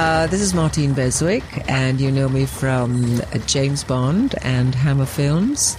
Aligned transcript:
Uh, 0.00 0.28
this 0.28 0.40
is 0.40 0.54
Martine 0.54 0.94
Beswick, 0.94 1.42
and 1.68 2.00
you 2.00 2.12
know 2.12 2.28
me 2.28 2.46
from 2.46 3.20
James 3.46 3.82
Bond 3.82 4.36
and 4.42 4.72
Hammer 4.72 5.06
Films. 5.06 5.76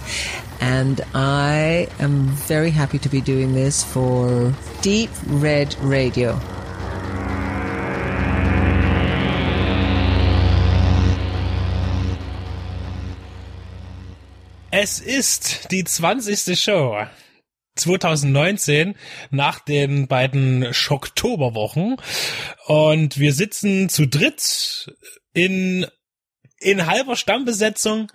And 0.60 1.00
I 1.14 1.88
am 1.98 2.26
very 2.26 2.68
happy 2.68 2.98
to 2.98 3.08
be 3.08 3.22
doing 3.22 3.54
this 3.54 3.82
for 3.82 4.52
Deep 4.82 5.08
Red 5.26 5.74
Radio. 5.80 6.38
Es 14.70 15.00
ist 15.00 15.72
die 15.72 15.84
20. 15.84 16.56
Show 16.56 17.06
2019 17.80 18.94
nach 19.30 19.58
den 19.58 20.06
beiden 20.06 20.72
Schocktoberwochen. 20.72 21.96
Und 22.66 23.18
wir 23.18 23.32
sitzen 23.32 23.88
zu 23.88 24.06
dritt 24.06 24.94
in 25.32 25.86
in 26.60 26.86
halber 26.86 27.16
Stammbesetzung 27.16 28.12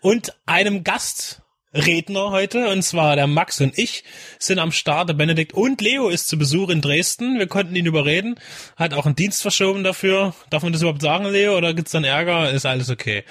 und 0.00 0.36
einem 0.46 0.84
Gast 0.84 1.43
Redner 1.74 2.30
heute, 2.30 2.68
und 2.68 2.82
zwar 2.82 3.16
der 3.16 3.26
Max 3.26 3.60
und 3.60 3.76
ich 3.76 4.04
sind 4.38 4.60
am 4.60 4.70
Start. 4.70 5.08
Der 5.08 5.14
Benedikt 5.14 5.54
und 5.54 5.80
Leo 5.80 6.08
ist 6.08 6.28
zu 6.28 6.38
Besuch 6.38 6.68
in 6.68 6.80
Dresden. 6.80 7.38
Wir 7.38 7.48
konnten 7.48 7.74
ihn 7.74 7.86
überreden. 7.86 8.36
Hat 8.76 8.94
auch 8.94 9.06
einen 9.06 9.16
Dienst 9.16 9.42
verschoben 9.42 9.82
dafür. 9.82 10.34
Darf 10.50 10.62
man 10.62 10.72
das 10.72 10.82
überhaupt 10.82 11.02
sagen, 11.02 11.26
Leo, 11.26 11.56
oder 11.56 11.74
gibt's 11.74 11.90
dann 11.90 12.04
Ärger? 12.04 12.50
Ist 12.52 12.64
alles 12.64 12.90
okay. 12.90 13.24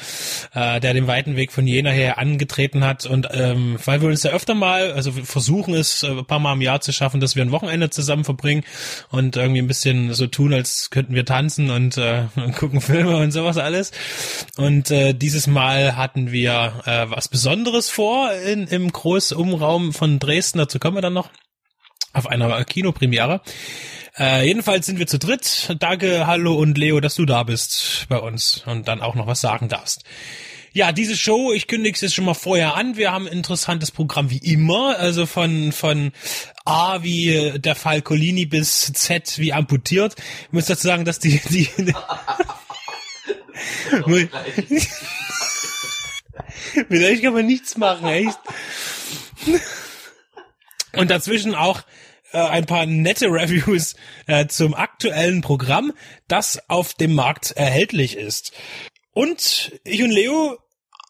Äh, 0.54 0.82
der 0.82 0.94
den 0.94 1.08
weiten 1.08 1.38
Weg 1.38 1.54
von 1.54 1.66
Jena 1.66 1.90
her 1.90 2.18
angetreten 2.18 2.84
hat. 2.84 3.06
Und 3.06 3.30
ähm, 3.32 3.78
weil 3.86 4.02
wir 4.02 4.10
uns 4.10 4.24
ja 4.24 4.32
öfter 4.32 4.56
mal, 4.56 4.92
also 4.92 5.16
wir 5.16 5.24
versuchen 5.24 5.74
es 5.74 6.04
äh, 6.04 6.08
ein 6.08 6.26
paar 6.26 6.40
Mal 6.40 6.54
im 6.54 6.62
Jahr 6.62 6.82
zu 6.82 6.92
schaffen, 6.92 7.22
dass 7.22 7.38
wir 7.38 7.44
ein 7.44 7.52
Wochenende 7.52 7.92
zusammen 7.92 8.26
verbringen 8.26 8.64
und 9.10 9.38
irgendwie 9.38 9.62
ein 9.62 9.68
bisschen 9.68 10.14
so 10.14 10.28
tun, 10.28 10.54
als 10.54 10.90
könnten 10.90 11.16
wir 11.16 11.26
tanzen 11.26 11.70
und, 11.70 11.98
äh, 11.98 12.26
gucken 12.58 12.82
Filme 12.82 13.16
und 13.18 13.32
sowas 13.32 13.58
alles. 13.58 13.92
Und 14.58 14.92
äh, 14.92 15.14
dieses 15.14 15.48
Mal 15.48 15.96
hatten 15.96 16.34
wir 16.34 16.82
äh, 16.86 17.06
was 17.10 17.30
Besonderes 17.30 17.90
vor 17.90 18.33
in, 18.42 18.68
im 18.68 18.92
Großumraum 18.92 19.94
von 19.94 20.20
Dresden, 20.20 20.60
dazu 20.60 20.80
kommen 20.80 20.98
wir 20.98 21.02
dann 21.02 21.14
noch, 21.14 21.30
auf 22.14 22.28
einer 22.28 22.64
Kinopremiere. 22.64 23.42
Äh, 24.18 24.46
jedenfalls 24.46 24.86
sind 24.86 25.00
wir 25.00 25.08
zu 25.08 25.18
dritt. 25.18 25.76
Danke, 25.80 26.28
hallo 26.28 26.54
und 26.54 26.78
Leo, 26.78 27.00
dass 27.00 27.16
du 27.16 27.26
da 27.26 27.44
bist 27.44 28.06
bei 28.10 28.20
uns 28.20 28.64
und 28.68 28.88
dann 28.88 29.02
auch 29.02 29.16
noch 29.16 29.26
was 29.26 29.42
sagen 29.42 29.70
darfst. 29.70 30.04
Ja, 30.76 30.92
diese 30.92 31.16
Show, 31.16 31.54
ich 31.54 31.68
kündige 31.68 31.96
es 31.96 32.02
jetzt 32.02 32.16
schon 32.16 32.26
mal 32.26 32.34
vorher 32.34 32.76
an. 32.76 32.98
Wir 32.98 33.12
haben 33.12 33.28
ein 33.28 33.34
interessantes 33.34 33.92
Programm 33.92 34.32
wie 34.32 34.40
immer, 34.40 34.98
also 34.98 35.28
von 35.28 35.72
von 35.72 36.12
A 36.66 37.04
wie 37.04 37.54
der 37.60 37.76
Fall 37.76 38.02
Colini 38.02 38.48
bis 38.48 38.92
Z 38.94 39.38
wie 39.38 39.54
amputiert. 39.54 40.16
Ich 40.48 40.52
muss 40.52 40.66
dazu 40.66 40.88
sagen, 40.88 41.06
dass 41.06 41.20
die 41.20 41.40
die 41.50 41.70
Mit 46.90 47.04
euch 47.04 47.22
kann 47.22 47.34
man 47.34 47.46
nichts 47.46 47.78
machen, 47.78 48.08
echt. 48.08 48.40
Und 50.96 51.10
dazwischen 51.10 51.56
auch 51.56 51.82
äh, 52.32 52.40
ein 52.40 52.66
paar 52.66 52.86
nette 52.86 53.28
Reviews 53.28 53.96
äh, 54.28 54.48
zum 54.48 54.74
aktuellen 54.74 55.42
Programm, 55.42 55.94
das 56.28 56.70
auf 56.70 56.94
dem 56.94 57.14
Markt 57.14 57.52
erhältlich 57.52 58.18
ist. 58.18 58.54
Und 59.12 59.80
ich 59.84 60.04
und 60.04 60.12
Leo 60.12 60.58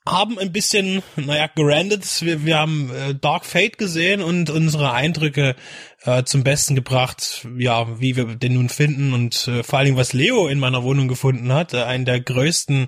haben 0.07 0.37
ein 0.37 0.51
bisschen, 0.51 1.01
naja, 1.15 1.47
gerandet. 1.53 2.21
Wir, 2.21 2.45
wir 2.45 2.57
haben 2.57 2.91
äh, 2.91 3.15
Dark 3.15 3.45
Fate 3.45 3.77
gesehen 3.77 4.21
und 4.21 4.49
unsere 4.49 4.91
Eindrücke 4.91 5.55
äh, 6.03 6.23
zum 6.23 6.43
Besten 6.43 6.75
gebracht, 6.75 7.47
ja, 7.57 7.99
wie 7.99 8.15
wir 8.15 8.35
den 8.35 8.53
nun 8.53 8.69
finden 8.69 9.13
und 9.13 9.47
äh, 9.47 9.63
vor 9.63 9.79
allen 9.79 9.85
Dingen, 9.85 9.97
was 9.97 10.13
Leo 10.13 10.47
in 10.47 10.59
meiner 10.59 10.83
Wohnung 10.83 11.07
gefunden 11.07 11.53
hat. 11.53 11.73
Äh, 11.73 11.83
einen 11.83 12.05
der 12.05 12.19
größten 12.19 12.87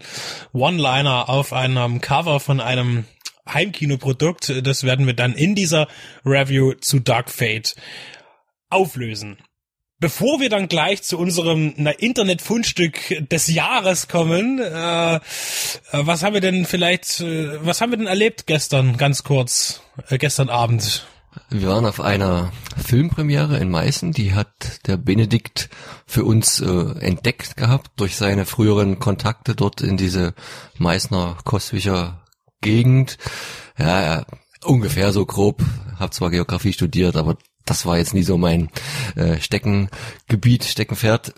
One-Liner 0.54 1.30
auf 1.30 1.54
einem 1.54 2.02
Cover 2.02 2.40
von 2.40 2.60
einem 2.60 3.06
Heimkinoprodukt. 3.48 4.66
Das 4.66 4.84
werden 4.84 5.06
wir 5.06 5.14
dann 5.14 5.34
in 5.34 5.56
dieser 5.56 5.88
Review 6.26 6.74
zu 6.74 7.00
Dark 7.00 7.30
Fate 7.30 7.76
auflösen. 8.70 9.38
Bevor 10.00 10.42
wir 10.42 10.50
dann 10.50 10.68
gleich 10.68 11.04
zu 11.04 11.18
unserem 11.18 11.74
Internetfundstück 11.98 13.30
des 13.30 13.48
Jahres 13.48 14.10
kommen, 14.10 14.60
äh, 14.60 15.16
äh, 15.16 15.20
was 15.92 16.22
haben 16.22 16.34
wir 16.34 16.42
denn 16.42 16.66
vielleicht, 16.66 17.22
äh, 17.22 17.66
was 17.66 17.80
haben 17.80 17.92
wir 17.92 17.98
denn 17.98 18.08
erlebt 18.08 18.46
gestern, 18.46 18.98
ganz 18.98 19.24
kurz, 19.24 19.82
äh, 20.10 20.18
gestern 20.18 20.50
Abend? 20.50 21.08
Wir 21.50 21.70
waren 21.70 21.86
auf 21.86 22.02
einer 22.02 22.52
Filmpremiere 22.78 23.58
in 23.58 23.70
Meißen, 23.70 24.12
die 24.12 24.34
hat 24.34 24.86
der 24.88 24.98
Benedikt 24.98 25.70
für 26.06 26.26
uns 26.26 26.60
äh, 26.60 27.00
entdeckt 27.00 27.56
gehabt 27.56 27.92
durch 27.96 28.18
seine 28.18 28.46
früheren 28.46 29.00
Kontakte 29.00 29.56
dort 29.56 29.80
in 29.80 29.96
diese 29.96 30.34
Meißner 30.78 31.38
Koswicher 31.46 32.26
Gegend. 32.62 33.18
Ja, 33.78 34.26
ungefähr 34.64 35.14
so 35.14 35.26
grob, 35.26 35.62
hab 35.98 36.14
zwar 36.14 36.32
Geografie 36.32 36.74
studiert, 36.74 37.16
aber 37.16 37.38
das 37.66 37.86
war 37.86 37.98
jetzt 37.98 38.14
nie 38.14 38.24
so 38.24 38.38
mein 38.38 38.70
äh, 39.16 39.40
Steckengebiet, 39.40 40.64
Steckenpferd. 40.64 41.34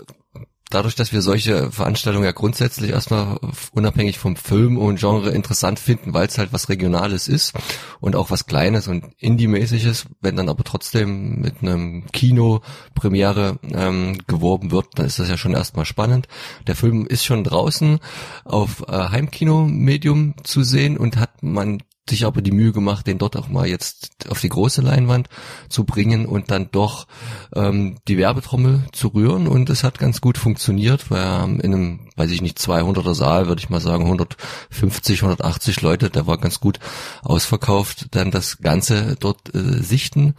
Dadurch, 0.70 0.96
dass 0.96 1.14
wir 1.14 1.22
solche 1.22 1.72
Veranstaltungen 1.72 2.26
ja 2.26 2.34
grundsätzlich 2.34 2.92
erstmal 2.92 3.40
unabhängig 3.72 4.18
vom 4.18 4.36
Film 4.36 4.78
und 4.78 5.00
Genre 5.00 5.30
interessant 5.30 5.80
finden, 5.80 6.14
weil 6.14 6.28
es 6.28 6.38
halt 6.38 6.52
was 6.52 6.68
Regionales 6.68 7.30
ist 7.30 7.54
und 8.02 8.18
auch 8.18 8.32
was 8.32 8.48
Kleines 8.48 8.90
und 8.90 9.06
Indie-mäßiges, 9.18 10.08
wenn 10.20 10.36
dann 10.36 10.50
aber 10.50 10.66
trotzdem 10.66 11.40
mit 11.40 11.62
einem 11.62 12.06
Kino 12.12 12.60
Premiere 12.96 13.60
ähm, 13.64 14.18
geworben 14.28 14.72
wird, 14.72 14.88
dann 14.96 15.06
ist 15.06 15.20
das 15.20 15.30
ja 15.30 15.38
schon 15.38 15.54
erstmal 15.54 15.86
spannend. 15.86 16.28
Der 16.68 16.76
Film 16.76 17.08
ist 17.08 17.24
schon 17.24 17.46
draußen 17.46 18.00
auf 18.44 18.84
äh, 18.90 18.92
Heimkino-Medium 18.92 20.36
zu 20.44 20.64
sehen 20.64 20.98
und 20.98 21.16
hat 21.16 21.44
man 21.44 21.82
sich 22.10 22.26
aber 22.26 22.42
die 22.42 22.52
Mühe 22.52 22.72
gemacht, 22.72 23.08
den 23.08 23.18
dort 23.18 23.36
auch 23.36 23.48
mal 23.50 23.68
jetzt 23.68 24.30
auf 24.30 24.42
die 24.42 24.50
große 24.50 24.82
Leinwand 24.82 25.30
zu 25.70 25.84
bringen 25.84 26.26
und 26.26 26.52
dann 26.52 26.70
doch 26.72 27.08
ähm, 27.56 27.98
die 28.08 28.18
Werbetrommel 28.18 28.84
zu 28.92 29.10
rühren 29.10 29.48
und 29.48 29.70
es 29.70 29.84
hat 29.84 30.00
ganz 30.00 30.22
gut 30.22 30.38
funktioniert, 30.38 31.10
weil 31.12 31.60
in 31.62 31.74
einem, 31.74 32.10
weiß 32.16 32.32
ich 32.32 32.42
nicht, 32.42 32.58
200er 32.58 33.14
Saal, 33.14 33.48
würde 33.48 33.60
ich 33.60 33.70
mal 33.70 33.82
sagen, 33.82 34.06
150, 34.06 35.22
180 35.22 35.82
Leute, 35.82 36.10
der 36.10 36.28
war 36.28 36.38
ganz 36.38 36.60
gut 36.60 36.80
ausverkauft, 37.24 38.08
dann 38.12 38.32
das 38.32 38.60
Ganze 38.60 39.16
dort 39.20 39.54
äh, 39.54 39.82
sichten 39.82 40.36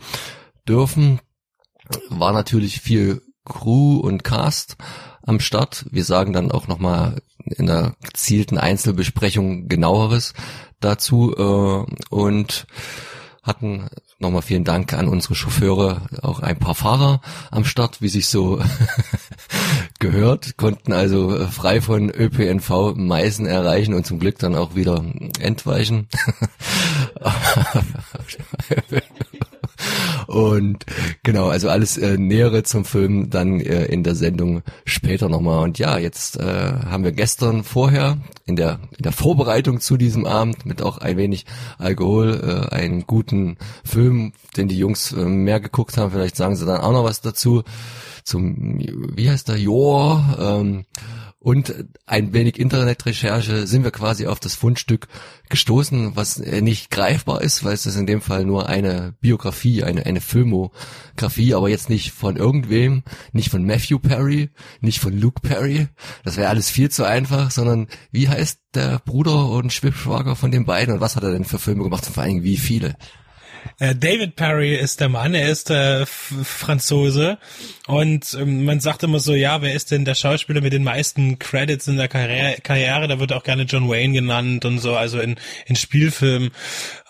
dürfen. 0.68 1.20
War 2.10 2.32
natürlich 2.32 2.80
viel 2.80 3.22
Crew 3.44 3.96
und 3.96 4.24
Cast 4.24 4.76
am 5.22 5.40
Start. 5.40 5.86
Wir 5.90 6.04
sagen 6.04 6.32
dann 6.32 6.50
auch 6.50 6.68
nochmal 6.68 7.22
in 7.50 7.66
der 7.66 7.94
gezielten 8.03 8.59
Einzelbesprechung 8.59 9.69
genaueres 9.69 10.34
dazu 10.81 11.34
äh, 11.36 12.14
und 12.14 12.66
hatten 13.42 13.88
nochmal 14.19 14.42
vielen 14.42 14.64
Dank 14.64 14.92
an 14.92 15.09
unsere 15.09 15.34
Chauffeure, 15.34 16.03
auch 16.22 16.41
ein 16.41 16.58
paar 16.58 16.75
Fahrer 16.75 17.20
am 17.50 17.64
Start, 17.64 18.03
wie 18.03 18.08
sich 18.08 18.28
so 18.28 18.60
gehört, 19.98 20.56
konnten 20.56 20.92
also 20.92 21.37
äh, 21.37 21.47
frei 21.47 21.81
von 21.81 22.10
ÖPNV 22.10 22.94
Meißen 22.94 23.47
erreichen 23.47 23.94
und 23.94 24.06
zum 24.06 24.19
Glück 24.19 24.38
dann 24.38 24.54
auch 24.54 24.75
wieder 24.75 25.04
entweichen. 25.41 26.08
Und 30.28 30.84
genau, 31.22 31.48
also 31.48 31.70
alles 31.70 31.96
äh, 31.96 32.18
Nähere 32.18 32.62
zum 32.62 32.84
Film 32.84 33.30
dann 33.30 33.60
äh, 33.60 33.86
in 33.86 34.02
der 34.02 34.14
Sendung 34.14 34.60
später 34.84 35.30
nochmal. 35.30 35.64
Und 35.64 35.78
ja, 35.78 35.96
jetzt 35.96 36.38
äh, 36.38 36.42
haben 36.44 37.02
wir 37.02 37.12
gestern 37.12 37.64
vorher 37.64 38.18
in 38.44 38.54
der, 38.54 38.78
in 38.94 39.04
der 39.04 39.12
Vorbereitung 39.12 39.80
zu 39.80 39.96
diesem 39.96 40.26
Abend 40.26 40.66
mit 40.66 40.82
auch 40.82 40.98
ein 40.98 41.16
wenig 41.16 41.46
Alkohol 41.78 42.68
äh, 42.70 42.74
einen 42.74 43.06
guten 43.06 43.56
Film, 43.84 44.34
den 44.54 44.69
die 44.69 44.76
Jungs 44.76 45.12
äh, 45.12 45.25
mehr 45.25 45.60
geguckt 45.60 45.96
haben. 45.96 46.10
Vielleicht 46.10 46.36
sagen 46.36 46.56
sie 46.56 46.66
dann 46.66 46.82
auch 46.82 46.92
noch 46.92 47.04
was 47.04 47.22
dazu. 47.22 47.62
Zum, 48.22 48.81
wie 49.16 49.31
heißt 49.31 49.48
der, 49.48 49.56
Jor, 49.56 50.22
ähm, 50.38 50.84
und 51.40 51.73
ein 52.05 52.32
wenig 52.32 52.58
Internetrecherche 52.58 53.69
sind 53.69 53.85
wir 53.85 53.93
quasi 53.93 54.26
auf 54.26 54.40
das 54.40 54.56
Fundstück 54.56 55.06
gestoßen, 55.49 56.17
was 56.17 56.38
nicht 56.38 56.90
greifbar 56.90 57.43
ist, 57.43 57.64
weil 57.64 57.75
es 57.75 57.87
ist 57.87 57.94
in 57.94 58.06
dem 58.06 58.20
Fall 58.20 58.44
nur 58.44 58.69
eine 58.69 59.14
Biografie, 59.20 59.85
eine, 59.85 60.05
eine 60.05 60.20
Filmografie, 60.20 61.55
aber 61.55 61.69
jetzt 61.69 61.90
nicht 61.90 62.11
von 62.11 62.37
irgendwem, 62.37 63.05
nicht 63.32 63.50
von 63.50 63.64
Matthew 63.64 64.00
Perry, 64.00 64.50
nicht 64.81 64.99
von 64.99 65.17
Luke 65.17 65.40
Perry. 65.40 65.87
Das 66.25 66.37
wäre 66.37 66.49
alles 66.49 66.70
viel 66.70 66.90
zu 66.90 67.05
einfach, 67.05 67.52
sondern 67.52 67.87
wie 68.11 68.29
heißt 68.29 68.58
der 68.75 68.99
Bruder 68.99 69.49
und 69.49 69.73
Schwibschwager 69.73 70.34
von 70.34 70.50
den 70.50 70.64
beiden 70.64 70.94
und 70.94 71.00
was 71.00 71.14
hat 71.14 71.23
er 71.23 71.31
denn 71.31 71.44
für 71.44 71.61
Filme 71.61 71.84
gemacht 71.84 72.05
und 72.06 72.14
vor 72.14 72.25
allen 72.25 72.32
Dingen 72.32 72.44
wie 72.44 72.56
viele? 72.56 72.96
Äh, 73.80 73.94
David 73.94 74.34
Perry 74.34 74.75
ist 74.75 75.00
der 75.00 75.08
Mann, 75.08 75.34
er 75.34 75.48
ist 75.48 75.70
äh, 75.70 76.04
Franzose 76.04 77.38
und 77.86 78.36
ähm, 78.40 78.64
man 78.64 78.80
sagt 78.80 79.04
immer 79.04 79.20
so, 79.20 79.34
ja, 79.34 79.62
wer 79.62 79.72
ist 79.72 79.92
denn 79.92 80.04
der 80.04 80.16
Schauspieler 80.16 80.60
mit 80.60 80.72
den 80.72 80.82
meisten 80.82 81.38
Credits 81.38 81.86
in 81.86 81.96
der 81.96 82.08
Karriere? 82.08 83.06
Da 83.06 83.20
wird 83.20 83.32
auch 83.32 83.44
gerne 83.44 83.62
John 83.62 83.88
Wayne 83.88 84.14
genannt 84.14 84.64
und 84.64 84.78
so, 84.80 84.96
also 84.96 85.20
in, 85.20 85.36
in 85.66 85.76
Spielfilmen. 85.76 86.50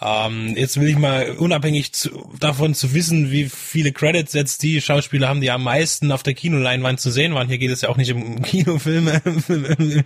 Ähm, 0.01 0.55
jetzt 0.57 0.81
will 0.81 0.89
ich 0.89 0.97
mal 0.97 1.33
unabhängig 1.33 1.93
zu, 1.93 2.31
davon 2.39 2.75
zu 2.75 2.95
wissen, 2.95 3.33
wie 3.33 3.49
viele 3.49 3.91
Credits 3.91 4.33
jetzt 4.33 4.63
die 4.63 4.81
Schauspieler 4.81 5.29
haben, 5.29 5.41
die 5.41 5.51
am 5.51 5.65
meisten 5.65 6.13
auf 6.13 6.23
der 6.23 6.35
Kinoleinwand 6.35 7.01
zu 7.01 7.11
sehen 7.11 7.35
waren. 7.35 7.49
Hier 7.49 7.59
geht 7.59 7.73
es 7.73 7.81
ja 7.81 7.89
auch 7.89 7.97
nicht 7.97 8.13
um 8.13 8.41
Kinofilme, 8.43 9.21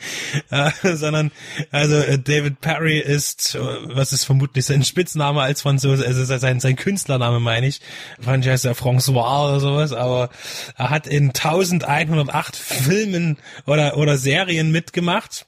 äh, 0.51 0.71
sondern 0.97 1.31
also 1.71 1.97
äh, 1.97 2.19
David 2.19 2.63
Perry 2.63 3.01
ist, 3.01 3.55
äh, 3.55 3.59
was 3.95 4.15
ist 4.15 4.25
vermutlich 4.25 4.65
sein 4.65 4.83
Spitzname 4.83 5.43
als 5.43 5.61
Franzose, 5.61 6.07
also 6.07 6.25
sein, 6.25 6.61
sein 6.61 6.77
Künstlername 6.77 7.39
meine 7.39 7.67
ich. 7.67 7.81
Fand 8.19 8.47
heißt 8.47 8.65
er 8.65 8.75
François 8.75 9.49
oder 9.49 9.61
sowas, 9.61 9.93
aber 9.93 10.31
er 10.77 10.89
hat 10.89 11.07
in 11.07 11.29
1108 11.29 12.57
Filmen 12.57 13.37
oder, 13.67 13.99
oder 13.99 14.17
Serien 14.17 14.71
mitgemacht. 14.71 15.47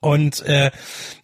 Und 0.00 0.42
äh, 0.42 0.70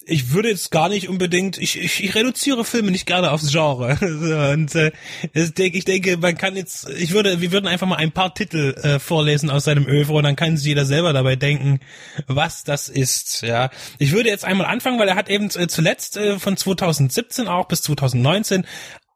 ich 0.07 0.33
würde 0.33 0.51
jetzt 0.51 0.71
gar 0.71 0.89
nicht 0.89 1.09
unbedingt, 1.09 1.59
ich, 1.59 1.81
ich, 1.81 2.05
ich 2.05 2.15
reduziere 2.15 2.65
Filme 2.65 2.91
nicht 2.91 3.07
gerne 3.07 3.31
aufs 3.31 3.51
Genre. 3.51 3.97
Und 4.53 4.75
äh, 4.75 4.93
ich 5.33 5.85
denke, 5.85 6.17
man 6.17 6.37
kann 6.37 6.57
jetzt, 6.57 6.89
ich 6.91 7.13
würde, 7.13 7.41
wir 7.41 7.53
würden 7.53 7.67
einfach 7.67 7.87
mal 7.87 7.97
ein 7.97 8.13
paar 8.13 8.35
Titel 8.35 8.75
äh, 8.83 8.99
vorlesen 8.99 9.51
aus 9.51 9.65
seinem 9.65 9.87
Övre 9.87 10.15
und 10.15 10.25
dann 10.25 10.37
kann 10.37 10.57
sich 10.57 10.67
jeder 10.67 10.85
selber 10.85 11.13
dabei 11.13 11.37
denken, 11.37 11.81
was 12.27 12.65
das 12.65 12.89
ist. 12.89 13.43
Ja, 13.43 13.71
ich 13.99 14.13
würde 14.13 14.29
jetzt 14.29 14.45
einmal 14.45 14.67
anfangen, 14.67 14.99
weil 14.99 15.09
er 15.09 15.17
hat 15.17 15.29
eben 15.29 15.47
äh, 15.55 15.69
zuletzt 15.69 16.17
äh, 16.17 16.39
von 16.39 16.57
2017 16.57 17.49
auch 17.49 17.67
bis 17.69 17.83
2019 17.83 18.67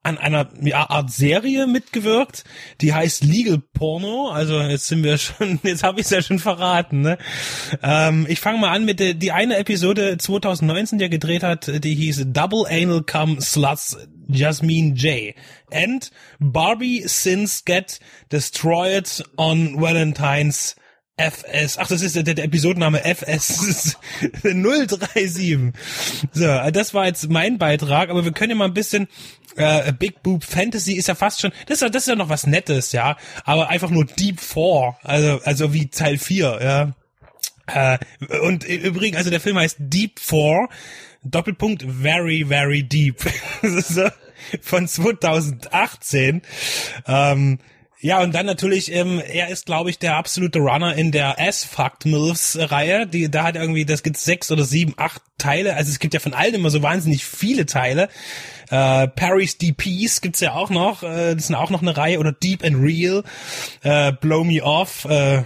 an 0.02 0.16
einer 0.16 0.48
Art 0.72 1.10
Serie 1.10 1.66
mitgewirkt, 1.66 2.44
die 2.80 2.94
heißt 2.94 3.24
Legal 3.24 3.60
Porno. 3.74 4.30
Also 4.30 4.60
jetzt 4.60 4.86
sind 4.86 5.02
wir 5.02 5.18
schon, 5.18 5.60
jetzt 5.64 5.82
habe 5.82 6.00
ich 6.00 6.06
es 6.06 6.10
ja 6.10 6.22
schon 6.22 6.38
verraten. 6.38 7.02
Ne? 7.02 7.18
Ähm, 7.82 8.26
ich 8.28 8.40
fange 8.40 8.58
mal 8.58 8.70
an 8.70 8.84
mit 8.84 9.00
der 9.00 9.14
die 9.14 9.32
eine 9.32 9.56
Episode 9.56 10.16
2019, 10.16 10.98
die 10.98 11.04
er 11.04 11.08
gedreht 11.08 11.42
hat, 11.42 11.84
die 11.84 11.94
hieß 11.94 12.26
Double 12.28 12.64
Anal 12.66 13.02
Cum 13.02 13.40
Sluts 13.40 13.96
Jasmine 14.28 14.94
J. 14.94 15.34
And 15.70 16.10
Barbie 16.38 17.02
Sins 17.06 17.64
Get 17.64 18.00
Destroyed 18.30 19.24
on 19.36 19.80
Valentine's 19.80 20.76
FS, 21.18 21.78
ach, 21.78 21.88
das 21.88 22.00
ist 22.00 22.14
der, 22.14 22.22
der 22.22 22.44
Episodenname 22.44 23.04
FS 23.04 23.96
037. 24.42 25.58
So, 26.32 26.46
das 26.70 26.94
war 26.94 27.06
jetzt 27.06 27.28
mein 27.28 27.58
Beitrag, 27.58 28.10
aber 28.10 28.24
wir 28.24 28.32
können 28.32 28.50
ja 28.50 28.56
mal 28.56 28.66
ein 28.66 28.74
bisschen 28.74 29.08
äh, 29.56 29.92
Big 29.92 30.22
Boob 30.22 30.44
Fantasy 30.44 30.94
ist 30.94 31.08
ja 31.08 31.14
fast 31.14 31.40
schon, 31.40 31.52
das 31.66 31.76
ist 31.76 31.82
ja, 31.82 31.88
das 31.88 32.02
ist 32.02 32.08
ja 32.08 32.16
noch 32.16 32.28
was 32.28 32.46
Nettes, 32.46 32.92
ja, 32.92 33.16
aber 33.44 33.68
einfach 33.68 33.90
nur 33.90 34.04
Deep 34.04 34.40
4, 34.40 34.96
also, 35.02 35.40
also 35.44 35.72
wie 35.72 35.88
Teil 35.88 36.18
4, 36.18 36.58
ja. 36.62 36.92
Äh, 37.66 37.98
und 38.40 38.64
übrigens, 38.64 39.16
also 39.16 39.30
der 39.30 39.40
Film 39.40 39.58
heißt 39.58 39.76
Deep 39.78 40.18
4, 40.20 40.68
Doppelpunkt 41.22 41.82
Very, 41.82 42.46
Very 42.48 42.82
Deep. 42.82 43.20
von 44.62 44.86
2018. 44.86 46.42
Ähm, 47.06 47.58
ja, 48.00 48.22
und 48.22 48.32
dann 48.32 48.46
natürlich, 48.46 48.92
ähm, 48.92 49.20
er 49.20 49.48
ist, 49.48 49.66
glaube 49.66 49.90
ich, 49.90 49.98
der 49.98 50.16
absolute 50.16 50.60
Runner 50.60 50.94
in 50.94 51.10
der 51.10 51.40
Ass-Fucked 51.40 52.06
Milfs-Reihe. 52.06 53.08
Die, 53.08 53.28
da 53.28 53.42
hat 53.42 53.56
irgendwie, 53.56 53.84
das 53.84 54.04
gibt 54.04 54.18
sechs 54.18 54.52
oder 54.52 54.62
sieben, 54.62 54.94
acht 54.96 55.20
Teile. 55.36 55.74
Also 55.74 55.90
es 55.90 55.98
gibt 55.98 56.14
ja 56.14 56.20
von 56.20 56.32
allen 56.32 56.54
immer 56.54 56.70
so 56.70 56.80
wahnsinnig 56.80 57.24
viele 57.24 57.66
Teile. 57.66 58.08
Äh, 58.70 59.08
Paris 59.08 59.58
DPs 59.58 60.20
gibt's 60.20 60.40
ja 60.40 60.54
auch 60.54 60.70
noch. 60.70 61.02
Äh, 61.02 61.34
das 61.34 61.46
sind 61.46 61.56
auch 61.56 61.70
noch 61.70 61.82
eine 61.82 61.96
Reihe. 61.96 62.18
Oder 62.18 62.32
Deep 62.32 62.64
and 62.64 62.76
Real. 62.82 63.24
Äh, 63.82 64.12
Blow 64.12 64.44
Me 64.44 64.62
Off. 64.62 65.04
Äh, 65.04 65.42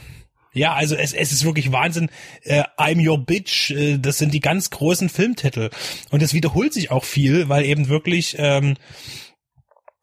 ja, 0.54 0.74
also 0.74 0.96
es, 0.96 1.12
es 1.14 1.32
ist 1.32 1.44
wirklich 1.44 1.72
Wahnsinn. 1.72 2.10
Äh, 2.42 2.64
I'm 2.76 3.06
Your 3.06 3.18
Bitch, 3.24 3.70
äh, 3.70 3.98
das 3.98 4.18
sind 4.18 4.34
die 4.34 4.40
ganz 4.40 4.70
großen 4.70 5.08
Filmtitel. 5.08 5.70
Und 6.10 6.22
es 6.22 6.34
wiederholt 6.34 6.74
sich 6.74 6.90
auch 6.90 7.04
viel, 7.04 7.48
weil 7.48 7.64
eben 7.64 7.88
wirklich 7.88 8.36
ähm, 8.38 8.76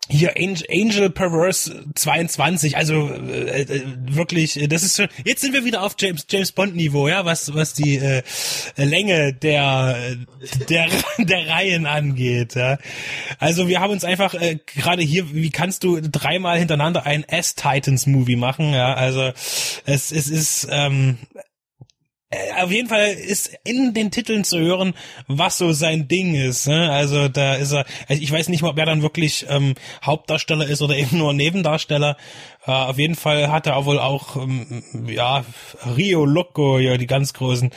hier 0.09 0.33
Angel, 0.37 1.09
Perverse 1.11 1.85
22, 1.93 2.75
also 2.75 3.09
äh, 3.09 3.61
äh, 3.61 3.81
wirklich, 4.09 4.59
das 4.67 4.81
ist 4.81 4.97
schon, 4.97 5.07
jetzt 5.23 5.41
sind 5.41 5.53
wir 5.53 5.65
wieder 5.65 5.83
auf 5.83 5.95
James 5.99 6.25
James 6.29 6.51
Bond 6.51 6.75
Niveau, 6.75 7.07
ja, 7.07 7.25
was 7.25 7.53
was 7.53 7.73
die 7.73 7.97
äh, 7.97 8.23
Länge 8.75 9.33
der 9.33 10.17
der 10.67 10.87
der 11.19 11.47
Reihen 11.47 11.85
angeht, 11.85 12.55
ja. 12.55 12.79
Also 13.37 13.67
wir 13.67 13.79
haben 13.81 13.91
uns 13.91 14.03
einfach 14.03 14.33
äh, 14.33 14.57
gerade 14.65 15.03
hier, 15.03 15.31
wie 15.33 15.51
kannst 15.51 15.83
du 15.83 16.01
dreimal 16.01 16.57
hintereinander 16.57 17.05
ein 17.05 17.23
S 17.23 17.53
Titans 17.53 18.07
Movie 18.07 18.35
machen, 18.35 18.73
ja? 18.73 18.95
Also 18.95 19.31
es 19.85 20.11
es 20.11 20.27
ist 20.27 20.67
ähm, 20.71 21.19
äh, 21.35 21.41
auf 22.61 22.71
jeden 22.71 22.89
Fall 22.89 23.07
ist 23.07 23.57
in 23.63 23.95
den 23.95 24.11
Titeln 24.11 24.43
zu 24.43 24.59
hören, 24.59 24.93
was 25.27 25.57
so 25.57 25.73
sein 25.73 26.07
Ding 26.07 26.35
ist. 26.35 26.67
Ne? 26.67 26.91
Also 26.91 27.27
da 27.27 27.55
ist 27.55 27.71
er, 27.71 27.85
also 28.07 28.21
ich 28.21 28.31
weiß 28.31 28.49
nicht 28.49 28.61
mal, 28.61 28.69
ob 28.69 28.77
er 28.77 28.85
dann 28.85 29.01
wirklich 29.01 29.47
ähm, 29.49 29.73
Hauptdarsteller 30.03 30.67
ist 30.67 30.83
oder 30.83 30.95
eben 30.97 31.17
nur 31.17 31.33
Nebendarsteller. 31.33 32.17
Äh, 32.67 32.71
auf 32.71 32.99
jeden 32.99 33.15
Fall 33.15 33.51
hat 33.51 33.65
er 33.65 33.83
wohl 33.85 33.97
auch, 33.97 34.35
ähm, 34.35 34.83
ja, 35.07 35.43
Rio 35.97 36.23
Loco, 36.25 36.77
ja, 36.77 36.97
die 36.97 37.07
ganz 37.07 37.33
großen. 37.33 37.71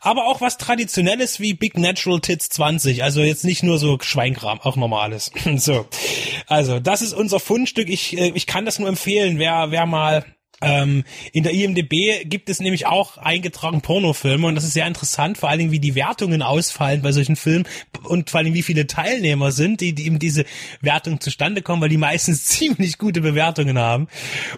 Aber 0.00 0.26
auch 0.26 0.42
was 0.42 0.58
Traditionelles 0.58 1.40
wie 1.40 1.54
Big 1.54 1.78
Natural 1.78 2.20
Tits 2.20 2.50
20. 2.50 3.02
Also 3.02 3.22
jetzt 3.22 3.44
nicht 3.44 3.62
nur 3.62 3.78
so 3.78 3.98
Schweinkram, 3.98 4.60
auch 4.60 4.76
normales. 4.76 5.32
so, 5.56 5.86
also 6.46 6.78
das 6.78 7.00
ist 7.00 7.14
unser 7.14 7.40
Fundstück. 7.40 7.88
Ich, 7.88 8.18
äh, 8.18 8.32
ich 8.34 8.46
kann 8.46 8.66
das 8.66 8.78
nur 8.78 8.88
empfehlen, 8.90 9.38
wer, 9.38 9.70
wer 9.70 9.86
mal 9.86 10.26
ähm, 10.64 11.04
in 11.32 11.44
der 11.44 11.52
IMDB 11.52 12.24
gibt 12.24 12.48
es 12.48 12.60
nämlich 12.60 12.86
auch 12.86 13.18
eingetragen 13.18 13.80
Pornofilme 13.80 14.46
und 14.46 14.54
das 14.54 14.64
ist 14.64 14.74
sehr 14.74 14.86
interessant, 14.86 15.38
vor 15.38 15.48
allen 15.48 15.58
Dingen 15.58 15.72
wie 15.72 15.78
die 15.78 15.94
Wertungen 15.94 16.42
ausfallen 16.42 17.02
bei 17.02 17.12
solchen 17.12 17.36
Filmen 17.36 17.66
und 18.04 18.30
vor 18.30 18.38
allen 18.38 18.46
Dingen 18.46 18.56
wie 18.56 18.62
viele 18.62 18.86
Teilnehmer 18.86 19.52
sind, 19.52 19.80
die, 19.80 19.94
die 19.94 20.06
eben 20.06 20.18
diese 20.18 20.44
Wertung 20.80 21.20
zustande 21.20 21.62
kommen, 21.62 21.82
weil 21.82 21.88
die 21.88 21.96
meistens 21.96 22.44
ziemlich 22.46 22.98
gute 22.98 23.20
Bewertungen 23.20 23.78
haben 23.78 24.08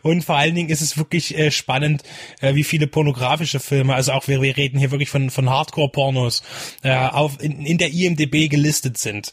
und 0.03 0.25
vor 0.25 0.37
allen 0.37 0.55
Dingen 0.55 0.69
ist 0.69 0.81
es 0.83 0.97
wirklich 0.97 1.37
äh, 1.37 1.51
spannend, 1.51 2.03
äh, 2.41 2.55
wie 2.55 2.65
viele 2.65 2.87
pornografische 2.87 3.61
Filme, 3.61 3.95
also 3.95 4.13
auch 4.13 4.29
wir, 4.29 4.41
wir 4.43 4.57
reden 4.57 4.79
hier 4.79 4.91
wirklich 4.91 5.11
von, 5.11 5.31
von 5.31 5.51
Hardcore-Pornos, 5.51 6.43
äh, 6.83 6.97
in, 7.41 7.67
in 7.67 7.79
der 7.79 7.93
IMDB 7.93 8.49
gelistet 8.49 8.99
sind. 8.99 9.33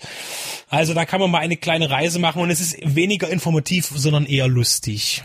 Also 0.69 0.93
da 0.93 1.05
kann 1.05 1.19
man 1.19 1.31
mal 1.31 1.39
eine 1.39 1.57
kleine 1.57 1.89
Reise 1.89 2.19
machen 2.19 2.41
und 2.41 2.49
es 2.49 2.59
ist 2.59 2.77
weniger 2.83 3.29
informativ, 3.29 3.91
sondern 3.93 4.25
eher 4.25 4.47
lustig. 4.47 5.23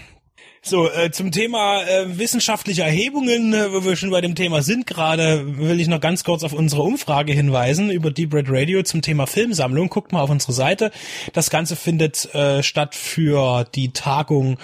So, 0.61 0.91
äh, 0.91 1.11
zum 1.13 1.31
Thema 1.31 1.83
äh, 1.83 2.19
wissenschaftliche 2.19 2.83
Erhebungen, 2.83 3.55
äh, 3.55 3.73
wo 3.73 3.85
wir 3.85 3.97
schon 3.97 4.11
bei 4.11 4.21
dem 4.21 4.35
Thema 4.35 4.63
sind 4.63 4.87
gerade, 4.87 5.59
will 5.59 5.81
ich 5.81 5.87
noch 5.87 6.01
ganz 6.01 6.25
kurz 6.25 6.43
auf 6.43 6.53
unsere 6.53 6.83
Umfrage 6.83 7.33
hinweisen 7.33 7.91
über 7.91 8.11
Deep 8.11 8.35
Red 8.35 8.47
Radio 8.49 8.83
zum 8.83 9.01
Thema 9.01 9.27
Filmsammlung. 9.27 9.89
Guckt 9.89 10.13
mal 10.13 10.21
auf 10.21 10.31
unsere 10.31 10.53
Seite. 10.53 10.91
Das 11.33 11.51
Ganze 11.51 11.77
findet 11.77 12.35
äh, 12.35 12.63
statt 12.63 12.95
für 12.95 13.65
die 13.75 13.93
Tagung 13.93 14.59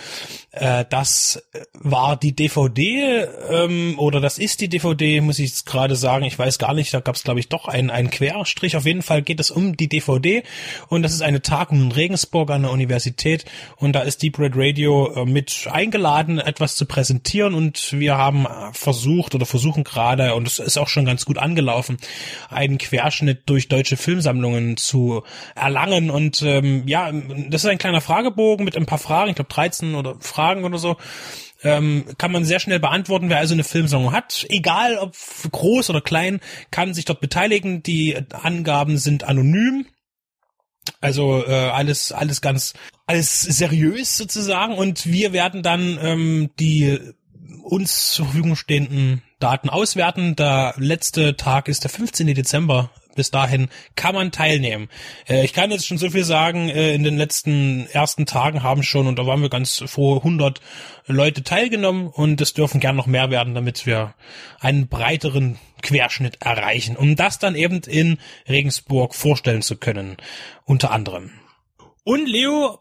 äh, 0.55 0.85
das 0.89 1.43
war 1.73 2.17
die 2.17 2.35
DVD 2.35 3.27
ähm, 3.51 3.99
oder 3.99 4.21
das 4.21 4.39
ist 4.39 4.61
die 4.61 4.69
DVD, 4.69 5.21
muss 5.21 5.39
ich 5.39 5.51
jetzt 5.51 5.67
gerade 5.67 5.97
sagen. 5.97 6.25
Ich 6.25 6.39
weiß 6.39 6.59
gar 6.59 6.75
nicht, 6.75 6.95
da 6.95 7.01
gab 7.01 7.17
es 7.17 7.25
glaube 7.25 7.41
ich 7.41 7.49
doch 7.49 7.67
einen, 7.67 7.91
einen 7.91 8.11
Querstrich. 8.11 8.77
Auf 8.77 8.87
jeden 8.87 9.03
Fall 9.03 9.23
geht 9.23 9.41
es 9.41 9.51
um 9.51 9.77
die 9.77 9.89
DVD 9.89 10.45
und 10.89 11.03
das 11.03 11.13
ist 11.13 11.23
eine 11.23 11.43
Tagung 11.43 11.83
in 11.83 11.93
Regensburg 11.93 12.51
an 12.51 12.63
der 12.63 12.71
Universität 12.71 13.45
und 13.77 13.95
da 13.95 14.03
ist 14.03 14.23
Deep 14.23 14.39
Red 14.39 14.53
Radio 14.55 15.13
äh, 15.15 15.25
mit 15.25 15.67
eingeladen, 15.95 16.41
etwas 16.41 16.75
zu 16.75 16.87
präsentieren 16.87 17.55
und 17.55 17.93
wir 17.93 18.17
haben 18.17 18.47
versucht 18.73 19.35
oder 19.37 19.47
versuchen 19.47 19.85
gerade 19.85 20.35
und 20.35 20.49
es 20.49 20.59
ist 20.59 20.77
auch 20.77 20.89
schon 20.89 21.05
ganz 21.05 21.25
gut 21.25 21.39
angelaufen, 21.39 21.99
einen 22.51 22.79
Querschnitt 22.79 23.43
durch 23.47 23.69
deutsche 23.69 23.97
Filmsammlungen 23.97 24.77
zu 24.77 25.23
erlangen 25.55 26.11
und 26.11 26.43
ähm, 26.43 26.83
ja, 26.87 27.13
das 27.49 27.63
ist 27.63 27.71
ein 27.71 27.79
kleiner 27.79 28.01
Fragebogen 28.01 28.65
mit 28.65 28.77
ein 28.77 28.87
paar 28.87 28.99
Fragen, 28.99 29.31
ich 29.31 29.37
glaube 29.37 29.53
13 29.53 29.95
oder 29.95 30.17
Fragen 30.19 30.65
oder 30.65 30.79
so, 30.79 30.97
ähm, 31.63 32.07
kann 32.19 32.33
man 32.33 32.45
sehr 32.45 32.59
schnell 32.59 32.81
beantworten. 32.81 33.31
Wer 33.31 33.39
also 33.39 33.55
eine 33.55 33.65
Filmsammlung 33.65 34.13
hat, 34.13 34.45
egal 34.49 34.99
ob 34.99 35.15
groß 35.51 35.91
oder 35.91 36.01
klein, 36.01 36.41
kann 36.71 36.93
sich 36.93 37.05
dort 37.05 37.21
beteiligen. 37.21 37.83
Die 37.83 38.19
Angaben 38.33 38.99
sind 38.99 39.25
anonym. 39.25 39.87
Also 41.01 41.43
äh, 41.47 41.71
alles, 41.71 42.13
alles 42.13 42.43
ganz, 42.43 42.75
alles 43.07 43.41
seriös 43.41 44.17
sozusagen. 44.17 44.75
Und 44.75 45.07
wir 45.07 45.33
werden 45.33 45.63
dann 45.63 45.99
ähm, 46.01 46.51
die 46.59 46.99
uns 47.63 48.11
zur 48.11 48.27
Verfügung 48.27 48.57
stehenden 48.57 49.23
Daten 49.39 49.69
auswerten. 49.69 50.37
Der 50.37 50.75
letzte 50.77 51.37
Tag 51.37 51.69
ist 51.69 51.85
der 51.85 51.91
15. 51.91 52.35
Dezember 52.35 52.91
bis 53.15 53.31
dahin 53.31 53.69
kann 53.97 54.15
man 54.15 54.33
teilnehmen. 54.33 54.89
Äh, 55.29 55.45
ich 55.45 55.53
kann 55.53 55.71
jetzt 55.71 55.87
schon 55.87 55.99
so 55.99 56.11
viel 56.11 56.25
sagen, 56.25 56.69
äh, 56.69 56.95
in 56.95 57.03
den 57.03 57.17
letzten 57.17 57.87
ersten 57.87 58.27
Tagen 58.27 58.63
haben 58.63 58.83
schon, 58.83 59.07
und 59.07 59.19
da 59.19 59.27
waren 59.27 59.43
wir 59.43 59.51
ganz 59.51 59.83
froh, 59.87 60.17
100 60.17 60.61
Leute 61.07 61.43
teilgenommen 61.43 62.09
und 62.09 62.41
es 62.41 62.55
dürfen 62.55 62.81
gern 62.81 62.97
noch 62.97 63.07
mehr 63.07 63.31
werden, 63.31 63.55
damit 63.55 63.87
wir 63.87 64.15
einen 64.61 64.89
breiteren 64.89 65.59
Querschnitt 65.83 66.39
erreichen, 66.41 66.97
um 66.97 67.17
das 67.17 67.39
dann 67.39 67.55
eben 67.55 67.81
in 67.83 68.19
Regensburg 68.49 69.15
vorstellen 69.15 69.63
zu 69.63 69.77
können, 69.77 70.17
unter 70.65 70.91
anderem. 70.91 71.31
Und 72.05 72.27
Leo, 72.27 72.81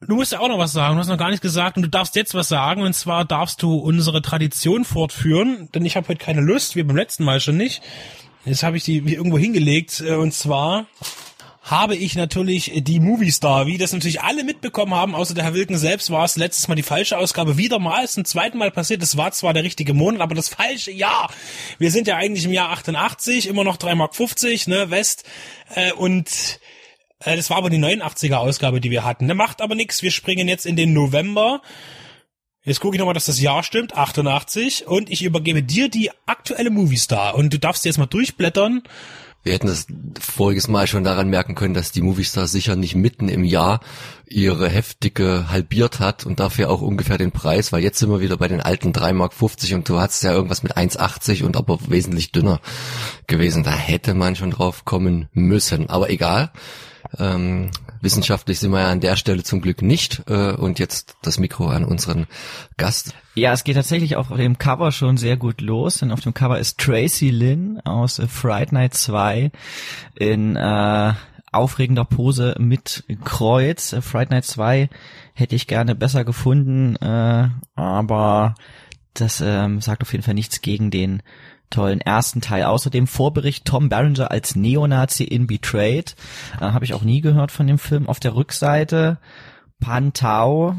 du 0.00 0.16
musst 0.16 0.32
ja 0.32 0.40
auch 0.40 0.48
noch 0.48 0.58
was 0.58 0.72
sagen. 0.72 0.96
Du 0.96 1.00
hast 1.00 1.08
noch 1.08 1.16
gar 1.16 1.30
nicht 1.30 1.42
gesagt 1.42 1.76
und 1.76 1.84
du 1.84 1.88
darfst 1.88 2.16
jetzt 2.16 2.34
was 2.34 2.48
sagen. 2.48 2.82
Und 2.82 2.92
zwar 2.92 3.24
darfst 3.24 3.62
du 3.62 3.76
unsere 3.76 4.20
Tradition 4.20 4.84
fortführen, 4.84 5.68
denn 5.74 5.84
ich 5.84 5.96
habe 5.96 6.08
heute 6.08 6.22
keine 6.24 6.40
Lust, 6.40 6.76
wie 6.76 6.82
beim 6.82 6.96
letzten 6.96 7.24
Mal 7.24 7.40
schon 7.40 7.56
nicht. 7.56 7.82
Jetzt 8.44 8.62
habe 8.62 8.76
ich 8.76 8.84
die 8.84 8.98
irgendwo 8.98 9.38
hingelegt. 9.38 10.00
Äh, 10.00 10.14
und 10.14 10.34
zwar 10.34 10.86
habe 11.62 11.94
ich 11.94 12.16
natürlich 12.16 12.72
die 12.74 12.98
Movie 12.98 13.30
Star, 13.30 13.66
wie 13.66 13.76
das 13.76 13.92
natürlich 13.92 14.22
alle 14.22 14.42
mitbekommen 14.42 14.94
haben, 14.94 15.14
außer 15.14 15.34
der 15.34 15.44
Herr 15.44 15.54
Wilken 15.54 15.76
selbst 15.76 16.10
war 16.10 16.24
es 16.24 16.36
letztes 16.36 16.66
Mal 16.66 16.76
die 16.76 16.82
falsche 16.82 17.18
Ausgabe, 17.18 17.58
wieder 17.58 17.78
mal, 17.78 18.02
ist 18.02 18.16
ein 18.16 18.24
zweiten 18.24 18.56
Mal 18.56 18.70
passiert, 18.70 19.02
es 19.02 19.18
war 19.18 19.32
zwar 19.32 19.52
der 19.52 19.64
richtige 19.64 19.92
Monat, 19.92 20.22
aber 20.22 20.34
das 20.34 20.48
falsche 20.48 20.92
Jahr. 20.92 21.30
Wir 21.78 21.90
sind 21.90 22.06
ja 22.06 22.16
eigentlich 22.16 22.46
im 22.46 22.54
Jahr 22.54 22.70
88, 22.70 23.48
immer 23.48 23.64
noch 23.64 23.76
3,50 23.76 23.94
Mark, 23.96 24.68
ne, 24.68 24.90
West, 24.90 25.24
äh, 25.74 25.92
und 25.92 26.58
äh, 27.20 27.36
das 27.36 27.50
war 27.50 27.58
aber 27.58 27.70
die 27.70 27.78
89er 27.78 28.36
Ausgabe, 28.36 28.80
die 28.80 28.90
wir 28.90 29.04
hatten. 29.04 29.26
Ne, 29.26 29.34
macht 29.34 29.60
aber 29.60 29.74
nichts, 29.74 30.02
wir 30.02 30.10
springen 30.10 30.48
jetzt 30.48 30.66
in 30.66 30.76
den 30.76 30.92
November. 30.92 31.62
Jetzt 32.64 32.80
gucke 32.80 32.96
ich 32.96 32.98
nochmal, 32.98 33.14
dass 33.14 33.26
das 33.26 33.40
Jahr 33.40 33.62
stimmt, 33.62 33.96
88, 33.96 34.86
und 34.86 35.10
ich 35.10 35.22
übergebe 35.22 35.62
dir 35.62 35.88
die 35.88 36.10
aktuelle 36.26 36.70
Movie 36.70 36.98
Star 36.98 37.34
und 37.34 37.52
du 37.52 37.58
darfst 37.58 37.84
jetzt 37.84 37.98
mal 37.98 38.06
durchblättern 38.06 38.82
wir 39.48 39.54
hätten 39.54 39.68
das 39.68 39.86
voriges 40.20 40.68
Mal 40.68 40.86
schon 40.86 41.04
daran 41.04 41.30
merken 41.30 41.54
können, 41.54 41.72
dass 41.72 41.92
die 41.92 42.02
Movistar 42.02 42.46
sicher 42.46 42.76
nicht 42.76 42.94
mitten 42.94 43.28
im 43.28 43.44
Jahr 43.44 43.80
ihre 44.26 44.68
Heftige 44.68 45.46
halbiert 45.48 46.00
hat 46.00 46.26
und 46.26 46.40
dafür 46.40 46.70
auch 46.70 46.82
ungefähr 46.82 47.18
den 47.18 47.32
Preis, 47.32 47.72
weil 47.72 47.82
jetzt 47.82 47.98
sind 47.98 48.10
wir 48.10 48.20
wieder 48.20 48.36
bei 48.36 48.48
den 48.48 48.60
alten 48.60 48.92
3,50 48.92 49.12
Mark 49.14 49.32
und 49.72 49.88
du 49.88 50.00
hattest 50.00 50.22
ja 50.22 50.32
irgendwas 50.32 50.62
mit 50.62 50.76
1,80 50.76 51.44
und 51.44 51.56
aber 51.56 51.78
wesentlich 51.88 52.32
dünner 52.32 52.60
gewesen. 53.26 53.62
Da 53.62 53.70
hätte 53.70 54.12
man 54.12 54.36
schon 54.36 54.50
drauf 54.50 54.84
kommen 54.84 55.28
müssen. 55.32 55.88
Aber 55.88 56.10
egal. 56.10 56.50
Ähm, 57.18 57.70
wissenschaftlich 58.00 58.58
sind 58.58 58.70
wir 58.70 58.80
ja 58.80 58.90
an 58.90 59.00
der 59.00 59.16
Stelle 59.16 59.42
zum 59.42 59.60
Glück 59.60 59.82
nicht. 59.82 60.22
Äh, 60.28 60.52
und 60.52 60.78
jetzt 60.78 61.16
das 61.22 61.38
Mikro 61.38 61.68
an 61.68 61.84
unseren 61.84 62.26
Gast. 62.76 63.14
Ja, 63.34 63.52
es 63.52 63.64
geht 63.64 63.76
tatsächlich 63.76 64.16
auf 64.16 64.28
dem 64.28 64.58
Cover 64.58 64.92
schon 64.92 65.16
sehr 65.16 65.36
gut 65.36 65.60
los, 65.60 65.98
denn 65.98 66.12
auf 66.12 66.20
dem 66.20 66.34
Cover 66.34 66.58
ist 66.58 66.78
Tracy 66.78 67.30
Lynn 67.30 67.80
aus 67.84 68.20
Fright 68.28 68.72
Night 68.72 68.94
2 68.94 69.50
in 70.16 70.56
äh, 70.56 71.12
aufregender 71.52 72.04
Pose 72.04 72.54
mit 72.58 73.04
Kreuz. 73.24 73.94
Fright 74.00 74.30
Night 74.30 74.44
2 74.44 74.88
hätte 75.34 75.56
ich 75.56 75.66
gerne 75.66 75.94
besser 75.94 76.24
gefunden, 76.24 76.96
äh, 76.96 77.48
aber 77.74 78.54
das 79.14 79.40
ähm, 79.40 79.80
sagt 79.80 80.02
auf 80.02 80.12
jeden 80.12 80.24
Fall 80.24 80.34
nichts 80.34 80.60
gegen 80.60 80.90
den 80.90 81.22
tollen 81.70 82.00
ersten 82.00 82.40
Teil. 82.40 82.64
Außerdem 82.64 83.06
Vorbericht 83.06 83.64
Tom 83.64 83.88
Berenger 83.88 84.30
als 84.30 84.56
Neonazi 84.56 85.24
in 85.24 85.46
Betrayed. 85.46 86.16
Äh, 86.60 86.64
Habe 86.64 86.84
ich 86.84 86.94
auch 86.94 87.02
nie 87.02 87.20
gehört 87.20 87.52
von 87.52 87.66
dem 87.66 87.78
Film. 87.78 88.08
Auf 88.08 88.20
der 88.20 88.34
Rückseite 88.34 89.18
Pantau. 89.80 90.74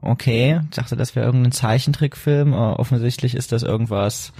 Okay, 0.00 0.60
ich 0.64 0.76
dachte, 0.76 0.96
das 0.96 1.14
wäre 1.14 1.26
irgendein 1.26 1.52
Zeichentrickfilm. 1.52 2.52
Äh, 2.52 2.56
offensichtlich 2.56 3.34
ist 3.34 3.52
das 3.52 3.62
irgendwas 3.62 4.32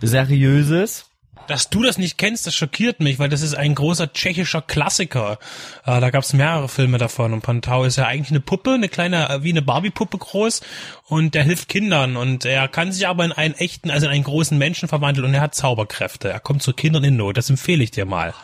Seriöses. 0.00 1.10
Dass 1.46 1.70
du 1.70 1.82
das 1.82 1.96
nicht 1.96 2.18
kennst, 2.18 2.46
das 2.46 2.54
schockiert 2.56 2.98
mich, 3.00 3.18
weil 3.18 3.28
das 3.28 3.42
ist 3.42 3.54
ein 3.54 3.74
großer 3.76 4.12
tschechischer 4.12 4.62
Klassiker. 4.62 5.38
Äh, 5.84 6.00
da 6.00 6.10
gab 6.10 6.24
es 6.24 6.32
mehrere 6.32 6.68
Filme 6.68 6.98
davon 6.98 7.32
und 7.32 7.42
Pantau 7.42 7.84
ist 7.84 7.96
ja 7.96 8.06
eigentlich 8.06 8.30
eine 8.30 8.40
Puppe, 8.40 8.72
eine 8.72 8.88
kleine, 8.88 9.28
äh, 9.28 9.42
wie 9.44 9.50
eine 9.50 9.62
Barbie-Puppe 9.62 10.18
groß 10.18 10.60
und 11.04 11.34
der 11.34 11.44
hilft 11.44 11.68
Kindern 11.68 12.16
und 12.16 12.44
er 12.44 12.66
kann 12.66 12.90
sich 12.90 13.06
aber 13.06 13.24
in 13.24 13.32
einen 13.32 13.54
echten, 13.54 13.90
also 13.90 14.06
in 14.06 14.12
einen 14.12 14.24
großen 14.24 14.58
Menschen 14.58 14.88
verwandeln 14.88 15.24
und 15.24 15.34
er 15.34 15.40
hat 15.40 15.54
Zauberkräfte. 15.54 16.28
Er 16.28 16.40
kommt 16.40 16.62
zu 16.62 16.72
Kindern 16.72 17.04
in 17.04 17.16
Not, 17.16 17.36
das 17.36 17.48
empfehle 17.48 17.84
ich 17.84 17.92
dir 17.92 18.06
mal. 18.06 18.34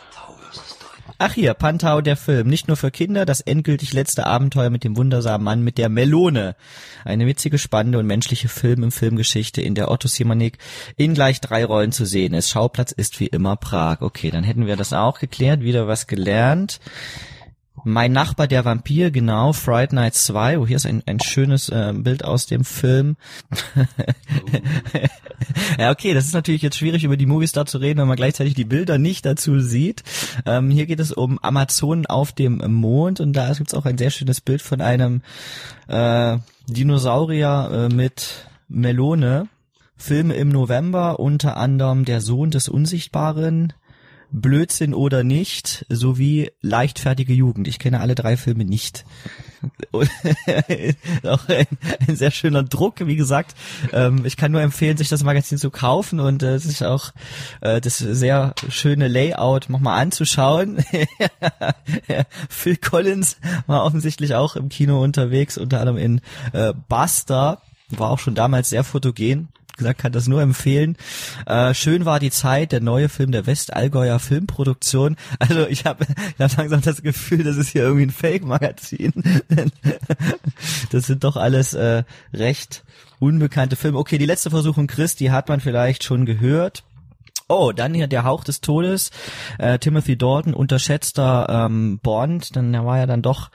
Ach 1.17 1.33
hier, 1.33 1.53
Pantau, 1.53 2.01
der 2.01 2.17
Film. 2.17 2.47
Nicht 2.47 2.67
nur 2.67 2.77
für 2.77 2.91
Kinder, 2.91 3.25
das 3.25 3.41
endgültig 3.41 3.93
letzte 3.93 4.25
Abenteuer 4.25 4.69
mit 4.69 4.83
dem 4.83 4.97
wundersamen 4.97 5.45
Mann 5.45 5.63
mit 5.63 5.77
der 5.77 5.89
Melone. 5.89 6.55
Eine 7.05 7.27
witzige, 7.27 7.57
spannende 7.57 7.99
und 7.99 8.07
menschliche 8.07 8.49
Film 8.49 8.83
im 8.83 8.91
Filmgeschichte, 8.91 9.61
in 9.61 9.75
der 9.75 9.91
Otto 9.91 10.07
Simanik 10.07 10.57
in 10.97 11.13
gleich 11.13 11.39
drei 11.41 11.65
Rollen 11.65 11.91
zu 11.91 12.05
sehen 12.05 12.33
ist. 12.33 12.49
Schauplatz 12.49 12.91
ist 12.91 13.19
wie 13.19 13.27
immer 13.27 13.55
Prag. 13.55 14.01
Okay, 14.01 14.31
dann 14.31 14.43
hätten 14.43 14.67
wir 14.67 14.75
das 14.75 14.93
auch 14.93 15.19
geklärt, 15.19 15.61
wieder 15.61 15.87
was 15.87 16.07
gelernt. 16.07 16.79
Mein 17.83 18.11
Nachbar, 18.11 18.47
der 18.47 18.65
Vampir, 18.65 19.11
genau, 19.11 19.51
Fright 19.51 19.93
Night 19.93 20.13
2. 20.13 20.59
Oh, 20.59 20.67
hier 20.67 20.77
ist 20.77 20.85
ein, 20.85 21.01
ein 21.05 21.19
schönes 21.19 21.69
äh, 21.69 21.91
Bild 21.93 22.23
aus 22.23 22.45
dem 22.45 22.63
Film. 22.63 23.17
ja, 25.79 25.91
okay, 25.91 26.13
das 26.13 26.25
ist 26.25 26.33
natürlich 26.33 26.61
jetzt 26.61 26.77
schwierig, 26.77 27.03
über 27.03 27.17
die 27.17 27.25
Movies 27.25 27.51
da 27.51 27.65
zu 27.65 27.79
reden, 27.79 27.99
wenn 27.99 28.07
man 28.07 28.15
gleichzeitig 28.15 28.53
die 28.53 28.63
Bilder 28.63 28.99
nicht 28.99 29.25
dazu 29.25 29.59
sieht. 29.59 30.03
Ähm, 30.45 30.69
hier 30.69 30.85
geht 30.85 30.99
es 30.99 31.11
um 31.11 31.39
Amazonen 31.39 32.05
auf 32.05 32.31
dem 32.31 32.57
Mond 32.57 33.19
und 33.19 33.33
da 33.33 33.51
gibt 33.53 33.69
es 33.69 33.73
auch 33.73 33.85
ein 33.85 33.97
sehr 33.97 34.11
schönes 34.11 34.39
Bild 34.39 34.61
von 34.61 34.79
einem 34.79 35.21
äh, 35.87 36.37
Dinosaurier 36.67 37.89
äh, 37.89 37.93
mit 37.93 38.47
Melone. 38.69 39.49
Filme 39.95 40.33
im 40.35 40.49
November, 40.49 41.19
unter 41.19 41.55
anderem 41.57 42.03
Der 42.03 42.19
Sohn 42.19 42.51
des 42.51 42.67
Unsichtbaren, 42.67 43.73
Blödsinn 44.33 44.95
oder 44.95 45.23
nicht, 45.23 45.85
sowie 45.89 46.51
leichtfertige 46.61 47.33
Jugend. 47.33 47.67
Ich 47.67 47.77
kenne 47.77 47.99
alle 47.99 48.15
drei 48.15 48.35
Filme 48.35 48.65
nicht. 48.65 49.05
auch 49.93 51.47
ein, 51.47 51.67
ein, 52.07 52.15
sehr 52.15 52.31
schöner 52.31 52.63
Druck, 52.63 53.05
wie 53.05 53.15
gesagt. 53.15 53.55
Ähm, 53.93 54.25
ich 54.25 54.35
kann 54.35 54.51
nur 54.51 54.61
empfehlen, 54.61 54.97
sich 54.97 55.07
das 55.07 55.23
Magazin 55.23 55.59
zu 55.59 55.69
kaufen 55.69 56.19
und 56.19 56.41
äh, 56.41 56.57
sich 56.57 56.83
auch 56.83 57.11
äh, 57.61 57.79
das 57.79 57.99
sehr 57.99 58.55
schöne 58.69 59.07
Layout 59.07 59.69
nochmal 59.69 60.01
anzuschauen. 60.01 60.83
Phil 62.49 62.77
Collins 62.77 63.37
war 63.67 63.85
offensichtlich 63.85 64.33
auch 64.33 64.55
im 64.55 64.67
Kino 64.69 65.01
unterwegs, 65.01 65.59
unter 65.59 65.79
anderem 65.79 65.97
in 65.99 66.21
äh, 66.53 66.73
Buster, 66.89 67.61
war 67.89 68.09
auch 68.09 68.19
schon 68.19 68.35
damals 68.35 68.69
sehr 68.69 68.83
fotogen 68.83 69.49
gesagt, 69.77 69.99
kann 69.99 70.11
das 70.11 70.27
nur 70.27 70.41
empfehlen. 70.41 70.97
Äh, 71.45 71.73
schön 71.73 72.05
war 72.05 72.19
die 72.19 72.31
Zeit, 72.31 72.71
der 72.71 72.81
neue 72.81 73.09
Film 73.09 73.31
der 73.31 73.45
Westallgäuer 73.45 74.19
Filmproduktion. 74.19 75.17
Also 75.39 75.67
ich 75.67 75.85
habe 75.85 76.05
ich 76.37 76.41
hab 76.41 76.57
langsam 76.57 76.81
das 76.81 77.01
Gefühl, 77.01 77.43
das 77.43 77.57
ist 77.57 77.69
hier 77.69 77.83
irgendwie 77.83 78.05
ein 78.05 78.11
Fake-Magazin. 78.11 79.11
das 80.91 81.07
sind 81.07 81.23
doch 81.23 81.35
alles 81.35 81.73
äh, 81.73 82.03
recht 82.33 82.83
unbekannte 83.19 83.75
Filme. 83.75 83.97
Okay, 83.97 84.17
die 84.17 84.25
letzte 84.25 84.49
Versuchung 84.49 84.87
Chris, 84.87 85.15
die 85.15 85.31
hat 85.31 85.49
man 85.49 85.59
vielleicht 85.59 86.03
schon 86.03 86.25
gehört. 86.25 86.83
Oh, 87.49 87.71
dann 87.71 87.93
hier 87.93 88.07
der 88.07 88.23
Hauch 88.23 88.43
des 88.43 88.61
Todes. 88.61 89.11
Äh, 89.57 89.77
Timothy 89.79 90.17
Dalton, 90.17 90.53
unterschätzter 90.53 91.47
ähm, 91.49 91.99
Bond, 92.01 92.55
dann 92.55 92.73
er 92.73 92.85
war 92.85 92.97
ja 92.97 93.05
dann 93.05 93.21
doch 93.21 93.51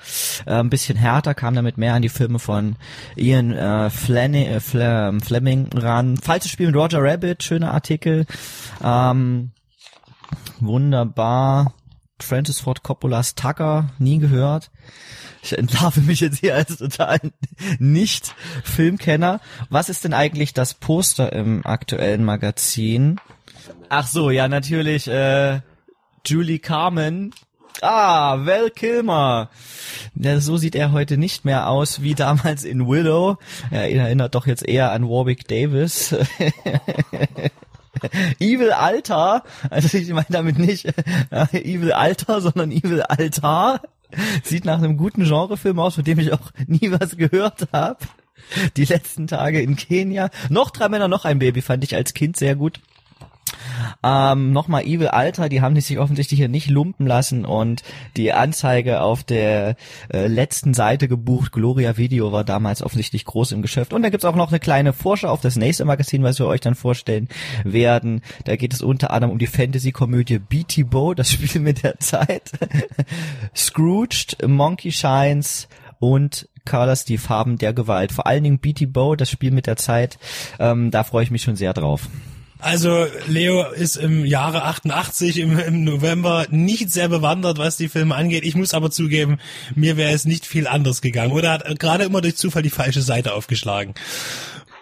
äh, 0.47 0.55
ein 0.55 0.71
bisschen 0.71 0.99
härter, 0.99 1.35
kam 1.35 1.55
damit 1.55 1.79
mehr 1.79 1.95
an 1.95 2.03
die 2.03 2.09
Filme 2.09 2.39
von 2.39 2.77
Ian 3.17 3.53
äh, 3.53 3.91
Flanny, 3.91 4.45
äh, 4.45 4.61
ähm, 4.75 5.21
Fleming 5.21 5.69
ran. 5.75 6.17
Falsches 6.19 6.51
Spiel 6.51 6.67
mit 6.67 6.77
Roger 6.77 7.03
Rabbit, 7.03 7.43
schöner 7.43 7.73
Artikel. 7.73 8.27
Ähm, 8.83 9.53
wunderbar. 10.61 11.73
Francis 12.21 12.61
Ford 12.61 12.83
Coppolas 12.83 13.37
Tucker, 13.37 13.91
nie 13.99 14.19
gehört. 14.19 14.71
Ich 15.43 15.57
entlarve 15.57 16.01
mich 16.01 16.21
jetzt 16.21 16.41
hier 16.41 16.57
als 16.57 16.77
total 16.77 17.19
nicht 17.79 18.35
Filmkenner. 18.65 19.41
Was 19.71 19.89
ist 19.89 20.05
denn 20.05 20.15
eigentlich 20.15 20.53
das 20.53 20.75
Poster 20.75 21.33
im 21.33 21.65
aktuellen 21.65 22.25
Magazin? 22.25 23.21
Ach 23.91 24.07
so, 24.07 24.31
ja, 24.31 24.49
natürlich, 24.49 25.09
äh, 25.09 25.61
Julie 26.27 26.59
Carmen. 26.59 27.35
Ah, 27.81 28.45
Val 28.45 28.71
Kilmer. 28.71 29.51
Ja, 30.15 30.41
so 30.41 30.57
sieht 30.57 30.75
er 30.75 30.93
heute 30.93 31.17
nicht 31.17 31.45
mehr 31.45 31.69
aus 31.69 32.03
wie 32.03 32.15
damals 32.15 32.65
in 32.65 32.87
Willow. 32.87 33.39
Er 33.71 33.91
erinnert 33.91 34.35
doch 34.35 34.47
jetzt 34.47 34.67
eher 34.67 34.93
an 34.93 35.09
Warwick 35.09 35.47
Davis. 35.49 36.15
Evil 38.39 38.73
Alter, 38.73 39.43
also 39.71 39.97
ich 39.97 40.09
meine 40.11 40.27
damit 40.29 40.59
nicht 40.59 40.87
äh, 41.31 41.47
Evil 41.53 41.93
Alter, 41.93 42.41
sondern 42.41 42.71
Evil 42.71 43.03
Altar. 43.03 43.81
Sieht 44.43 44.65
nach 44.65 44.79
einem 44.79 44.97
guten 44.97 45.25
Genrefilm 45.25 45.79
aus, 45.79 45.97
von 45.97 46.05
dem 46.05 46.19
ich 46.19 46.33
auch 46.33 46.51
nie 46.67 46.91
was 46.93 47.17
gehört 47.17 47.69
habe. 47.73 47.99
Die 48.77 48.85
letzten 48.85 49.27
Tage 49.27 49.61
in 49.61 49.77
Kenia. 49.77 50.31
Noch 50.49 50.71
drei 50.71 50.89
Männer, 50.89 51.09
noch 51.09 51.25
ein 51.25 51.39
Baby 51.39 51.63
fand 51.63 51.85
ich 51.85 51.95
als 51.95 52.15
Kind 52.15 52.37
sehr 52.37 52.57
gut. 52.57 52.81
Ähm, 54.03 54.53
Nochmal 54.53 54.85
Evil 54.85 55.09
Alter, 55.09 55.49
die 55.49 55.61
haben 55.61 55.79
sich 55.81 55.99
offensichtlich 55.99 56.39
hier 56.39 56.49
nicht 56.49 56.69
lumpen 56.69 57.07
lassen 57.07 57.45
und 57.45 57.83
die 58.17 58.33
Anzeige 58.33 59.01
auf 59.01 59.25
der 59.25 59.77
äh, 60.13 60.27
letzten 60.27 60.75
Seite 60.75 61.09
gebucht. 61.09 61.53
Gloria 61.53 61.97
Video 61.97 62.33
war 62.33 62.45
damals 62.45 62.83
offensichtlich 62.83 63.25
groß 63.25 63.53
im 63.53 63.63
Geschäft. 63.63 63.93
Und 63.93 64.03
da 64.03 64.11
gibt's 64.11 64.25
auch 64.25 64.37
noch 64.37 64.49
eine 64.49 64.61
kleine 64.61 64.93
Vorschau 64.93 65.29
auf 65.29 65.41
das 65.41 65.57
nächste 65.57 65.85
Magazin, 65.85 66.23
was 66.23 66.39
wir 66.39 66.47
euch 66.47 66.61
dann 66.61 66.75
vorstellen 66.75 67.29
werden. 67.65 68.23
Da 68.45 68.57
geht 68.57 68.73
es 68.73 68.83
unter 68.83 69.11
anderem 69.11 69.33
um 69.33 69.39
die 69.39 69.47
Fantasy-Komödie 69.47 70.39
Beatty 70.39 70.85
Bow, 70.85 71.15
das 71.15 71.33
Spiel 71.33 71.61
mit 71.61 71.83
der 71.83 71.99
Zeit. 71.99 72.53
Scrooged, 73.55 74.47
Monkey 74.47 74.93
Shines 74.93 75.69
und 75.99 76.49
Colors, 76.65 77.05
die 77.05 77.19
Farben 77.19 77.59
der 77.59 77.73
Gewalt. 77.73 78.13
Vor 78.13 78.27
allen 78.27 78.45
Dingen 78.45 78.59
Beatty 78.59 78.87
Bow, 78.87 79.17
das 79.17 79.31
Spiel 79.31 79.51
mit 79.51 79.67
der 79.67 79.77
Zeit. 79.77 80.19
Ähm, 80.59 80.91
da 80.91 81.03
freue 81.03 81.25
ich 81.25 81.31
mich 81.31 81.43
schon 81.43 81.57
sehr 81.57 81.73
drauf. 81.73 82.09
Also 82.61 83.07
Leo 83.29 83.71
ist 83.71 83.97
im 83.97 84.25
Jahre 84.25 84.65
88 84.65 85.39
im, 85.39 85.59
im, 85.59 85.85
November 85.85 86.47
nicht 86.51 86.91
sehr 86.91 87.09
bewandert, 87.09 87.59
was 87.59 87.77
die 87.77 87.89
Filme 87.89 88.17
angeht. 88.17 88.45
Ich 88.45 88.57
muss 88.57 88.75
aber 88.75 88.91
zugeben, 88.91 89.39
mir 89.77 89.97
wäre 89.97 90.13
es 90.13 90.25
nicht 90.25 90.45
viel 90.45 90.67
anders 90.67 91.01
gegangen. 91.01 91.33
Oder 91.33 91.53
hat 91.53 91.79
gerade 91.79 92.05
immer 92.05 92.21
durch 92.21 92.37
Zufall 92.37 92.63
die 92.63 92.71
falsche 92.71 93.03
Seite 93.03 93.35
aufgeschlagen. 93.35 93.95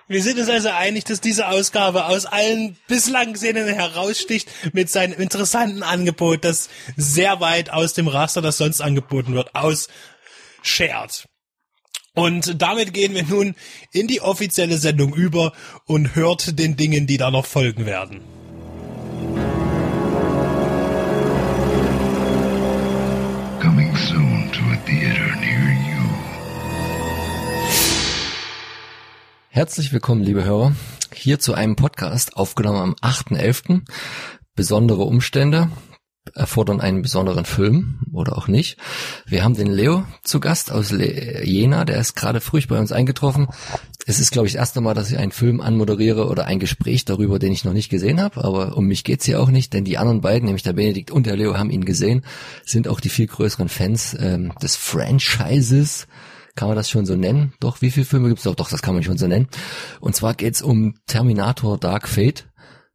Wir 0.09 0.23
sind 0.23 0.39
uns 0.39 0.49
also 0.49 0.69
einig, 0.69 1.05
dass 1.05 1.21
diese 1.21 1.49
Ausgabe 1.49 2.07
aus 2.07 2.27
allen 2.27 2.77
bislang 2.87 3.33
gesehenen 3.33 3.67
heraussticht 3.67 4.49
mit 4.73 4.89
seinem 4.89 5.21
interessanten 5.21 5.83
Angebot, 5.83 6.45
das 6.45 6.71
sehr 6.97 7.41
weit 7.41 7.71
aus 7.71 7.93
dem 7.93 8.07
Raster, 8.07 8.41
das 8.41 8.57
sonst 8.57 8.81
angeboten 8.81 9.35
wird, 9.35 9.55
ausschert. 9.55 11.27
Und 12.17 12.63
damit 12.63 12.95
gehen 12.95 13.15
wir 13.15 13.25
nun 13.25 13.55
in 13.93 14.07
die 14.07 14.23
offizielle 14.23 14.79
Sendung 14.79 15.15
über 15.15 15.53
und 15.85 16.17
hört 16.17 16.59
den 16.59 16.75
Dingen, 16.75 17.07
die 17.07 17.19
da 17.19 17.31
noch 17.31 17.45
folgen 17.45 17.85
werden. 17.85 18.23
Coming 23.61 23.95
soon 23.97 24.51
to 24.51 24.63
a 24.73 24.77
theater 24.87 25.37
near 25.41 25.73
you. 25.73 26.05
Herzlich 29.51 29.93
willkommen, 29.93 30.23
liebe 30.23 30.43
Hörer, 30.43 30.75
hier 31.13 31.39
zu 31.39 31.53
einem 31.53 31.77
Podcast 31.77 32.35
aufgenommen 32.35 32.79
am 32.79 32.95
8.11. 32.95 33.83
Besondere 34.55 35.03
Umstände 35.03 35.71
erfordern 36.35 36.81
einen 36.81 37.03
besonderen 37.03 37.45
Film 37.45 38.01
oder 38.13 38.37
auch 38.37 38.49
nicht. 38.49 38.79
Wir 39.27 39.45
haben 39.45 39.55
den 39.55 39.71
Leo 39.71 40.05
zu 40.23 40.41
Gast 40.41 40.73
aus 40.73 40.91
Le 40.91 41.45
Jena, 41.45 41.85
der 41.85 41.99
ist 41.99 42.15
gerade 42.15 42.41
früh 42.41 42.61
bei 42.67 42.79
uns 42.79 42.93
eingetroffen. 42.93 43.49
Es 44.07 44.21
ist, 44.21 44.31
glaube 44.31 44.47
ich, 44.47 44.53
das 44.53 44.61
erste 44.61 44.81
Mal, 44.81 44.95
dass 44.95 45.11
ich 45.11 45.19
einen 45.19 45.33
Film 45.33 45.61
anmoderiere 45.61 46.29
oder 46.29 46.47
ein 46.47 46.61
Gespräch 46.61 47.05
darüber, 47.05 47.39
den 47.39 47.53
ich 47.53 47.65
noch 47.65 47.73
nicht 47.73 47.89
gesehen 47.89 48.21
habe, 48.21 48.45
aber 48.45 48.77
um 48.77 48.87
mich 48.87 49.05
geht's 49.05 49.25
hier 49.25 49.41
auch 49.41 49.51
nicht, 49.51 49.73
denn 49.73 49.85
die 49.85 49.99
anderen 49.99 50.21
beiden, 50.21 50.47
nämlich 50.47 50.63
der 50.63 50.73
Benedikt 50.75 51.11
und 51.11 51.27
der 51.27 51.37
Leo, 51.37 51.59
haben 51.59 51.71
ihn 51.71 51.85
gesehen, 51.85 52.25
sind 52.65 52.89
auch 52.89 53.01
die 53.01 53.09
viel 53.09 53.27
größeren 53.27 53.69
Fans 53.69 54.17
ähm, 54.19 54.53
des 54.63 54.77
Franchises. 54.77 56.07
Kann 56.55 56.69
man 56.69 56.77
das 56.77 56.89
schon 56.89 57.05
so 57.05 57.17
nennen? 57.17 57.53
Doch, 57.61 57.83
wie 57.83 57.91
viele 57.91 58.07
Filme 58.07 58.29
gibt's 58.29 58.45
doch? 58.45 58.55
Doch, 58.55 58.71
das 58.71 58.81
kann 58.81 58.95
man 58.95 59.03
schon 59.03 59.19
so 59.19 59.27
nennen. 59.27 59.49
Und 60.01 60.17
zwar 60.17 60.35
geht's 60.35 60.63
um 60.63 60.95
Terminator 61.07 61.77
Dark 61.77 62.09
Fate. 62.09 62.49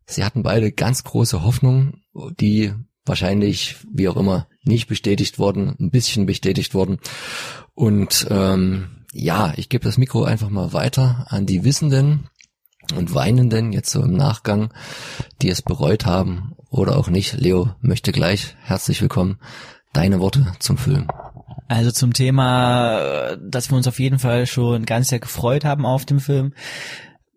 Sie 0.06 0.24
hatten 0.24 0.44
beide 0.44 0.72
ganz 0.72 1.04
große 1.04 1.44
Hoffnungen, 1.44 2.02
die 2.40 2.74
wahrscheinlich, 3.12 3.76
wie 3.92 4.08
auch 4.08 4.16
immer, 4.16 4.48
nicht 4.64 4.88
bestätigt 4.88 5.38
worden, 5.38 5.76
ein 5.82 5.92
bisschen 5.92 6.26
bestätigt 6.26 6.74
worden. 6.74 7.00
Und 7.76 8.26
ähm, 8.30 9.06
ja, 9.12 9.54
ich 9.58 9.68
gebe 9.68 9.84
das 9.84 9.98
Mikro 9.98 10.24
einfach 10.24 10.50
mal 10.50 10.72
weiter 10.72 11.26
an 11.28 11.46
die 11.46 11.66
Wissenden 11.66 12.30
und 12.96 13.14
Weinenden 13.14 13.74
jetzt 13.74 13.92
so 13.92 14.02
im 14.02 14.14
Nachgang, 14.14 14.74
die 15.42 15.50
es 15.50 15.62
bereut 15.62 16.06
haben 16.06 16.54
oder 16.70 16.96
auch 16.96 17.10
nicht. 17.10 17.34
Leo 17.34 17.76
möchte 17.82 18.14
gleich 18.14 18.56
herzlich 18.62 19.02
willkommen. 19.02 19.40
Deine 19.92 20.22
Worte 20.22 20.54
zum 20.60 20.78
Film. 20.78 21.10
Also 21.68 21.92
zum 21.92 22.14
Thema, 22.14 23.36
dass 23.36 23.72
wir 23.72 23.76
uns 23.76 23.90
auf 23.90 24.00
jeden 24.00 24.20
Fall 24.20 24.48
schon 24.48 24.86
ganz 24.86 25.10
sehr 25.10 25.20
gefreut 25.20 25.66
haben 25.66 25.86
auf 25.86 26.06
dem 26.06 26.22
Film. 26.22 26.54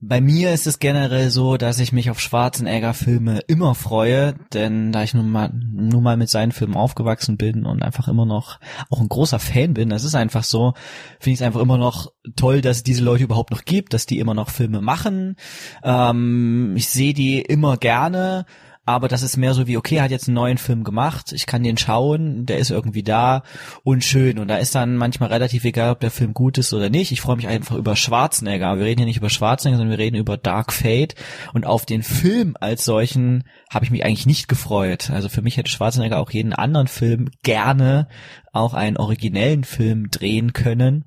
Bei 0.07 0.21
mir 0.21 0.53
ist 0.53 0.67
es 0.67 0.81
generell 0.81 1.31
so, 1.31 1.57
dass 1.57 1.79
ich 1.79 1.93
mich 1.93 2.11
auf 2.11 2.21
Schwarzenegger-Filme 2.21 3.41
immer 3.47 3.75
freue, 3.75 4.35
denn 4.53 4.93
da 4.93 5.03
ich 5.03 5.15
nun 5.15 5.31
mal, 5.31 5.51
nun 5.55 6.03
mal 6.03 6.19
mit 6.19 6.29
seinen 6.29 6.53
Filmen 6.53 6.75
aufgewachsen 6.77 7.39
bin 7.39 7.65
und 7.65 7.83
einfach 7.83 8.07
immer 8.07 8.27
noch 8.27 8.61
auch 8.91 9.01
ein 9.01 9.09
großer 9.09 9.39
Fan 9.39 9.73
bin, 9.73 9.89
das 9.89 10.05
ist 10.05 10.15
einfach 10.15 10.45
so, 10.45 10.75
finde 11.21 11.35
ich 11.35 11.41
es 11.41 11.43
einfach 11.43 11.61
immer 11.61 11.79
noch 11.79 12.13
toll, 12.37 12.61
dass 12.61 12.79
es 12.79 12.83
diese 12.83 13.03
Leute 13.03 13.25
überhaupt 13.25 13.51
noch 13.51 13.65
gibt, 13.65 13.95
dass 13.95 14.05
die 14.05 14.19
immer 14.19 14.35
noch 14.35 14.51
Filme 14.51 14.83
machen. 14.83 15.37
Ähm, 15.83 16.75
ich 16.77 16.91
sehe 16.91 17.15
die 17.15 17.41
immer 17.41 17.79
gerne 17.79 18.45
aber 18.87 19.09
das 19.09 19.23
ist 19.23 19.37
mehr 19.37 19.55
so 19.55 19.67
wie, 19.67 19.77
okay, 19.79 19.97
er 19.97 20.05
hat 20.05 20.11
jetzt 20.11 20.29
einen 20.29 20.35
neuen 20.35 20.59
Film 20.59 20.85
gemacht, 20.85 21.33
ich 21.33 21.47
kann 21.47 21.63
den 21.63 21.79
schauen, 21.79 22.45
der 22.45 22.59
ist 22.59 22.71
irgendwie 22.71 23.03
da 23.03 23.43
und 23.83 24.05
schön. 24.05 24.39
Und 24.39 24.49
da 24.49 24.57
ist 24.57 24.75
dann 24.75 24.97
manchmal 24.97 25.31
relativ 25.31 25.65
egal, 25.65 25.93
ob 25.93 26.01
der 26.01 26.11
Film 26.11 26.35
gut 26.35 26.59
ist 26.59 26.75
oder 26.75 26.91
nicht. 26.91 27.11
Ich 27.11 27.23
freue 27.23 27.37
mich 27.37 27.49
einfach 27.49 27.77
über 27.77 27.97
Schwarzenegger. 27.97 28.79
Wir 28.79 28.85
reden 28.85 28.99
hier 28.99 29.07
nicht 29.07 29.17
über 29.17 29.31
Schwarzenegger, 29.31 29.79
sondern 29.79 29.99
wir 29.99 30.05
reden 30.05 30.17
über 30.17 30.37
Dark 30.37 30.73
Fate. 30.73 31.15
Und 31.55 31.65
auf 31.65 31.87
den 31.87 32.03
Film 32.03 32.57
als 32.61 32.85
solchen 32.85 33.45
habe 33.71 33.87
ich 33.87 33.91
mich 33.91 34.05
eigentlich 34.05 34.27
nicht 34.27 34.49
gefreut. 34.49 35.11
Also 35.11 35.31
für 35.31 35.43
mich 35.43 35.57
hätte 35.57 35.71
Schwarzenegger 35.71 36.19
auch 36.19 36.31
jeden 36.31 36.53
anderen 36.53 36.89
Film 36.89 37.31
gerne 37.43 38.09
auch 38.53 38.75
einen 38.75 38.99
originellen 38.99 39.65
Film 39.65 40.11
drehen 40.11 40.53
können. 40.53 41.05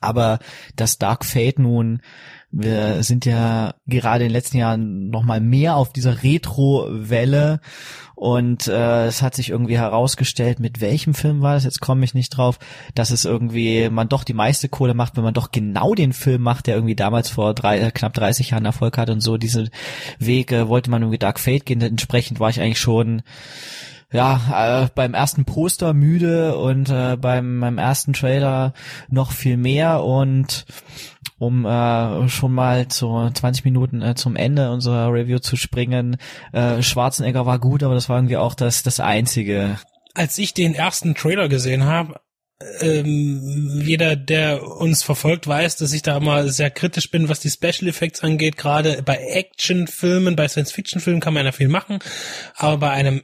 Aber 0.00 0.38
dass 0.76 0.98
Dark 0.98 1.24
Fate 1.24 1.58
nun 1.58 2.00
wir 2.52 3.02
sind 3.02 3.26
ja 3.26 3.74
gerade 3.86 4.24
in 4.24 4.30
den 4.30 4.34
letzten 4.34 4.58
Jahren 4.58 5.08
noch 5.10 5.22
mal 5.22 5.40
mehr 5.40 5.76
auf 5.76 5.92
dieser 5.92 6.22
Retro-Welle. 6.22 7.60
Und 8.16 8.68
äh, 8.68 9.06
es 9.06 9.22
hat 9.22 9.34
sich 9.34 9.48
irgendwie 9.48 9.78
herausgestellt, 9.78 10.60
mit 10.60 10.82
welchem 10.82 11.14
Film 11.14 11.40
war 11.40 11.54
das, 11.54 11.64
jetzt 11.64 11.80
komme 11.80 12.04
ich 12.04 12.12
nicht 12.12 12.36
drauf, 12.36 12.58
dass 12.94 13.10
es 13.10 13.24
irgendwie 13.24 13.88
man 13.88 14.10
doch 14.10 14.24
die 14.24 14.34
meiste 14.34 14.68
Kohle 14.68 14.92
macht, 14.92 15.16
wenn 15.16 15.24
man 15.24 15.32
doch 15.32 15.52
genau 15.52 15.94
den 15.94 16.12
Film 16.12 16.42
macht, 16.42 16.66
der 16.66 16.74
irgendwie 16.74 16.96
damals 16.96 17.30
vor 17.30 17.54
drei, 17.54 17.78
äh, 17.80 17.90
knapp 17.90 18.12
30 18.12 18.50
Jahren 18.50 18.66
Erfolg 18.66 18.98
hat 18.98 19.08
und 19.08 19.22
so. 19.22 19.38
Diese 19.38 19.70
Wege 20.18 20.68
wollte 20.68 20.90
man 20.90 21.00
irgendwie 21.00 21.18
Dark 21.18 21.40
Fate 21.40 21.64
gehen, 21.64 21.80
entsprechend 21.80 22.40
war 22.40 22.50
ich 22.50 22.60
eigentlich 22.60 22.80
schon 22.80 23.22
ja, 24.12 24.82
äh, 24.84 24.88
beim 24.94 25.14
ersten 25.14 25.44
Poster 25.44 25.94
müde 25.94 26.56
und 26.56 26.90
äh, 26.90 27.16
beim, 27.16 27.60
beim 27.60 27.78
ersten 27.78 28.12
Trailer 28.12 28.74
noch 29.08 29.32
viel 29.32 29.56
mehr 29.56 30.02
und 30.02 30.64
um 31.38 31.64
äh, 31.64 32.28
schon 32.28 32.52
mal 32.52 32.88
zu 32.88 33.30
20 33.32 33.64
Minuten 33.64 34.02
äh, 34.02 34.14
zum 34.14 34.36
Ende 34.36 34.70
unserer 34.70 35.12
Review 35.12 35.38
zu 35.38 35.56
springen. 35.56 36.16
Äh, 36.52 36.82
Schwarzenegger 36.82 37.46
war 37.46 37.58
gut, 37.58 37.82
aber 37.82 37.94
das 37.94 38.08
war 38.08 38.18
irgendwie 38.18 38.36
auch 38.36 38.54
das, 38.54 38.82
das 38.82 39.00
Einzige. 39.00 39.78
Als 40.14 40.36
ich 40.38 40.54
den 40.54 40.74
ersten 40.74 41.14
Trailer 41.14 41.48
gesehen 41.48 41.84
habe, 41.84 42.20
ähm, 42.80 43.80
jeder, 43.82 44.16
der 44.16 44.62
uns 44.66 45.02
verfolgt, 45.02 45.46
weiß, 45.46 45.76
dass 45.76 45.94
ich 45.94 46.02
da 46.02 46.18
immer 46.18 46.48
sehr 46.48 46.70
kritisch 46.70 47.10
bin, 47.10 47.28
was 47.28 47.40
die 47.40 47.48
Special 47.48 47.88
Effects 47.88 48.22
angeht. 48.22 48.58
Gerade 48.58 49.02
bei 49.02 49.16
Actionfilmen, 49.16 50.36
bei 50.36 50.46
Science-Fiction-Filmen 50.46 51.20
kann 51.20 51.32
man 51.32 51.46
ja 51.46 51.52
viel 51.52 51.68
machen, 51.68 52.00
aber 52.56 52.76
bei 52.76 52.90
einem 52.90 53.22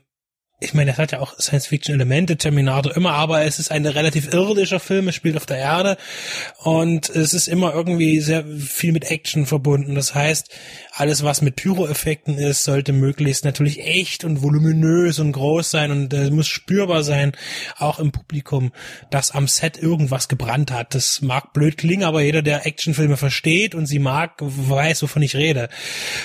ich 0.59 0.73
meine, 0.73 0.93
das 0.93 0.99
hat 0.99 1.13
ja 1.13 1.21
auch 1.21 1.39
Science-Fiction-Elemente, 1.39 2.39
Terminator 2.39 2.97
immer, 2.97 3.13
aber 3.13 3.43
es 3.43 3.59
ist 3.59 3.71
ein 3.71 3.85
relativ 3.85 4.33
irdischer 4.33 4.81
Film, 4.81 5.09
es 5.09 5.15
spielt 5.15 5.37
auf 5.37 5.45
der 5.45 5.59
Erde 5.59 5.99
und 6.63 7.11
es 7.11 7.35
ist 7.35 7.47
immer 7.47 7.75
irgendwie 7.75 8.21
sehr 8.21 8.43
viel 8.47 8.93
mit 8.93 9.11
Action 9.11 9.45
verbunden. 9.45 9.95
Das 9.95 10.15
heißt, 10.15 10.49
alles, 10.93 11.23
was 11.23 11.43
mit 11.43 11.57
Pyro-Effekten 11.57 12.39
ist, 12.39 12.65
sollte 12.65 12.95
möglichst 12.95 13.45
natürlich 13.45 13.85
echt 13.85 14.25
und 14.25 14.43
voluminös 14.43 15.19
und 15.19 15.33
groß 15.33 15.71
sein 15.71 15.91
und 15.91 16.15
äh, 16.15 16.31
muss 16.31 16.49
spürbar 16.49 17.03
sein, 17.03 17.33
auch 17.77 17.99
im 17.99 18.11
Publikum, 18.11 18.73
dass 19.11 19.33
am 19.33 19.49
Set 19.49 19.77
irgendwas 19.77 20.29
gebrannt 20.29 20.71
hat. 20.71 20.95
Das 20.95 21.21
mag 21.21 21.53
blöd 21.53 21.77
klingen, 21.77 22.05
aber 22.05 22.23
jeder, 22.23 22.41
der 22.41 22.65
Actionfilme 22.65 23.19
versteht 23.19 23.75
und 23.75 23.85
sie 23.85 23.99
mag, 23.99 24.37
weiß, 24.41 25.03
wovon 25.03 25.21
ich 25.21 25.37
rede. 25.37 25.69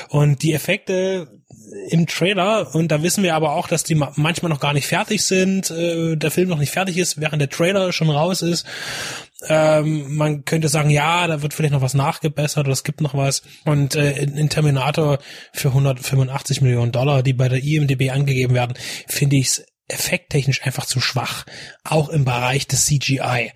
Und 0.07 0.41
die 0.41 0.53
Effekte 0.53 1.40
im 1.89 2.07
Trailer 2.07 2.73
und 2.75 2.89
da 2.89 3.01
wissen 3.01 3.23
wir 3.23 3.35
aber 3.35 3.53
auch, 3.53 3.67
dass 3.67 3.83
die 3.83 3.95
manchmal 3.95 4.49
noch 4.49 4.59
gar 4.59 4.73
nicht 4.73 4.87
fertig 4.87 5.23
sind, 5.23 5.71
äh, 5.71 6.15
der 6.15 6.31
Film 6.31 6.49
noch 6.49 6.57
nicht 6.57 6.71
fertig 6.71 6.97
ist, 6.97 7.19
während 7.19 7.41
der 7.41 7.49
Trailer 7.49 7.93
schon 7.93 8.09
raus 8.09 8.41
ist. 8.41 8.65
Ähm, 9.47 10.15
man 10.15 10.45
könnte 10.45 10.67
sagen, 10.67 10.89
ja, 10.89 11.25
da 11.27 11.41
wird 11.41 11.53
vielleicht 11.53 11.73
noch 11.73 11.81
was 11.81 11.93
nachgebessert 11.93 12.65
oder 12.65 12.73
es 12.73 12.83
gibt 12.83 13.01
noch 13.01 13.15
was. 13.15 13.41
Und 13.65 13.95
äh, 13.95 14.11
in, 14.21 14.37
in 14.37 14.49
Terminator 14.49 15.19
für 15.53 15.69
185 15.69 16.61
Millionen 16.61 16.91
Dollar, 16.91 17.23
die 17.23 17.33
bei 17.33 17.49
der 17.49 17.63
IMDB 17.63 18.11
angegeben 18.11 18.53
werden, 18.53 18.77
finde 19.07 19.37
ich 19.37 19.47
es 19.47 19.65
effekttechnisch 19.91 20.63
einfach 20.63 20.85
zu 20.85 21.01
schwach. 21.01 21.45
Auch 21.83 22.09
im 22.09 22.25
Bereich 22.25 22.67
des 22.67 22.85
CGI. 22.85 23.51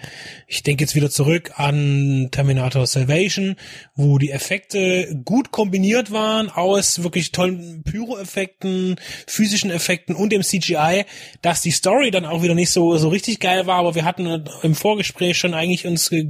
Ich 0.47 0.63
denke 0.63 0.83
jetzt 0.83 0.95
wieder 0.95 1.09
zurück 1.09 1.53
an 1.55 2.29
Terminator 2.31 2.85
Salvation, 2.87 3.55
wo 3.95 4.17
die 4.17 4.31
Effekte 4.31 5.15
gut 5.23 5.51
kombiniert 5.51 6.11
waren 6.11 6.49
aus 6.49 7.03
wirklich 7.03 7.31
tollen 7.31 7.83
Pyro-Effekten, 7.83 8.95
physischen 9.27 9.71
Effekten 9.71 10.15
und 10.15 10.31
dem 10.31 10.43
CGI, 10.43 11.05
dass 11.41 11.61
die 11.61 11.71
Story 11.71 12.11
dann 12.11 12.25
auch 12.25 12.43
wieder 12.43 12.55
nicht 12.55 12.71
so, 12.71 12.97
so 12.97 13.09
richtig 13.09 13.39
geil 13.39 13.65
war, 13.67 13.77
aber 13.77 13.95
wir 13.95 14.05
hatten 14.05 14.45
im 14.61 14.75
Vorgespräch 14.75 15.37
schon 15.37 15.53
eigentlich 15.53 15.85
uns 15.87 16.11
äh, 16.11 16.25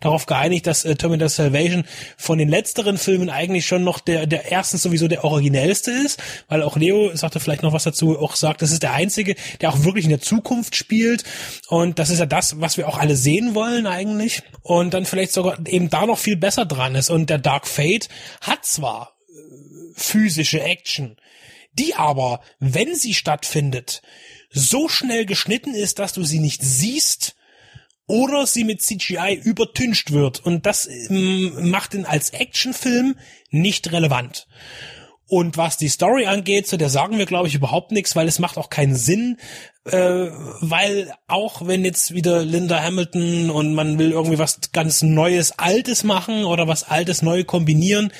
darauf 0.00 0.26
geeinigt, 0.26 0.66
dass 0.66 0.84
äh, 0.84 0.96
Terminator 0.96 1.28
Salvation 1.28 1.84
von 2.16 2.38
den 2.38 2.48
letzteren 2.48 2.98
Filmen 2.98 3.30
eigentlich 3.30 3.66
schon 3.66 3.84
noch 3.84 4.00
der, 4.00 4.26
der 4.26 4.50
erstens 4.50 4.82
sowieso 4.82 5.08
der 5.08 5.24
originellste 5.24 5.90
ist, 5.90 6.22
weil 6.48 6.62
auch 6.62 6.76
Leo 6.76 7.14
sagte 7.14 7.40
vielleicht 7.40 7.62
noch 7.62 7.72
was 7.72 7.84
dazu, 7.84 8.18
auch 8.18 8.36
sagt, 8.36 8.62
das 8.62 8.70
ist 8.70 8.82
der 8.82 8.92
einzige, 9.04 9.36
der 9.60 9.70
auch 9.70 9.84
wirklich 9.84 10.04
in 10.04 10.10
der 10.10 10.20
Zukunft 10.20 10.76
spielt. 10.76 11.24
Und 11.68 11.98
das 11.98 12.10
ist 12.10 12.18
ja 12.18 12.26
das, 12.26 12.60
was 12.60 12.76
wir 12.76 12.88
auch 12.88 12.98
alle 12.98 13.16
sehen 13.16 13.54
wollen 13.54 13.86
eigentlich. 13.86 14.42
Und 14.62 14.94
dann 14.94 15.06
vielleicht 15.06 15.32
sogar 15.32 15.58
eben 15.66 15.90
da 15.90 16.06
noch 16.06 16.18
viel 16.18 16.36
besser 16.36 16.66
dran 16.66 16.94
ist. 16.94 17.10
Und 17.10 17.30
der 17.30 17.38
Dark 17.38 17.66
Fate 17.66 18.08
hat 18.40 18.64
zwar 18.64 19.16
äh, 19.28 19.92
physische 19.94 20.62
Action, 20.62 21.16
die 21.72 21.94
aber, 21.94 22.40
wenn 22.58 22.94
sie 22.94 23.14
stattfindet, 23.14 24.02
so 24.50 24.88
schnell 24.88 25.26
geschnitten 25.26 25.74
ist, 25.74 25.98
dass 25.98 26.12
du 26.12 26.24
sie 26.24 26.38
nicht 26.38 26.62
siehst, 26.62 27.34
oder 28.06 28.46
sie 28.46 28.64
mit 28.64 28.82
CGI 28.82 29.40
übertüncht 29.42 30.12
wird. 30.12 30.44
Und 30.44 30.66
das 30.66 30.86
ähm, 30.86 31.70
macht 31.70 31.94
ihn 31.94 32.04
als 32.04 32.30
Actionfilm 32.30 33.16
nicht 33.50 33.92
relevant. 33.92 34.46
Und 35.26 35.56
was 35.56 35.78
die 35.78 35.88
Story 35.88 36.26
angeht, 36.26 36.66
so 36.66 36.76
der 36.76 36.90
sagen 36.90 37.16
wir, 37.16 37.26
glaube 37.26 37.48
ich, 37.48 37.54
überhaupt 37.54 37.92
nichts, 37.92 38.14
weil 38.14 38.28
es 38.28 38.38
macht 38.38 38.58
auch 38.58 38.68
keinen 38.68 38.94
Sinn, 38.94 39.38
äh, 39.86 40.30
weil 40.60 41.12
auch 41.28 41.66
wenn 41.66 41.84
jetzt 41.84 42.14
wieder 42.14 42.42
Linda 42.42 42.82
Hamilton 42.82 43.50
und 43.50 43.74
man 43.74 43.98
will 43.98 44.12
irgendwie 44.12 44.38
was 44.38 44.60
ganz 44.72 45.02
Neues, 45.02 45.58
Altes 45.58 46.04
machen 46.04 46.44
oder 46.44 46.68
was 46.68 46.84
Altes 46.84 47.22
neu 47.22 47.44
kombinieren, 47.44 48.12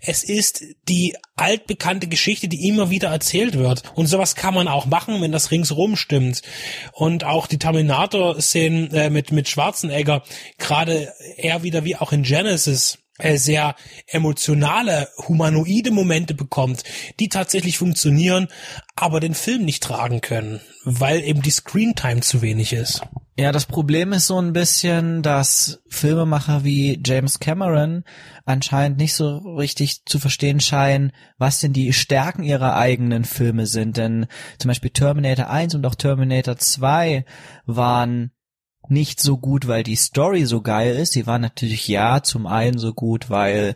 es 0.00 0.24
ist 0.24 0.64
die 0.88 1.16
altbekannte 1.36 2.06
Geschichte, 2.06 2.48
die 2.48 2.68
immer 2.68 2.90
wieder 2.90 3.08
erzählt 3.08 3.58
wird. 3.58 3.82
Und 3.94 4.06
sowas 4.06 4.36
kann 4.36 4.54
man 4.54 4.68
auch 4.68 4.86
machen, 4.86 5.20
wenn 5.20 5.32
das 5.32 5.50
ringsrum 5.50 5.96
stimmt. 5.96 6.42
Und 6.92 7.24
auch 7.24 7.46
die 7.46 7.58
Terminator-Szenen 7.58 8.92
äh, 8.92 9.10
mit, 9.10 9.32
mit 9.32 9.48
Schwarzenegger, 9.48 10.22
gerade 10.58 11.12
eher 11.36 11.62
wieder 11.64 11.84
wie 11.84 11.96
auch 11.96 12.12
in 12.12 12.22
Genesis, 12.22 13.01
sehr 13.18 13.74
emotionale, 14.06 15.08
humanoide 15.28 15.90
Momente 15.90 16.34
bekommt, 16.34 16.82
die 17.20 17.28
tatsächlich 17.28 17.78
funktionieren, 17.78 18.48
aber 18.96 19.20
den 19.20 19.34
Film 19.34 19.64
nicht 19.64 19.82
tragen 19.82 20.20
können, 20.20 20.60
weil 20.84 21.22
eben 21.22 21.42
die 21.42 21.50
Screentime 21.50 22.20
zu 22.20 22.42
wenig 22.42 22.72
ist. 22.72 23.02
Ja, 23.38 23.50
das 23.50 23.64
Problem 23.64 24.12
ist 24.12 24.26
so 24.26 24.38
ein 24.38 24.52
bisschen, 24.52 25.22
dass 25.22 25.82
Filmemacher 25.88 26.64
wie 26.64 27.00
James 27.04 27.38
Cameron 27.38 28.04
anscheinend 28.44 28.98
nicht 28.98 29.14
so 29.14 29.38
richtig 29.38 30.04
zu 30.04 30.18
verstehen 30.18 30.60
scheinen, 30.60 31.12
was 31.38 31.60
denn 31.60 31.72
die 31.72 31.94
Stärken 31.94 32.42
ihrer 32.42 32.76
eigenen 32.76 33.24
Filme 33.24 33.66
sind. 33.66 33.96
Denn 33.96 34.26
zum 34.58 34.68
Beispiel 34.68 34.90
Terminator 34.90 35.48
1 35.48 35.74
und 35.74 35.86
auch 35.86 35.94
Terminator 35.94 36.58
2 36.58 37.24
waren 37.64 38.32
nicht 38.88 39.20
so 39.20 39.38
gut, 39.38 39.68
weil 39.68 39.82
die 39.82 39.96
Story 39.96 40.44
so 40.44 40.60
geil 40.60 40.96
ist. 40.96 41.12
Sie 41.12 41.26
war 41.26 41.38
natürlich 41.38 41.88
ja 41.88 42.22
zum 42.22 42.46
einen 42.46 42.78
so 42.78 42.92
gut, 42.92 43.30
weil 43.30 43.74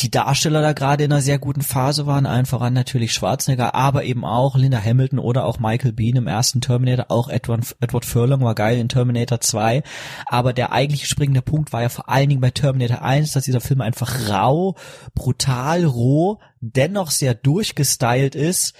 die 0.00 0.10
Darsteller 0.10 0.62
da 0.62 0.72
gerade 0.72 1.04
in 1.04 1.12
einer 1.12 1.22
sehr 1.22 1.38
guten 1.38 1.62
Phase 1.62 2.06
waren, 2.06 2.26
allen 2.26 2.46
voran 2.46 2.72
natürlich 2.72 3.12
Schwarzenegger, 3.12 3.74
aber 3.74 4.04
eben 4.04 4.24
auch 4.24 4.56
Linda 4.56 4.80
Hamilton 4.80 5.18
oder 5.18 5.44
auch 5.44 5.58
Michael 5.58 5.92
Bean 5.92 6.16
im 6.16 6.26
ersten 6.26 6.60
Terminator, 6.60 7.06
auch 7.08 7.28
Edward, 7.28 7.76
Edward 7.80 8.04
Furlong 8.04 8.40
war 8.42 8.54
geil 8.54 8.78
in 8.78 8.88
Terminator 8.88 9.40
2, 9.40 9.82
aber 10.26 10.52
der 10.52 10.72
eigentliche 10.72 11.06
springende 11.06 11.42
Punkt 11.42 11.72
war 11.72 11.82
ja 11.82 11.88
vor 11.88 12.08
allen 12.08 12.28
Dingen 12.28 12.40
bei 12.40 12.50
Terminator 12.50 13.02
1, 13.02 13.32
dass 13.32 13.44
dieser 13.44 13.60
Film 13.60 13.80
einfach 13.80 14.28
rau, 14.28 14.76
brutal, 15.14 15.84
roh, 15.84 16.38
dennoch 16.60 17.10
sehr 17.10 17.34
durchgestylt 17.34 18.34
ist, 18.34 18.74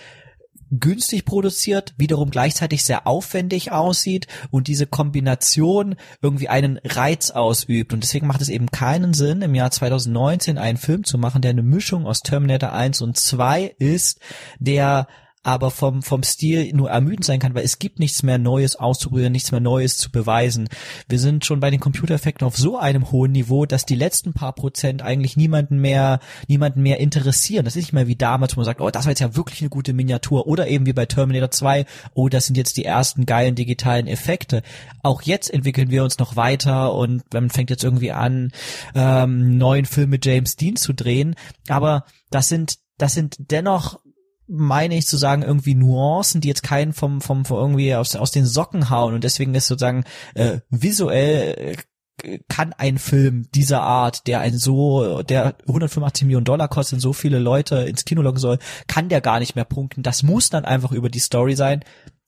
günstig 0.70 1.24
produziert, 1.24 1.94
wiederum 1.96 2.30
gleichzeitig 2.30 2.84
sehr 2.84 3.06
aufwendig 3.06 3.72
aussieht 3.72 4.26
und 4.50 4.68
diese 4.68 4.86
Kombination 4.86 5.96
irgendwie 6.22 6.48
einen 6.48 6.78
Reiz 6.84 7.30
ausübt. 7.30 7.92
Und 7.92 8.02
deswegen 8.02 8.26
macht 8.26 8.40
es 8.40 8.48
eben 8.48 8.66
keinen 8.66 9.14
Sinn, 9.14 9.42
im 9.42 9.54
Jahr 9.54 9.70
2019 9.70 10.58
einen 10.58 10.78
Film 10.78 11.04
zu 11.04 11.18
machen, 11.18 11.42
der 11.42 11.50
eine 11.50 11.62
Mischung 11.62 12.06
aus 12.06 12.20
Terminator 12.20 12.72
1 12.72 13.00
und 13.02 13.16
2 13.16 13.74
ist, 13.78 14.20
der 14.58 15.08
aber 15.42 15.70
vom, 15.70 16.02
vom 16.02 16.22
Stil 16.22 16.72
nur 16.74 16.90
ermüdend 16.90 17.24
sein 17.24 17.38
kann, 17.38 17.54
weil 17.54 17.64
es 17.64 17.78
gibt 17.78 17.98
nichts 17.98 18.22
mehr 18.22 18.38
Neues 18.38 18.76
auszuprobieren, 18.76 19.32
nichts 19.32 19.52
mehr 19.52 19.60
Neues 19.60 19.96
zu 19.96 20.10
beweisen. 20.10 20.68
Wir 21.08 21.18
sind 21.18 21.44
schon 21.44 21.60
bei 21.60 21.70
den 21.70 21.80
Computereffekten 21.80 22.46
auf 22.46 22.56
so 22.56 22.76
einem 22.76 23.10
hohen 23.10 23.32
Niveau, 23.32 23.66
dass 23.66 23.86
die 23.86 23.94
letzten 23.94 24.32
paar 24.32 24.52
Prozent 24.52 25.02
eigentlich 25.02 25.36
niemanden 25.36 25.78
mehr, 25.78 26.20
niemanden 26.48 26.82
mehr 26.82 27.00
interessieren. 27.00 27.64
Das 27.64 27.76
ist 27.76 27.82
nicht 27.82 27.92
mehr 27.92 28.08
wie 28.08 28.16
damals, 28.16 28.56
wo 28.56 28.60
man 28.60 28.66
sagt, 28.66 28.80
oh, 28.80 28.90
das 28.90 29.04
war 29.04 29.12
jetzt 29.12 29.20
ja 29.20 29.36
wirklich 29.36 29.60
eine 29.60 29.70
gute 29.70 29.92
Miniatur. 29.92 30.46
Oder 30.46 30.68
eben 30.68 30.86
wie 30.86 30.92
bei 30.92 31.06
Terminator 31.06 31.50
2, 31.50 31.86
oh, 32.14 32.28
das 32.28 32.46
sind 32.46 32.56
jetzt 32.56 32.76
die 32.76 32.84
ersten 32.84 33.26
geilen 33.26 33.54
digitalen 33.54 34.06
Effekte. 34.06 34.62
Auch 35.02 35.22
jetzt 35.22 35.52
entwickeln 35.52 35.90
wir 35.90 36.04
uns 36.04 36.18
noch 36.18 36.36
weiter 36.36 36.94
und 36.94 37.22
man 37.32 37.50
fängt 37.50 37.70
jetzt 37.70 37.84
irgendwie 37.84 38.12
an, 38.12 38.52
ähm, 38.94 39.56
neuen 39.56 39.84
Film 39.84 40.10
mit 40.10 40.26
James 40.26 40.56
Dean 40.56 40.76
zu 40.76 40.92
drehen. 40.92 41.36
Aber 41.68 42.04
das 42.30 42.48
sind 42.48 42.78
das 42.98 43.14
sind 43.14 43.36
dennoch 43.38 44.00
meine 44.48 44.96
ich 44.96 45.06
zu 45.06 45.16
sagen, 45.16 45.42
irgendwie 45.42 45.74
Nuancen, 45.74 46.40
die 46.40 46.48
jetzt 46.48 46.62
keinen 46.62 46.92
vom, 46.92 47.20
vom, 47.20 47.44
vom 47.44 47.58
irgendwie 47.58 47.94
aus, 47.94 48.16
aus 48.16 48.30
den 48.30 48.46
Socken 48.46 48.90
hauen 48.90 49.14
und 49.14 49.24
deswegen 49.24 49.54
ist 49.54 49.66
sozusagen 49.66 50.04
äh, 50.34 50.60
visuell 50.70 51.76
äh, 52.22 52.38
kann 52.48 52.72
ein 52.72 52.98
Film 52.98 53.46
dieser 53.54 53.82
Art, 53.82 54.26
der 54.26 54.40
ein 54.40 54.58
so, 54.58 55.22
der 55.22 55.54
185 55.68 56.24
Millionen 56.24 56.44
Dollar 56.44 56.68
kostet 56.68 56.96
und 56.96 57.00
so 57.00 57.12
viele 57.12 57.38
Leute 57.38 57.76
ins 57.76 58.04
Kino 58.04 58.22
locken 58.22 58.40
soll, 58.40 58.58
kann 58.88 59.08
der 59.08 59.20
gar 59.20 59.38
nicht 59.38 59.54
mehr 59.54 59.64
punkten. 59.64 60.02
Das 60.02 60.22
muss 60.22 60.50
dann 60.50 60.64
einfach 60.64 60.90
über 60.90 61.10
die 61.10 61.20
Story 61.20 61.54
sein. 61.54 61.84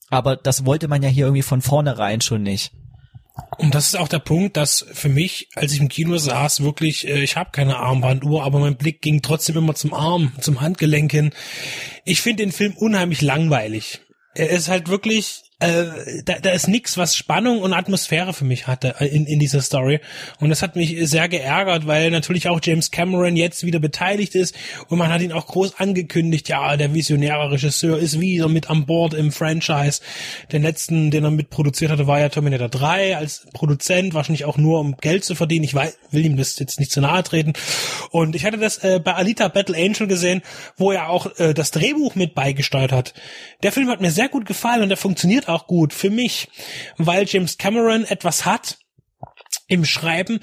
Aber 0.09 0.37
das 0.37 0.67
wollte 0.67 0.89
man 0.89 1.03
ja 1.03 1.09
hier 1.09 1.27
irgendwie 1.27 1.43
von 1.43 1.63
vornherein 1.63 2.21
schon 2.21 2.43
nicht. 2.43 2.73
Und 3.59 3.75
das 3.75 3.89
ist 3.89 3.97
auch 3.97 4.09
der 4.09 4.19
Punkt, 4.19 4.57
dass 4.57 4.87
für 4.93 5.09
mich, 5.09 5.49
als 5.55 5.73
ich 5.73 5.81
im 5.81 5.89
Kino 5.89 6.17
saß, 6.17 6.63
wirklich, 6.63 7.07
äh, 7.07 7.23
ich 7.23 7.37
habe 7.37 7.51
keine 7.53 7.77
Armbanduhr, 7.77 8.45
aber 8.45 8.59
mein 8.59 8.77
Blick 8.77 9.03
ging 9.03 9.23
trotzdem 9.23 9.57
immer 9.57 9.75
zum 9.75 9.93
Arm, 9.93 10.33
zum 10.41 10.61
Handgelenk 10.61 11.11
hin. 11.11 11.31
Ich 12.05 12.23
finde 12.23 12.43
den 12.45 12.53
Film 12.53 12.75
unheimlich 12.77 13.21
langweilig. 13.21 14.01
Er 14.35 14.51
ist 14.51 14.69
halt 14.69 14.89
wirklich 14.89 15.43
äh, 15.61 16.23
da, 16.25 16.39
da 16.41 16.51
ist 16.51 16.69
nichts, 16.69 16.97
was 16.97 17.15
Spannung 17.15 17.61
und 17.61 17.75
Atmosphäre 17.75 18.33
für 18.33 18.47
mich 18.47 18.67
hatte 18.67 18.95
äh, 18.99 19.07
in, 19.07 19.27
in 19.27 19.39
dieser 19.39 19.61
Story. 19.61 20.01
Und 20.41 20.49
das 20.49 20.63
hat 20.63 20.75
mich 20.75 20.97
sehr 21.09 21.29
geärgert, 21.29 21.87
weil 21.87 22.11
natürlich 22.11 22.49
auch 22.49 22.61
James 22.63 22.91
Cameron 22.91 23.37
jetzt 23.37 23.65
wieder 23.65 23.79
beteiligt 23.79 24.35
ist 24.35 24.57
und 24.89 24.99
man 24.99 25.13
hat 25.13 25.21
ihn 25.21 25.33
auch 25.33 25.47
groß 25.47 25.79
angekündigt, 25.79 26.49
ja, 26.49 26.77
der 26.79 26.95
visionäre 26.95 27.51
Regisseur 27.51 27.99
ist 27.99 28.21
wieder 28.21 28.49
mit 28.49 28.71
an 28.71 28.87
Bord 28.87 29.13
im 29.13 29.33
Franchise. 29.33 30.01
Den 30.51 30.63
letzten, 30.63 31.11
den 31.11 31.25
er 31.25 31.31
mitproduziert 31.31 31.91
hatte, 31.91 32.07
war 32.07 32.21
ja 32.21 32.31
Terminator 32.31 32.71
3 32.71 33.19
als 33.19 33.47
Produzent, 33.53 34.15
wahrscheinlich 34.15 34.47
auch 34.47 34.57
nur 34.57 34.81
um 34.81 34.97
Geld 34.97 35.25
zu 35.25 35.35
verdienen. 35.35 35.65
Ich 35.65 35.75
weiß, 35.75 35.99
will 36.11 36.25
ihm 36.25 36.39
das 36.39 36.59
jetzt 36.59 36.81
nicht 36.81 36.91
zu 36.91 37.03
nahe 37.03 37.23
treten. 37.23 37.53
Und 38.11 38.35
ich 38.35 38.47
hatte 38.47 38.57
das 38.57 38.79
äh, 38.79 38.99
bei 39.03 39.13
Alita 39.13 39.49
Battle 39.49 39.77
Angel 39.77 40.07
gesehen, 40.07 40.41
wo 40.79 40.91
er 40.91 41.11
auch 41.11 41.39
äh, 41.39 41.53
das 41.53 41.71
Drehbuch 41.71 42.15
mit 42.15 42.35
beigesteuert 42.35 42.93
hat. 42.93 43.13
Der 43.63 43.73
Film 43.73 43.91
hat 43.91 44.01
mir 44.01 44.11
sehr 44.11 44.31
gut 44.31 44.47
gefallen 44.47 44.83
und 44.83 44.89
der 44.89 44.97
funktioniert 44.97 45.50
auch 45.51 45.67
gut 45.67 45.93
für 45.93 46.11
mich, 46.11 46.49
weil 46.97 47.27
James 47.27 47.59
Cameron 47.59 48.05
etwas 48.05 48.45
hat, 48.45 48.79
im 49.71 49.85
Schreiben 49.85 50.41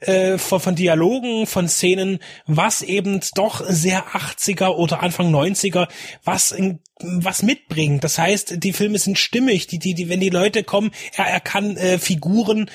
äh, 0.00 0.38
von, 0.38 0.58
von 0.58 0.74
Dialogen, 0.74 1.46
von 1.46 1.68
Szenen, 1.68 2.18
was 2.46 2.80
eben 2.82 3.20
doch 3.34 3.62
sehr 3.68 4.08
80er 4.08 4.68
oder 4.68 5.02
Anfang 5.02 5.32
90er, 5.32 5.86
was 6.24 6.50
in, 6.50 6.80
was 6.98 7.42
mitbringt. 7.42 8.02
Das 8.02 8.18
heißt, 8.18 8.54
die 8.62 8.72
Filme 8.72 8.98
sind 8.98 9.18
stimmig, 9.18 9.66
die, 9.66 9.78
die, 9.78 9.94
die, 9.94 10.08
wenn 10.08 10.20
die 10.20 10.30
Leute 10.30 10.64
kommen, 10.64 10.92
er, 11.14 11.26
er 11.26 11.40
kann 11.40 11.76
äh, 11.76 11.98
Figuren 11.98 12.70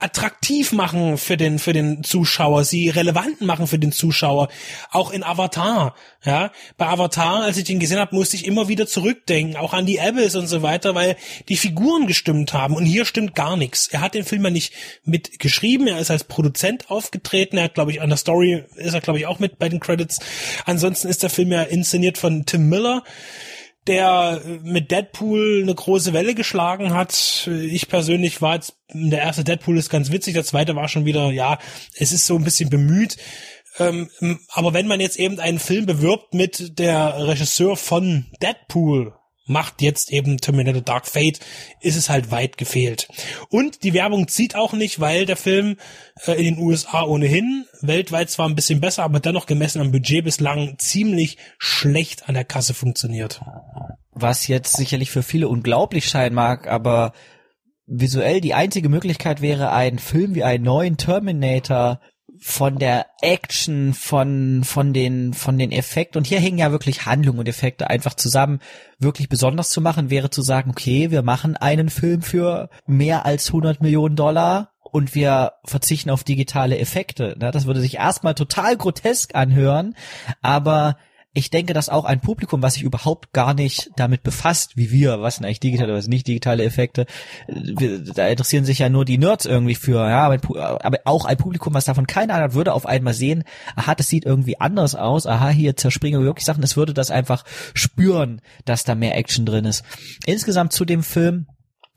attraktiv 0.00 0.72
machen 0.72 1.18
für 1.18 1.36
den 1.36 1.58
für 1.58 1.72
den 1.72 2.04
Zuschauer, 2.04 2.64
sie 2.64 2.88
relevant 2.88 3.40
machen 3.40 3.66
für 3.66 3.80
den 3.80 3.90
Zuschauer, 3.90 4.48
auch 4.92 5.10
in 5.10 5.24
Avatar, 5.24 5.94
ja. 6.24 6.52
Bei 6.76 6.86
Avatar, 6.86 7.42
als 7.42 7.56
ich 7.56 7.64
den 7.64 7.80
gesehen 7.80 7.98
habe, 7.98 8.14
musste 8.14 8.36
ich 8.36 8.46
immer 8.46 8.68
wieder 8.68 8.86
zurückdenken, 8.86 9.56
auch 9.56 9.72
an 9.72 9.86
die 9.86 10.00
Abyss 10.00 10.36
und 10.36 10.46
so 10.46 10.62
weiter, 10.62 10.94
weil 10.94 11.16
die 11.48 11.56
Figuren 11.56 12.06
gestimmt 12.06 12.52
haben 12.52 12.76
und 12.76 12.86
hier 12.86 13.04
stimmt 13.04 13.34
gar 13.34 13.56
nichts. 13.56 13.88
Er 13.88 14.00
hat 14.00 14.14
den 14.14 14.24
Film 14.24 14.44
ja 14.44 14.50
nicht 14.50 14.72
mitgeschrieben, 15.04 15.88
er 15.88 15.98
ist 15.98 16.12
als 16.12 16.24
Produzent 16.24 16.90
aufgetreten, 16.90 17.56
er 17.56 17.64
hat 17.64 17.74
glaube 17.74 17.90
ich 17.90 18.00
an 18.00 18.08
der 18.08 18.18
Story 18.18 18.64
ist 18.76 18.94
er 18.94 19.00
glaube 19.00 19.18
ich 19.18 19.26
auch 19.26 19.40
mit 19.40 19.58
bei 19.58 19.68
den 19.68 19.80
Credits. 19.80 20.20
Ansonsten 20.64 21.08
ist 21.08 21.24
der 21.24 21.30
Film 21.30 21.50
ja 21.50 21.62
inszeniert 21.62 22.18
von 22.18 22.46
Tim 22.46 22.68
Miller 22.68 23.02
der 23.88 24.40
mit 24.62 24.90
Deadpool 24.90 25.60
eine 25.62 25.74
große 25.74 26.12
Welle 26.12 26.34
geschlagen 26.34 26.94
hat. 26.94 27.48
Ich 27.48 27.88
persönlich 27.88 28.40
war 28.42 28.54
jetzt, 28.54 28.76
der 28.92 29.22
erste 29.22 29.44
Deadpool 29.44 29.78
ist 29.78 29.90
ganz 29.90 30.12
witzig, 30.12 30.34
der 30.34 30.44
zweite 30.44 30.76
war 30.76 30.88
schon 30.88 31.06
wieder, 31.06 31.30
ja, 31.30 31.58
es 31.96 32.12
ist 32.12 32.26
so 32.26 32.36
ein 32.36 32.44
bisschen 32.44 32.70
bemüht. 32.70 33.16
Ähm, 33.78 34.10
aber 34.52 34.74
wenn 34.74 34.86
man 34.86 35.00
jetzt 35.00 35.18
eben 35.18 35.40
einen 35.40 35.58
Film 35.58 35.86
bewirbt 35.86 36.34
mit 36.34 36.78
der 36.78 37.26
Regisseur 37.26 37.76
von 37.76 38.26
Deadpool, 38.42 39.14
macht 39.48 39.82
jetzt 39.82 40.12
eben 40.12 40.38
Terminator 40.38 40.82
Dark 40.82 41.06
Fate, 41.06 41.40
ist 41.80 41.96
es 41.96 42.08
halt 42.08 42.30
weit 42.30 42.58
gefehlt. 42.58 43.08
Und 43.48 43.82
die 43.82 43.94
Werbung 43.94 44.28
zieht 44.28 44.54
auch 44.54 44.72
nicht, 44.72 45.00
weil 45.00 45.26
der 45.26 45.36
Film 45.36 45.76
äh, 46.26 46.32
in 46.32 46.54
den 46.54 46.58
USA 46.58 47.02
ohnehin 47.02 47.64
weltweit 47.80 48.30
zwar 48.30 48.48
ein 48.48 48.54
bisschen 48.54 48.80
besser, 48.80 49.04
aber 49.04 49.20
dennoch 49.20 49.46
gemessen 49.46 49.80
am 49.80 49.92
Budget 49.92 50.24
bislang 50.24 50.78
ziemlich 50.78 51.38
schlecht 51.58 52.28
an 52.28 52.34
der 52.34 52.44
Kasse 52.44 52.74
funktioniert. 52.74 53.40
Was 54.12 54.46
jetzt 54.46 54.76
sicherlich 54.76 55.10
für 55.10 55.22
viele 55.22 55.48
unglaublich 55.48 56.08
scheinen 56.08 56.34
mag, 56.34 56.66
aber 56.68 57.12
visuell 57.86 58.40
die 58.40 58.54
einzige 58.54 58.88
Möglichkeit 58.88 59.40
wäre, 59.40 59.72
einen 59.72 59.98
Film 59.98 60.34
wie 60.34 60.44
einen 60.44 60.64
neuen 60.64 60.96
Terminator 60.96 62.00
von 62.40 62.78
der 62.78 63.06
Action, 63.20 63.94
von, 63.94 64.62
von 64.64 64.92
den, 64.92 65.34
von 65.34 65.58
den 65.58 65.72
Effekten, 65.72 66.18
und 66.18 66.26
hier 66.26 66.40
hängen 66.40 66.58
ja 66.58 66.70
wirklich 66.72 67.06
Handlung 67.06 67.38
und 67.38 67.48
Effekte 67.48 67.90
einfach 67.90 68.14
zusammen, 68.14 68.60
wirklich 68.98 69.28
besonders 69.28 69.70
zu 69.70 69.80
machen, 69.80 70.10
wäre 70.10 70.30
zu 70.30 70.42
sagen, 70.42 70.70
okay, 70.70 71.10
wir 71.10 71.22
machen 71.22 71.56
einen 71.56 71.90
Film 71.90 72.22
für 72.22 72.70
mehr 72.86 73.26
als 73.26 73.48
100 73.48 73.82
Millionen 73.82 74.16
Dollar 74.16 74.72
und 74.80 75.14
wir 75.14 75.52
verzichten 75.64 76.10
auf 76.10 76.24
digitale 76.24 76.78
Effekte. 76.78 77.36
Das 77.38 77.66
würde 77.66 77.80
sich 77.80 77.96
erstmal 77.96 78.34
total 78.34 78.76
grotesk 78.76 79.34
anhören, 79.34 79.94
aber 80.40 80.96
ich 81.38 81.50
denke, 81.50 81.72
dass 81.72 81.88
auch 81.88 82.04
ein 82.04 82.20
Publikum, 82.20 82.62
was 82.62 82.74
sich 82.74 82.82
überhaupt 82.82 83.32
gar 83.32 83.54
nicht 83.54 83.90
damit 83.96 84.22
befasst, 84.22 84.76
wie 84.76 84.90
wir, 84.90 85.22
was 85.22 85.36
sind 85.36 85.44
eigentlich 85.44 85.60
digitale, 85.60 85.94
was 85.94 86.08
nicht 86.08 86.26
digitale 86.26 86.64
Effekte, 86.64 87.06
da 87.46 88.26
interessieren 88.26 88.64
sich 88.64 88.80
ja 88.80 88.88
nur 88.88 89.04
die 89.04 89.18
Nerds 89.18 89.46
irgendwie 89.46 89.76
für, 89.76 90.08
ja, 90.08 90.24
aber, 90.24 90.84
aber 90.84 90.98
auch 91.04 91.24
ein 91.24 91.36
Publikum, 91.36 91.74
was 91.74 91.84
davon 91.84 92.08
keine 92.08 92.34
Ahnung 92.34 92.44
hat, 92.44 92.54
würde 92.54 92.74
auf 92.74 92.86
einmal 92.86 93.14
sehen, 93.14 93.44
aha, 93.76 93.94
das 93.94 94.08
sieht 94.08 94.26
irgendwie 94.26 94.60
anders 94.60 94.96
aus, 94.96 95.26
aha, 95.26 95.50
hier 95.50 95.76
zerspringen 95.76 96.20
wir 96.20 96.26
wirklich 96.26 96.44
Sachen, 96.44 96.64
es 96.64 96.76
würde 96.76 96.92
das 96.92 97.10
einfach 97.10 97.44
spüren, 97.72 98.40
dass 98.64 98.84
da 98.84 98.96
mehr 98.96 99.16
Action 99.16 99.46
drin 99.46 99.64
ist. 99.64 99.84
Insgesamt 100.26 100.72
zu 100.72 100.84
dem 100.84 101.04
Film, 101.04 101.46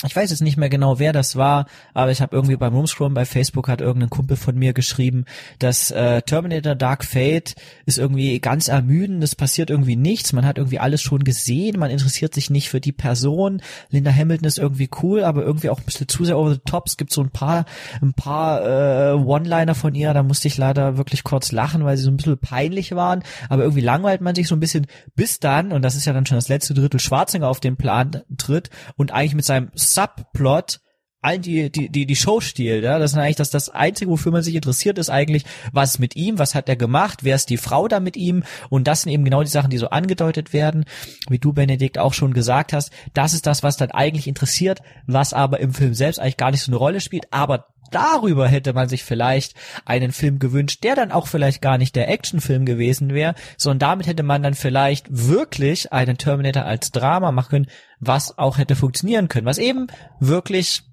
ich 0.05 0.15
weiß 0.15 0.31
jetzt 0.31 0.41
nicht 0.41 0.57
mehr 0.57 0.69
genau, 0.69 0.99
wer 0.99 1.13
das 1.13 1.35
war, 1.35 1.67
aber 1.93 2.11
ich 2.11 2.21
habe 2.21 2.35
irgendwie 2.35 2.55
beim 2.55 2.73
Rumscrollen 2.73 3.13
bei 3.13 3.25
Facebook 3.25 3.67
hat 3.67 3.81
irgendein 3.81 4.09
Kumpel 4.09 4.35
von 4.35 4.57
mir 4.57 4.73
geschrieben, 4.73 5.25
dass 5.59 5.91
äh, 5.91 6.21
Terminator 6.23 6.75
Dark 6.75 7.05
Fate 7.05 7.55
ist 7.85 7.99
irgendwie 7.99 8.39
ganz 8.39 8.67
ermüdend, 8.67 9.23
es 9.23 9.35
passiert 9.35 9.69
irgendwie 9.69 9.95
nichts, 9.95 10.33
man 10.33 10.45
hat 10.45 10.57
irgendwie 10.57 10.79
alles 10.79 11.01
schon 11.01 11.23
gesehen, 11.23 11.79
man 11.79 11.91
interessiert 11.91 12.33
sich 12.33 12.49
nicht 12.49 12.69
für 12.69 12.81
die 12.81 12.91
Person. 12.91 13.61
Linda 13.89 14.11
Hamilton 14.11 14.47
ist 14.47 14.57
irgendwie 14.57 14.89
cool, 15.03 15.23
aber 15.23 15.43
irgendwie 15.43 15.69
auch 15.69 15.79
ein 15.79 15.85
bisschen 15.85 16.07
zu 16.07 16.25
sehr 16.25 16.37
over 16.37 16.53
the 16.53 16.61
top. 16.65 16.87
Es 16.87 16.97
gibt 16.97 17.13
so 17.13 17.21
ein 17.21 17.29
paar 17.29 17.65
ein 18.01 18.13
paar 18.13 18.65
äh, 18.65 19.13
One-Liner 19.13 19.75
von 19.75 19.93
ihr, 19.93 20.13
da 20.13 20.23
musste 20.23 20.47
ich 20.47 20.57
leider 20.57 20.97
wirklich 20.97 21.23
kurz 21.23 21.51
lachen, 21.51 21.85
weil 21.85 21.97
sie 21.97 22.03
so 22.03 22.11
ein 22.11 22.17
bisschen 22.17 22.37
peinlich 22.37 22.95
waren, 22.95 23.23
aber 23.49 23.63
irgendwie 23.63 23.81
langweilt 23.81 24.21
man 24.21 24.33
sich 24.33 24.47
so 24.47 24.55
ein 24.55 24.59
bisschen 24.59 24.87
bis 25.15 25.39
dann 25.39 25.71
und 25.71 25.83
das 25.83 25.95
ist 25.95 26.05
ja 26.05 26.13
dann 26.13 26.25
schon 26.25 26.37
das 26.37 26.49
letzte 26.49 26.73
Drittel 26.73 26.99
Schwarzinger 26.99 27.47
auf 27.47 27.59
den 27.59 27.77
Plan 27.77 28.21
tritt 28.37 28.69
und 28.95 29.11
eigentlich 29.11 29.35
mit 29.35 29.45
seinem 29.45 29.69
Subplot 29.93 30.79
all 31.21 31.37
die, 31.37 31.71
die, 31.71 31.89
die, 31.89 32.05
die 32.05 32.15
Show 32.15 32.41
stiehlt, 32.41 32.83
ja. 32.83 32.97
Das 32.97 33.11
ist 33.11 33.17
eigentlich 33.17 33.35
das, 33.35 33.51
das 33.51 33.69
Einzige, 33.69 34.09
wofür 34.09 34.31
man 34.31 34.41
sich 34.41 34.55
interessiert, 34.55 34.97
ist 34.97 35.09
eigentlich, 35.09 35.45
was 35.71 35.99
mit 35.99 36.15
ihm, 36.15 36.39
was 36.39 36.55
hat 36.55 36.67
er 36.67 36.75
gemacht, 36.75 37.19
wer 37.23 37.35
ist 37.35 37.49
die 37.49 37.57
Frau 37.57 37.87
da 37.87 37.99
mit 37.99 38.17
ihm? 38.17 38.43
Und 38.69 38.87
das 38.87 39.03
sind 39.03 39.11
eben 39.11 39.23
genau 39.23 39.43
die 39.43 39.49
Sachen, 39.49 39.69
die 39.69 39.77
so 39.77 39.89
angedeutet 39.89 40.51
werden, 40.51 40.85
wie 41.29 41.39
du, 41.39 41.53
Benedikt, 41.53 41.99
auch 41.99 42.13
schon 42.13 42.33
gesagt 42.33 42.73
hast. 42.73 42.91
Das 43.13 43.33
ist 43.33 43.45
das, 43.45 43.61
was 43.61 43.77
dann 43.77 43.91
eigentlich 43.91 44.27
interessiert, 44.27 44.81
was 45.05 45.33
aber 45.33 45.59
im 45.59 45.73
Film 45.73 45.93
selbst 45.93 46.19
eigentlich 46.19 46.37
gar 46.37 46.51
nicht 46.51 46.63
so 46.63 46.71
eine 46.71 46.77
Rolle 46.77 47.01
spielt, 47.01 47.31
aber 47.31 47.67
darüber 47.91 48.47
hätte 48.47 48.73
man 48.73 48.89
sich 48.89 49.03
vielleicht 49.03 49.53
einen 49.85 50.11
Film 50.11 50.39
gewünscht, 50.39 50.83
der 50.83 50.95
dann 50.95 51.11
auch 51.11 51.27
vielleicht 51.27 51.61
gar 51.61 51.77
nicht 51.77 51.95
der 51.95 52.09
Actionfilm 52.09 52.65
gewesen 52.65 53.13
wäre, 53.13 53.35
sondern 53.57 53.79
damit 53.89 54.07
hätte 54.07 54.23
man 54.23 54.41
dann 54.41 54.53
vielleicht 54.55 55.07
wirklich 55.09 55.93
einen 55.93 56.17
Terminator 56.17 56.63
als 56.63 56.91
Drama 56.91 57.31
machen 57.31 57.49
können, 57.49 57.67
was 58.01 58.37
auch 58.37 58.57
hätte 58.57 58.75
funktionieren 58.75 59.29
können, 59.29 59.45
was 59.45 59.57
eben 59.57 59.87
wirklich 60.19 60.83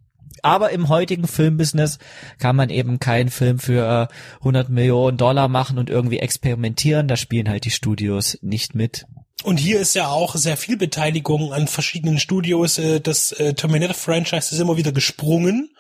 aber 0.43 0.71
im 0.71 0.89
heutigen 0.89 1.27
Filmbusiness 1.27 1.99
kann 2.39 2.55
man 2.55 2.71
eben 2.71 3.01
keinen 3.01 3.29
Film 3.29 3.59
für 3.59 4.09
100 4.39 4.69
Millionen 4.69 5.17
Dollar 5.17 5.49
machen 5.49 5.79
und 5.79 5.91
irgendwie 5.91 6.21
experimentieren. 6.21 7.09
Da 7.09 7.17
spielen 7.17 7.49
halt 7.49 7.65
die 7.65 7.73
Studios 7.73 8.39
nicht 8.41 8.75
mit. 8.75 9.05
Und 9.43 9.59
hier 9.59 9.81
ist 9.81 9.95
ja 9.95 10.09
auch 10.09 10.37
sehr 10.37 10.57
viel 10.57 10.77
Beteiligung 10.77 11.53
an 11.53 11.69
verschiedenen 11.69 12.19
Studios. 12.19 12.79
Äh, 12.79 13.01
das 13.01 13.33
äh, 13.33 13.55
Terminator-Franchise 13.55 14.55
ist 14.55 14.61
immer 14.61 14.77
wieder 14.77 14.93
gesprungen 14.93 15.71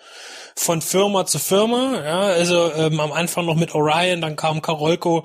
von 0.58 0.82
Firma 0.82 1.24
zu 1.24 1.38
Firma. 1.38 2.02
Ja, 2.04 2.20
also 2.20 2.72
ähm, 2.74 2.98
am 2.98 3.12
Anfang 3.12 3.46
noch 3.46 3.54
mit 3.54 3.74
Orion, 3.74 4.20
dann 4.20 4.34
kam 4.34 4.60
Karolko. 4.60 5.24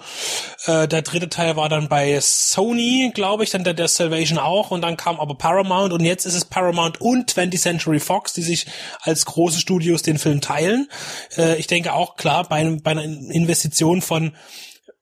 Äh, 0.65 0.87
der 0.87 1.01
dritte 1.01 1.27
Teil 1.27 1.55
war 1.55 1.69
dann 1.69 1.89
bei 1.89 2.19
Sony, 2.21 3.11
glaube 3.13 3.43
ich, 3.43 3.49
dann 3.49 3.63
der, 3.63 3.73
der 3.73 3.87
Salvation 3.87 4.37
auch 4.37 4.69
und 4.71 4.81
dann 4.81 4.95
kam 4.95 5.19
aber 5.19 5.35
Paramount 5.35 5.91
und 5.91 6.01
jetzt 6.01 6.25
ist 6.25 6.35
es 6.35 6.45
Paramount 6.45 7.01
und 7.01 7.31
20th 7.31 7.59
Century 7.59 7.99
Fox, 7.99 8.33
die 8.33 8.43
sich 8.43 8.67
als 9.01 9.25
große 9.25 9.59
Studios 9.59 10.03
den 10.03 10.19
Film 10.19 10.39
teilen. 10.39 10.87
Äh, 11.35 11.57
ich 11.57 11.65
denke 11.65 11.93
auch 11.93 12.15
klar 12.15 12.47
bei, 12.47 12.63
bei 12.83 12.91
einer 12.91 13.03
Investition 13.03 14.01
von 14.03 14.33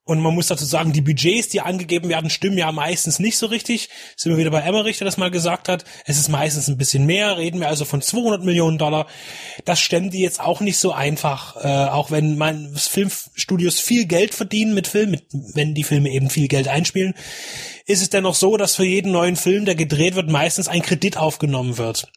und 0.03 0.19
man 0.19 0.33
muss 0.33 0.47
dazu 0.47 0.65
sagen, 0.65 0.93
die 0.93 1.01
Budgets, 1.01 1.49
die 1.49 1.61
angegeben 1.61 2.09
werden, 2.09 2.31
stimmen 2.31 2.57
ja 2.57 2.71
meistens 2.71 3.19
nicht 3.19 3.37
so 3.37 3.45
richtig. 3.45 3.89
Sind 4.17 4.31
wir 4.31 4.39
wieder 4.39 4.49
bei 4.49 4.61
Emmerich, 4.61 4.97
der 4.97 5.05
das 5.05 5.17
mal 5.17 5.29
gesagt 5.29 5.69
hat. 5.69 5.85
Es 6.05 6.17
ist 6.17 6.27
meistens 6.27 6.67
ein 6.67 6.77
bisschen 6.77 7.05
mehr. 7.05 7.37
Reden 7.37 7.59
wir 7.59 7.67
also 7.67 7.85
von 7.85 8.01
200 8.01 8.43
Millionen 8.43 8.79
Dollar. 8.79 9.05
Das 9.63 9.79
stemmen 9.79 10.09
die 10.09 10.21
jetzt 10.21 10.39
auch 10.39 10.59
nicht 10.59 10.79
so 10.79 10.91
einfach. 10.91 11.55
Äh, 11.63 11.89
auch 11.89 12.09
wenn 12.09 12.35
man 12.35 12.75
Filmstudios 12.75 13.79
viel 13.79 14.05
Geld 14.05 14.33
verdienen 14.33 14.73
mit 14.73 14.87
Filmen, 14.87 15.11
mit, 15.11 15.25
wenn 15.53 15.75
die 15.75 15.83
Filme 15.83 16.09
eben 16.09 16.31
viel 16.31 16.47
Geld 16.47 16.67
einspielen, 16.67 17.13
ist 17.85 18.01
es 18.01 18.09
dennoch 18.09 18.35
so, 18.35 18.57
dass 18.57 18.75
für 18.75 18.85
jeden 18.85 19.11
neuen 19.11 19.35
Film, 19.35 19.65
der 19.65 19.75
gedreht 19.75 20.15
wird, 20.15 20.29
meistens 20.29 20.67
ein 20.67 20.81
Kredit 20.81 21.17
aufgenommen 21.17 21.77
wird. 21.77 22.11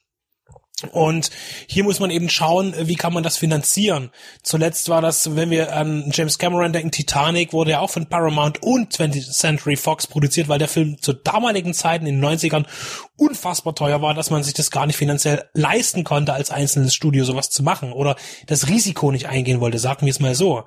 Und 0.91 1.31
hier 1.67 1.85
muss 1.85 2.01
man 2.01 2.11
eben 2.11 2.29
schauen, 2.29 2.75
wie 2.79 2.97
kann 2.97 3.13
man 3.13 3.23
das 3.23 3.37
finanzieren. 3.37 4.11
Zuletzt 4.43 4.89
war 4.89 5.01
das, 5.01 5.37
wenn 5.37 5.51
wir 5.51 5.75
an 5.75 6.11
James 6.13 6.39
Cameron 6.39 6.73
denken, 6.73 6.91
Titanic 6.91 7.53
wurde 7.53 7.73
ja 7.73 7.81
auch 7.81 7.91
von 7.91 8.07
Paramount 8.07 8.63
und 8.63 8.93
20th 8.93 9.33
Century 9.33 9.77
Fox 9.77 10.07
produziert, 10.07 10.49
weil 10.49 10.59
der 10.59 10.69
Film 10.69 11.01
zu 11.01 11.13
damaligen 11.13 11.75
Zeiten 11.75 12.07
in 12.07 12.21
den 12.21 12.25
90ern 12.25 12.67
unfassbar 13.17 13.75
teuer 13.75 14.03
war, 14.03 14.15
dass 14.15 14.31
man 14.31 14.43
sich 14.43 14.55
das 14.55 14.71
gar 14.71 14.87
nicht 14.87 14.97
finanziell 14.97 15.45
leisten 15.53 16.03
konnte, 16.03 16.33
als 16.33 16.51
einzelnes 16.51 16.95
Studio 16.95 17.25
sowas 17.25 17.51
zu 17.51 17.63
machen 17.63 17.93
oder 17.93 18.17
das 18.47 18.69
Risiko 18.69 19.13
nicht 19.13 19.29
eingehen 19.29 19.61
wollte, 19.61 19.79
sagen 19.79 20.07
wir 20.07 20.11
es 20.11 20.21
mal 20.21 20.35
so. 20.35 20.65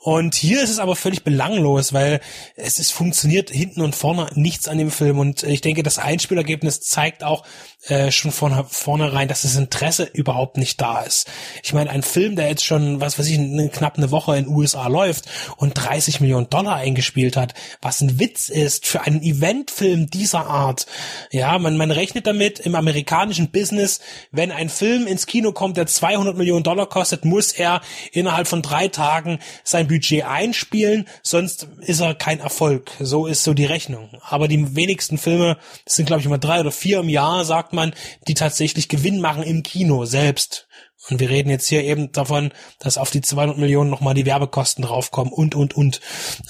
Und 0.00 0.34
hier 0.34 0.62
ist 0.62 0.70
es 0.70 0.78
aber 0.78 0.94
völlig 0.94 1.24
belanglos, 1.24 1.92
weil 1.92 2.20
es 2.56 2.78
ist 2.78 2.92
funktioniert 2.92 3.50
hinten 3.50 3.80
und 3.80 3.94
vorne 3.94 4.28
nichts 4.34 4.68
an 4.68 4.78
dem 4.78 4.90
Film 4.90 5.18
und 5.18 5.42
ich 5.42 5.62
denke, 5.62 5.82
das 5.82 5.98
Einspielergebnis 5.98 6.80
zeigt 6.80 7.24
auch 7.24 7.44
äh, 7.86 8.10
schon 8.10 8.30
von 8.30 8.66
vornherein, 8.68 9.28
dass 9.28 9.42
das 9.42 9.56
Interesse 9.56 10.04
überhaupt 10.04 10.58
nicht 10.58 10.80
da 10.80 11.00
ist. 11.00 11.28
Ich 11.62 11.72
meine, 11.72 11.90
ein 11.90 12.02
Film, 12.02 12.36
der 12.36 12.48
jetzt 12.48 12.64
schon, 12.64 13.00
was 13.00 13.18
weiß 13.18 13.26
ich, 13.26 13.38
knapp 13.72 13.96
eine 13.96 14.10
Woche 14.10 14.36
in 14.36 14.48
USA 14.48 14.86
läuft 14.88 15.24
und 15.56 15.72
30 15.74 16.20
Millionen 16.20 16.50
Dollar 16.50 16.76
eingespielt 16.76 17.36
hat, 17.36 17.54
was 17.80 18.02
ein 18.02 18.18
Witz 18.18 18.50
ist 18.50 18.86
für 18.86 19.02
einen 19.02 19.22
Eventfilm 19.22 20.10
dieser 20.10 20.46
Art. 20.46 20.86
Ja, 21.30 21.58
man, 21.58 21.69
man 21.76 21.90
rechnet 21.90 22.26
damit 22.26 22.58
im 22.60 22.74
amerikanischen 22.74 23.50
Business, 23.50 24.00
wenn 24.32 24.50
ein 24.50 24.68
Film 24.68 25.06
ins 25.06 25.26
Kino 25.26 25.52
kommt, 25.52 25.76
der 25.76 25.86
200 25.86 26.36
Millionen 26.36 26.62
Dollar 26.62 26.86
kostet, 26.86 27.24
muss 27.24 27.52
er 27.52 27.80
innerhalb 28.12 28.46
von 28.46 28.62
drei 28.62 28.88
Tagen 28.88 29.38
sein 29.64 29.88
Budget 29.88 30.24
einspielen, 30.24 31.06
sonst 31.22 31.68
ist 31.80 32.00
er 32.00 32.14
kein 32.14 32.40
Erfolg. 32.40 32.90
So 33.00 33.26
ist 33.26 33.44
so 33.44 33.54
die 33.54 33.64
Rechnung. 33.64 34.10
Aber 34.22 34.48
die 34.48 34.76
wenigsten 34.76 35.18
Filme, 35.18 35.58
das 35.84 35.96
sind 35.96 36.06
glaube 36.06 36.20
ich 36.20 36.26
immer 36.26 36.38
drei 36.38 36.60
oder 36.60 36.72
vier 36.72 37.00
im 37.00 37.08
Jahr, 37.08 37.44
sagt 37.44 37.72
man, 37.72 37.94
die 38.28 38.34
tatsächlich 38.34 38.88
Gewinn 38.88 39.20
machen 39.20 39.42
im 39.42 39.62
Kino 39.62 40.04
selbst. 40.04 40.68
Und 41.08 41.18
wir 41.18 41.30
reden 41.30 41.50
jetzt 41.50 41.66
hier 41.66 41.82
eben 41.82 42.12
davon, 42.12 42.52
dass 42.78 42.98
auf 42.98 43.10
die 43.10 43.22
200 43.22 43.56
Millionen 43.56 43.90
nochmal 43.90 44.14
die 44.14 44.26
Werbekosten 44.26 44.84
draufkommen 44.84 45.32
und, 45.32 45.54
und, 45.54 45.74
und, 45.74 46.00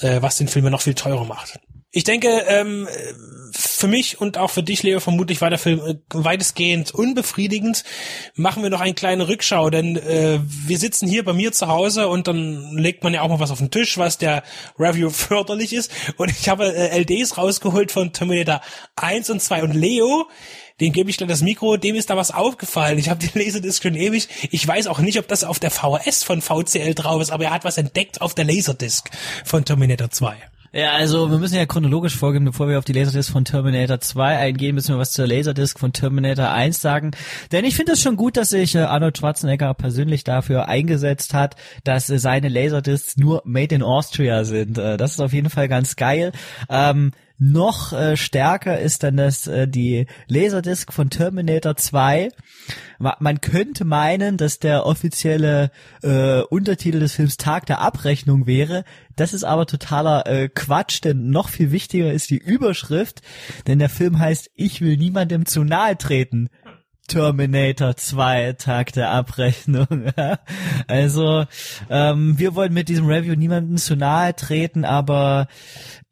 äh, 0.01 0.21
was 0.21 0.37
den 0.37 0.47
Film 0.47 0.65
noch 0.65 0.81
viel 0.81 0.93
teurer 0.93 1.25
macht. 1.25 1.59
Ich 1.93 2.05
denke, 2.05 2.45
ähm, 2.47 2.87
für 3.51 3.87
mich 3.87 4.21
und 4.21 4.37
auch 4.37 4.49
für 4.49 4.63
dich, 4.63 4.81
Leo, 4.81 5.01
vermutlich 5.01 5.41
war 5.41 5.49
der 5.49 5.59
Film 5.59 5.81
äh, 5.85 5.95
weitestgehend 6.13 6.93
unbefriedigend. 6.93 7.83
Machen 8.35 8.63
wir 8.63 8.69
noch 8.69 8.79
eine 8.79 8.93
kleine 8.93 9.27
Rückschau, 9.27 9.69
denn 9.69 9.97
äh, 9.97 10.39
wir 10.43 10.77
sitzen 10.77 11.07
hier 11.07 11.25
bei 11.25 11.33
mir 11.33 11.51
zu 11.51 11.67
Hause 11.67 12.07
und 12.07 12.27
dann 12.27 12.77
legt 12.77 13.03
man 13.03 13.13
ja 13.13 13.21
auch 13.21 13.27
mal 13.27 13.41
was 13.41 13.51
auf 13.51 13.57
den 13.57 13.71
Tisch, 13.71 13.97
was 13.97 14.17
der 14.17 14.43
Review 14.79 15.09
förderlich 15.09 15.73
ist. 15.73 15.91
Und 16.15 16.31
ich 16.31 16.47
habe 16.47 16.73
äh, 16.73 16.97
LDs 16.97 17.37
rausgeholt 17.37 17.91
von 17.91 18.13
Terminator 18.13 18.61
1 18.95 19.29
und 19.29 19.41
2 19.41 19.63
und 19.63 19.73
Leo 19.73 20.27
dem 20.79 20.93
gebe 20.93 21.11
ich 21.11 21.17
dann 21.17 21.27
das 21.27 21.43
Mikro, 21.43 21.77
dem 21.77 21.95
ist 21.95 22.09
da 22.09 22.17
was 22.17 22.31
aufgefallen. 22.31 22.97
Ich 22.97 23.09
habe 23.09 23.23
die 23.23 23.37
Laserdisc 23.37 23.83
schon 23.83 23.93
ewig. 23.93 24.27
Ich 24.49 24.67
weiß 24.67 24.87
auch 24.87 24.97
nicht, 24.97 25.19
ob 25.19 25.27
das 25.27 25.43
auf 25.43 25.59
der 25.59 25.69
VHS 25.69 26.23
von 26.23 26.41
VCL 26.41 26.95
drauf 26.95 27.21
ist, 27.21 27.31
aber 27.31 27.43
er 27.43 27.51
hat 27.51 27.63
was 27.63 27.77
entdeckt 27.77 28.19
auf 28.19 28.33
der 28.33 28.45
Laserdisc 28.45 29.11
von 29.45 29.63
Terminator 29.63 30.09
2. 30.09 30.35
Ja, 30.73 30.93
also 30.93 31.29
wir 31.29 31.37
müssen 31.37 31.55
ja 31.55 31.65
chronologisch 31.65 32.15
vorgehen, 32.15 32.45
bevor 32.45 32.69
wir 32.69 32.77
auf 32.77 32.85
die 32.85 32.93
Laserdisc 32.93 33.29
von 33.29 33.43
Terminator 33.43 33.99
2 33.99 34.37
eingehen, 34.37 34.73
müssen 34.73 34.95
wir 34.95 34.99
was 34.99 35.11
zur 35.11 35.27
Laserdisc 35.27 35.77
von 35.77 35.91
Terminator 35.91 36.49
1 36.49 36.79
sagen. 36.79 37.11
Denn 37.51 37.65
ich 37.65 37.75
finde 37.75 37.91
es 37.91 38.01
schon 38.01 38.15
gut, 38.15 38.37
dass 38.37 38.51
sich 38.51 38.75
äh, 38.75 38.79
Arnold 38.79 39.17
Schwarzenegger 39.17 39.73
persönlich 39.73 40.23
dafür 40.23 40.69
eingesetzt 40.69 41.33
hat, 41.33 41.57
dass 41.83 42.09
äh, 42.09 42.19
seine 42.19 42.47
Laserdiscs 42.47 43.17
nur 43.17 43.41
made 43.43 43.75
in 43.75 43.83
Austria 43.83 44.45
sind. 44.45 44.77
Äh, 44.77 44.95
das 44.95 45.11
ist 45.11 45.19
auf 45.19 45.33
jeden 45.33 45.49
Fall 45.49 45.67
ganz 45.67 45.97
geil. 45.97 46.31
Ähm, 46.69 47.11
noch 47.41 47.91
äh, 47.91 48.15
stärker 48.17 48.79
ist 48.79 49.01
dann 49.01 49.17
das 49.17 49.47
äh, 49.47 49.67
die 49.67 50.05
Laserdisc 50.27 50.93
von 50.93 51.09
Terminator 51.09 51.75
2. 51.75 52.29
Man 52.99 53.41
könnte 53.41 53.83
meinen, 53.83 54.37
dass 54.37 54.59
der 54.59 54.85
offizielle 54.85 55.71
äh, 56.03 56.41
Untertitel 56.41 56.99
des 56.99 57.15
Films 57.15 57.37
Tag 57.37 57.65
der 57.65 57.81
Abrechnung 57.81 58.45
wäre. 58.45 58.83
Das 59.15 59.33
ist 59.33 59.43
aber 59.43 59.65
totaler 59.65 60.27
äh, 60.27 60.49
Quatsch, 60.49 61.03
denn 61.03 61.31
noch 61.31 61.49
viel 61.49 61.71
wichtiger 61.71 62.13
ist 62.13 62.29
die 62.29 62.37
Überschrift, 62.37 63.23
denn 63.65 63.79
der 63.79 63.89
Film 63.89 64.19
heißt 64.19 64.51
Ich 64.55 64.81
will 64.81 64.97
niemandem 64.97 65.47
zu 65.47 65.63
nahe 65.63 65.97
treten. 65.97 66.47
Terminator 67.07 67.97
2, 67.97 68.53
Tag 68.53 68.93
der 68.93 69.09
Abrechnung. 69.09 70.13
also, 70.87 71.45
ähm, 71.89 72.39
wir 72.39 72.55
wollen 72.55 72.71
mit 72.71 72.87
diesem 72.87 73.05
Review 73.05 73.35
niemandem 73.35 73.77
zu 73.77 73.95
nahe 73.95 74.35
treten, 74.35 74.85
aber 74.85 75.47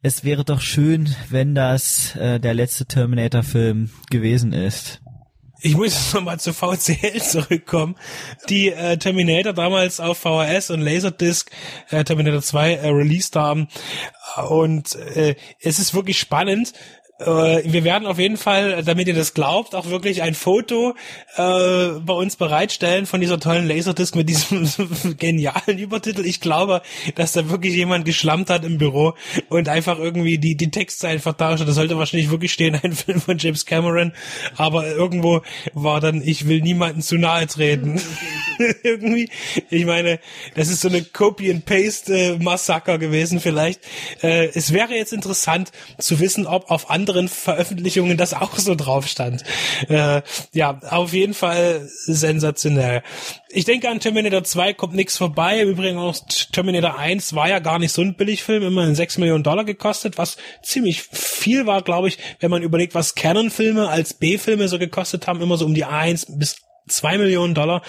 es 0.02 0.24
wäre 0.24 0.44
doch 0.44 0.60
schön, 0.60 1.14
wenn 1.28 1.54
das 1.54 2.16
äh, 2.16 2.40
der 2.40 2.54
letzte 2.54 2.86
Terminator-Film 2.86 3.90
gewesen 4.10 4.52
ist. 4.52 5.00
ich 5.60 5.76
muss 5.76 6.14
nochmal 6.14 6.40
zu 6.40 6.54
VCL 6.54 7.20
zurückkommen. 7.20 7.96
Die 8.48 8.70
äh, 8.70 8.96
Terminator 8.96 9.52
damals 9.52 10.00
auf 10.00 10.18
VHS 10.18 10.70
und 10.70 10.80
Laserdisc, 10.80 11.50
äh, 11.90 12.02
Terminator 12.04 12.40
2 12.40 12.74
äh, 12.74 12.88
released 12.88 13.36
haben. 13.36 13.68
Und 14.48 14.94
äh, 14.94 15.34
es 15.60 15.78
ist 15.78 15.92
wirklich 15.92 16.18
spannend, 16.18 16.72
wir 17.24 17.84
werden 17.84 18.06
auf 18.06 18.18
jeden 18.18 18.36
Fall, 18.36 18.82
damit 18.82 19.06
ihr 19.08 19.14
das 19.14 19.34
glaubt, 19.34 19.74
auch 19.74 19.90
wirklich 19.90 20.22
ein 20.22 20.34
Foto 20.34 20.94
äh, 21.36 21.88
bei 22.00 22.14
uns 22.14 22.36
bereitstellen 22.36 23.04
von 23.04 23.20
dieser 23.20 23.38
tollen 23.38 23.68
Laserdisc 23.68 24.14
mit 24.14 24.28
diesem 24.28 24.66
genialen 25.18 25.78
Übertitel. 25.78 26.24
Ich 26.24 26.40
glaube, 26.40 26.82
dass 27.16 27.32
da 27.32 27.50
wirklich 27.50 27.74
jemand 27.74 28.04
geschlammt 28.04 28.48
hat 28.48 28.64
im 28.64 28.78
Büro 28.78 29.14
und 29.48 29.68
einfach 29.68 29.98
irgendwie 29.98 30.38
die, 30.38 30.56
die 30.56 30.70
Textzeilen 30.70 31.20
vertauscht. 31.20 31.66
Das 31.66 31.74
sollte 31.74 31.98
wahrscheinlich 31.98 32.30
wirklich 32.30 32.52
stehen, 32.52 32.78
ein 32.82 32.92
Film 32.94 33.20
von 33.20 33.38
James 33.38 33.66
Cameron. 33.66 34.12
Aber 34.56 34.86
irgendwo 34.86 35.42
war 35.74 36.00
dann, 36.00 36.22
ich 36.22 36.48
will 36.48 36.62
niemanden 36.62 37.02
zu 37.02 37.16
nahe 37.16 37.46
treten. 37.46 38.00
irgendwie, 38.82 39.28
ich 39.70 39.84
meine, 39.84 40.20
das 40.54 40.68
ist 40.68 40.80
so 40.80 40.88
eine 40.88 41.02
Copy-and-Paste-Massaker 41.02 42.98
gewesen 42.98 43.40
vielleicht. 43.40 43.80
Äh, 44.22 44.48
es 44.54 44.72
wäre 44.72 44.94
jetzt 44.94 45.12
interessant 45.12 45.70
zu 45.98 46.20
wissen, 46.20 46.46
ob 46.46 46.70
auf 46.70 46.90
andere 46.90 47.10
anderen 47.10 47.28
Veröffentlichungen 47.28 48.16
das 48.16 48.34
auch 48.34 48.56
so 48.58 48.74
drauf 48.74 49.06
stand. 49.06 49.42
Äh, 49.88 50.22
ja, 50.52 50.78
auf 50.90 51.12
jeden 51.12 51.34
Fall 51.34 51.88
sensationell. 51.88 53.02
Ich 53.48 53.64
denke, 53.64 53.88
an 53.88 54.00
Terminator 54.00 54.44
2 54.44 54.74
kommt 54.74 54.94
nichts 54.94 55.16
vorbei. 55.16 55.60
Im 55.60 55.70
Übrigen 55.70 55.98
auch 55.98 56.16
Terminator 56.52 56.98
1 56.98 57.34
war 57.34 57.48
ja 57.48 57.58
gar 57.58 57.78
nicht 57.78 57.92
so 57.92 58.02
ein 58.02 58.14
Billigfilm, 58.14 58.62
immerhin 58.62 58.94
6 58.94 59.18
Millionen 59.18 59.42
Dollar 59.42 59.64
gekostet, 59.64 60.18
was 60.18 60.36
ziemlich 60.62 61.02
viel 61.02 61.66
war, 61.66 61.82
glaube 61.82 62.08
ich, 62.08 62.18
wenn 62.38 62.50
man 62.50 62.62
überlegt, 62.62 62.94
was 62.94 63.14
Canon-Filme 63.14 63.88
als 63.88 64.14
B-Filme 64.14 64.68
so 64.68 64.78
gekostet 64.78 65.26
haben, 65.26 65.40
immer 65.40 65.56
so 65.56 65.64
um 65.64 65.74
die 65.74 65.84
1 65.84 66.38
bis 66.38 66.56
zwei 66.90 67.18
Millionen 67.18 67.54
Dollar. 67.54 67.82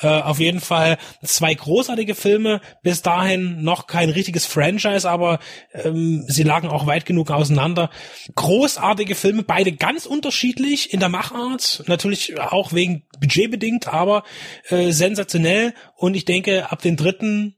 Äh, 0.00 0.08
auf 0.08 0.40
jeden 0.40 0.60
Fall 0.60 0.98
zwei 1.22 1.54
großartige 1.54 2.14
Filme. 2.14 2.60
Bis 2.82 3.02
dahin 3.02 3.62
noch 3.62 3.86
kein 3.86 4.10
richtiges 4.10 4.46
Franchise, 4.46 5.08
aber 5.08 5.38
ähm, 5.72 6.24
sie 6.28 6.42
lagen 6.42 6.68
auch 6.68 6.86
weit 6.86 7.06
genug 7.06 7.30
auseinander. 7.30 7.90
Großartige 8.34 9.14
Filme, 9.14 9.42
beide 9.42 9.72
ganz 9.72 10.06
unterschiedlich 10.06 10.92
in 10.92 11.00
der 11.00 11.08
Machart. 11.08 11.82
Natürlich 11.86 12.40
auch 12.40 12.72
wegen 12.72 13.04
budgetbedingt, 13.20 13.88
aber 13.88 14.24
äh, 14.68 14.90
sensationell. 14.90 15.74
Und 15.96 16.14
ich 16.14 16.24
denke, 16.24 16.70
ab 16.70 16.80
den 16.80 16.96
dritten 16.96 17.57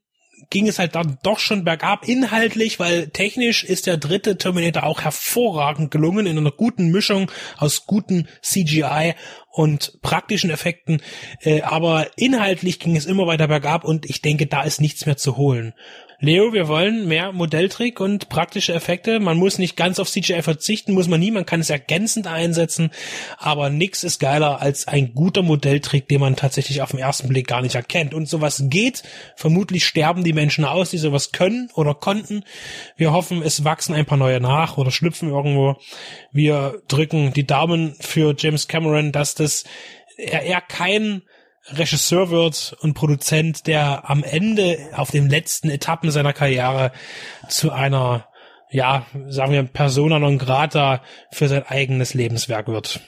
ging 0.51 0.67
es 0.67 0.79
halt 0.79 0.97
dann 0.97 1.19
doch 1.23 1.39
schon 1.39 1.65
bergab 1.65 2.07
inhaltlich, 2.07 2.79
weil 2.79 3.09
technisch 3.09 3.65
ist 3.65 3.87
der 3.87 3.97
dritte 3.97 4.37
Terminator 4.37 4.85
auch 4.85 5.01
hervorragend 5.01 5.91
gelungen 5.91 6.27
in 6.27 6.37
einer 6.37 6.51
guten 6.51 6.91
Mischung 6.91 7.31
aus 7.57 7.87
guten 7.87 8.29
CGI 8.43 9.15
und 9.51 9.99
praktischen 10.03 10.51
Effekten. 10.51 11.01
Äh, 11.41 11.63
aber 11.63 12.09
inhaltlich 12.17 12.81
ging 12.81 12.97
es 12.97 13.07
immer 13.07 13.27
weiter 13.27 13.49
bergab 13.49 13.85
und 13.85 14.11
ich 14.11 14.23
denke, 14.23 14.47
da 14.47 14.63
ist 14.63 14.81
nichts 14.81 15.07
mehr 15.07 15.17
zu 15.17 15.37
holen. 15.37 15.73
Leo, 16.23 16.53
wir 16.53 16.69
wollen 16.69 17.09
mehr 17.09 17.33
Modelltrick 17.33 17.99
und 17.99 18.29
praktische 18.29 18.75
Effekte. 18.75 19.21
Man 19.21 19.39
muss 19.39 19.57
nicht 19.57 19.75
ganz 19.75 19.99
auf 19.99 20.11
CGI 20.11 20.43
verzichten, 20.43 20.93
muss 20.93 21.09
man 21.09 21.19
nie, 21.19 21.31
man 21.31 21.47
kann 21.47 21.61
es 21.61 21.71
ergänzend 21.71 22.27
einsetzen, 22.27 22.91
aber 23.39 23.71
nix 23.71 24.05
ist 24.05 24.21
geiler 24.21 24.61
als 24.61 24.87
ein 24.87 25.15
guter 25.15 25.43
Modelltrick, 25.43 26.09
den 26.09 26.21
man 26.21 26.37
tatsächlich 26.37 26.83
auf 26.83 26.91
den 26.91 27.01
ersten 27.01 27.29
Blick 27.29 27.47
gar 27.47 27.63
nicht 27.63 27.75
erkennt. 27.75 28.13
Und 28.13 28.29
sowas 28.29 28.63
geht. 28.67 29.03
Vermutlich 29.35 29.87
sterben 29.87 30.23
die 30.23 30.35
Menschen 30.35 30.67
aus, 30.67 30.91
die 30.91 30.99
sowas 30.99 31.33
können 31.33 31.71
oder 31.75 31.95
konnten. 31.95 32.45
Wir 32.99 33.13
hoffen, 33.13 33.41
es 33.41 33.65
wachsen 33.65 33.95
ein 33.95 34.05
paar 34.05 34.19
neue 34.19 34.41
nach 34.41 34.77
oder 34.77 34.91
schlüpfen 34.91 35.31
irgendwo. 35.31 35.77
Wir 36.33 36.83
drücken 36.89 37.33
die 37.33 37.47
Daumen 37.47 37.97
für 37.99 38.35
James 38.37 38.69
Cameron, 38.69 39.11
dass 39.11 39.35
das 39.35 39.65
er, 40.19 40.43
er 40.43 40.61
kein 40.61 41.23
Regisseur 41.73 42.31
wird 42.31 42.77
und 42.81 42.95
Produzent, 42.95 43.67
der 43.67 44.09
am 44.09 44.23
Ende 44.23 44.79
auf 44.95 45.11
den 45.11 45.29
letzten 45.29 45.71
Etappen 45.71 46.11
seiner 46.11 46.33
Karriere 46.33 46.93
zu 47.49 47.71
einer, 47.71 48.29
ja, 48.71 49.07
sagen 49.29 49.53
wir, 49.53 49.63
Persona 49.65 50.19
non 50.19 50.39
grata 50.39 51.03
für 51.33 51.49
sein 51.49 51.65
eigenes 51.67 52.15
Lebenswerk 52.15 52.69
wird. 52.69 53.01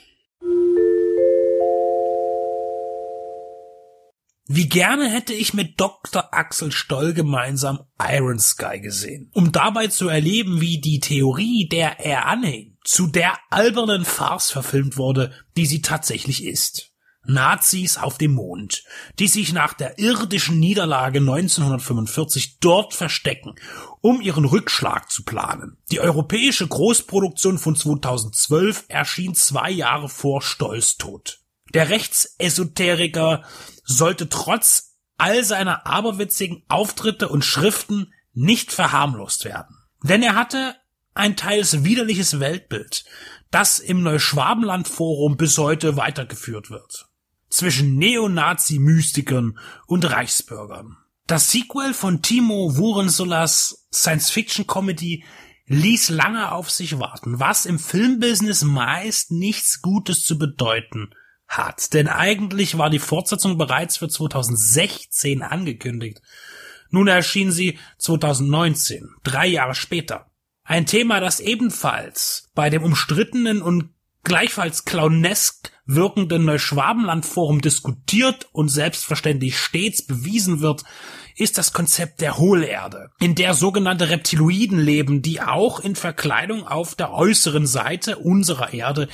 Wie 4.45 4.67
gerne 4.67 5.09
hätte 5.09 5.33
ich 5.33 5.53
mit 5.53 5.79
Dr. 5.79 6.33
Axel 6.33 6.71
Stoll 6.71 7.13
gemeinsam 7.13 7.85
Iron 7.99 8.39
Sky 8.39 8.81
gesehen, 8.81 9.31
um 9.33 9.53
dabei 9.53 9.87
zu 9.87 10.09
erleben, 10.09 10.59
wie 10.59 10.81
die 10.81 10.99
Theorie, 10.99 11.69
der 11.69 12.01
er 12.01 12.25
anhing, 12.25 12.77
zu 12.83 13.07
der 13.07 13.37
albernen 13.49 14.03
Farce 14.03 14.51
verfilmt 14.51 14.97
wurde, 14.97 15.31
die 15.55 15.65
sie 15.65 15.81
tatsächlich 15.81 16.43
ist. 16.43 16.92
Nazis 17.25 17.97
auf 17.97 18.17
dem 18.17 18.33
Mond, 18.33 18.83
die 19.19 19.27
sich 19.27 19.53
nach 19.53 19.73
der 19.73 19.97
irdischen 19.97 20.59
Niederlage 20.59 21.19
1945 21.19 22.59
dort 22.59 22.93
verstecken, 22.93 23.55
um 24.01 24.21
ihren 24.21 24.45
Rückschlag 24.45 25.09
zu 25.09 25.23
planen. 25.23 25.77
Die 25.91 26.01
europäische 26.01 26.67
Großproduktion 26.67 27.57
von 27.57 27.75
2012 27.75 28.85
erschien 28.89 29.35
zwei 29.35 29.71
Jahre 29.71 30.09
vor 30.09 30.41
Stolz 30.41 30.97
tot. 30.97 31.39
Der 31.73 31.89
Rechtsesoteriker 31.89 33.43
sollte 33.85 34.29
trotz 34.29 34.97
all 35.17 35.43
seiner 35.43 35.87
aberwitzigen 35.87 36.63
Auftritte 36.67 37.29
und 37.29 37.45
Schriften 37.45 38.13
nicht 38.33 38.71
verharmlost 38.71 39.45
werden. 39.45 39.77
Denn 40.03 40.23
er 40.23 40.35
hatte 40.35 40.75
ein 41.13 41.37
teils 41.37 41.83
widerliches 41.83 42.39
Weltbild, 42.39 43.05
das 43.51 43.79
im 43.79 44.01
Neuschwabenland-Forum 44.03 45.37
bis 45.37 45.57
heute 45.57 45.95
weitergeführt 45.95 46.69
wird 46.69 47.07
zwischen 47.53 47.95
Neonazi-Mystikern 47.97 49.57
und 49.87 50.09
Reichsbürgern. 50.09 50.97
Das 51.27 51.51
Sequel 51.51 51.93
von 51.93 52.21
Timo 52.21 52.75
Wurensolas 52.75 53.87
Science-Fiction-Comedy 53.93 55.23
ließ 55.67 56.09
lange 56.09 56.51
auf 56.51 56.69
sich 56.69 56.99
warten, 56.99 57.39
was 57.39 57.65
im 57.65 57.79
Filmbusiness 57.79 58.63
meist 58.63 59.31
nichts 59.31 59.81
Gutes 59.81 60.25
zu 60.25 60.37
bedeuten 60.37 61.11
hat. 61.47 61.93
Denn 61.93 62.07
eigentlich 62.07 62.77
war 62.77 62.89
die 62.89 62.99
Fortsetzung 62.99 63.57
bereits 63.57 63.97
für 63.97 64.09
2016 64.09 65.41
angekündigt. 65.41 66.21
Nun 66.89 67.07
erschien 67.07 67.51
sie 67.51 67.79
2019, 67.99 69.09
drei 69.23 69.47
Jahre 69.47 69.75
später. 69.75 70.29
Ein 70.63 70.85
Thema, 70.85 71.19
das 71.19 71.39
ebenfalls 71.39 72.49
bei 72.53 72.69
dem 72.69 72.83
umstrittenen 72.83 73.61
und 73.61 73.89
gleichfalls 74.23 74.85
clownesk 74.85 75.71
wirkenden 75.85 76.45
Neuschwabenland-Forum 76.45 77.61
diskutiert 77.61 78.47
und 78.53 78.69
selbstverständlich 78.69 79.57
stets 79.57 80.05
bewiesen 80.05 80.61
wird, 80.61 80.83
ist 81.35 81.57
das 81.57 81.73
Konzept 81.73 82.21
der 82.21 82.37
Hohlerde, 82.37 83.09
in 83.19 83.35
der 83.35 83.53
sogenannte 83.53 84.09
Reptiloiden 84.09 84.79
leben, 84.79 85.21
die 85.21 85.41
auch 85.41 85.79
in 85.79 85.95
Verkleidung 85.95 86.65
auf 86.65 86.95
der 86.95 87.11
äußeren 87.11 87.67
Seite 87.67 88.17
unserer 88.17 88.73
Erde 88.73 89.09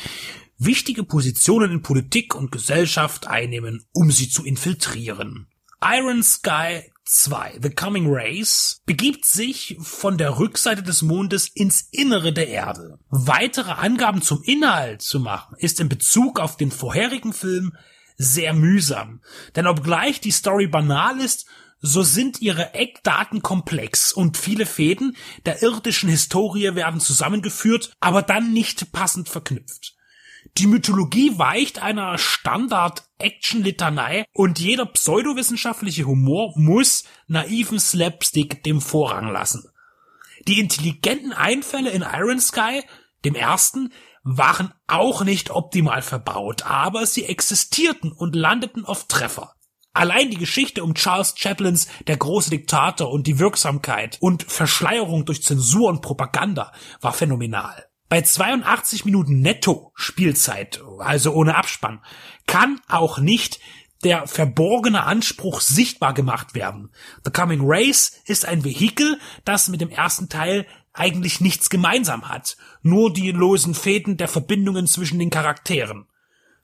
wichtige 0.57 1.03
Positionen 1.03 1.71
in 1.71 1.81
Politik 1.81 2.35
und 2.35 2.51
Gesellschaft 2.51 3.27
einnehmen, 3.27 3.85
um 3.93 4.11
sie 4.11 4.29
zu 4.29 4.45
infiltrieren. 4.45 5.47
Iron 5.81 6.21
Sky 6.21 6.91
2, 7.11 7.57
The 7.63 7.71
Coming 7.71 8.05
Race, 8.07 8.83
begibt 8.85 9.25
sich 9.25 9.77
von 9.79 10.19
der 10.19 10.37
Rückseite 10.37 10.83
des 10.83 11.01
Mondes 11.01 11.47
ins 11.47 11.87
Innere 11.89 12.31
der 12.31 12.49
Erde. 12.49 12.99
Weitere 13.09 13.71
Angaben 13.71 14.21
zum 14.21 14.43
Inhalt 14.43 15.01
zu 15.01 15.19
machen, 15.19 15.55
ist 15.57 15.79
in 15.79 15.89
Bezug 15.89 16.39
auf 16.39 16.55
den 16.55 16.69
vorherigen 16.69 17.33
Film 17.33 17.75
sehr 18.17 18.53
mühsam. 18.53 19.21
Denn 19.55 19.65
obgleich 19.65 20.21
die 20.21 20.29
Story 20.29 20.67
banal 20.67 21.19
ist, 21.19 21.47
so 21.79 22.03
sind 22.03 22.41
ihre 22.41 22.75
Eckdaten 22.75 23.41
komplex 23.41 24.13
und 24.13 24.37
viele 24.37 24.67
Fäden 24.67 25.17
der 25.47 25.63
irdischen 25.63 26.09
Historie 26.09 26.75
werden 26.75 26.99
zusammengeführt, 26.99 27.91
aber 27.99 28.21
dann 28.21 28.53
nicht 28.53 28.91
passend 28.91 29.29
verknüpft. 29.29 29.95
Die 30.59 30.67
Mythologie 30.67 31.39
weicht 31.39 31.81
einer 31.81 32.17
Standard-Action-Litanei 32.17 34.25
und 34.33 34.59
jeder 34.59 34.85
pseudowissenschaftliche 34.85 36.03
Humor 36.03 36.51
muss 36.57 37.05
naiven 37.27 37.79
Slapstick 37.79 38.61
dem 38.65 38.81
Vorrang 38.81 39.31
lassen. 39.31 39.69
Die 40.49 40.59
intelligenten 40.59 41.31
Einfälle 41.31 41.91
in 41.91 42.01
Iron 42.01 42.41
Sky, 42.41 42.83
dem 43.23 43.35
ersten, 43.35 43.93
waren 44.23 44.73
auch 44.87 45.23
nicht 45.23 45.49
optimal 45.49 46.01
verbaut, 46.01 46.65
aber 46.65 47.05
sie 47.05 47.23
existierten 47.23 48.11
und 48.11 48.35
landeten 48.35 48.83
auf 48.83 49.07
Treffer. 49.07 49.53
Allein 49.93 50.29
die 50.29 50.35
Geschichte 50.35 50.83
um 50.83 50.93
Charles 50.93 51.35
Chaplins 51.37 51.87
Der 52.05 52.17
große 52.17 52.49
Diktator 52.49 53.09
und 53.09 53.27
die 53.27 53.39
Wirksamkeit 53.39 54.17
und 54.19 54.43
Verschleierung 54.43 55.23
durch 55.23 55.41
Zensur 55.41 55.87
und 55.87 56.01
Propaganda 56.01 56.73
war 56.99 57.13
phänomenal. 57.13 57.88
Bei 58.09 58.23
82 58.23 59.05
Minuten 59.05 59.41
netto 59.41 59.91
Spielzeit, 59.93 60.81
also 60.97 61.31
ohne 61.33 61.55
Abspann, 61.55 62.01
kann 62.47 62.81
auch 62.87 63.19
nicht 63.19 63.59
der 64.03 64.25
verborgene 64.25 65.03
Anspruch 65.03 65.61
sichtbar 65.61 66.15
gemacht 66.15 66.55
werden. 66.55 66.89
The 67.23 67.31
Coming 67.31 67.61
Race 67.63 68.19
ist 68.25 68.45
ein 68.45 68.63
Vehikel, 68.63 69.19
das 69.45 69.67
mit 69.67 69.79
dem 69.79 69.89
ersten 69.89 70.27
Teil 70.27 70.65
eigentlich 70.91 71.39
nichts 71.39 71.69
gemeinsam 71.69 72.27
hat, 72.27 72.57
nur 72.81 73.13
die 73.13 73.31
losen 73.31 73.75
Fäden 73.75 74.17
der 74.17 74.27
Verbindungen 74.27 74.87
zwischen 74.87 75.19
den 75.19 75.29
Charakteren. 75.29 76.07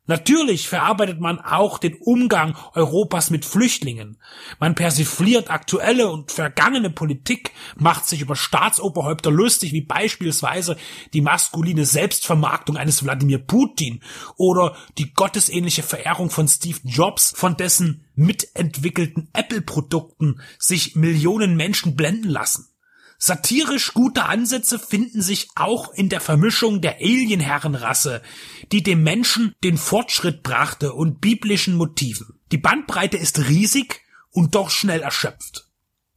Natürlich 0.07 0.69
verarbeitet 0.69 1.19
man 1.19 1.39
auch 1.39 1.79
den 1.79 1.95
Umgang 1.95 2.55
Europas 2.73 3.31
mit 3.31 3.43
Flüchtlingen. 3.43 4.17
Man 4.59 4.75
persifliert 4.75 5.49
aktuelle 5.49 6.11
und 6.11 6.31
vergangene 6.31 6.91
Politik, 6.91 7.51
macht 7.75 8.05
sich 8.05 8.21
über 8.21 8.35
Staatsoberhäupter 8.35 9.31
lustig, 9.31 9.73
wie 9.73 9.81
beispielsweise 9.81 10.77
die 11.13 11.21
maskuline 11.21 11.85
Selbstvermarktung 11.85 12.77
eines 12.77 13.03
Wladimir 13.03 13.39
Putin 13.39 14.01
oder 14.37 14.75
die 14.99 15.11
gottesähnliche 15.13 15.81
Verehrung 15.83 16.29
von 16.29 16.47
Steve 16.47 16.79
Jobs, 16.83 17.33
von 17.35 17.57
dessen 17.57 18.05
mitentwickelten 18.13 19.29
Apple-Produkten 19.33 20.39
sich 20.59 20.95
Millionen 20.95 21.57
Menschen 21.57 21.95
blenden 21.95 22.29
lassen. 22.29 22.74
Satirisch 23.17 23.93
gute 23.93 24.25
Ansätze 24.25 24.77
finden 24.77 25.21
sich 25.21 25.49
auch 25.55 25.93
in 25.93 26.09
der 26.09 26.21
Vermischung 26.21 26.81
der 26.81 26.97
Alienherrenrasse, 26.97 28.21
die 28.71 28.83
dem 28.83 29.03
Menschen 29.03 29.55
den 29.63 29.77
Fortschritt 29.77 30.43
brachte 30.43 30.93
und 30.93 31.21
biblischen 31.21 31.75
Motiven. 31.75 32.39
Die 32.51 32.57
Bandbreite 32.57 33.17
ist 33.17 33.47
riesig 33.47 34.01
und 34.31 34.55
doch 34.55 34.69
schnell 34.69 35.01
erschöpft. 35.01 35.69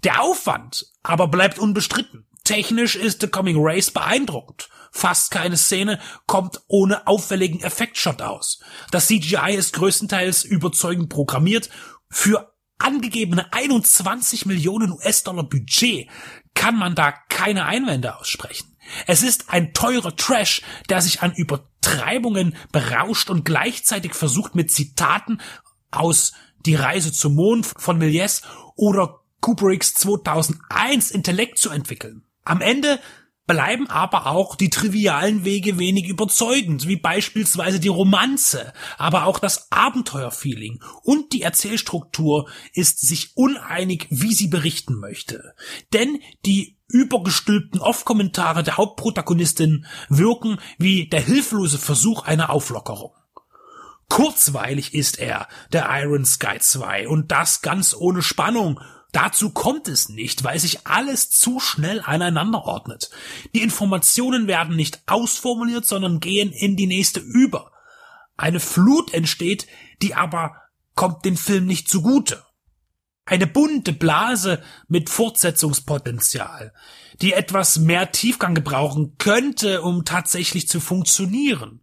Der 0.05 0.23
Aufwand 0.23 0.87
aber 1.03 1.29
bleibt 1.29 1.59
unbestritten. 1.59 2.27
Technisch 2.45 2.97
ist 2.97 3.21
The 3.21 3.29
Coming 3.29 3.57
Race 3.59 3.91
beeindruckend. 3.91 4.69
Fast 4.91 5.31
keine 5.31 5.57
Szene 5.57 6.01
kommt 6.27 6.63
ohne 6.67 7.07
auffälligen 7.07 7.61
Effektshot 7.61 8.23
aus. 8.23 8.61
Das 8.91 9.07
CGI 9.07 9.55
ist 9.55 9.75
größtenteils 9.75 10.45
überzeugend 10.45 11.11
programmiert. 11.11 11.69
Für 12.09 12.55
angegebene 12.79 13.53
21 13.53 14.47
Millionen 14.47 14.93
US-Dollar 14.93 15.45
Budget 15.45 16.09
kann 16.55 16.77
man 16.77 16.95
da 16.95 17.13
keine 17.29 17.65
Einwände 17.65 18.17
aussprechen. 18.17 18.77
Es 19.07 19.23
ist 19.23 19.51
ein 19.51 19.75
teurer 19.75 20.17
Trash, 20.17 20.63
der 20.89 21.01
sich 21.03 21.23
an 21.23 21.33
Übertreibungen 21.33 22.57
berauscht 22.73 23.31
und 23.31 23.45
gleichzeitig 23.45 24.15
versucht 24.15 24.55
mit 24.55 24.73
Zitaten 24.73 25.41
aus 25.91 26.33
Die 26.67 26.75
Reise 26.75 27.13
zum 27.13 27.35
Mond 27.35 27.67
von 27.67 28.01
Méliès 28.01 28.43
oder 28.75 29.21
Kubricks 29.41 29.95
2001 29.95 31.11
Intellekt 31.11 31.59
zu 31.59 31.71
entwickeln. 31.71 32.25
Am 32.45 32.61
Ende 32.61 32.99
bleiben 33.49 33.89
aber 33.89 34.27
auch 34.27 34.55
die 34.55 34.71
trivialen 34.71 35.45
Wege 35.45 35.79
wenig 35.79 36.07
überzeugend, 36.07 36.87
wie 36.87 36.97
beispielsweise 36.97 37.81
die 37.81 37.89
Romanze, 37.89 38.73
aber 38.99 39.25
auch 39.25 39.41
das 39.41 39.73
Abenteuerfeeling 39.73 40.81
und 41.03 41.33
die 41.33 41.43
Erzählstruktur 41.43 42.49
ist 42.75 43.01
sich 43.01 43.33
uneinig, 43.35 44.07
wie 44.11 44.35
sie 44.35 44.47
berichten 44.47 45.01
möchte. 45.01 45.55
Denn 45.93 46.21
die 46.45 46.77
übergestülpten 46.89 47.81
Off-Kommentare 47.81 48.63
der 48.63 48.77
Hauptprotagonistin 48.77 49.87
wirken 50.09 50.59
wie 50.79 51.09
der 51.09 51.21
hilflose 51.21 51.79
Versuch 51.79 52.25
einer 52.25 52.51
Auflockerung. 52.51 53.15
Kurzweilig 54.09 54.95
ist 54.95 55.19
er, 55.19 55.49
der 55.73 55.89
Iron 55.91 56.25
Sky 56.25 56.59
2, 56.59 57.09
und 57.09 57.31
das 57.31 57.61
ganz 57.61 57.95
ohne 57.95 58.23
Spannung, 58.23 58.81
Dazu 59.13 59.51
kommt 59.51 59.89
es 59.89 60.11
nicht, 60.11 60.45
weil 60.45 60.59
sich 60.59 60.87
alles 60.87 61.31
zu 61.31 61.61
schnell 61.61 62.03
aneinander 62.03 62.65
ordnet. 62.65 63.11
Die 63.55 63.63
Informationen 63.63 64.47
werden 64.47 64.77
nicht 64.77 65.01
ausformuliert, 65.07 65.87
sondern 65.87 66.21
gehen 66.21 66.53
in 66.53 66.77
die 66.77 66.87
nächste 66.87 67.21
über. 67.21 67.73
Eine 68.37 68.61
Flut 68.61 69.15
entsteht, 69.15 69.67
die 70.03 70.15
aber 70.15 70.57
kommt 70.95 71.25
dem 71.25 71.37
Film 71.37 71.67
nicht 71.67 71.89
zugute. 71.89 72.45
Eine 73.25 73.47
bunte 73.47 73.93
Blase 73.93 74.63
mit 74.89 75.11
Fortsetzungspotenzial, 75.11 76.73
die 77.21 77.33
etwas 77.33 77.79
mehr 77.79 78.11
Tiefgang 78.11 78.55
gebrauchen 78.55 79.17
könnte, 79.19 79.83
um 79.83 80.05
tatsächlich 80.05 80.69
zu 80.69 80.81
funktionieren. 80.81 81.83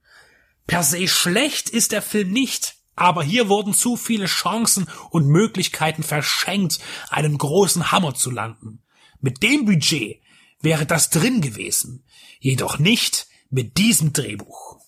Per 0.68 0.84
se 0.84 1.08
schlecht 1.08 1.70
ist 1.70 1.92
der 1.92 2.02
Film 2.02 2.32
nicht. 2.32 2.76
Aber 2.96 3.24
hier 3.24 3.50
wurden 3.50 3.74
zu 3.74 3.98
viele 3.98 4.26
Chancen 4.26 4.88
und 5.10 5.28
Möglichkeiten 5.28 6.04
verschenkt, 6.04 6.80
einen 7.10 7.38
großen 7.38 7.92
Hammer 7.92 8.14
zu 8.16 8.32
landen. 8.32 8.82
Mit 9.20 9.44
dem 9.44 9.66
Budget 9.66 10.22
wäre 10.62 10.86
das 10.86 11.10
drin 11.10 11.42
gewesen, 11.42 12.04
jedoch 12.40 12.80
nicht 12.80 13.28
mit 13.50 13.78
diesem 13.78 14.14
Drehbuch. 14.14 14.80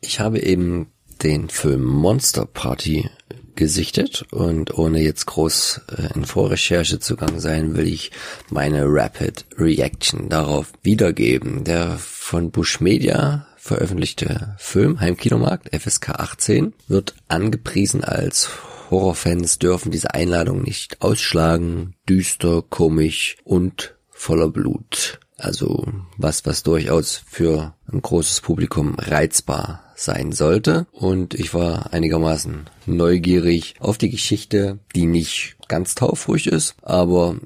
Ich 0.00 0.20
habe 0.20 0.40
eben 0.40 0.92
den 1.22 1.48
Film 1.48 1.84
Monster 1.84 2.46
Party 2.46 3.10
gesichtet 3.56 4.24
und 4.30 4.78
ohne 4.78 5.00
jetzt 5.02 5.26
groß 5.26 5.80
äh, 5.88 6.14
in 6.14 6.24
Vorrecherche 6.24 7.00
zugang 7.00 7.40
sein, 7.40 7.76
will 7.76 7.88
ich 7.88 8.12
meine 8.50 8.84
Rapid 8.86 9.46
Reaction 9.58 10.28
darauf 10.28 10.72
wiedergeben. 10.82 11.64
Der 11.64 11.98
von 11.98 12.52
Bush 12.52 12.80
Media 12.80 13.47
veröffentlichte 13.68 14.54
Film 14.56 14.98
Heimkinomarkt 14.98 15.68
FSK 15.78 16.08
18 16.08 16.72
wird 16.86 17.14
angepriesen 17.28 18.02
als 18.02 18.48
Horrorfans 18.90 19.58
dürfen 19.58 19.90
diese 19.90 20.14
Einladung 20.14 20.62
nicht 20.62 21.02
ausschlagen, 21.02 21.94
düster, 22.08 22.62
komisch 22.62 23.36
und 23.44 23.94
voller 24.08 24.48
Blut. 24.48 25.20
Also 25.36 25.86
was, 26.16 26.46
was 26.46 26.62
durchaus 26.62 27.22
für 27.26 27.74
ein 27.92 28.00
großes 28.00 28.40
Publikum 28.40 28.94
reizbar 28.98 29.84
sein 29.94 30.32
sollte. 30.32 30.86
Und 30.90 31.34
ich 31.34 31.52
war 31.52 31.92
einigermaßen 31.92 32.70
neugierig 32.86 33.74
auf 33.80 33.98
die 33.98 34.08
Geschichte, 34.08 34.78
die 34.94 35.04
nicht 35.04 35.56
ganz 35.68 35.94
taufruhig 35.94 36.46
ist, 36.46 36.74
aber 36.80 37.36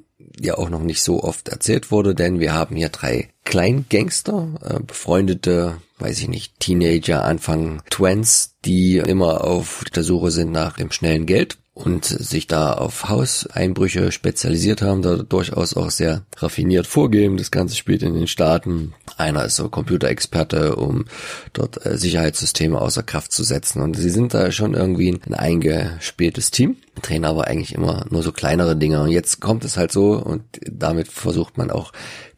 ja 0.41 0.57
auch 0.57 0.71
noch 0.71 0.85
nicht 0.85 1.03
so 1.03 1.25
oft 1.25 1.49
erzählt 1.49 1.91
wurde, 1.91 2.15
denn 2.15 2.39
wir 2.39 2.55
haben 2.55 2.77
hier 2.77 2.91
drei 2.91 3.32
Kleingangster, 3.45 4.49
äh, 4.63 4.81
befreundete, 4.81 5.79
weiß 5.99 6.21
ich 6.21 6.29
nicht, 6.29 6.61
Teenager, 6.61 7.25
Anfang 7.25 7.83
Twins, 7.91 8.55
die 8.65 8.99
immer 8.99 9.45
auf 9.45 9.85
der 9.95 10.03
Suche 10.03 10.31
sind 10.31 10.53
nach 10.53 10.77
dem 10.77 10.91
schnellen 10.91 11.27
Geld 11.27 11.59
und 11.75 12.05
sich 12.05 12.47
da 12.47 12.75
auf 12.75 13.09
Hauseinbrüche 13.09 14.13
spezialisiert 14.13 14.83
haben, 14.83 15.01
da 15.01 15.17
durchaus 15.17 15.75
auch 15.75 15.91
sehr 15.91 16.23
raffiniert 16.37 16.87
vorgehen. 16.87 17.39
Das 17.39 17.51
Ganze 17.51 17.77
spielt 17.77 18.03
in 18.03 18.13
den 18.13 18.27
Staaten. 18.27 18.93
Einer 19.17 19.47
ist 19.47 19.57
so 19.57 19.71
Computerexperte, 19.71 20.77
um 20.77 21.07
dort 21.55 21.85
äh, 21.87 21.97
Sicherheitssysteme 21.97 22.79
außer 22.79 23.03
Kraft 23.03 23.33
zu 23.33 23.43
setzen. 23.43 23.81
Und 23.81 23.97
sie 23.97 24.11
sind 24.11 24.35
da 24.35 24.53
schon 24.53 24.75
irgendwie 24.75 25.19
ein 25.27 25.33
eingespieltes 25.33 26.51
Team, 26.51 26.77
drehen 27.01 27.25
aber 27.25 27.47
eigentlich 27.47 27.75
immer 27.75 28.05
nur 28.11 28.23
so 28.23 28.33
kleinere 28.33 28.77
Dinge. 28.77 29.01
Und 29.01 29.09
jetzt 29.09 29.41
kommt 29.41 29.65
es 29.65 29.79
halt 29.79 29.93
so 29.93 30.13
und 30.13 30.45
damit 30.71 31.09
versucht 31.09 31.57
man 31.57 31.71
auch 31.71 31.93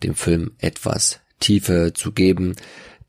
dem 0.05 0.15
Film 0.15 0.53
etwas 0.59 1.19
Tiefe 1.41 1.93
zu 1.93 2.13
geben, 2.13 2.55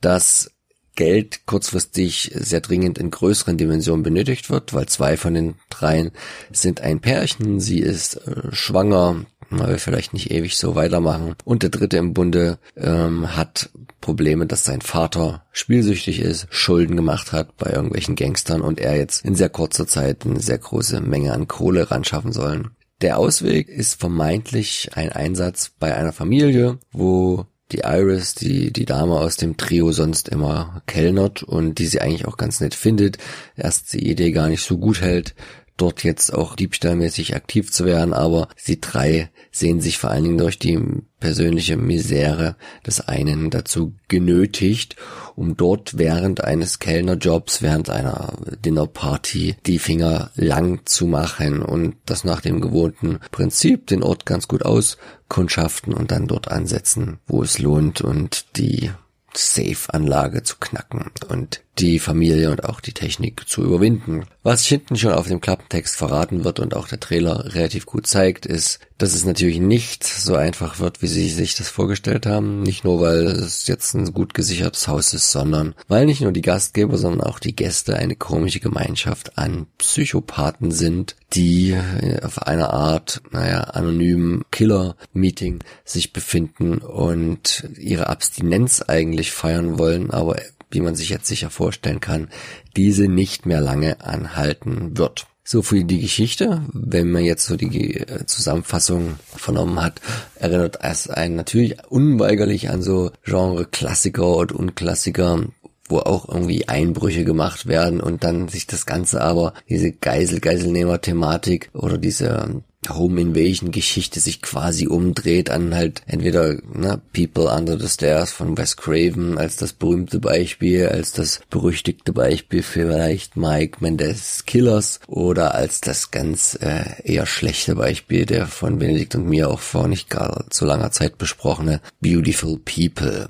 dass 0.02 0.55
Geld 0.96 1.46
kurzfristig 1.46 2.32
sehr 2.34 2.62
dringend 2.62 2.98
in 2.98 3.12
größeren 3.12 3.58
Dimensionen 3.58 4.04
benötigt 4.04 4.50
wird, 4.50 4.74
weil 4.74 4.88
zwei 4.88 5.18
von 5.18 5.34
den 5.34 5.56
dreien 5.70 6.12
sind 6.52 6.82
ein 6.82 7.02
Pärchen, 7.02 7.60
sie 7.60 7.80
ist 7.80 8.16
äh, 8.28 8.52
schwanger, 8.52 9.26
man 9.50 9.68
will 9.68 9.78
vielleicht 9.78 10.14
nicht 10.14 10.32
ewig 10.32 10.58
so 10.58 10.76
weitermachen. 10.76 11.36
Und 11.43 11.64
der 11.64 11.70
dritte 11.70 11.98
im 11.98 12.14
Bunde 12.14 12.58
ähm, 12.76 13.36
hat 13.36 13.70
Probleme, 14.02 14.46
dass 14.46 14.64
sein 14.64 14.82
Vater 14.82 15.46
spielsüchtig 15.52 16.20
ist, 16.20 16.48
Schulden 16.50 16.96
gemacht 16.96 17.32
hat 17.32 17.58
bei 17.58 17.72
irgendwelchen 17.72 18.16
Gangstern 18.16 18.62
und 18.62 18.80
er 18.80 18.96
jetzt 18.96 19.26
in 19.26 19.36
sehr 19.36 19.50
kurzer 19.50 19.88
Zeit 19.88 20.26
eine 20.26 20.39
sehr 20.39 20.58
große 20.58 21.02
Menge 21.02 21.34
an 21.34 21.48
Kohle 21.48 21.91
ran 21.91 22.04
schaffen 22.04 22.32
sollen. 22.32 22.72
Der 23.02 23.18
Ausweg 23.18 23.68
ist 23.68 24.00
vermeintlich 24.00 24.91
ein 24.93 25.12
Einsatz 25.12 25.72
bei 25.80 25.96
einer 25.96 26.14
Familie, 26.14 26.80
wo 26.91 27.46
die 27.72 27.80
Iris, 27.80 28.36
die, 28.36 28.72
die 28.72 28.86
Dame 28.86 29.20
aus 29.20 29.38
dem 29.38 29.57
Trio 29.57 29.91
sonst 29.91 30.30
immer 30.30 30.82
kellnert 30.86 31.43
und 31.43 31.80
die 31.80 31.88
sie 31.88 32.01
eigentlich 32.01 32.26
auch 32.26 32.38
ganz 32.38 32.59
nett 32.59 32.76
findet, 32.76 33.18
erst 33.55 33.93
die 33.93 34.09
Idee 34.09 34.32
gar 34.32 34.49
nicht 34.49 34.63
so 34.63 34.78
gut 34.78 35.01
hält, 35.01 35.34
dort 35.78 36.04
jetzt 36.04 36.34
auch 36.34 36.56
diebstahlmäßig 36.56 37.36
aktiv 37.36 37.72
zu 37.72 37.86
werden, 37.86 38.14
aber 38.14 38.48
sie 38.56 38.80
drei 38.80 39.30
sehen 39.52 39.82
sich 39.82 39.98
vor 39.98 40.12
allen 40.12 40.24
Dingen 40.24 40.38
durch 40.38 40.60
die 40.60 40.80
persönliche 41.20 41.78
Misere 41.78 42.56
des 42.86 43.02
einen 43.02 43.50
dazu 43.50 43.94
genötigt, 44.08 44.96
um 45.36 45.58
dort 45.58 45.98
während 45.98 46.44
eines 46.44 46.80
Kellnerjobs, 46.80 47.62
während 47.62 47.90
einer 47.90 48.34
Dinnerparty 48.64 49.56
die 49.66 49.80
Finger 49.80 50.32
lang 50.36 50.86
zu 50.86 51.08
machen 51.08 51.62
und 51.62 51.96
das 52.06 52.24
nach 52.24 52.42
dem 52.42 52.62
gewohnten 52.62 53.20
Prinzip 53.32 53.88
den 53.88 54.04
Ort 54.04 54.26
ganz 54.26 54.48
gut 54.48 54.64
auskundschaften 54.64 55.94
und 55.94 56.12
dann 56.12 56.28
dort 56.28 56.50
ansetzen, 56.50 57.20
wo 57.28 57.44
es 57.44 57.60
lohnt 57.60 58.02
und 58.02 58.58
die 58.58 58.92
Safe-Anlage 59.38 60.44
zu 60.44 60.58
knacken 60.60 61.12
und 61.28 61.62
die 61.80 62.00
Familie 62.00 62.52
und 62.52 62.64
auch 62.64 62.80
die 62.80 62.94
Technik 62.94 63.48
zu 63.48 63.64
überwinden. 63.64 64.26
Was 64.44 64.66
hinten 64.66 64.96
schon 64.96 65.12
auf 65.12 65.28
dem 65.28 65.42
Klappentext 65.42 65.96
verraten 65.96 66.44
wird 66.44 66.60
und 66.60 66.74
auch 66.74 66.88
der 66.88 67.00
Trailer 67.00 67.54
relativ 67.54 67.86
gut 67.86 68.08
zeigt, 68.08 68.46
ist, 68.46 68.80
dass 68.98 69.14
es 69.14 69.26
natürlich 69.26 69.60
nicht 69.60 70.06
so 70.06 70.36
einfach 70.36 70.80
wird, 70.80 71.02
wie 71.02 71.08
sie 71.08 71.30
sich 71.30 71.56
das 71.56 71.68
vorgestellt 71.68 72.26
haben. 72.26 72.64
Nicht 72.64 72.86
nur, 72.86 73.02
weil 73.02 73.26
es 73.26 73.68
jetzt 73.68 73.94
ein 73.94 74.14
gut 74.14 74.34
gesichertes 74.34 74.88
Haus 74.88 75.14
ist, 75.14 75.32
sondern 75.32 75.76
weil 75.90 76.06
nicht 76.06 76.22
nur 76.22 76.32
die 76.32 76.42
Gastgeber, 76.42 76.98
sondern 76.98 77.28
auch 77.28 77.40
die 77.40 77.56
Gäste 77.56 77.98
eine 77.98 78.16
komische 78.16 78.62
Gemeinschaft 78.62 79.38
an 79.38 79.68
Psychopathen 79.78 80.72
sind, 80.72 81.18
die 81.34 81.78
auf 82.24 82.42
einer 82.44 82.74
Art, 82.74 83.22
naja, 83.32 83.62
anonymen 83.62 84.44
Killer-Meeting 84.52 85.60
sich 85.84 86.14
befinden 86.14 86.78
und 86.78 87.68
ihre 87.78 88.08
Abstinenz 88.08 88.82
eigentlich 88.82 89.25
feierlich 89.32 89.32
feiern 89.32 89.80
wollen, 89.80 90.12
aber 90.12 90.38
wie 90.72 90.82
man 90.82 90.96
sich 90.96 91.10
jetzt 91.10 91.28
sicher 91.28 91.50
vorstellen 91.50 92.00
kann, 92.00 92.30
diese 92.76 93.08
nicht 93.08 93.46
mehr 93.46 93.62
lange 93.62 94.02
anhalten 94.02 94.98
wird. 94.98 95.28
So 95.48 95.62
für 95.62 95.84
die 95.84 96.02
Geschichte, 96.02 96.64
wenn 96.74 97.12
man 97.12 97.24
jetzt 97.24 97.46
so 97.46 97.56
die 97.56 97.98
äh, 97.98 98.26
Zusammenfassung 98.26 99.18
vernommen 99.36 99.82
hat, 99.82 100.02
erinnert 100.36 100.80
es 100.82 101.08
einen 101.08 101.36
natürlich 101.36 101.78
unweigerlich 101.88 102.70
an 102.70 102.82
so 102.82 103.12
Genre-Klassiker 103.24 104.38
und 104.38 104.52
Unklassiker, 104.52 105.44
wo 105.88 106.00
auch 106.00 106.28
irgendwie 106.28 106.68
Einbrüche 106.68 107.24
gemacht 107.26 107.68
werden 107.68 108.02
und 108.02 108.24
dann 108.24 108.48
sich 108.48 108.66
das 108.66 108.88
Ganze 108.88 109.22
aber, 109.22 109.54
diese 109.70 109.92
Geisel-Geiselnehmer-Thematik 109.92 111.70
oder 111.74 112.00
diese 112.00 112.64
Home 112.90 113.20
Invasion 113.20 113.72
Geschichte 113.72 114.20
sich 114.20 114.42
quasi 114.42 114.88
umdreht 114.88 115.50
an 115.50 115.76
halt 115.76 116.02
entweder 116.08 116.56
ne, 116.74 117.02
People 117.14 117.46
Under 117.46 117.80
the 117.80 117.88
Stairs 117.88 118.32
von 118.32 118.58
Wes 118.58 118.78
Craven 118.78 119.38
als 119.38 119.56
das 119.56 119.74
berühmte 119.74 120.20
Beispiel, 120.20 120.88
als 120.88 121.12
das 121.12 121.42
berüchtigte 121.50 122.14
Beispiel 122.14 122.64
vielleicht 122.64 123.38
Mike 123.38 123.78
Mendes 123.80 124.46
Killers 124.46 125.00
oder 125.08 125.56
als 125.56 125.82
das 125.82 126.12
ganz 126.12 126.58
äh, 126.62 127.02
eher 127.04 127.26
schlechte 127.26 127.76
Beispiel 127.76 128.26
der 128.26 128.48
von 128.48 128.80
Benedikt 128.80 129.16
und 129.16 129.28
mir 129.28 129.50
auch 129.50 129.60
vor 129.60 129.88
nicht 129.88 130.10
gar 130.10 130.46
so 130.52 130.66
langer 130.66 130.92
Zeit 130.92 131.18
besprochene 131.18 131.82
Beautiful 132.02 132.60
People. 132.60 133.30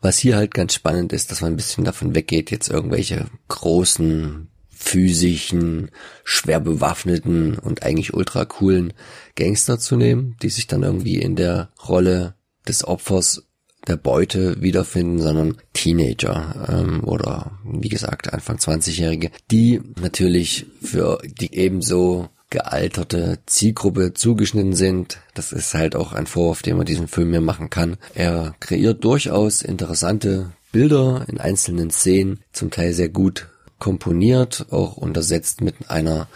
Was 0.00 0.18
hier 0.18 0.36
halt 0.36 0.52
ganz 0.52 0.74
spannend 0.74 1.12
ist, 1.12 1.30
dass 1.30 1.40
man 1.42 1.52
ein 1.52 1.56
bisschen 1.56 1.84
davon 1.84 2.14
weggeht, 2.14 2.50
jetzt 2.50 2.68
irgendwelche 2.68 3.26
großen 3.48 4.48
physischen, 4.82 5.90
schwer 6.24 6.60
bewaffneten 6.60 7.58
und 7.58 7.82
eigentlich 7.82 8.14
ultra 8.14 8.44
coolen 8.44 8.92
Gangster 9.36 9.78
zu 9.78 9.96
nehmen, 9.96 10.36
die 10.42 10.50
sich 10.50 10.66
dann 10.66 10.82
irgendwie 10.82 11.16
in 11.16 11.36
der 11.36 11.70
Rolle 11.86 12.34
des 12.66 12.84
Opfers 12.84 13.46
der 13.86 13.96
Beute 13.96 14.60
wiederfinden, 14.60 15.20
sondern 15.20 15.56
Teenager 15.72 16.68
ähm, 16.68 17.04
oder 17.04 17.52
wie 17.64 17.88
gesagt 17.88 18.32
Anfang 18.32 18.56
20-Jährige, 18.56 19.30
die 19.50 19.80
natürlich 20.00 20.66
für 20.80 21.20
die 21.24 21.54
ebenso 21.54 22.28
gealterte 22.50 23.38
Zielgruppe 23.46 24.14
zugeschnitten 24.14 24.74
sind. 24.74 25.18
Das 25.34 25.52
ist 25.52 25.74
halt 25.74 25.96
auch 25.96 26.12
ein 26.12 26.26
Vorwurf, 26.26 26.62
den 26.62 26.76
man 26.76 26.86
diesem 26.86 27.08
Film 27.08 27.30
hier 27.30 27.40
machen 27.40 27.70
kann. 27.70 27.96
Er 28.14 28.54
kreiert 28.60 29.02
durchaus 29.04 29.62
interessante 29.62 30.52
Bilder 30.70 31.24
in 31.28 31.38
einzelnen 31.38 31.90
Szenen, 31.90 32.40
zum 32.52 32.70
Teil 32.70 32.92
sehr 32.92 33.08
gut 33.08 33.48
komponiert, 33.82 34.66
auch 34.70 34.96
untersetzt 34.96 35.60
mit 35.60 35.90
einer 35.90 36.28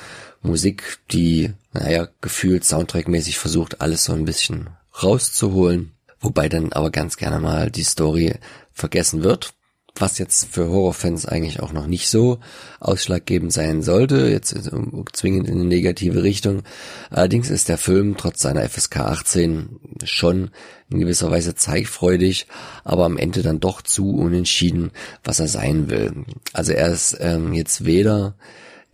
Musik, 0.43 0.99
die, 1.13 1.53
naja, 1.73 2.09
gefühlt 2.21 2.65
soundtrackmäßig 2.65 3.39
versucht, 3.39 3.81
alles 3.81 4.03
so 4.03 4.15
ein 4.15 4.25
bisschen 4.25 4.71
rauszuholen, 5.01 5.93
wobei 6.19 6.49
dann 6.49 6.73
aber 6.73 6.91
ganz 6.91 7.17
gerne 7.17 7.39
mal 7.39 7.71
die 7.71 7.85
Story 7.85 8.35
vergessen 8.73 9.23
wird 9.23 9.55
was 10.01 10.19
jetzt 10.19 10.49
für 10.51 10.69
Horrorfans 10.69 11.27
eigentlich 11.27 11.61
auch 11.61 11.73
noch 11.73 11.87
nicht 11.87 12.09
so 12.09 12.39
ausschlaggebend 12.81 13.53
sein 13.53 13.83
sollte, 13.83 14.29
jetzt 14.29 14.55
zwingend 15.13 15.49
in 15.49 15.55
eine 15.55 15.65
negative 15.65 16.23
Richtung. 16.23 16.63
Allerdings 17.11 17.51
ist 17.51 17.69
der 17.69 17.79
Film 17.79 18.17
trotz 18.17 18.41
seiner 18.41 18.69
FSK 18.69 18.99
18 18.99 19.81
schon 20.05 20.51
in 20.91 21.01
gewisser 21.01 21.31
Weise 21.31 21.55
zeigfreudig, 21.55 22.47
aber 22.85 23.05
am 23.05 23.17
Ende 23.17 23.43
dann 23.43 23.61
doch 23.61 23.83
zu 23.83 24.11
unentschieden, 24.11 24.91
was 25.25 25.41
er 25.41 25.49
sein 25.49 25.91
will. 25.91 26.25
Also 26.53 26.73
er 26.73 26.89
ist 26.93 27.17
ähm, 27.21 27.53
jetzt 27.53 27.85
weder 27.85 28.37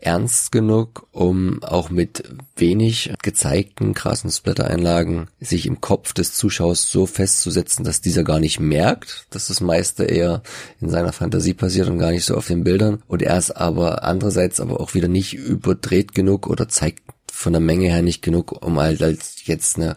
ernst 0.03 0.53
genug, 0.53 1.07
um 1.13 1.63
auch 1.63 1.91
mit 1.91 2.25
wenig 2.57 3.13
gezeigten 3.23 3.95
krassen 3.95 4.31
Splatter-Einlagen 4.31 5.29
sich 5.41 5.67
im 5.67 5.81
Kopf 5.81 6.13
des 6.13 6.35
Zuschauers 6.35 6.91
so 6.91 7.07
festzusetzen, 7.07 7.85
dass 7.85 8.01
dieser 8.01 8.25
gar 8.25 8.41
nicht 8.41 8.61
merkt, 8.61 9.27
dass 9.31 9.49
das 9.49 9.61
meiste 9.61 10.05
eher 10.05 10.43
in 10.81 10.91
seiner 10.91 11.13
Fantasie 11.13 11.55
passiert 11.55 11.89
und 11.89 11.99
gar 11.99 12.11
nicht 12.11 12.25
so 12.25 12.37
auf 12.37 12.47
den 12.47 12.65
Bildern. 12.65 13.03
Und 13.07 13.23
er 13.23 13.39
ist 13.39 13.53
aber 13.53 14.05
andererseits 14.05 14.61
aber 14.61 14.81
auch 14.81 14.95
wieder 14.95 15.09
nicht 15.09 15.35
überdreht 15.35 16.15
genug 16.15 16.47
oder 16.47 16.69
zeigt 16.69 17.03
von 17.33 17.53
der 17.53 17.61
Menge 17.61 17.87
her 17.87 18.03
nicht 18.03 18.23
genug, 18.23 18.63
um 18.65 18.79
halt 18.79 19.03
als 19.03 19.47
jetzt 19.47 19.77
eine 19.77 19.97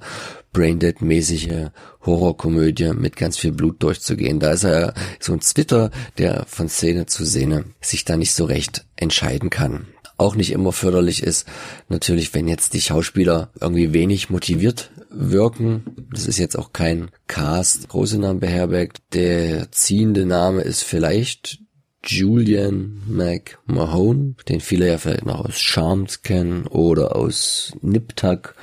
Braindead-mäßige 0.54 1.72
Horrorkomödie 2.06 2.94
mit 2.94 3.18
ganz 3.18 3.38
viel 3.38 3.52
Blut 3.52 3.84
durchzugehen. 3.84 4.40
Da 4.40 4.52
ist 4.52 4.64
er 4.64 4.94
so 5.20 5.34
ein 5.34 5.42
Zwitter, 5.42 5.92
der 6.18 6.46
von 6.48 6.70
Szene 6.70 7.08
zu 7.08 7.26
Szene 7.26 7.66
sich 7.82 8.06
da 8.06 8.16
nicht 8.16 8.34
so 8.34 8.46
recht 8.46 8.86
entscheiden 8.96 9.50
kann 9.50 9.88
auch 10.18 10.36
nicht 10.36 10.52
immer 10.52 10.72
förderlich 10.72 11.24
ist. 11.24 11.48
Natürlich, 11.90 12.34
wenn 12.34 12.48
jetzt 12.48 12.74
die 12.74 12.82
Schauspieler 12.82 13.52
irgendwie 13.60 13.94
wenig 13.94 14.30
motiviert 14.30 14.92
wirken. 15.10 16.08
Das 16.12 16.28
ist 16.28 16.38
jetzt 16.38 16.58
auch 16.58 16.74
kein 16.74 17.10
Cast, 17.28 17.90
große 17.90 18.20
Namen 18.20 18.40
beherbergt. 18.40 18.98
Der 19.14 19.72
ziehende 19.72 20.26
Name 20.26 20.62
ist 20.62 20.84
vielleicht 20.84 21.60
Julian 22.06 23.02
McMahon, 23.08 24.36
den 24.48 24.62
viele 24.62 24.88
ja 24.88 24.98
vielleicht 24.98 25.26
noch 25.26 25.46
aus 25.46 25.60
Charmed 25.60 26.24
kennen 26.24 26.68
oder 26.68 27.16
aus 27.16 27.74
Nip 27.82 28.16
Tuck 28.16 28.56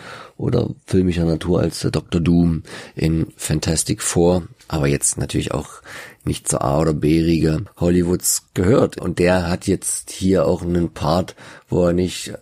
oder 0.43 0.71
filmischer 0.87 1.25
Natur 1.25 1.61
als 1.61 1.81
Dr. 1.81 2.21
Doom 2.21 2.63
in 2.97 3.29
Fantastic 3.37 4.03
Four, 4.03 4.49
aber 4.69 4.89
jetzt 4.89 5.17
natürlich 5.17 5.53
auch 5.53 5.83
nicht 6.25 6.49
zur 6.49 6.63
A- 6.63 6.81
oder 6.81 6.93
B-Riege 6.93 7.65
Hollywoods 7.79 8.49
gehört. 8.55 8.99
Und 8.99 9.19
der 9.19 9.49
hat 9.49 9.67
jetzt 9.67 10.11
hier 10.11 10.47
auch 10.47 10.63
einen 10.63 10.91
Part, 10.91 11.37
wo 11.69 11.87
er 11.87 11.93
nicht 11.93 12.33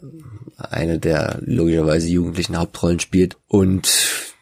eine 0.57 0.99
der 0.99 1.39
logischerweise 1.41 2.09
jugendlichen 2.09 2.59
Hauptrollen 2.59 3.01
spielt. 3.01 3.37
Und 3.49 3.91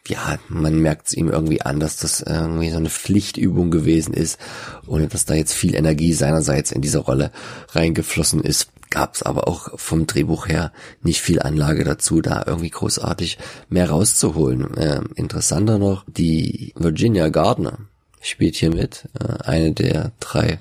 ja, 0.06 0.38
man 0.48 0.80
merkt 0.80 1.08
es 1.08 1.14
ihm 1.14 1.28
irgendwie 1.28 1.62
an, 1.62 1.80
dass 1.80 1.96
das 1.96 2.20
irgendwie 2.20 2.70
so 2.70 2.78
eine 2.78 2.90
Pflichtübung 2.90 3.70
gewesen 3.70 4.14
ist, 4.14 4.38
ohne 4.86 5.08
dass 5.08 5.24
da 5.24 5.34
jetzt 5.34 5.52
viel 5.52 5.74
Energie 5.74 6.12
seinerseits 6.12 6.72
in 6.72 6.80
diese 6.80 6.98
Rolle 6.98 7.30
reingeflossen 7.72 8.40
ist. 8.42 8.68
Gab 8.90 9.14
es 9.14 9.22
aber 9.22 9.48
auch 9.48 9.78
vom 9.78 10.06
Drehbuch 10.06 10.48
her 10.48 10.72
nicht 11.02 11.20
viel 11.20 11.40
Anlage 11.40 11.84
dazu, 11.84 12.20
da 12.20 12.44
irgendwie 12.46 12.70
großartig 12.70 13.38
mehr 13.68 13.90
rauszuholen. 13.90 14.76
Äh, 14.76 15.00
interessanter 15.14 15.78
noch, 15.78 16.04
die 16.06 16.72
Virginia 16.76 17.28
Gardner, 17.28 17.78
spielt 18.20 18.56
hier 18.56 18.74
mit, 18.74 19.08
äh, 19.20 19.42
eine 19.44 19.72
der 19.72 20.12
drei 20.20 20.60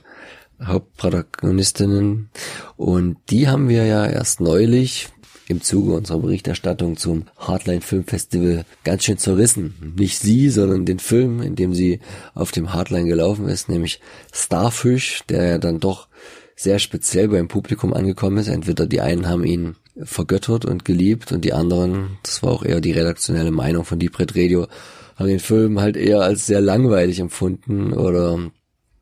Hauptprotagonistinnen. 0.61 2.29
Und 2.75 3.17
die 3.29 3.47
haben 3.47 3.69
wir 3.69 3.85
ja 3.85 4.05
erst 4.05 4.41
neulich 4.41 5.09
im 5.47 5.61
Zuge 5.61 5.93
unserer 5.93 6.19
Berichterstattung 6.19 6.97
zum 6.97 7.25
Hardline 7.37 7.81
Film 7.81 8.03
Festival 8.03 8.65
ganz 8.83 9.05
schön 9.05 9.17
zerrissen. 9.17 9.95
Nicht 9.97 10.19
sie, 10.19 10.49
sondern 10.49 10.85
den 10.85 10.99
Film, 10.99 11.41
in 11.41 11.55
dem 11.55 11.73
sie 11.73 12.01
auf 12.33 12.51
dem 12.51 12.73
Hardline 12.73 13.07
gelaufen 13.07 13.47
ist, 13.47 13.69
nämlich 13.69 14.01
Starfish, 14.33 15.23
der 15.29 15.45
ja 15.45 15.57
dann 15.57 15.79
doch 15.79 16.07
sehr 16.57 16.79
speziell 16.79 17.29
beim 17.29 17.47
Publikum 17.47 17.93
angekommen 17.93 18.37
ist. 18.37 18.49
Entweder 18.49 18.87
die 18.87 18.99
einen 18.99 19.29
haben 19.29 19.45
ihn 19.45 19.75
vergöttert 20.03 20.65
und 20.65 20.83
geliebt 20.83 21.31
und 21.31 21.45
die 21.45 21.53
anderen, 21.53 22.17
das 22.23 22.43
war 22.43 22.51
auch 22.51 22.65
eher 22.65 22.81
die 22.81 22.91
redaktionelle 22.91 23.51
Meinung 23.51 23.85
von 23.85 23.99
Deep 23.99 24.19
Radio, 24.19 24.67
haben 25.15 25.27
den 25.27 25.39
Film 25.39 25.79
halt 25.79 25.95
eher 25.95 26.21
als 26.21 26.47
sehr 26.47 26.61
langweilig 26.61 27.19
empfunden 27.19 27.93
oder 27.93 28.39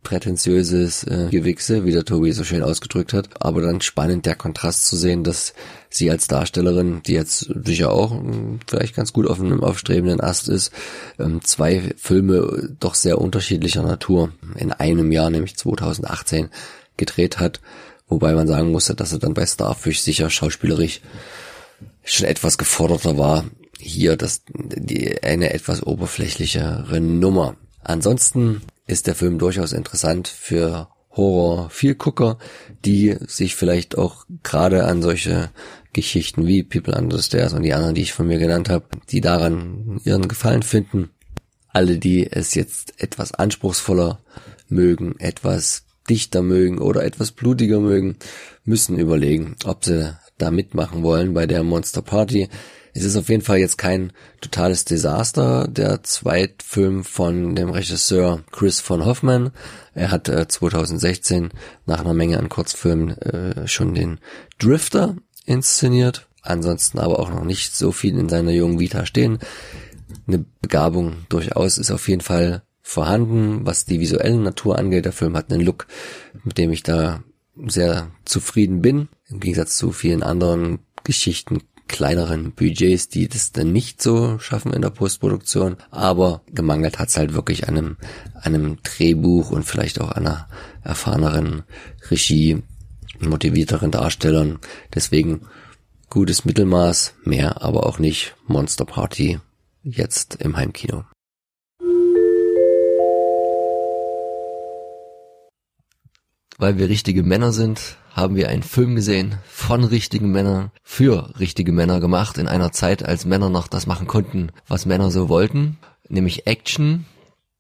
prätentiöses 0.03 1.03
äh, 1.05 1.29
Gewichse, 1.31 1.83
wie 1.83 1.91
der 1.91 2.05
Tobi 2.05 2.31
so 2.31 2.43
schön 2.43 2.61
ausgedrückt 2.61 3.11
hat. 3.11 3.41
Aber 3.41 3.61
dann 3.61 3.81
spannend 3.81 4.25
der 4.25 4.35
Kontrast 4.35 4.85
zu 4.85 4.95
sehen, 4.95 5.23
dass 5.23 5.53
sie 5.89 6.11
als 6.11 6.27
Darstellerin, 6.27 7.01
die 7.05 7.13
jetzt 7.13 7.51
sicher 7.65 7.91
auch 7.91 8.13
äh, 8.13 8.59
vielleicht 8.67 8.95
ganz 8.95 9.13
gut 9.13 9.27
auf 9.27 9.41
einem 9.41 9.63
aufstrebenden 9.63 10.21
Ast 10.21 10.47
ist, 10.47 10.71
ähm, 11.19 11.41
zwei 11.43 11.93
Filme 11.97 12.75
doch 12.79 12.95
sehr 12.95 13.19
unterschiedlicher 13.19 13.81
Natur 13.81 14.31
in 14.55 14.71
einem 14.71 15.11
Jahr, 15.11 15.29
nämlich 15.29 15.57
2018, 15.57 16.49
gedreht 16.97 17.39
hat. 17.39 17.61
Wobei 18.07 18.33
man 18.33 18.47
sagen 18.47 18.71
musste, 18.71 18.95
dass 18.95 19.11
er 19.11 19.19
dann 19.19 19.33
bei 19.33 19.45
Starfish 19.45 20.01
sicher 20.01 20.29
schauspielerisch 20.29 21.01
schon 22.03 22.27
etwas 22.27 22.57
geforderter 22.57 23.17
war 23.17 23.45
hier 23.79 24.15
das, 24.17 24.41
die, 24.47 25.21
eine 25.23 25.53
etwas 25.53 25.83
oberflächlichere 25.83 26.99
Nummer. 26.99 27.55
Ansonsten 27.83 28.61
ist 28.87 29.07
der 29.07 29.15
Film 29.15 29.37
durchaus 29.37 29.73
interessant 29.73 30.27
für 30.27 30.89
Horror 31.11 31.69
vielgucker, 31.69 32.37
die 32.83 33.15
sich 33.27 33.55
vielleicht 33.55 33.97
auch 33.97 34.25
gerade 34.43 34.85
an 34.85 35.01
solche 35.01 35.51
Geschichten 35.93 36.45
wie 36.45 36.63
People 36.63 36.97
Under 36.97 37.17
the 37.17 37.23
Stairs 37.23 37.53
und 37.53 37.63
die 37.63 37.73
anderen, 37.73 37.95
die 37.95 38.01
ich 38.01 38.13
von 38.13 38.27
mir 38.27 38.37
genannt 38.37 38.69
habe, 38.69 38.85
die 39.11 39.21
daran 39.21 40.01
ihren 40.03 40.27
Gefallen 40.27 40.63
finden. 40.63 41.11
Alle, 41.69 41.97
die 41.97 42.29
es 42.29 42.53
jetzt 42.53 43.01
etwas 43.01 43.33
anspruchsvoller 43.33 44.19
mögen, 44.67 45.15
etwas 45.19 45.85
dichter 46.09 46.41
mögen 46.41 46.79
oder 46.79 47.03
etwas 47.03 47.31
blutiger 47.31 47.79
mögen, 47.79 48.17
müssen 48.63 48.97
überlegen, 48.97 49.55
ob 49.65 49.85
sie 49.85 50.15
da 50.37 50.51
mitmachen 50.51 51.03
wollen 51.03 51.33
bei 51.33 51.45
der 51.47 51.63
Monster 51.63 52.01
Party. 52.01 52.49
Es 52.93 53.03
ist 53.03 53.17
auf 53.17 53.27
jeden 53.27 53.41
Fall 53.41 53.57
jetzt 53.57 53.77
kein 53.77 54.13
totales 54.39 54.85
Desaster, 54.85 55.67
der 55.67 56.03
Zweitfilm 56.03 57.03
von 57.03 57.53
dem 57.53 57.69
Regisseur 57.69 58.41
Chris 58.51 58.79
von 58.79 59.03
Hoffman. 59.03 59.51
Er 59.93 60.11
hat 60.11 60.29
äh, 60.29 60.47
2016 60.47 61.49
nach 61.85 61.99
einer 61.99 62.13
Menge 62.13 62.39
an 62.39 62.47
Kurzfilmen 62.47 63.17
äh, 63.17 63.67
schon 63.67 63.95
den 63.95 64.19
Drifter 64.59 65.17
inszeniert. 65.45 66.27
Ansonsten 66.41 66.99
aber 66.99 67.19
auch 67.19 67.29
noch 67.29 67.43
nicht 67.43 67.75
so 67.75 67.91
viel 67.91 68.17
in 68.17 68.29
seiner 68.29 68.51
jungen 68.51 68.79
Vita 68.79 69.05
stehen. 69.05 69.39
Eine 70.25 70.45
Begabung 70.61 71.25
durchaus 71.27 71.77
ist 71.77 71.91
auf 71.91 72.07
jeden 72.07 72.21
Fall 72.21 72.63
vorhanden, 72.87 73.65
was 73.65 73.85
die 73.85 73.99
visuelle 73.99 74.37
Natur 74.37 74.77
angeht. 74.77 75.05
Der 75.05 75.11
Film 75.11 75.35
hat 75.35 75.51
einen 75.51 75.65
Look, 75.65 75.87
mit 76.43 76.59
dem 76.59 76.71
ich 76.71 76.83
da 76.83 77.23
sehr 77.65 78.11
zufrieden 78.25 78.83
bin. 78.83 79.09
Im 79.27 79.39
Gegensatz 79.39 79.75
zu 79.75 79.91
vielen 79.91 80.21
anderen 80.21 80.79
Geschichten 81.03 81.63
kleineren 81.87 82.51
Budgets, 82.51 83.09
die 83.09 83.27
das 83.27 83.51
dann 83.51 83.71
nicht 83.71 84.03
so 84.03 84.37
schaffen 84.37 84.71
in 84.71 84.83
der 84.83 84.91
Postproduktion. 84.91 85.77
Aber 85.89 86.43
gemangelt 86.53 86.99
hat's 86.99 87.17
halt 87.17 87.33
wirklich 87.33 87.67
an 87.67 87.75
einem, 87.75 87.97
einem 88.39 88.77
Drehbuch 88.83 89.49
und 89.49 89.63
vielleicht 89.63 89.99
auch 89.99 90.11
einer 90.11 90.47
erfahreneren 90.83 91.63
Regie, 92.11 92.61
motivierteren 93.19 93.89
Darstellern. 93.89 94.59
Deswegen 94.93 95.41
gutes 96.11 96.45
Mittelmaß, 96.45 97.15
mehr 97.23 97.63
aber 97.63 97.87
auch 97.87 97.97
nicht 97.97 98.35
Monster 98.45 98.85
Party 98.85 99.39
jetzt 99.81 100.35
im 100.35 100.55
Heimkino. 100.55 101.03
Weil 106.57 106.77
wir 106.77 106.89
richtige 106.89 107.23
Männer 107.23 107.51
sind, 107.51 107.97
haben 108.11 108.35
wir 108.35 108.47
einen 108.47 108.63
Film 108.63 108.95
gesehen 108.95 109.35
von 109.45 109.83
richtigen 109.83 110.31
Männern 110.31 110.71
für 110.83 111.37
richtige 111.37 111.73
Männer 111.73 111.99
gemacht 111.99 112.37
in 112.37 112.47
einer 112.47 112.71
Zeit, 112.71 113.03
als 113.03 113.25
Männer 113.25 113.49
noch 113.49 113.67
das 113.67 113.87
machen 113.87 114.07
konnten, 114.07 114.51
was 114.67 114.85
Männer 114.85 115.11
so 115.11 115.27
wollten, 115.27 115.77
nämlich 116.07 116.47
Action, 116.47 117.05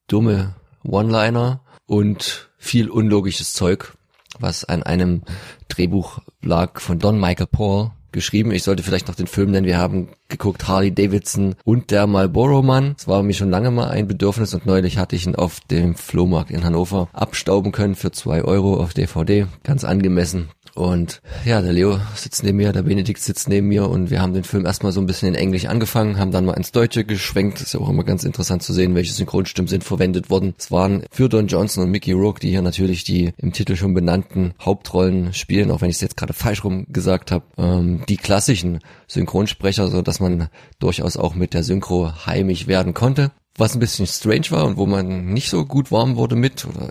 dumme 0.07 0.55
One-Liner 0.83 1.59
und 1.85 2.49
viel 2.57 2.89
unlogisches 2.89 3.53
Zeug, 3.53 3.97
was 4.39 4.63
an 4.63 4.83
einem 4.83 5.23
Drehbuch 5.67 6.19
lag 6.41 6.79
von 6.79 6.99
Don 6.99 7.19
Michael 7.19 7.47
Paul, 7.47 7.91
geschrieben. 8.15 8.49
Ich 8.49 8.63
sollte 8.63 8.81
vielleicht 8.81 9.07
noch 9.07 9.13
den 9.13 9.27
Film 9.27 9.51
nennen. 9.51 9.67
Wir 9.67 9.77
haben 9.77 10.09
geguckt 10.27 10.67
Harley 10.67 10.91
Davidson 10.91 11.55
und 11.63 11.91
der 11.91 12.07
Marlboro 12.07 12.63
Mann. 12.63 12.95
Es 12.97 13.07
war 13.07 13.21
mir 13.21 13.33
schon 13.33 13.51
lange 13.51 13.69
mal 13.69 13.89
ein 13.89 14.07
Bedürfnis 14.07 14.55
und 14.55 14.65
neulich 14.65 14.97
hatte 14.97 15.15
ich 15.15 15.27
ihn 15.27 15.35
auf 15.35 15.59
dem 15.59 15.93
Flohmarkt 15.93 16.49
in 16.49 16.63
Hannover 16.63 17.07
abstauben 17.13 17.71
können 17.71 17.93
für 17.93 18.11
zwei 18.11 18.43
Euro 18.43 18.81
auf 18.81 18.95
DVD. 18.95 19.45
Ganz 19.63 19.83
angemessen. 19.83 20.49
Und 20.75 21.21
ja, 21.45 21.61
der 21.61 21.71
Leo 21.71 21.99
sitzt 22.15 22.43
neben 22.43 22.57
mir, 22.57 22.73
der 22.73 22.83
Benedikt 22.83 23.21
sitzt 23.21 23.47
neben 23.47 23.67
mir 23.67 23.89
und 23.89 24.09
wir 24.09 24.21
haben 24.21 24.33
den 24.33 24.43
Film 24.43 24.65
erstmal 24.65 24.91
so 24.91 24.99
ein 24.99 25.05
bisschen 25.05 25.29
in 25.29 25.35
Englisch 25.35 25.67
angefangen, 25.67 26.19
haben 26.19 26.31
dann 26.31 26.43
mal 26.43 26.53
ins 26.53 26.73
Deutsche 26.73 27.05
geschwenkt. 27.05 27.61
ist 27.61 27.73
ja 27.73 27.79
auch 27.79 27.87
immer 27.87 28.03
ganz 28.03 28.25
interessant 28.25 28.61
zu 28.61 28.73
sehen, 28.73 28.93
welche 28.93 29.13
Synchronstimmen 29.13 29.69
sind 29.69 29.85
verwendet 29.85 30.29
worden. 30.29 30.53
Es 30.57 30.71
waren 30.71 31.03
für 31.11 31.29
Don 31.29 31.47
Johnson 31.47 31.85
und 31.85 31.91
Mickey 31.91 32.11
Rourke, 32.11 32.41
die 32.41 32.49
hier 32.49 32.61
natürlich 32.61 33.05
die 33.05 33.31
im 33.37 33.53
Titel 33.53 33.77
schon 33.77 33.93
benannten 33.93 34.53
Hauptrollen 34.59 35.33
spielen, 35.33 35.71
auch 35.71 35.79
wenn 35.79 35.89
ich 35.89 35.95
es 35.95 36.01
jetzt 36.01 36.17
gerade 36.17 36.33
falsch 36.33 36.65
rum 36.65 36.87
gesagt 36.89 37.31
habe, 37.31 37.45
ähm, 37.57 38.03
die 38.09 38.17
klassischen 38.17 38.79
Synchronsprecher, 39.07 39.87
so 39.87 40.01
dass 40.01 40.19
man 40.19 40.49
durchaus 40.79 41.15
auch 41.15 41.35
mit 41.35 41.53
der 41.53 41.63
Synchro 41.63 42.25
heimisch 42.25 42.67
werden 42.67 42.93
konnte 42.93 43.31
was 43.57 43.73
ein 43.73 43.79
bisschen 43.79 44.05
strange 44.05 44.51
war 44.51 44.65
und 44.65 44.75
wo 44.75 44.85
man 44.85 45.33
nicht 45.33 45.49
so 45.49 45.65
gut 45.65 45.91
warm 45.91 46.17
wurde 46.17 46.35
mit, 46.35 46.65
oder 46.65 46.89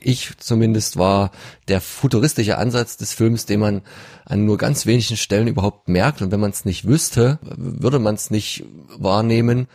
ich 0.00 0.30
zumindest, 0.38 0.96
war 0.96 1.32
der 1.66 1.80
futuristische 1.80 2.56
Ansatz 2.56 2.96
des 2.96 3.12
Films, 3.12 3.46
den 3.46 3.60
man 3.60 3.82
an 4.24 4.44
nur 4.44 4.58
ganz 4.58 4.86
wenigen 4.86 5.16
Stellen 5.16 5.48
überhaupt 5.48 5.88
merkt. 5.88 6.22
Und 6.22 6.30
wenn 6.30 6.40
man 6.40 6.50
es 6.50 6.64
nicht 6.64 6.86
wüsste, 6.86 7.40
würde 7.42 7.98
man 7.98 8.14
es 8.14 8.30
nicht 8.30 8.64
wahrnehmen 8.96 9.66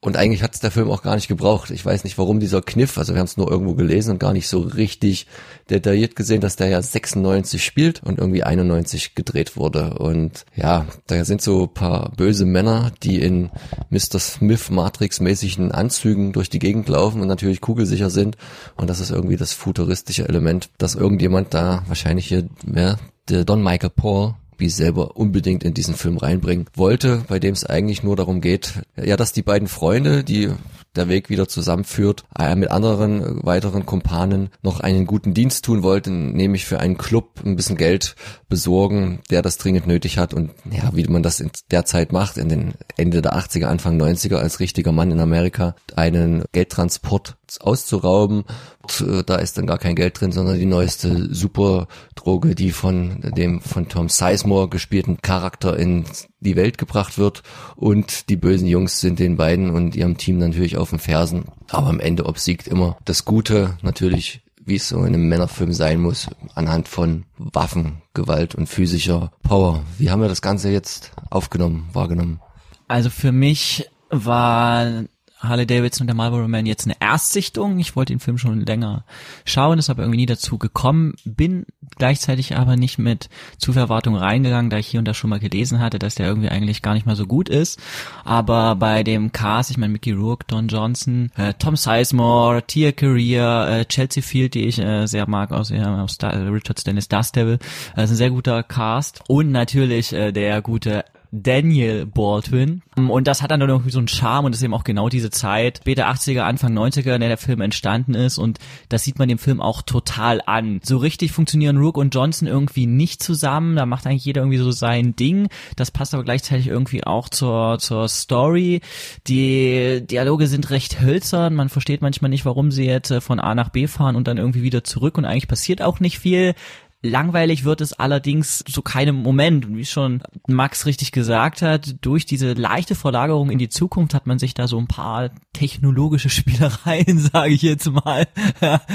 und 0.00 0.16
eigentlich 0.16 0.44
hat 0.44 0.54
es 0.54 0.60
der 0.60 0.70
Film 0.70 0.88
auch 0.90 1.02
gar 1.02 1.16
nicht 1.16 1.26
gebraucht. 1.26 1.70
Ich 1.70 1.84
weiß 1.84 2.04
nicht, 2.04 2.18
warum 2.18 2.38
dieser 2.38 2.62
Kniff, 2.62 2.98
also 2.98 3.14
wir 3.14 3.18
haben 3.18 3.26
es 3.26 3.36
nur 3.36 3.50
irgendwo 3.50 3.74
gelesen 3.74 4.12
und 4.12 4.20
gar 4.20 4.32
nicht 4.32 4.46
so 4.46 4.60
richtig 4.60 5.26
detailliert 5.70 6.14
gesehen, 6.14 6.40
dass 6.40 6.54
der 6.54 6.68
ja 6.68 6.80
96 6.80 7.64
spielt 7.64 8.04
und 8.04 8.18
irgendwie 8.18 8.44
91 8.44 9.16
gedreht 9.16 9.56
wurde. 9.56 9.94
Und 9.94 10.46
ja, 10.54 10.86
da 11.08 11.24
sind 11.24 11.42
so 11.42 11.66
paar 11.66 12.12
böse 12.16 12.46
Männer, 12.46 12.92
die 13.02 13.20
in 13.20 13.50
Mr. 13.90 14.20
Smith 14.20 14.70
Matrix-mäßigen 14.70 15.72
Anzügen 15.72 16.32
durch 16.32 16.48
die 16.48 16.60
Gegend 16.60 16.88
laufen 16.88 17.20
und 17.20 17.26
natürlich 17.26 17.60
kugelsicher 17.60 18.10
sind. 18.10 18.36
Und 18.76 18.88
das 18.88 19.00
ist 19.00 19.10
irgendwie 19.10 19.36
das 19.36 19.52
futuristische 19.52 20.28
Element, 20.28 20.70
dass 20.78 20.94
irgendjemand 20.94 21.54
da 21.54 21.82
wahrscheinlich 21.88 22.28
hier, 22.28 22.48
ja, 22.72 22.98
der 23.28 23.44
Don 23.44 23.64
Michael 23.64 23.90
Paul 23.90 24.34
Bee 24.58 24.68
selber 24.68 25.16
unbedingt 25.16 25.64
in 25.64 25.72
diesen 25.72 25.94
Film 25.94 26.18
reinbringen 26.18 26.66
wollte, 26.74 27.24
bei 27.28 27.38
dem 27.38 27.54
es 27.54 27.64
eigentlich 27.64 28.02
nur 28.02 28.16
darum 28.16 28.42
geht, 28.42 28.82
ja, 29.02 29.16
dass 29.16 29.32
die 29.32 29.42
beiden 29.42 29.68
Freunde, 29.68 30.24
die 30.24 30.50
der 30.96 31.08
Weg 31.08 31.30
wieder 31.30 31.48
zusammenführt, 31.48 32.24
äh, 32.38 32.54
mit 32.54 32.70
anderen 32.70 33.22
äh, 33.22 33.46
weiteren 33.46 33.86
Kumpanen 33.86 34.50
noch 34.62 34.80
einen 34.80 35.06
guten 35.06 35.32
Dienst 35.32 35.64
tun 35.64 35.82
wollte, 35.82 36.10
nämlich 36.10 36.66
für 36.66 36.80
einen 36.80 36.98
Club 36.98 37.40
ein 37.44 37.56
bisschen 37.56 37.76
Geld 37.76 38.16
besorgen, 38.48 39.20
der 39.30 39.42
das 39.42 39.58
dringend 39.58 39.86
nötig 39.86 40.18
hat 40.18 40.34
und 40.34 40.50
ja, 40.70 40.90
wie 40.92 41.04
man 41.04 41.22
das 41.22 41.40
in 41.40 41.50
der 41.70 41.84
Zeit 41.84 42.12
macht, 42.12 42.36
in 42.36 42.48
den 42.48 42.74
Ende 42.96 43.22
der 43.22 43.34
80er, 43.34 43.66
Anfang 43.66 44.00
90er 44.00 44.36
als 44.36 44.60
richtiger 44.60 44.92
Mann 44.92 45.12
in 45.12 45.20
Amerika, 45.20 45.76
einen 45.94 46.44
Geldtransport 46.52 47.36
auszurauben. 47.60 48.44
Und, 48.88 49.08
äh, 49.08 49.24
da 49.24 49.36
ist 49.36 49.58
dann 49.58 49.66
gar 49.66 49.78
kein 49.78 49.96
Geld 49.96 50.20
drin, 50.20 50.32
sondern 50.32 50.58
die 50.58 50.66
neueste 50.66 51.34
Superdroge, 51.34 52.54
die 52.54 52.70
von 52.70 53.20
dem 53.36 53.60
von 53.60 53.88
Tom 53.88 54.08
Sizemore 54.08 54.68
gespielten 54.68 55.18
Charakter 55.22 55.76
in 55.76 56.04
die 56.40 56.56
Welt 56.56 56.78
gebracht 56.78 57.18
wird. 57.18 57.42
Und 57.76 58.28
die 58.28 58.36
bösen 58.36 58.68
Jungs 58.68 59.00
sind 59.00 59.18
den 59.18 59.36
beiden 59.36 59.70
und 59.70 59.96
ihrem 59.96 60.16
Team 60.16 60.38
natürlich 60.38 60.76
auf 60.76 60.90
den 60.90 60.98
Fersen. 60.98 61.46
Aber 61.70 61.88
am 61.88 62.00
Ende 62.00 62.26
obsiegt 62.26 62.66
immer 62.66 62.96
das 63.04 63.24
Gute, 63.24 63.76
natürlich 63.82 64.42
wie 64.64 64.76
es 64.76 64.88
so 64.88 64.98
in 64.98 65.14
einem 65.14 65.28
Männerfilm 65.28 65.72
sein 65.72 65.98
muss, 65.98 66.28
anhand 66.54 66.88
von 66.88 67.24
Waffen, 67.38 68.02
Gewalt 68.12 68.54
und 68.54 68.68
physischer 68.68 69.32
Power. 69.42 69.82
Wie 69.96 70.10
haben 70.10 70.20
wir 70.20 70.28
das 70.28 70.42
Ganze 70.42 70.70
jetzt 70.70 71.12
aufgenommen, 71.30 71.88
wahrgenommen? 71.94 72.40
Also 72.86 73.08
für 73.08 73.32
mich 73.32 73.88
war 74.10 75.04
Harley 75.38 75.66
Davidson 75.66 76.04
und 76.04 76.06
der 76.08 76.16
Marlboro 76.16 76.48
Man 76.48 76.66
jetzt 76.66 76.86
eine 76.86 76.96
Erstsichtung. 77.00 77.78
Ich 77.78 77.94
wollte 77.94 78.12
den 78.12 78.20
Film 78.20 78.38
schon 78.38 78.64
länger 78.64 79.04
schauen, 79.44 79.78
ist 79.78 79.90
aber 79.90 80.02
irgendwie 80.02 80.18
nie 80.18 80.26
dazu 80.26 80.58
gekommen. 80.58 81.14
Bin 81.24 81.64
gleichzeitig 81.96 82.56
aber 82.56 82.76
nicht 82.76 82.98
mit 82.98 83.28
zu 83.56 83.72
viel 83.72 83.82
Erwartung 83.82 84.16
reingegangen, 84.16 84.70
da 84.70 84.78
ich 84.78 84.88
hier 84.88 84.98
und 84.98 85.06
da 85.06 85.14
schon 85.14 85.30
mal 85.30 85.38
gelesen 85.38 85.80
hatte, 85.80 85.98
dass 85.98 86.16
der 86.16 86.26
irgendwie 86.26 86.48
eigentlich 86.48 86.82
gar 86.82 86.94
nicht 86.94 87.06
mal 87.06 87.16
so 87.16 87.26
gut 87.26 87.48
ist. 87.48 87.80
Aber 88.24 88.74
bei 88.76 89.04
dem 89.04 89.32
Cast, 89.32 89.70
ich 89.70 89.78
meine 89.78 89.92
Mickey 89.92 90.12
Rourke, 90.12 90.46
Don 90.48 90.68
Johnson, 90.68 91.30
äh, 91.36 91.54
Tom 91.54 91.76
Sizemore, 91.76 92.62
Tia 92.66 92.92
Career, 92.92 93.68
äh, 93.70 93.84
Chelsea 93.84 94.22
Field, 94.22 94.54
die 94.54 94.66
ich 94.66 94.78
äh, 94.78 95.06
sehr 95.06 95.28
mag 95.28 95.52
aus, 95.52 95.70
äh, 95.70 95.80
aus 95.80 96.14
Star 96.14 96.34
Richard 96.52 96.80
Stannis 96.80 97.08
Dust 97.08 97.36
Devil, 97.36 97.58
äh, 97.96 98.04
ist 98.04 98.10
ein 98.10 98.16
sehr 98.16 98.30
guter 98.30 98.62
Cast. 98.62 99.22
Und 99.28 99.52
natürlich 99.52 100.12
äh, 100.12 100.32
der 100.32 100.62
gute 100.62 101.04
Daniel 101.30 102.06
Baldwin. 102.06 102.82
Und 102.96 103.28
das 103.28 103.42
hat 103.42 103.50
dann 103.50 103.60
irgendwie 103.60 103.90
so 103.90 103.98
einen 103.98 104.08
Charme 104.08 104.46
und 104.46 104.52
das 104.52 104.60
ist 104.60 104.64
eben 104.64 104.74
auch 104.74 104.84
genau 104.84 105.08
diese 105.08 105.30
Zeit, 105.30 105.78
später 105.78 106.08
80er, 106.08 106.40
Anfang 106.40 106.76
90er, 106.76 107.14
in 107.14 107.20
der 107.20 107.28
der 107.28 107.38
Film 107.38 107.60
entstanden 107.60 108.14
ist 108.14 108.38
und 108.38 108.58
das 108.88 109.04
sieht 109.04 109.18
man 109.18 109.28
dem 109.28 109.38
Film 109.38 109.60
auch 109.60 109.82
total 109.82 110.40
an. 110.46 110.80
So 110.82 110.96
richtig 110.96 111.32
funktionieren 111.32 111.76
Rook 111.76 111.96
und 111.96 112.14
Johnson 112.14 112.48
irgendwie 112.48 112.86
nicht 112.86 113.22
zusammen, 113.22 113.76
da 113.76 113.86
macht 113.86 114.06
eigentlich 114.06 114.24
jeder 114.24 114.42
irgendwie 114.42 114.58
so 114.58 114.70
sein 114.70 115.14
Ding. 115.16 115.48
Das 115.76 115.90
passt 115.90 116.14
aber 116.14 116.24
gleichzeitig 116.24 116.68
irgendwie 116.68 117.04
auch 117.04 117.28
zur, 117.28 117.78
zur 117.78 118.08
Story. 118.08 118.80
Die 119.26 120.02
Dialoge 120.04 120.46
sind 120.46 120.70
recht 120.70 121.00
hölzern, 121.00 121.54
man 121.54 121.68
versteht 121.68 122.02
manchmal 122.02 122.30
nicht, 122.30 122.46
warum 122.46 122.70
sie 122.70 122.86
jetzt 122.86 123.10
äh, 123.10 123.20
von 123.20 123.38
A 123.38 123.54
nach 123.54 123.68
B 123.68 123.86
fahren 123.86 124.16
und 124.16 124.26
dann 124.26 124.38
irgendwie 124.38 124.62
wieder 124.62 124.82
zurück 124.82 125.18
und 125.18 125.24
eigentlich 125.24 125.48
passiert 125.48 125.82
auch 125.82 126.00
nicht 126.00 126.18
viel. 126.18 126.54
Langweilig 127.00 127.64
wird 127.64 127.80
es 127.80 127.92
allerdings 127.92 128.64
zu 128.68 128.82
keinem 128.82 129.16
Moment. 129.16 129.68
Wie 129.68 129.84
schon 129.84 130.20
Max 130.48 130.84
richtig 130.84 131.12
gesagt 131.12 131.62
hat, 131.62 131.96
durch 132.00 132.26
diese 132.26 132.54
leichte 132.54 132.96
Verlagerung 132.96 133.50
in 133.50 133.58
die 133.58 133.68
Zukunft 133.68 134.14
hat 134.14 134.26
man 134.26 134.40
sich 134.40 134.52
da 134.52 134.66
so 134.66 134.78
ein 134.78 134.88
paar 134.88 135.30
technologische 135.52 136.28
Spielereien, 136.38 137.18
sage 137.32 137.52
ich 137.52 137.62
jetzt 137.62 137.88
mal, 137.90 138.26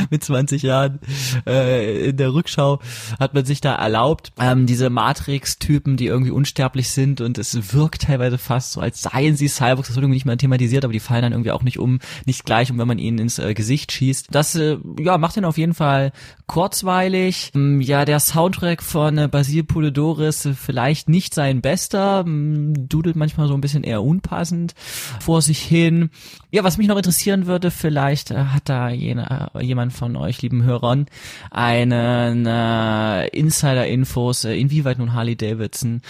mit 0.10 0.24
20 0.24 0.64
Jahren 0.64 1.00
äh, 1.48 2.10
in 2.10 2.18
der 2.18 2.34
Rückschau 2.34 2.80
hat 3.20 3.34
man 3.34 3.46
sich 3.46 3.62
da 3.62 3.76
erlaubt. 3.76 4.34
Ähm, 4.38 4.66
diese 4.66 4.90
Matrix-Typen, 4.90 5.96
die 5.96 6.08
irgendwie 6.08 6.32
unsterblich 6.32 6.90
sind 6.90 7.22
und 7.22 7.38
es 7.38 7.74
wirkt 7.74 8.04
teilweise 8.04 8.38
fast 8.38 8.74
so, 8.74 8.82
als 8.82 9.02
seien 9.02 9.38
sie 9.38 9.48
Cyborgs, 9.48 9.88
das 9.88 9.96
wird 9.96 10.04
irgendwie 10.04 10.18
nicht 10.18 10.26
mal 10.26 10.36
thematisiert, 10.36 10.84
aber 10.84 10.94
die 10.94 11.00
fallen 11.00 11.22
dann 11.22 11.32
irgendwie 11.32 11.52
auch 11.52 11.64
nicht 11.64 11.80
um, 11.80 12.00
nicht 12.26 12.44
gleich 12.44 12.70
um, 12.70 12.78
wenn 12.80 12.88
man 12.88 13.00
ihnen 13.00 13.20
ins 13.20 13.40
äh, 13.40 13.54
Gesicht 13.54 13.94
schießt. 13.94 14.28
Das 14.32 14.56
äh, 14.56 14.78
ja 15.00 15.18
macht 15.18 15.38
ihn 15.38 15.46
auf 15.46 15.58
jeden 15.58 15.74
Fall 15.74 16.12
kurzweilig. 16.48 17.52
Ähm, 17.56 17.80
ja, 17.80 17.93
der 17.94 18.20
Soundtrack 18.20 18.82
von 18.82 19.18
äh, 19.18 19.28
Basil 19.28 19.64
Polidoris 19.64 20.46
äh, 20.46 20.54
vielleicht 20.54 21.10
nicht 21.10 21.34
sein 21.34 21.62
bester, 21.62 22.26
dudelt 22.26 23.16
manchmal 23.16 23.48
so 23.48 23.54
ein 23.54 23.62
bisschen 23.62 23.84
eher 23.84 24.02
unpassend 24.02 24.74
vor 25.20 25.42
sich 25.42 25.60
hin. 25.60 26.10
Ja, 26.52 26.64
was 26.64 26.78
mich 26.78 26.88
noch 26.88 26.98
interessieren 26.98 27.46
würde, 27.46 27.72
vielleicht 27.72 28.32
äh, 28.32 28.46
hat 28.46 28.70
da 28.70 28.90
jene, 28.90 29.50
jemand 29.60 29.94
von 29.94 30.16
euch, 30.16 30.42
lieben 30.42 30.64
Hörern, 30.64 31.06
einen 31.52 32.46
äh, 32.46 33.28
Insider-Infos, 33.28 34.46
inwieweit 34.46 34.98
nun 34.98 35.14
Harley 35.14 35.36
Davidson 35.36 36.02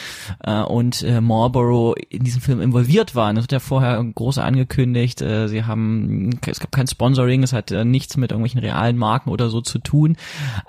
äh, 0.43 0.61
und 0.61 1.03
äh, 1.03 1.21
Marlboro 1.21 1.95
in 2.09 2.23
diesem 2.23 2.41
Film 2.41 2.61
involviert 2.61 3.15
waren. 3.15 3.35
Das 3.35 3.43
wird 3.43 3.51
ja 3.51 3.59
vorher 3.59 4.03
groß 4.03 4.37
angekündigt. 4.37 5.21
Äh, 5.21 5.47
sie 5.47 5.63
haben, 5.63 6.39
es 6.45 6.59
gab 6.59 6.71
kein 6.71 6.87
Sponsoring, 6.87 7.43
es 7.43 7.53
hat 7.53 7.71
äh, 7.71 7.85
nichts 7.85 8.17
mit 8.17 8.31
irgendwelchen 8.31 8.59
realen 8.59 8.97
Marken 8.97 9.29
oder 9.29 9.49
so 9.49 9.61
zu 9.61 9.79
tun. 9.79 10.17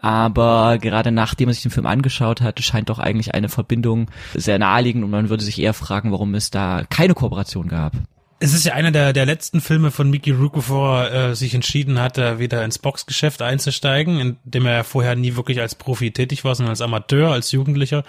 Aber 0.01 0.79
gerade 0.79 1.04
nachdem 1.11 1.47
man 1.47 1.55
sich 1.55 1.63
den 1.63 1.71
Film 1.71 1.87
angeschaut 1.87 2.41
hat, 2.41 2.61
scheint 2.63 2.89
doch 2.89 2.99
eigentlich 2.99 3.35
eine 3.35 3.49
Verbindung 3.49 4.11
sehr 4.35 4.59
naheliegend 4.59 5.05
und 5.05 5.11
man 5.11 5.29
würde 5.29 5.45
sich 5.45 5.61
eher 5.61 5.75
fragen, 5.75 6.13
warum 6.13 6.35
es 6.35 6.51
da 6.51 6.85
keine 6.89 7.15
Kooperation 7.15 7.69
gab. 7.69 7.93
Es 8.41 8.53
ist 8.53 8.65
ja 8.65 8.75
einer 8.75 8.91
der, 8.91 9.13
der 9.13 9.27
letzten 9.27 9.61
Filme 9.61 9.91
von 9.91 10.11
Mickey 10.11 10.31
Rook, 10.31 10.53
bevor 10.53 11.05
er 11.05 11.31
äh, 11.31 11.35
sich 11.35 11.55
entschieden 11.55 12.01
hatte, 12.01 12.39
wieder 12.39 12.65
ins 12.65 12.79
Boxgeschäft 12.79 13.41
einzusteigen, 13.41 14.21
in 14.21 14.37
dem 14.45 14.67
er 14.67 14.73
ja 14.73 14.83
vorher 14.83 15.17
nie 15.17 15.37
wirklich 15.37 15.61
als 15.61 15.75
Profi 15.75 16.11
tätig 16.11 16.45
war, 16.45 16.55
sondern 16.55 16.71
als 16.71 16.83
Amateur, 16.83 17.33
als 17.33 17.53
Jugendlicher. 17.53 18.05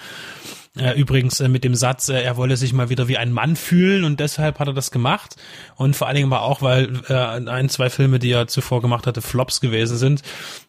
Übrigens 0.98 1.40
äh, 1.40 1.48
mit 1.48 1.64
dem 1.64 1.74
Satz, 1.74 2.10
äh, 2.10 2.22
er 2.22 2.36
wolle 2.36 2.58
sich 2.58 2.74
mal 2.74 2.90
wieder 2.90 3.08
wie 3.08 3.18
ein 3.18 3.32
Mann 3.32 3.56
fühlen 3.56 4.04
und 4.04 4.20
deshalb 4.20 4.60
hat 4.60 4.68
er 4.68 4.74
das 4.74 4.92
gemacht. 4.92 5.38
Und 5.78 5.96
vor 5.96 6.08
allen 6.08 6.16
Dingen 6.16 6.32
aber 6.32 6.42
auch, 6.42 6.62
weil 6.62 7.02
äh, 7.08 7.14
ein, 7.14 7.70
zwei 7.70 7.90
Filme, 7.90 8.20
die 8.20 8.32
er 8.32 8.48
zuvor 8.48 8.82
gemacht 8.82 9.08
hatte, 9.08 9.22
Flops 9.22 9.62
gewesen 9.62 9.98
sind. 9.98 10.22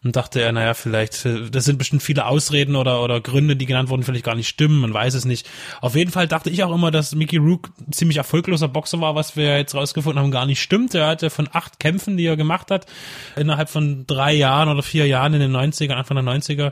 Und 0.05 0.15
dachte 0.15 0.41
er, 0.41 0.53
naja, 0.53 0.73
vielleicht, 0.75 1.25
äh, 1.25 1.49
das 1.49 1.65
sind 1.65 1.77
bestimmt 1.77 2.03
viele 2.03 2.25
Ausreden 2.25 2.77
oder, 2.77 3.03
oder 3.03 3.19
Gründe, 3.19 3.57
die 3.57 3.65
genannt 3.65 3.89
wurden, 3.89 4.03
vielleicht 4.03 4.23
gar 4.23 4.35
nicht 4.35 4.47
stimmen, 4.47 4.79
man 4.79 4.93
weiß 4.93 5.13
es 5.13 5.25
nicht. 5.25 5.49
Auf 5.81 5.95
jeden 5.95 6.11
Fall 6.11 6.27
dachte 6.27 6.49
ich 6.49 6.63
auch 6.63 6.73
immer, 6.73 6.89
dass 6.89 7.13
Mickey 7.13 7.37
Rook 7.37 7.69
ziemlich 7.91 8.17
erfolgloser 8.17 8.69
Boxer 8.69 9.01
war, 9.01 9.15
was 9.15 9.35
wir 9.35 9.57
jetzt 9.57 9.75
rausgefunden 9.75 10.23
haben, 10.23 10.31
gar 10.31 10.45
nicht 10.45 10.61
stimmt. 10.61 10.95
Er 10.95 11.07
hatte 11.07 11.29
von 11.29 11.49
acht 11.51 11.81
Kämpfen, 11.81 12.15
die 12.15 12.25
er 12.25 12.37
gemacht 12.37 12.71
hat, 12.71 12.85
innerhalb 13.35 13.69
von 13.69 14.05
drei 14.07 14.33
Jahren 14.33 14.69
oder 14.69 14.83
vier 14.83 15.05
Jahren 15.05 15.33
in 15.33 15.41
den 15.41 15.55
90ern, 15.55 15.95
Anfang 15.95 16.15
der 16.15 16.33
90er, 16.33 16.71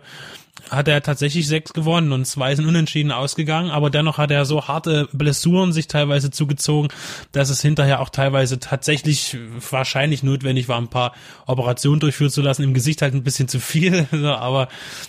hat 0.70 0.88
er 0.88 1.02
tatsächlich 1.04 1.48
sechs 1.48 1.74
gewonnen 1.74 2.12
und 2.12 2.26
zwei 2.26 2.56
sind 2.56 2.66
unentschieden 2.66 3.12
ausgegangen, 3.12 3.70
aber 3.70 3.90
dennoch 3.90 4.18
hat 4.18 4.32
er 4.32 4.46
so 4.46 4.68
harte 4.68 5.08
Blessuren 5.12 5.74
sich 5.74 5.88
teilweise 5.88 6.32
zugezogen, 6.32 6.90
dass 7.32 7.50
es 7.50 7.62
hinterher 7.62 8.00
auch 8.00 8.10
teilweise 8.10 8.60
tatsächlich 8.60 9.38
wahrscheinlich 9.70 10.24
notwendig 10.24 10.68
war, 10.68 10.78
ein 10.78 10.88
paar 10.88 11.14
Operationen 11.46 12.00
durchführen 12.00 12.32
zu 12.32 12.42
lassen. 12.42 12.64
Im 12.64 12.74
Gesicht 12.74 13.02
halt 13.02 13.14
ein 13.14 13.24
bisschen 13.24 13.48
zu 13.48 13.60
viel, 13.60 14.08
aber 14.12 14.68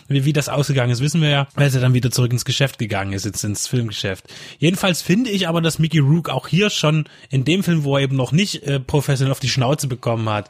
wie, 0.09 0.25
wie 0.25 0.33
das 0.33 0.49
ausgegangen 0.49 0.93
ist, 0.93 1.01
wissen 1.01 1.23
wir 1.23 1.31
ja, 1.31 1.49
weil 1.55 1.73
er 1.73 1.81
dann 1.81 1.95
wieder 1.95 2.11
zurück 2.11 2.33
ins 2.33 2.45
Geschäft 2.45 2.79
gegangen 2.79 3.13
ist, 3.13 3.25
jetzt 3.25 3.45
ins 3.45 3.67
Filmgeschäft. 3.67 4.25
Jedenfalls 4.59 5.01
finde 5.01 5.31
ich 5.31 5.49
aber, 5.49 5.63
dass 5.63 5.79
Mickey 5.79 5.99
Rook 6.01 6.29
auch 6.29 6.49
hier 6.49 6.71
schon 6.71 7.05
in 7.31 7.45
dem 7.45 7.63
Film, 7.63 7.85
wo 7.85 7.97
er 7.97 8.03
eben 8.03 8.17
noch 8.17 8.33
nicht 8.33 8.63
äh, 8.65 8.79
professionell 8.79 9.33
auf 9.33 9.41
die 9.41 9.49
Schnauze 9.49 9.87
bekommen 9.87 10.29
hat, 10.29 10.49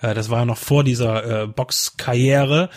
äh, 0.00 0.14
das 0.14 0.30
war 0.30 0.40
ja 0.40 0.44
noch 0.44 0.58
vor 0.58 0.82
dieser 0.82 1.42
äh, 1.42 1.46
Boxkarriere, 1.46 2.70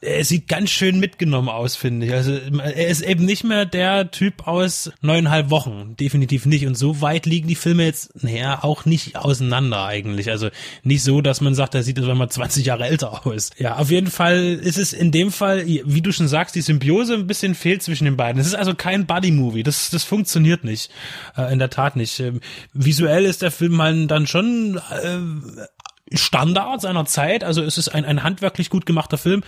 er 0.00 0.24
sieht 0.24 0.48
ganz 0.48 0.70
schön 0.70 0.98
mitgenommen 1.10 1.48
aus, 1.48 1.76
finde 1.76 2.06
ich. 2.06 2.12
Also 2.12 2.32
er 2.32 2.86
ist 2.88 3.02
eben 3.02 3.24
nicht 3.24 3.42
mehr 3.42 3.66
der 3.66 4.10
Typ 4.10 4.46
aus 4.46 4.92
neuneinhalb 5.00 5.50
Wochen, 5.50 5.96
definitiv 5.98 6.46
nicht. 6.46 6.66
Und 6.66 6.76
so 6.76 7.00
weit 7.00 7.26
liegen 7.26 7.48
die 7.48 7.54
Filme 7.56 7.84
jetzt, 7.84 8.22
naja, 8.22 8.62
auch 8.62 8.84
nicht 8.84 9.16
auseinander 9.16 9.84
eigentlich. 9.84 10.30
Also 10.30 10.50
nicht 10.84 11.02
so, 11.02 11.20
dass 11.20 11.40
man 11.40 11.54
sagt, 11.54 11.74
er 11.74 11.82
sieht 11.82 11.98
jetzt 11.98 12.06
mal 12.06 12.28
20 12.28 12.64
Jahre 12.64 12.86
älter 12.86 13.26
aus. 13.26 13.50
Ja, 13.58 13.76
auf 13.76 13.90
jeden 13.90 14.10
Fall 14.10 14.60
ist 14.62 14.78
es 14.78 14.92
in 14.92 15.10
dem 15.10 15.32
Fall, 15.32 15.66
wie 15.66 16.02
du 16.02 16.12
schon 16.12 16.28
sagst, 16.28 16.54
die 16.54 16.62
Symbiose 16.62 17.14
ein 17.14 17.26
bisschen 17.26 17.54
fehlt 17.54 17.82
zwischen 17.82 18.04
den 18.04 18.16
beiden. 18.16 18.40
Es 18.40 18.46
ist 18.46 18.54
also 18.54 18.74
kein 18.74 19.06
Buddy-Movie. 19.06 19.62
Das, 19.62 19.90
das 19.90 20.04
funktioniert 20.04 20.64
nicht. 20.64 20.90
Äh, 21.36 21.52
in 21.52 21.58
der 21.58 21.70
Tat 21.70 21.96
nicht. 21.96 22.20
Ähm, 22.20 22.40
visuell 22.72 23.24
ist 23.24 23.42
der 23.42 23.50
Film 23.50 23.80
halt 23.82 24.10
dann 24.10 24.26
schon 24.26 24.80
äh, 24.90 25.18
Standard 26.12 26.80
seiner 26.80 27.04
Zeit. 27.04 27.44
Also 27.44 27.62
es 27.62 27.78
ist 27.78 27.88
ein, 27.88 28.04
ein 28.04 28.22
handwerklich 28.22 28.70
gut 28.70 28.86
gemachter 28.86 29.18
Film. 29.18 29.42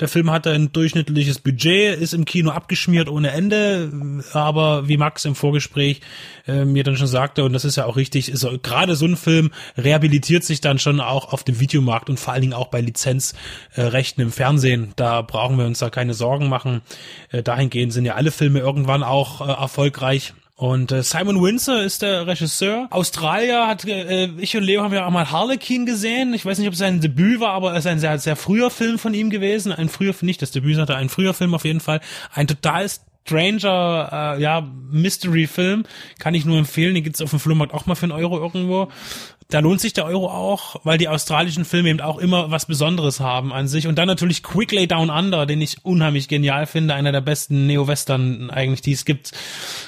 Der 0.00 0.08
Film 0.08 0.30
hat 0.30 0.46
ein 0.46 0.72
durchschnittliches 0.72 1.38
Budget, 1.38 1.98
ist 1.98 2.14
im 2.14 2.24
Kino 2.24 2.50
abgeschmiert 2.50 3.08
ohne 3.08 3.30
Ende, 3.30 4.22
aber 4.32 4.88
wie 4.88 4.96
Max 4.96 5.24
im 5.24 5.34
Vorgespräch 5.34 6.00
äh, 6.46 6.64
mir 6.64 6.82
dann 6.82 6.96
schon 6.96 7.06
sagte, 7.06 7.44
und 7.44 7.52
das 7.52 7.64
ist 7.64 7.76
ja 7.76 7.84
auch 7.84 7.96
richtig, 7.96 8.30
ist 8.30 8.46
gerade 8.62 8.96
so 8.96 9.06
ein 9.06 9.16
Film 9.16 9.50
rehabilitiert 9.76 10.44
sich 10.44 10.60
dann 10.60 10.78
schon 10.78 11.00
auch 11.00 11.32
auf 11.32 11.44
dem 11.44 11.60
Videomarkt 11.60 12.10
und 12.10 12.18
vor 12.18 12.32
allen 12.32 12.42
Dingen 12.42 12.54
auch 12.54 12.68
bei 12.68 12.80
Lizenzrechten 12.80 14.22
im 14.22 14.32
Fernsehen. 14.32 14.92
Da 14.96 15.22
brauchen 15.22 15.56
wir 15.58 15.66
uns 15.66 15.78
da 15.78 15.90
keine 15.90 16.14
Sorgen 16.14 16.48
machen. 16.48 16.82
Äh, 17.30 17.42
dahingehend 17.42 17.92
sind 17.92 18.04
ja 18.04 18.14
alle 18.14 18.30
Filme 18.30 18.58
irgendwann 18.58 19.02
auch 19.02 19.40
äh, 19.40 19.52
erfolgreich. 19.52 20.34
Und 20.58 20.90
äh, 20.90 21.04
Simon 21.04 21.40
Windsor 21.40 21.82
ist 21.82 22.02
der 22.02 22.26
Regisseur. 22.26 22.88
Australier 22.90 23.68
hat, 23.68 23.84
äh, 23.84 24.26
ich 24.38 24.56
und 24.56 24.64
Leo 24.64 24.82
haben 24.82 24.92
ja 24.92 25.06
auch 25.06 25.10
mal 25.12 25.30
Harlequin 25.30 25.86
gesehen. 25.86 26.34
Ich 26.34 26.44
weiß 26.44 26.58
nicht, 26.58 26.66
ob 26.66 26.72
es 26.72 26.80
sein 26.80 27.00
Debüt 27.00 27.38
war, 27.38 27.52
aber 27.52 27.74
es 27.74 27.84
ist 27.84 27.86
ein 27.86 28.00
sehr, 28.00 28.18
sehr 28.18 28.34
früher 28.34 28.68
Film 28.68 28.98
von 28.98 29.14
ihm 29.14 29.30
gewesen. 29.30 29.70
Ein 29.70 29.88
früher, 29.88 30.12
nicht 30.22 30.42
das 30.42 30.50
Debüt, 30.50 30.74
sondern 30.74 30.96
ein 30.96 31.10
früher 31.10 31.32
Film 31.32 31.54
auf 31.54 31.64
jeden 31.64 31.78
Fall. 31.78 32.00
Ein 32.34 32.48
total 32.48 32.88
Stranger, 33.24 34.36
äh, 34.36 34.42
ja, 34.42 34.68
Mystery-Film. 34.90 35.84
Kann 36.18 36.34
ich 36.34 36.44
nur 36.44 36.58
empfehlen. 36.58 36.94
Den 36.94 37.04
gibt's 37.04 37.22
auf 37.22 37.30
dem 37.30 37.38
Flohmarkt 37.38 37.72
auch 37.72 37.86
mal 37.86 37.94
für 37.94 38.06
einen 38.06 38.12
Euro 38.12 38.40
irgendwo 38.40 38.88
da 39.50 39.60
lohnt 39.60 39.80
sich 39.80 39.94
der 39.94 40.04
Euro 40.04 40.28
auch, 40.28 40.76
weil 40.84 40.98
die 40.98 41.08
australischen 41.08 41.64
Filme 41.64 41.88
eben 41.88 42.02
auch 42.02 42.18
immer 42.18 42.50
was 42.50 42.66
Besonderes 42.66 43.18
haben 43.18 43.50
an 43.50 43.66
sich. 43.66 43.86
Und 43.86 43.96
dann 43.96 44.06
natürlich 44.06 44.42
Quickly 44.42 44.86
Down 44.86 45.08
Under, 45.08 45.46
den 45.46 45.62
ich 45.62 45.86
unheimlich 45.86 46.28
genial 46.28 46.66
finde, 46.66 46.92
einer 46.92 47.12
der 47.12 47.22
besten 47.22 47.66
Neo-Western 47.66 48.50
eigentlich, 48.50 48.82
die 48.82 48.92
es 48.92 49.06
gibt, 49.06 49.32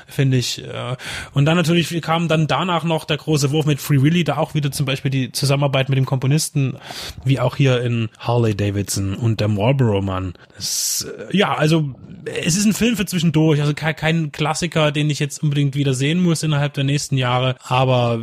finde 0.06 0.38
ich. 0.38 0.64
Äh. 0.64 0.96
Und 1.34 1.44
dann 1.44 1.58
natürlich 1.58 2.00
kam 2.00 2.26
dann 2.26 2.46
danach 2.46 2.84
noch 2.84 3.04
der 3.04 3.18
große 3.18 3.50
Wurf 3.50 3.66
mit 3.66 3.80
Free 3.80 4.00
Willy, 4.00 4.24
da 4.24 4.38
auch 4.38 4.54
wieder 4.54 4.72
zum 4.72 4.86
Beispiel 4.86 5.10
die 5.10 5.30
Zusammenarbeit 5.30 5.90
mit 5.90 5.98
dem 5.98 6.06
Komponisten, 6.06 6.78
wie 7.22 7.38
auch 7.38 7.56
hier 7.56 7.82
in 7.82 8.08
Harley 8.18 8.56
Davidson 8.56 9.14
und 9.14 9.40
der 9.40 9.48
Marlboro 9.48 10.00
Man. 10.00 10.32
Das, 10.56 11.06
äh, 11.28 11.36
ja, 11.36 11.52
also 11.54 11.94
es 12.24 12.56
ist 12.56 12.64
ein 12.64 12.72
Film 12.72 12.96
für 12.96 13.04
zwischendurch, 13.04 13.60
also 13.60 13.74
kein, 13.74 13.94
kein 13.94 14.32
Klassiker, 14.32 14.90
den 14.90 15.10
ich 15.10 15.18
jetzt 15.18 15.42
unbedingt 15.42 15.74
wieder 15.74 15.92
sehen 15.92 16.22
muss 16.22 16.42
innerhalb 16.42 16.72
der 16.72 16.84
nächsten 16.84 17.18
Jahre, 17.18 17.56
aber 17.62 18.20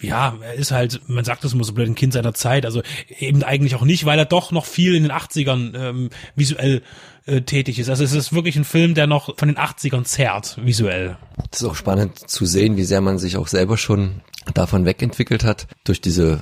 ja, 0.00 0.36
er 0.40 0.54
ist 0.54 0.70
halt, 0.70 1.00
man 1.08 1.24
sagt 1.24 1.44
das 1.44 1.52
immer 1.52 1.64
so 1.64 1.72
blöd, 1.72 1.88
ein 1.88 1.94
Kind 1.94 2.12
seiner 2.12 2.34
Zeit, 2.34 2.64
also 2.64 2.82
eben 3.18 3.42
eigentlich 3.42 3.74
auch 3.74 3.84
nicht, 3.84 4.04
weil 4.04 4.18
er 4.18 4.24
doch 4.24 4.52
noch 4.52 4.64
viel 4.64 4.94
in 4.94 5.02
den 5.02 5.12
80ern 5.12 5.76
ähm, 5.76 6.10
visuell 6.36 6.82
äh, 7.26 7.42
tätig 7.42 7.78
ist. 7.78 7.88
Also 7.88 8.04
es 8.04 8.12
ist 8.12 8.32
wirklich 8.32 8.56
ein 8.56 8.64
Film, 8.64 8.94
der 8.94 9.06
noch 9.06 9.36
von 9.36 9.48
den 9.48 9.58
80ern 9.58 10.04
zerrt, 10.04 10.58
visuell. 10.62 11.16
Es 11.50 11.60
ist 11.60 11.66
auch 11.66 11.76
spannend 11.76 12.18
zu 12.18 12.46
sehen, 12.46 12.76
wie 12.76 12.84
sehr 12.84 13.00
man 13.00 13.18
sich 13.18 13.36
auch 13.36 13.48
selber 13.48 13.76
schon 13.76 14.22
davon 14.54 14.84
wegentwickelt 14.84 15.44
hat, 15.44 15.66
durch 15.84 16.00
diese 16.00 16.40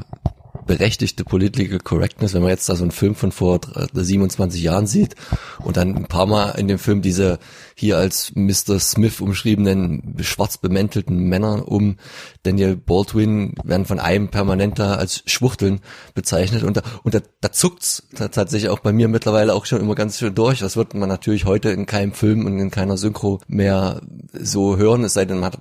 berechtigte 0.67 1.25
Political 1.25 1.79
Correctness, 1.79 2.35
wenn 2.35 2.43
man 2.43 2.51
jetzt 2.51 2.69
da 2.69 2.77
so 2.77 2.85
einen 2.85 2.91
Film 2.91 3.14
von 3.14 3.33
vor 3.33 3.61
27 3.93 4.62
Jahren 4.62 4.87
sieht 4.87 5.14
und 5.59 5.77
dann 5.77 5.97
ein 5.97 6.07
paar 6.07 6.27
Mal 6.27 6.51
in 6.51 6.69
dem 6.69 6.79
Film 6.79 7.03
diese 7.03 7.39
hier 7.75 7.99
als 7.99 8.33
Mr. 8.35 8.79
Smith 8.81 9.21
umschriebenen 9.21 10.17
schwarz 10.21 10.59
bemäntelten 10.59 11.25
Männer 11.25 11.69
um 11.69 11.97
Daniel 12.43 12.77
Baldwin 12.77 13.55
werden 13.64 13.87
von 13.87 14.01
einem 14.01 14.29
permanenter 14.29 14.99
als 14.99 15.23
Schwuchteln 15.27 15.81
bezeichnet 16.14 16.62
und 16.62 16.79
da, 16.79 16.83
und 17.03 17.14
da, 17.14 17.21
da 17.41 17.53
zuckt's 17.53 18.09
tatsächlich 18.14 18.71
auch 18.71 18.81
bei 18.81 18.93
mir 18.93 19.09
mittlerweile 19.09 19.55
auch 19.55 19.67
schon 19.67 19.81
immer 19.81 19.95
ganz 19.95 20.19
schön 20.19 20.35
durch. 20.35 20.61
Das 20.61 20.77
wird 20.77 20.95
man 20.95 21.09
natürlich 21.09 21.45
heute 21.45 21.71
in 21.71 21.87
keinem 21.87 22.12
Film 22.12 22.47
und 22.47 22.59
in 22.59 22.71
keiner 22.71 22.97
Synchro 22.97 23.41
mehr 23.47 24.01
so 24.33 24.77
hören, 24.77 25.05
es 25.05 25.14
sei 25.14 25.25
denn, 25.25 25.39
man 25.39 25.53
hat 25.53 25.59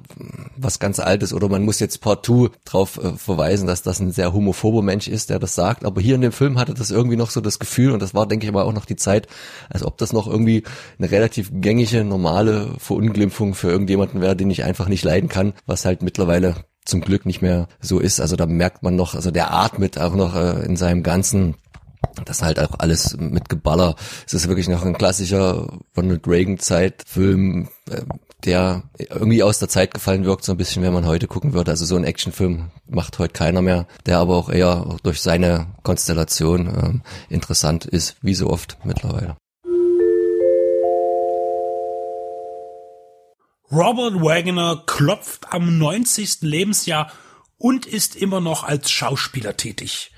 was 0.58 0.80
ganz 0.80 1.00
Altes 1.00 1.34
oder 1.34 1.50
man 1.50 1.64
muss 1.64 1.80
jetzt 1.80 2.02
partout 2.02 2.50
drauf 2.66 3.00
äh, 3.04 3.14
verweisen, 3.18 3.68
dass 3.68 3.82
das 3.82 4.00
ein 4.00 4.12
sehr 4.12 4.34
homophober 4.34 4.82
Mensch 4.82 5.08
ist, 5.08 5.30
der 5.30 5.40
das 5.40 5.56
sagt. 5.56 5.86
Aber 5.86 6.02
hier 6.02 6.16
in 6.16 6.22
dem 6.22 6.32
Film 6.32 6.58
hatte 6.58 6.74
das 6.74 6.92
irgendwie 6.92 7.18
noch 7.18 7.30
so 7.30 7.42
das 7.42 7.60
Gefühl 7.60 7.92
und 7.92 8.02
das 8.02 8.14
war, 8.14 8.28
denke 8.28 8.46
ich 8.46 8.52
mal, 8.52 8.64
auch 8.64 8.74
noch 8.74 8.86
die 8.86 8.96
Zeit, 8.96 9.28
als 9.70 9.84
ob 9.84 9.98
das 9.98 10.14
noch 10.14 10.28
irgendwie 10.28 10.64
eine 10.98 11.12
relativ 11.12 11.52
gängige 11.54 12.04
normale 12.04 12.70
Verunglimpfung 12.78 13.54
für 13.54 13.70
irgendjemanden 13.70 14.22
wäre, 14.22 14.36
den 14.36 14.50
ich 14.50 14.64
einfach 14.64 14.88
nicht 14.88 15.04
leiden 15.04 15.30
kann, 15.30 15.54
was 15.66 15.86
halt 15.86 16.02
mittlerweile 16.02 16.56
zum 16.86 17.02
Glück 17.02 17.26
nicht 17.26 17.42
mehr 17.42 17.68
so 17.80 18.00
ist. 18.00 18.22
Also 18.22 18.36
da 18.36 18.46
merkt 18.46 18.84
man 18.84 18.96
noch, 18.96 19.16
also 19.16 19.32
der 19.32 19.52
atmet 19.54 19.98
auch 20.00 20.16
noch 20.16 20.36
äh, 20.36 20.66
in 20.66 20.78
seinem 20.78 21.04
ganzen 21.04 21.56
das 22.24 22.42
halt 22.42 22.60
auch 22.60 22.80
alles 22.80 23.18
mit 23.18 23.50
Geballer. 23.50 23.96
Es 24.26 24.34
ist 24.34 24.48
wirklich 24.48 24.70
noch 24.70 24.86
ein 24.86 24.94
klassischer 24.94 25.68
Ronald 25.98 26.28
Reagan 26.28 26.60
Zeitfilm, 26.60 27.68
äh, 27.90 28.02
der 28.46 28.84
irgendwie 28.98 29.44
aus 29.44 29.60
der 29.60 29.70
Zeit 29.70 29.94
gefallen 29.94 30.26
wirkt, 30.26 30.46
so 30.46 30.52
ein 30.52 30.58
bisschen, 30.58 30.84
wenn 30.84 30.94
man 30.94 31.06
heute 31.06 31.28
gucken 31.28 31.54
würde. 31.54 31.72
Also 31.72 31.86
so 31.86 31.96
ein 31.96 32.04
Actionfilm 32.04 32.72
macht 32.88 33.20
heute 33.20 33.34
keiner 33.34 33.62
mehr, 33.62 33.88
der 34.06 34.20
aber 34.20 34.36
auch 34.36 34.50
eher 34.50 34.98
durch 35.04 35.22
seine 35.22 35.68
Konstellation 35.84 36.68
ähm, 36.68 37.02
interessant 37.30 37.86
ist, 37.86 38.16
wie 38.22 38.36
so 38.36 38.50
oft 38.50 38.78
mittlerweile. 38.84 39.36
Robert 43.72 44.22
Wagner 44.22 44.84
klopft 44.86 45.52
am 45.52 45.80
90. 45.80 46.42
Lebensjahr 46.42 47.12
und 47.58 47.86
ist 47.86 48.16
immer 48.16 48.40
noch 48.40 48.64
als 48.64 48.92
Schauspieler 48.92 49.58
tätig. 49.58 50.12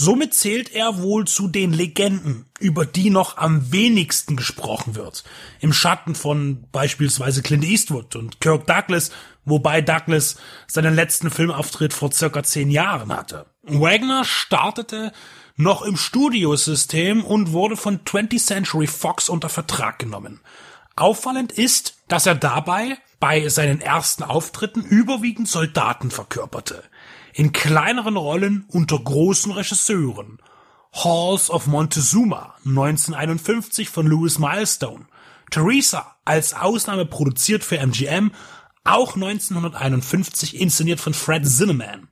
Somit 0.00 0.32
zählt 0.32 0.72
er 0.72 1.02
wohl 1.02 1.26
zu 1.26 1.48
den 1.48 1.72
Legenden, 1.72 2.46
über 2.60 2.86
die 2.86 3.10
noch 3.10 3.36
am 3.36 3.72
wenigsten 3.72 4.36
gesprochen 4.36 4.94
wird. 4.94 5.24
Im 5.58 5.72
Schatten 5.72 6.14
von 6.14 6.68
beispielsweise 6.70 7.42
Clint 7.42 7.64
Eastwood 7.64 8.14
und 8.14 8.40
Kirk 8.40 8.68
Douglas, 8.68 9.10
wobei 9.44 9.80
Douglas 9.80 10.36
seinen 10.68 10.94
letzten 10.94 11.32
Filmauftritt 11.32 11.92
vor 11.92 12.12
circa 12.12 12.44
zehn 12.44 12.70
Jahren 12.70 13.12
hatte. 13.12 13.46
Wagner 13.64 14.24
startete 14.24 15.10
noch 15.56 15.82
im 15.82 15.96
Studiosystem 15.96 17.24
und 17.24 17.50
wurde 17.50 17.76
von 17.76 18.04
20th 18.04 18.46
Century 18.46 18.86
Fox 18.86 19.28
unter 19.28 19.48
Vertrag 19.48 19.98
genommen. 19.98 20.38
Auffallend 20.94 21.50
ist, 21.50 21.96
dass 22.06 22.26
er 22.26 22.36
dabei 22.36 22.98
bei 23.18 23.48
seinen 23.48 23.80
ersten 23.80 24.22
Auftritten 24.22 24.82
überwiegend 24.82 25.48
Soldaten 25.48 26.12
verkörperte. 26.12 26.84
In 27.38 27.52
kleineren 27.52 28.16
Rollen 28.16 28.64
unter 28.66 28.98
großen 28.98 29.52
Regisseuren. 29.52 30.38
Halls 30.92 31.50
of 31.50 31.68
Montezuma 31.68 32.56
1951 32.66 33.88
von 33.88 34.08
Louis 34.08 34.40
Milestone. 34.40 35.06
Teresa 35.48 36.16
als 36.24 36.52
Ausnahme 36.52 37.06
produziert 37.06 37.62
für 37.62 37.78
MGM, 37.78 38.32
auch 38.82 39.14
1951 39.14 40.60
inszeniert 40.60 40.98
von 40.98 41.14
Fred 41.14 41.48
Zinnemann. 41.48 42.08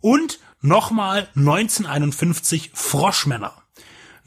Und 0.00 0.38
nochmal 0.60 1.28
1951 1.34 2.70
Froschmänner. 2.72 3.54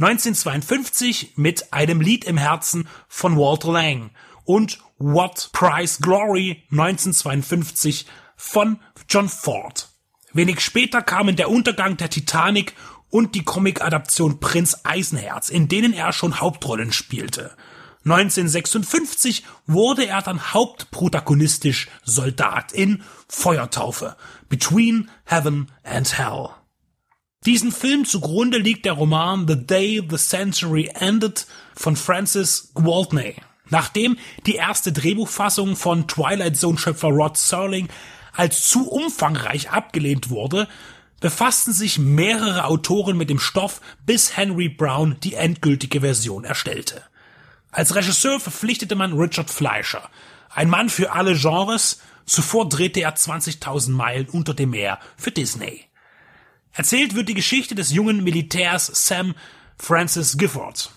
1952 0.01 1.37
mit 1.37 1.71
einem 1.71 2.01
Lied 2.01 2.25
im 2.25 2.35
Herzen 2.35 2.89
von 3.07 3.37
Walter 3.37 3.71
Lang 3.71 4.11
und 4.43 4.79
What 4.97 5.51
Price 5.53 5.99
Glory 5.99 6.61
1952 6.71 8.05
von 8.35 8.81
John 9.07 9.29
Ford. 9.29 9.94
Wenig 10.35 10.59
später 10.59 11.01
kamen 11.01 11.37
der 11.37 11.49
Untergang 11.49 11.95
der 11.95 12.09
Titanic 12.09 12.73
und 13.09 13.35
die 13.35 13.45
Comic-Adaption 13.45 14.41
Prinz 14.41 14.81
Eisenherz, 14.83 15.49
in 15.49 15.69
denen 15.69 15.93
er 15.93 16.11
schon 16.11 16.41
Hauptrollen 16.41 16.91
spielte. 16.91 17.55
1956 18.03 19.45
wurde 19.65 20.05
er 20.05 20.21
dann 20.21 20.53
hauptprotagonistisch 20.53 21.87
Soldat 22.03 22.73
in 22.73 23.01
Feuertaufe 23.29 24.17
Between 24.49 25.09
Heaven 25.23 25.71
and 25.83 26.17
Hell. 26.17 26.49
Diesen 27.45 27.71
Film 27.71 28.03
zugrunde 28.03 28.57
liegt 28.57 28.83
der 28.83 28.93
Roman 28.93 29.47
The 29.47 29.65
Day 29.65 30.05
the 30.09 30.17
Century 30.17 30.91
Ended 30.95 31.47
von 31.75 31.95
Francis 31.95 32.71
Gwaltney. 32.73 33.35
Nachdem 33.69 34.17
die 34.45 34.55
erste 34.55 34.91
Drehbuchfassung 34.91 35.77
von 35.77 36.09
Twilight 36.09 36.57
Zone 36.57 36.77
Schöpfer 36.77 37.07
Rod 37.07 37.37
Serling 37.37 37.87
als 38.35 38.67
zu 38.67 38.89
umfangreich 38.89 39.71
abgelehnt 39.71 40.29
wurde, 40.29 40.67
befassten 41.19 41.73
sich 41.73 41.97
mehrere 41.97 42.65
Autoren 42.65 43.17
mit 43.17 43.29
dem 43.29 43.39
Stoff, 43.39 43.81
bis 44.05 44.37
Henry 44.37 44.69
Brown 44.69 45.17
die 45.23 45.33
endgültige 45.33 46.01
Version 46.01 46.43
erstellte. 46.43 47.03
Als 47.71 47.95
Regisseur 47.95 48.39
verpflichtete 48.39 48.95
man 48.95 49.13
Richard 49.13 49.49
Fleischer, 49.49 50.09
ein 50.49 50.69
Mann 50.69 50.89
für 50.89 51.11
alle 51.11 51.35
Genres, 51.35 51.99
zuvor 52.25 52.69
drehte 52.69 53.01
er 53.01 53.15
20.000 53.15 53.91
Meilen 53.91 54.29
unter 54.29 54.53
dem 54.53 54.69
Meer 54.71 54.99
für 55.17 55.31
Disney. 55.31 55.85
Erzählt 56.71 57.15
wird 57.15 57.29
die 57.29 57.33
Geschichte 57.33 57.75
des 57.75 57.91
jungen 57.91 58.23
Militärs 58.23 58.87
Sam 58.93 59.35
Francis 59.77 60.37
Gifford. 60.37 60.91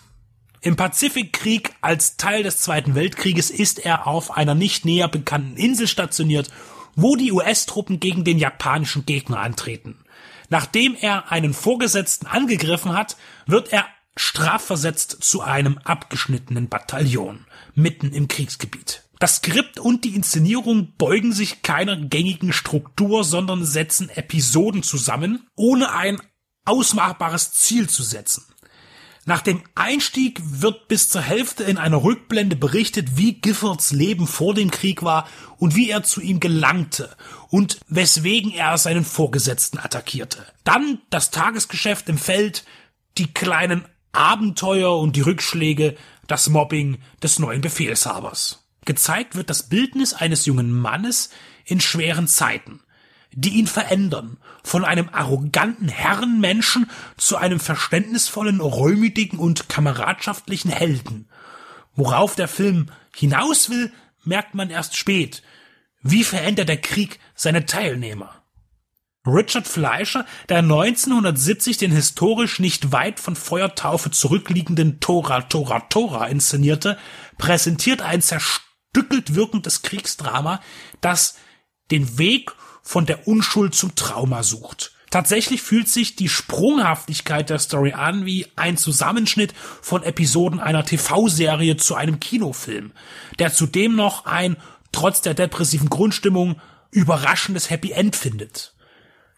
Im 0.61 0.75
Pazifikkrieg 0.75 1.73
als 1.79 2.17
Teil 2.17 2.43
des 2.43 2.59
Zweiten 2.59 2.95
Weltkrieges 2.95 3.49
ist 3.49 3.79
er 3.79 4.07
auf 4.07 4.31
einer 4.31 4.55
nicht 4.55 4.83
näher 4.83 5.07
bekannten 5.07 5.55
Insel 5.55 5.87
stationiert, 5.87 6.49
wo 6.95 7.15
die 7.15 7.31
US-Truppen 7.31 7.99
gegen 7.99 8.23
den 8.23 8.39
japanischen 8.39 9.05
Gegner 9.05 9.39
antreten. 9.39 9.99
Nachdem 10.49 10.95
er 10.99 11.31
einen 11.31 11.53
Vorgesetzten 11.53 12.27
angegriffen 12.27 12.93
hat, 12.93 13.17
wird 13.45 13.71
er 13.71 13.85
strafversetzt 14.15 15.17
zu 15.21 15.41
einem 15.41 15.77
abgeschnittenen 15.83 16.67
Bataillon 16.67 17.45
mitten 17.75 18.11
im 18.11 18.27
Kriegsgebiet. 18.27 19.03
Das 19.19 19.37
Skript 19.37 19.79
und 19.79 20.05
die 20.05 20.15
Inszenierung 20.15 20.93
beugen 20.97 21.33
sich 21.33 21.61
keiner 21.61 21.97
gängigen 21.97 22.53
Struktur, 22.53 23.23
sondern 23.23 23.65
setzen 23.65 24.09
Episoden 24.09 24.81
zusammen, 24.81 25.47
ohne 25.55 25.91
ein 25.91 26.21
ausmachbares 26.65 27.51
Ziel 27.51 27.89
zu 27.89 28.03
setzen. 28.03 28.45
Nach 29.29 29.41
dem 29.43 29.61
Einstieg 29.75 30.41
wird 30.43 30.87
bis 30.87 31.07
zur 31.07 31.21
Hälfte 31.21 31.63
in 31.63 31.77
einer 31.77 32.03
Rückblende 32.03 32.55
berichtet, 32.55 33.15
wie 33.15 33.33
Giffords 33.33 33.91
Leben 33.91 34.25
vor 34.25 34.55
dem 34.55 34.71
Krieg 34.71 35.03
war 35.03 35.27
und 35.57 35.75
wie 35.75 35.91
er 35.91 36.01
zu 36.01 36.19
ihm 36.19 36.39
gelangte 36.39 37.15
und 37.49 37.79
weswegen 37.87 38.51
er 38.51 38.75
seinen 38.79 39.05
Vorgesetzten 39.05 39.77
attackierte. 39.77 40.47
Dann 40.63 40.97
das 41.11 41.29
Tagesgeschäft 41.29 42.09
im 42.09 42.17
Feld, 42.17 42.65
die 43.19 43.31
kleinen 43.31 43.85
Abenteuer 44.13 44.97
und 44.97 45.15
die 45.15 45.21
Rückschläge, 45.21 45.95
das 46.25 46.49
Mobbing 46.49 46.97
des 47.21 47.37
neuen 47.37 47.61
Befehlshabers. 47.61 48.67
Gezeigt 48.85 49.35
wird 49.35 49.51
das 49.51 49.69
Bildnis 49.69 50.15
eines 50.15 50.47
jungen 50.47 50.71
Mannes 50.71 51.29
in 51.65 51.79
schweren 51.79 52.27
Zeiten 52.27 52.79
die 53.31 53.49
ihn 53.49 53.67
verändern. 53.67 54.37
Von 54.63 54.83
einem 54.85 55.09
arroganten 55.11 55.87
Herrenmenschen 55.87 56.89
zu 57.17 57.37
einem 57.37 57.59
verständnisvollen, 57.59 58.61
reumütigen 58.61 59.39
und 59.39 59.69
kameradschaftlichen 59.69 60.71
Helden. 60.71 61.29
Worauf 61.95 62.35
der 62.35 62.47
Film 62.47 62.87
hinaus 63.15 63.69
will, 63.69 63.91
merkt 64.23 64.55
man 64.55 64.69
erst 64.69 64.97
spät. 64.97 65.43
Wie 66.01 66.23
verändert 66.23 66.69
der 66.69 66.81
Krieg 66.81 67.19
seine 67.35 67.65
Teilnehmer? 67.65 68.39
Richard 69.25 69.67
Fleischer, 69.67 70.25
der 70.47 70.59
1970 70.59 71.77
den 71.77 71.91
historisch 71.91 72.59
nicht 72.59 72.91
weit 72.91 73.19
von 73.19 73.35
Feuertaufe 73.35 74.11
zurückliegenden 74.11 74.99
Tora 74.99 75.41
Tora 75.41 75.81
Tora 75.81 76.27
inszenierte, 76.27 76.97
präsentiert 77.37 78.01
ein 78.01 78.21
zerstückelt 78.21 79.35
wirkendes 79.35 79.81
Kriegsdrama, 79.81 80.61
das 81.01 81.35
den 81.91 82.17
Weg 82.17 82.53
von 82.81 83.05
der 83.05 83.27
Unschuld 83.27 83.75
zum 83.75 83.95
Trauma 83.95 84.43
sucht. 84.43 84.93
Tatsächlich 85.09 85.61
fühlt 85.63 85.89
sich 85.89 86.15
die 86.15 86.29
Sprunghaftigkeit 86.29 87.49
der 87.49 87.57
Story 87.57 87.93
an 87.93 88.25
wie 88.25 88.45
ein 88.55 88.77
Zusammenschnitt 88.77 89.53
von 89.81 90.03
Episoden 90.03 90.59
einer 90.59 90.85
TV-Serie 90.85 91.77
zu 91.77 91.95
einem 91.95 92.19
Kinofilm, 92.19 92.91
der 93.39 93.51
zudem 93.51 93.95
noch 93.95 94.25
ein, 94.25 94.57
trotz 94.91 95.21
der 95.21 95.33
depressiven 95.33 95.89
Grundstimmung, 95.89 96.61
überraschendes 96.91 97.69
Happy 97.69 97.91
End 97.91 98.15
findet. 98.15 98.75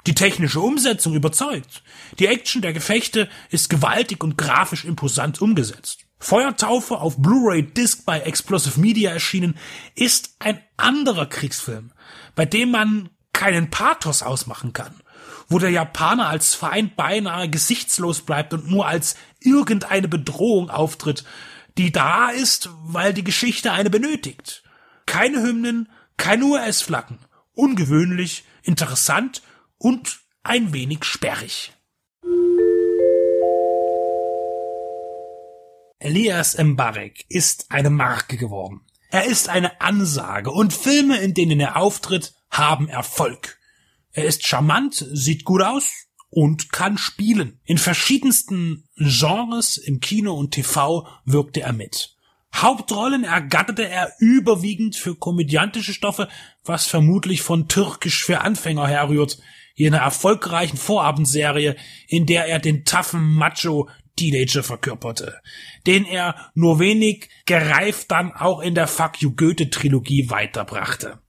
Die 0.07 0.15
technische 0.15 0.59
Umsetzung 0.59 1.13
überzeugt. 1.13 1.83
Die 2.19 2.25
Action 2.25 2.61
der 2.61 2.73
Gefechte 2.73 3.29
ist 3.49 3.69
gewaltig 3.69 4.23
und 4.23 4.37
grafisch 4.37 4.83
imposant 4.83 5.41
umgesetzt. 5.41 5.99
Feuertaufe 6.19 6.97
auf 6.97 7.17
Blu-ray 7.17 7.63
Disc 7.63 8.05
bei 8.05 8.19
Explosive 8.19 8.79
Media 8.79 9.11
erschienen 9.11 9.57
ist 9.95 10.35
ein 10.39 10.59
anderer 10.77 11.27
Kriegsfilm, 11.27 11.91
bei 12.35 12.45
dem 12.45 12.71
man 12.71 13.09
keinen 13.41 13.71
Pathos 13.71 14.21
ausmachen 14.21 14.71
kann, 14.71 14.93
wo 15.49 15.57
der 15.57 15.71
Japaner 15.71 16.29
als 16.29 16.53
Feind 16.53 16.95
beinahe 16.95 17.49
gesichtslos 17.49 18.21
bleibt 18.21 18.53
und 18.53 18.69
nur 18.69 18.85
als 18.85 19.15
irgendeine 19.39 20.07
Bedrohung 20.07 20.69
auftritt, 20.69 21.23
die 21.75 21.91
da 21.91 22.29
ist, 22.29 22.69
weil 22.83 23.15
die 23.15 23.23
Geschichte 23.23 23.71
eine 23.71 23.89
benötigt. 23.89 24.61
Keine 25.07 25.41
Hymnen, 25.41 25.89
keine 26.17 26.45
US-Flaggen. 26.45 27.17
Ungewöhnlich, 27.53 28.43
interessant 28.61 29.41
und 29.79 30.19
ein 30.43 30.71
wenig 30.71 31.03
sperrig. 31.03 31.73
Elias 35.97 36.59
Mbarek 36.59 37.25
ist 37.27 37.71
eine 37.71 37.89
Marke 37.89 38.37
geworden. 38.37 38.81
Er 39.09 39.25
ist 39.25 39.49
eine 39.49 39.81
Ansage 39.81 40.51
und 40.51 40.73
Filme, 40.73 41.17
in 41.17 41.33
denen 41.33 41.59
er 41.59 41.77
auftritt, 41.77 42.35
haben 42.52 42.89
Erfolg. 42.89 43.58
Er 44.12 44.26
ist 44.26 44.45
charmant, 44.45 45.06
sieht 45.12 45.45
gut 45.45 45.62
aus 45.62 46.08
und 46.30 46.72
kann 46.72 46.97
spielen. 46.97 47.60
In 47.64 47.78
verschiedensten 47.78 48.88
Genres 48.95 49.78
im 49.78 49.99
Kino 49.99 50.34
und 50.34 50.52
TV 50.52 51.08
wirkte 51.26 51.62
er 51.62 51.74
mit. 51.74 52.18
Hauptrollen 52.54 53.24
ergatterte 53.24 53.88
er 53.88 54.12
überwiegend 54.20 54.95
für 54.95 55.16
komödiantische 55.16 55.93
Stoffe, 55.93 56.28
was 56.66 56.86
vermutlich 56.86 57.41
von 57.41 57.68
Türkisch 57.70 58.24
für 58.26 58.41
Anfänger 58.41 58.88
herrührt, 58.88 59.39
jener 59.74 59.99
erfolgreichen 59.99 60.78
Vorabendserie, 60.78 61.78
in 62.08 62.26
der 62.26 62.47
er 62.47 62.60
den 62.60 62.84
taffen 62.84 63.34
Macho 63.34 63.89
Teenager 64.18 64.64
verkörperte, 64.64 65.39
den 65.88 66.06
er 66.06 66.52
nur 66.54 66.80
wenig 66.80 67.30
gereift 67.45 68.12
dann 68.12 68.34
auch 68.34 68.60
in 68.60 68.76
der 68.76 68.88
Fuck 68.88 69.22
You 69.22 69.32
Goethe 69.32 69.70
Trilogie 69.70 70.30
weiterbrachte. 70.30 71.20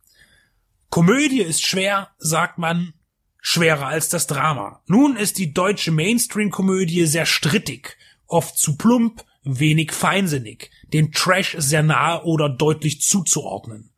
Komödie 0.93 1.41
ist 1.41 1.65
schwer, 1.65 2.11
sagt 2.19 2.59
man, 2.59 2.93
schwerer 3.41 3.87
als 3.87 4.11
das 4.11 4.27
Drama. 4.27 4.83
Nun 4.87 5.17
ist 5.17 5.39
die 5.39 5.55
deutsche 5.55 5.91
Mainstream-Komödie 5.91 7.07
sehr 7.07 7.25
strittig, 7.25 7.97
oft 8.27 8.59
zu 8.59 8.77
plump, 8.77 9.25
wenig 9.43 9.93
feinsinnig, 9.93 10.71
dem 10.93 11.11
Trash 11.11 11.57
sehr 11.59 11.83
nahe 11.83 12.25
oder 12.25 12.51
deutlich 12.51 13.01
zuzuordnen. 13.01 13.91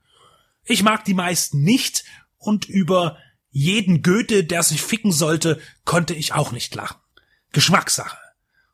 Ich 0.62 0.84
mag 0.84 1.05
die 1.05 1.14
meisten 1.14 1.64
nicht 1.64 2.05
und 2.38 2.66
über 2.66 3.18
jeden 3.51 4.03
Goethe, 4.03 4.45
der 4.45 4.62
sich 4.62 4.80
ficken 4.80 5.11
sollte, 5.11 5.61
konnte 5.84 6.14
ich 6.14 6.32
auch 6.32 6.53
nicht 6.53 6.76
lachen. 6.76 7.01
Geschmackssache. 7.51 8.18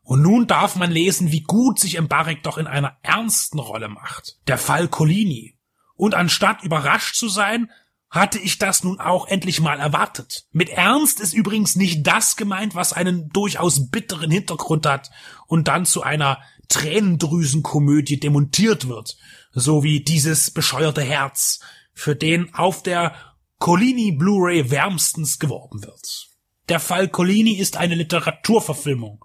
Und 0.03 0.21
nun 0.21 0.45
darf 0.45 0.75
man 0.75 0.91
lesen, 0.91 1.31
wie 1.31 1.41
gut 1.41 1.79
sich 1.79 1.99
Mbarek 1.99 2.43
doch 2.43 2.59
in 2.59 2.67
einer 2.67 2.97
ernsten 3.01 3.57
Rolle 3.57 3.87
macht. 3.87 4.37
Der 4.45 4.59
Fall 4.59 4.89
Collini. 4.89 5.57
Und 5.95 6.13
anstatt 6.13 6.63
überrascht 6.63 7.15
zu 7.15 7.27
sein, 7.27 7.71
hatte 8.11 8.39
ich 8.39 8.57
das 8.57 8.83
nun 8.83 8.99
auch 8.99 9.27
endlich 9.27 9.61
mal 9.61 9.79
erwartet. 9.79 10.45
Mit 10.51 10.69
Ernst 10.69 11.21
ist 11.21 11.33
übrigens 11.33 11.77
nicht 11.77 12.05
das 12.05 12.35
gemeint, 12.35 12.75
was 12.75 12.91
einen 12.91 13.29
durchaus 13.29 13.89
bitteren 13.89 14.29
Hintergrund 14.29 14.85
hat 14.85 15.09
und 15.47 15.69
dann 15.69 15.85
zu 15.85 16.03
einer 16.03 16.39
Tränendrüsenkomödie 16.67 18.19
demontiert 18.19 18.89
wird, 18.89 19.17
so 19.53 19.83
wie 19.83 20.01
dieses 20.01 20.51
bescheuerte 20.51 21.01
Herz, 21.01 21.61
für 21.93 22.15
den 22.15 22.53
auf 22.53 22.83
der 22.83 23.15
Collini 23.59 24.11
Blu-ray 24.11 24.69
wärmstens 24.69 25.39
geworben 25.39 25.83
wird. 25.83 26.27
Der 26.67 26.81
Fall 26.81 27.07
Collini 27.07 27.53
ist 27.53 27.77
eine 27.77 27.95
Literaturverfilmung. 27.95 29.23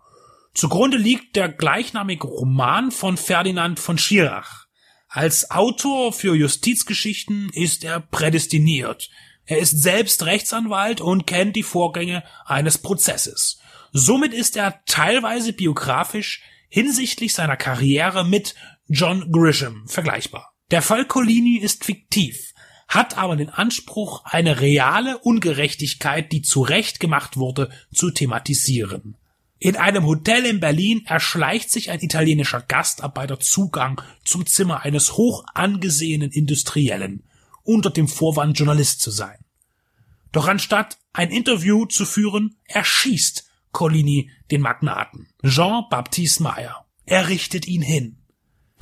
Zugrunde 0.54 0.96
liegt 0.96 1.34
der 1.34 1.48
gleichnamige 1.48 2.26
Roman 2.26 2.92
von 2.92 3.16
Ferdinand 3.16 3.80
von 3.80 3.98
Schirach. 3.98 4.65
Als 5.08 5.50
Autor 5.50 6.12
für 6.12 6.34
Justizgeschichten 6.34 7.50
ist 7.52 7.84
er 7.84 8.00
prädestiniert. 8.00 9.10
Er 9.44 9.58
ist 9.58 9.80
selbst 9.80 10.24
Rechtsanwalt 10.24 11.00
und 11.00 11.26
kennt 11.26 11.54
die 11.54 11.62
Vorgänge 11.62 12.24
eines 12.44 12.78
Prozesses. 12.78 13.60
Somit 13.92 14.34
ist 14.34 14.56
er 14.56 14.82
teilweise 14.86 15.52
biografisch 15.52 16.42
hinsichtlich 16.68 17.32
seiner 17.32 17.56
Karriere 17.56 18.24
mit 18.24 18.54
John 18.88 19.30
Grisham 19.30 19.86
vergleichbar. 19.86 20.52
Der 20.70 20.82
Fall 20.82 21.04
Collini 21.04 21.58
ist 21.58 21.84
fiktiv, 21.84 22.52
hat 22.88 23.16
aber 23.16 23.36
den 23.36 23.48
Anspruch, 23.48 24.24
eine 24.24 24.60
reale 24.60 25.18
Ungerechtigkeit, 25.18 26.32
die 26.32 26.42
zu 26.42 26.62
Recht 26.62 26.98
gemacht 26.98 27.36
wurde, 27.36 27.70
zu 27.94 28.10
thematisieren. 28.10 29.16
In 29.58 29.76
einem 29.76 30.04
Hotel 30.04 30.44
in 30.44 30.60
Berlin 30.60 31.04
erschleicht 31.06 31.70
sich 31.70 31.90
ein 31.90 32.00
italienischer 32.00 32.60
Gastarbeiter 32.60 33.40
Zugang 33.40 34.02
zum 34.24 34.44
Zimmer 34.44 34.82
eines 34.82 35.16
hoch 35.16 35.44
angesehenen 35.54 36.30
Industriellen, 36.30 37.24
unter 37.62 37.90
dem 37.90 38.06
Vorwand 38.06 38.58
Journalist 38.58 39.00
zu 39.00 39.10
sein. 39.10 39.38
Doch 40.30 40.46
anstatt 40.46 40.98
ein 41.14 41.30
Interview 41.30 41.86
zu 41.86 42.04
führen, 42.04 42.56
erschießt 42.66 43.48
Collini 43.72 44.30
den 44.50 44.60
Magnaten, 44.60 45.28
Jean-Baptiste 45.42 46.42
Meyer. 46.42 46.86
Er 47.06 47.28
richtet 47.28 47.66
ihn 47.66 47.82
hin. 47.82 48.18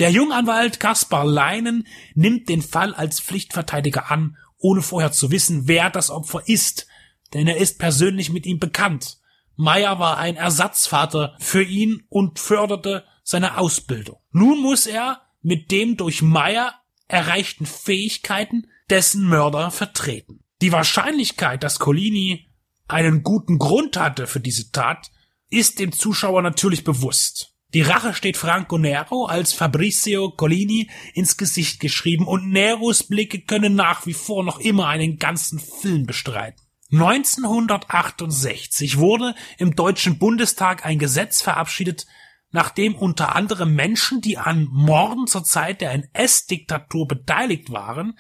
Der 0.01 0.11
Junganwalt 0.11 0.81
Kaspar 0.81 1.25
Leinen 1.25 1.87
nimmt 2.15 2.49
den 2.49 2.63
Fall 2.63 2.95
als 2.95 3.21
Pflichtverteidiger 3.21 4.11
an, 4.11 4.37
ohne 4.59 4.83
vorher 4.83 5.13
zu 5.13 5.31
wissen, 5.31 5.69
wer 5.69 5.91
das 5.91 6.11
Opfer 6.11 6.43
ist, 6.47 6.89
denn 7.33 7.47
er 7.47 7.59
ist 7.59 7.79
persönlich 7.79 8.31
mit 8.31 8.47
ihm 8.47 8.59
bekannt. 8.59 9.19
Meyer 9.57 9.99
war 9.99 10.19
ein 10.19 10.37
Ersatzvater 10.37 11.37
für 11.39 11.63
ihn 11.63 12.03
und 12.09 12.39
förderte 12.39 13.05
seine 13.23 13.59
Ausbildung. 13.59 14.21
Nun 14.31 14.61
muss 14.61 14.87
er 14.87 15.23
mit 15.43 15.71
dem 15.71 15.97
durch 15.97 16.23
Meyer 16.23 16.75
erreichten 17.09 17.67
Fähigkeiten 17.67 18.67
dessen 18.91 19.27
Mörder 19.27 19.71
vertreten. 19.71 20.45
Die 20.63 20.73
Wahrscheinlichkeit, 20.73 21.63
dass 21.63 21.79
Collini 21.79 22.49
einen 22.89 23.23
guten 23.23 23.59
Grund 23.59 23.97
hatte 23.97 24.27
für 24.27 24.41
diese 24.41 24.71
Tat, 24.71 25.11
ist 25.51 25.79
dem 25.79 25.93
Zuschauer 25.93 26.43
natürlich 26.43 26.85
bewusst. 26.85 27.55
Die 27.75 27.83
Rache 27.83 28.15
steht 28.15 28.37
Franco 28.37 28.79
Nero 28.79 29.27
als 29.27 29.53
Fabrizio 29.53 30.31
Collini 30.31 30.89
ins 31.13 31.37
Gesicht 31.37 31.81
geschrieben 31.81 32.27
und 32.27 32.51
Neros 32.51 33.03
Blicke 33.03 33.41
können 33.41 33.75
nach 33.75 34.07
wie 34.07 34.15
vor 34.15 34.45
noch 34.45 34.61
immer 34.61 34.87
einen 34.87 35.19
ganzen 35.19 35.59
Film 35.59 36.07
bestreiten. 36.07 36.64
1968 36.95 38.99
wurde 38.99 39.35
im 39.59 39.75
Deutschen 39.75 40.19
Bundestag 40.19 40.87
ein 40.87 40.99
Gesetz 40.99 41.43
verabschiedet, 41.43 42.07
nachdem 42.51 42.95
unter 42.95 43.35
anderem 43.35 43.75
Menschen, 43.75 44.21
die 44.21 44.39
an 44.39 44.69
Morden 44.71 45.27
zur 45.27 45.45
Zeit 45.45 45.81
der 45.81 45.93
NS-Diktatur 45.93 47.09
beteiligt 47.09 47.71
waren, 47.71 48.19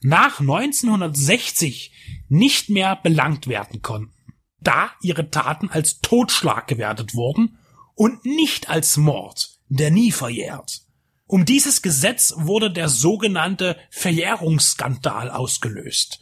nach 0.00 0.40
1960 0.40 1.92
nicht 2.28 2.68
mehr 2.68 2.96
belangt 2.96 3.46
werden 3.46 3.82
konnten, 3.82 4.14
da 4.60 4.90
ihre 5.02 5.30
Taten 5.30 5.70
als 5.70 6.00
Totschlag 6.00 6.66
gewertet 6.66 7.14
wurden 7.14 7.58
und 7.94 8.24
nicht 8.24 8.68
als 8.68 8.96
Mord, 8.96 9.58
der 9.68 9.90
nie 9.90 10.10
verjährt. 10.10 10.82
Um 11.26 11.44
dieses 11.44 11.82
Gesetz 11.82 12.34
wurde 12.36 12.70
der 12.70 12.88
sogenannte 12.88 13.76
Verjährungsskandal 13.90 15.30
ausgelöst, 15.30 16.20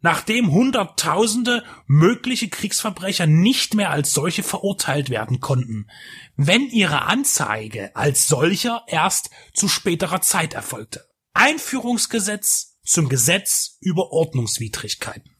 nachdem 0.00 0.50
Hunderttausende 0.50 1.64
mögliche 1.86 2.48
Kriegsverbrecher 2.48 3.26
nicht 3.26 3.74
mehr 3.74 3.90
als 3.90 4.12
solche 4.12 4.42
verurteilt 4.42 5.10
werden 5.10 5.40
konnten, 5.40 5.88
wenn 6.36 6.68
ihre 6.68 7.02
Anzeige 7.02 7.94
als 7.94 8.28
solcher 8.28 8.84
erst 8.86 9.30
zu 9.52 9.68
späterer 9.68 10.20
Zeit 10.20 10.54
erfolgte. 10.54 11.06
Einführungsgesetz 11.34 12.78
zum 12.84 13.08
Gesetz 13.08 13.76
über 13.80 14.10
Ordnungswidrigkeiten. 14.10 15.30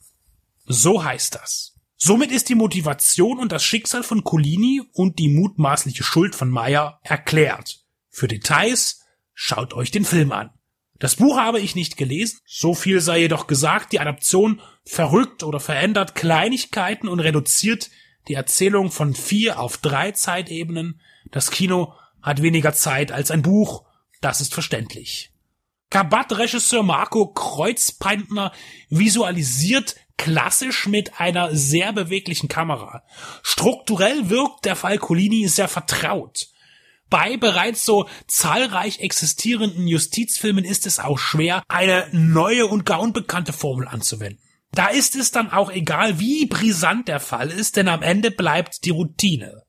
So 0.66 1.02
heißt 1.02 1.34
das. 1.34 1.74
Somit 1.96 2.30
ist 2.30 2.48
die 2.48 2.54
Motivation 2.54 3.38
und 3.38 3.52
das 3.52 3.62
Schicksal 3.62 4.02
von 4.02 4.24
Colini 4.24 4.82
und 4.92 5.18
die 5.18 5.28
mutmaßliche 5.28 6.02
Schuld 6.02 6.34
von 6.34 6.48
Meyer 6.48 7.00
erklärt. 7.02 7.84
Für 8.08 8.28
Details 8.28 9.00
schaut 9.34 9.74
euch 9.74 9.90
den 9.90 10.04
Film 10.04 10.32
an. 10.32 10.50
Das 11.00 11.16
Buch 11.16 11.38
habe 11.38 11.60
ich 11.60 11.74
nicht 11.74 11.96
gelesen, 11.96 12.40
so 12.44 12.74
viel 12.74 13.00
sei 13.00 13.20
jedoch 13.20 13.46
gesagt, 13.46 13.92
die 13.92 14.00
Adaption 14.00 14.60
verrückt 14.84 15.42
oder 15.42 15.58
verändert 15.58 16.14
Kleinigkeiten 16.14 17.08
und 17.08 17.20
reduziert 17.20 17.90
die 18.28 18.34
Erzählung 18.34 18.90
von 18.90 19.14
vier 19.14 19.58
auf 19.58 19.78
drei 19.78 20.12
Zeitebenen. 20.12 21.00
Das 21.30 21.50
Kino 21.50 21.94
hat 22.20 22.42
weniger 22.42 22.74
Zeit 22.74 23.12
als 23.12 23.30
ein 23.30 23.40
Buch, 23.40 23.84
das 24.20 24.42
ist 24.42 24.52
verständlich. 24.52 25.32
Kabat-Regisseur 25.88 26.82
Marco 26.82 27.28
Kreuzpeintner 27.28 28.52
visualisiert 28.90 29.96
klassisch 30.18 30.86
mit 30.86 31.18
einer 31.18 31.56
sehr 31.56 31.94
beweglichen 31.94 32.48
Kamera. 32.50 33.04
Strukturell 33.42 34.28
wirkt 34.28 34.66
der 34.66 34.76
Fall 34.76 34.98
Colini 34.98 35.48
sehr 35.48 35.66
vertraut. 35.66 36.48
Bei 37.10 37.36
bereits 37.36 37.84
so 37.84 38.08
zahlreich 38.28 39.00
existierenden 39.00 39.88
Justizfilmen 39.88 40.64
ist 40.64 40.86
es 40.86 41.00
auch 41.00 41.18
schwer, 41.18 41.64
eine 41.68 42.08
neue 42.12 42.66
und 42.66 42.86
gar 42.86 43.00
unbekannte 43.00 43.52
Formel 43.52 43.88
anzuwenden. 43.88 44.42
Da 44.72 44.86
ist 44.86 45.16
es 45.16 45.32
dann 45.32 45.50
auch 45.50 45.70
egal, 45.72 46.20
wie 46.20 46.46
brisant 46.46 47.08
der 47.08 47.18
Fall 47.18 47.50
ist, 47.50 47.76
denn 47.76 47.88
am 47.88 48.02
Ende 48.02 48.30
bleibt 48.30 48.84
die 48.84 48.90
Routine. 48.90 49.64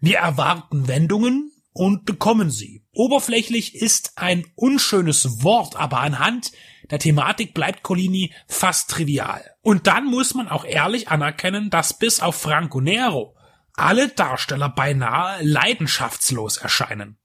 Wir 0.00 0.18
erwarten 0.18 0.88
Wendungen 0.88 1.52
und 1.74 2.06
bekommen 2.06 2.50
sie. 2.50 2.84
Oberflächlich 2.94 3.74
ist 3.74 4.12
ein 4.16 4.46
unschönes 4.54 5.42
Wort, 5.42 5.76
aber 5.76 6.00
anhand 6.00 6.52
der 6.90 6.98
Thematik 6.98 7.54
bleibt 7.54 7.82
Collini 7.82 8.32
fast 8.48 8.90
trivial. 8.90 9.44
Und 9.60 9.86
dann 9.86 10.06
muss 10.06 10.34
man 10.34 10.48
auch 10.48 10.64
ehrlich 10.64 11.08
anerkennen, 11.08 11.70
dass 11.70 11.98
bis 11.98 12.20
auf 12.20 12.36
Franco 12.36 12.80
Nero 12.80 13.36
alle 13.74 14.08
Darsteller 14.08 14.68
beinahe 14.68 15.42
leidenschaftslos 15.42 16.58
erscheinen. 16.58 17.18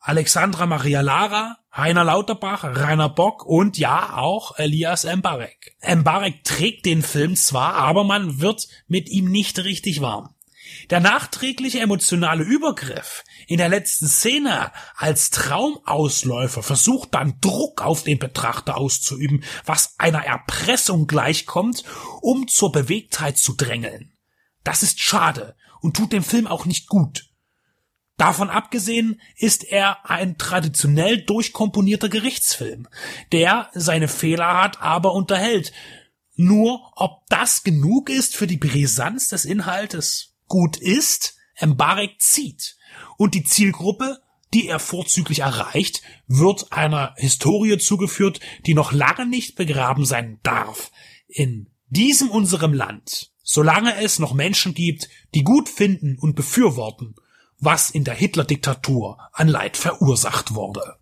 Alexandra 0.00 0.66
Maria 0.66 1.00
Lara, 1.00 1.58
Heiner 1.74 2.04
Lauterbach, 2.04 2.64
Rainer 2.64 3.08
Bock 3.08 3.46
und 3.46 3.78
ja 3.78 4.16
auch 4.16 4.58
Elias 4.58 5.04
Mbarek. 5.04 5.76
Mbarek 5.80 6.42
trägt 6.44 6.86
den 6.86 7.02
Film 7.02 7.36
zwar, 7.36 7.74
aber 7.74 8.02
man 8.02 8.40
wird 8.40 8.66
mit 8.88 9.08
ihm 9.08 9.30
nicht 9.30 9.60
richtig 9.60 10.00
warm. 10.00 10.34
Der 10.90 11.00
nachträgliche 11.00 11.80
emotionale 11.80 12.42
Übergriff 12.42 13.22
in 13.46 13.58
der 13.58 13.68
letzten 13.68 14.08
Szene 14.08 14.72
als 14.96 15.30
Traumausläufer 15.30 16.62
versucht 16.62 17.14
dann 17.14 17.38
Druck 17.40 17.82
auf 17.82 18.02
den 18.02 18.18
Betrachter 18.18 18.76
auszuüben, 18.76 19.44
was 19.64 19.94
einer 19.98 20.24
Erpressung 20.24 21.06
gleichkommt, 21.06 21.84
um 22.20 22.48
zur 22.48 22.72
Bewegtheit 22.72 23.38
zu 23.38 23.54
drängeln. 23.54 24.12
Das 24.64 24.82
ist 24.82 25.00
schade 25.00 25.54
und 25.82 25.96
tut 25.96 26.12
dem 26.12 26.24
Film 26.24 26.46
auch 26.46 26.64
nicht 26.64 26.88
gut. 26.88 27.28
Davon 28.16 28.50
abgesehen 28.50 29.20
ist 29.36 29.64
er 29.64 30.08
ein 30.08 30.38
traditionell 30.38 31.22
durchkomponierter 31.22 32.08
Gerichtsfilm, 32.08 32.88
der 33.32 33.68
seine 33.74 34.08
Fehler 34.08 34.62
hat, 34.62 34.80
aber 34.80 35.12
unterhält. 35.12 35.72
Nur 36.36 36.92
ob 36.94 37.26
das 37.28 37.62
genug 37.64 38.08
ist 38.08 38.36
für 38.36 38.46
die 38.46 38.58
Brisanz 38.58 39.28
des 39.28 39.44
Inhaltes, 39.44 40.36
gut 40.46 40.76
ist, 40.76 41.36
Mbarek 41.60 42.20
zieht. 42.20 42.76
Und 43.16 43.34
die 43.34 43.44
Zielgruppe, 43.44 44.20
die 44.54 44.68
er 44.68 44.78
vorzüglich 44.78 45.40
erreicht, 45.40 46.02
wird 46.26 46.72
einer 46.72 47.14
Historie 47.16 47.78
zugeführt, 47.78 48.40
die 48.66 48.74
noch 48.74 48.92
lange 48.92 49.26
nicht 49.26 49.56
begraben 49.56 50.04
sein 50.04 50.38
darf. 50.42 50.92
In 51.26 51.70
diesem 51.88 52.30
unserem 52.30 52.72
Land, 52.72 53.31
solange 53.52 54.00
es 54.02 54.18
noch 54.18 54.32
Menschen 54.32 54.72
gibt, 54.72 55.10
die 55.34 55.44
gut 55.44 55.68
finden 55.68 56.16
und 56.18 56.34
befürworten, 56.34 57.14
was 57.58 57.90
in 57.90 58.02
der 58.02 58.14
Hitler-Diktatur 58.14 59.18
an 59.32 59.46
Leid 59.46 59.76
verursacht 59.76 60.54
wurde. 60.54 60.96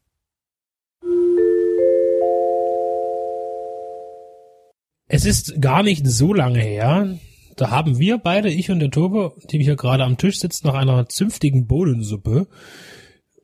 Es 5.07 5.24
ist 5.24 5.61
gar 5.61 5.84
nicht 5.84 6.05
so 6.09 6.34
lange 6.34 6.61
her, 6.61 7.18
da 7.57 7.70
haben 7.70 8.01
wir 8.01 8.18
beide, 8.18 8.51
ich 8.51 8.68
und 8.70 8.80
der 8.80 8.90
Tobe, 8.90 9.36
die 9.51 9.59
wir 9.59 9.66
hier 9.66 9.76
gerade 9.76 10.03
am 10.03 10.18
Tisch 10.18 10.40
sitzen, 10.40 10.66
nach 10.66 10.74
einer 10.74 11.09
zünftigen 11.09 11.68
Bohnensuppe, 11.68 12.48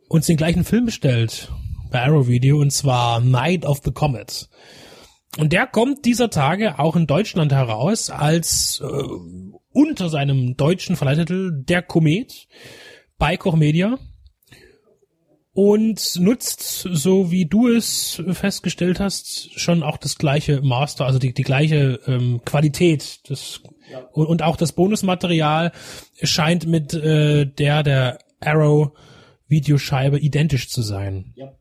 uns 0.08 0.26
den 0.26 0.36
gleichen 0.36 0.64
Film 0.64 0.86
bestellt 0.86 1.52
bei 1.92 2.02
Arrow 2.02 2.26
Video 2.26 2.58
und 2.60 2.72
zwar 2.72 3.20
Night 3.20 3.64
of 3.64 3.82
the 3.84 3.92
Comet. 3.92 4.48
Und 5.38 5.52
der 5.52 5.66
kommt 5.66 6.04
dieser 6.04 6.30
Tage 6.30 6.78
auch 6.78 6.96
in 6.96 7.06
Deutschland 7.06 7.52
heraus 7.52 8.10
als 8.10 8.82
äh, 8.82 8.86
unter 9.72 10.08
seinem 10.08 10.56
deutschen 10.56 10.96
Verleihtitel 10.96 11.62
Der 11.64 11.82
Komet 11.82 12.48
bei 13.18 13.36
Koch 13.36 13.56
Media 13.56 13.98
und 15.52 16.20
nutzt, 16.20 16.86
so 16.90 17.30
wie 17.30 17.46
du 17.46 17.68
es 17.68 18.22
festgestellt 18.32 19.00
hast, 19.00 19.58
schon 19.58 19.82
auch 19.82 19.96
das 19.96 20.16
gleiche 20.16 20.60
Master, 20.60 21.06
also 21.06 21.18
die, 21.18 21.32
die 21.32 21.42
gleiche 21.42 21.98
ähm, 22.06 22.42
Qualität 22.44 23.28
des 23.30 23.62
und, 24.12 24.26
und 24.26 24.42
auch 24.42 24.56
das 24.56 24.72
Bonusmaterial 24.72 25.72
scheint 26.22 26.66
mit 26.66 26.92
äh, 26.92 27.46
der 27.46 27.82
der 27.82 28.18
Arrow 28.40 28.92
Videoscheibe 29.48 30.18
identisch 30.18 30.68
zu 30.68 30.82
sein. 30.82 31.32
Ja. 31.36 31.52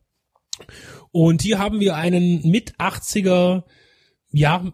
Und 1.16 1.40
hier 1.40 1.58
haben 1.58 1.80
wir 1.80 1.96
einen 1.96 2.46
mit 2.46 2.74
80er, 2.76 3.62
ja, 4.32 4.70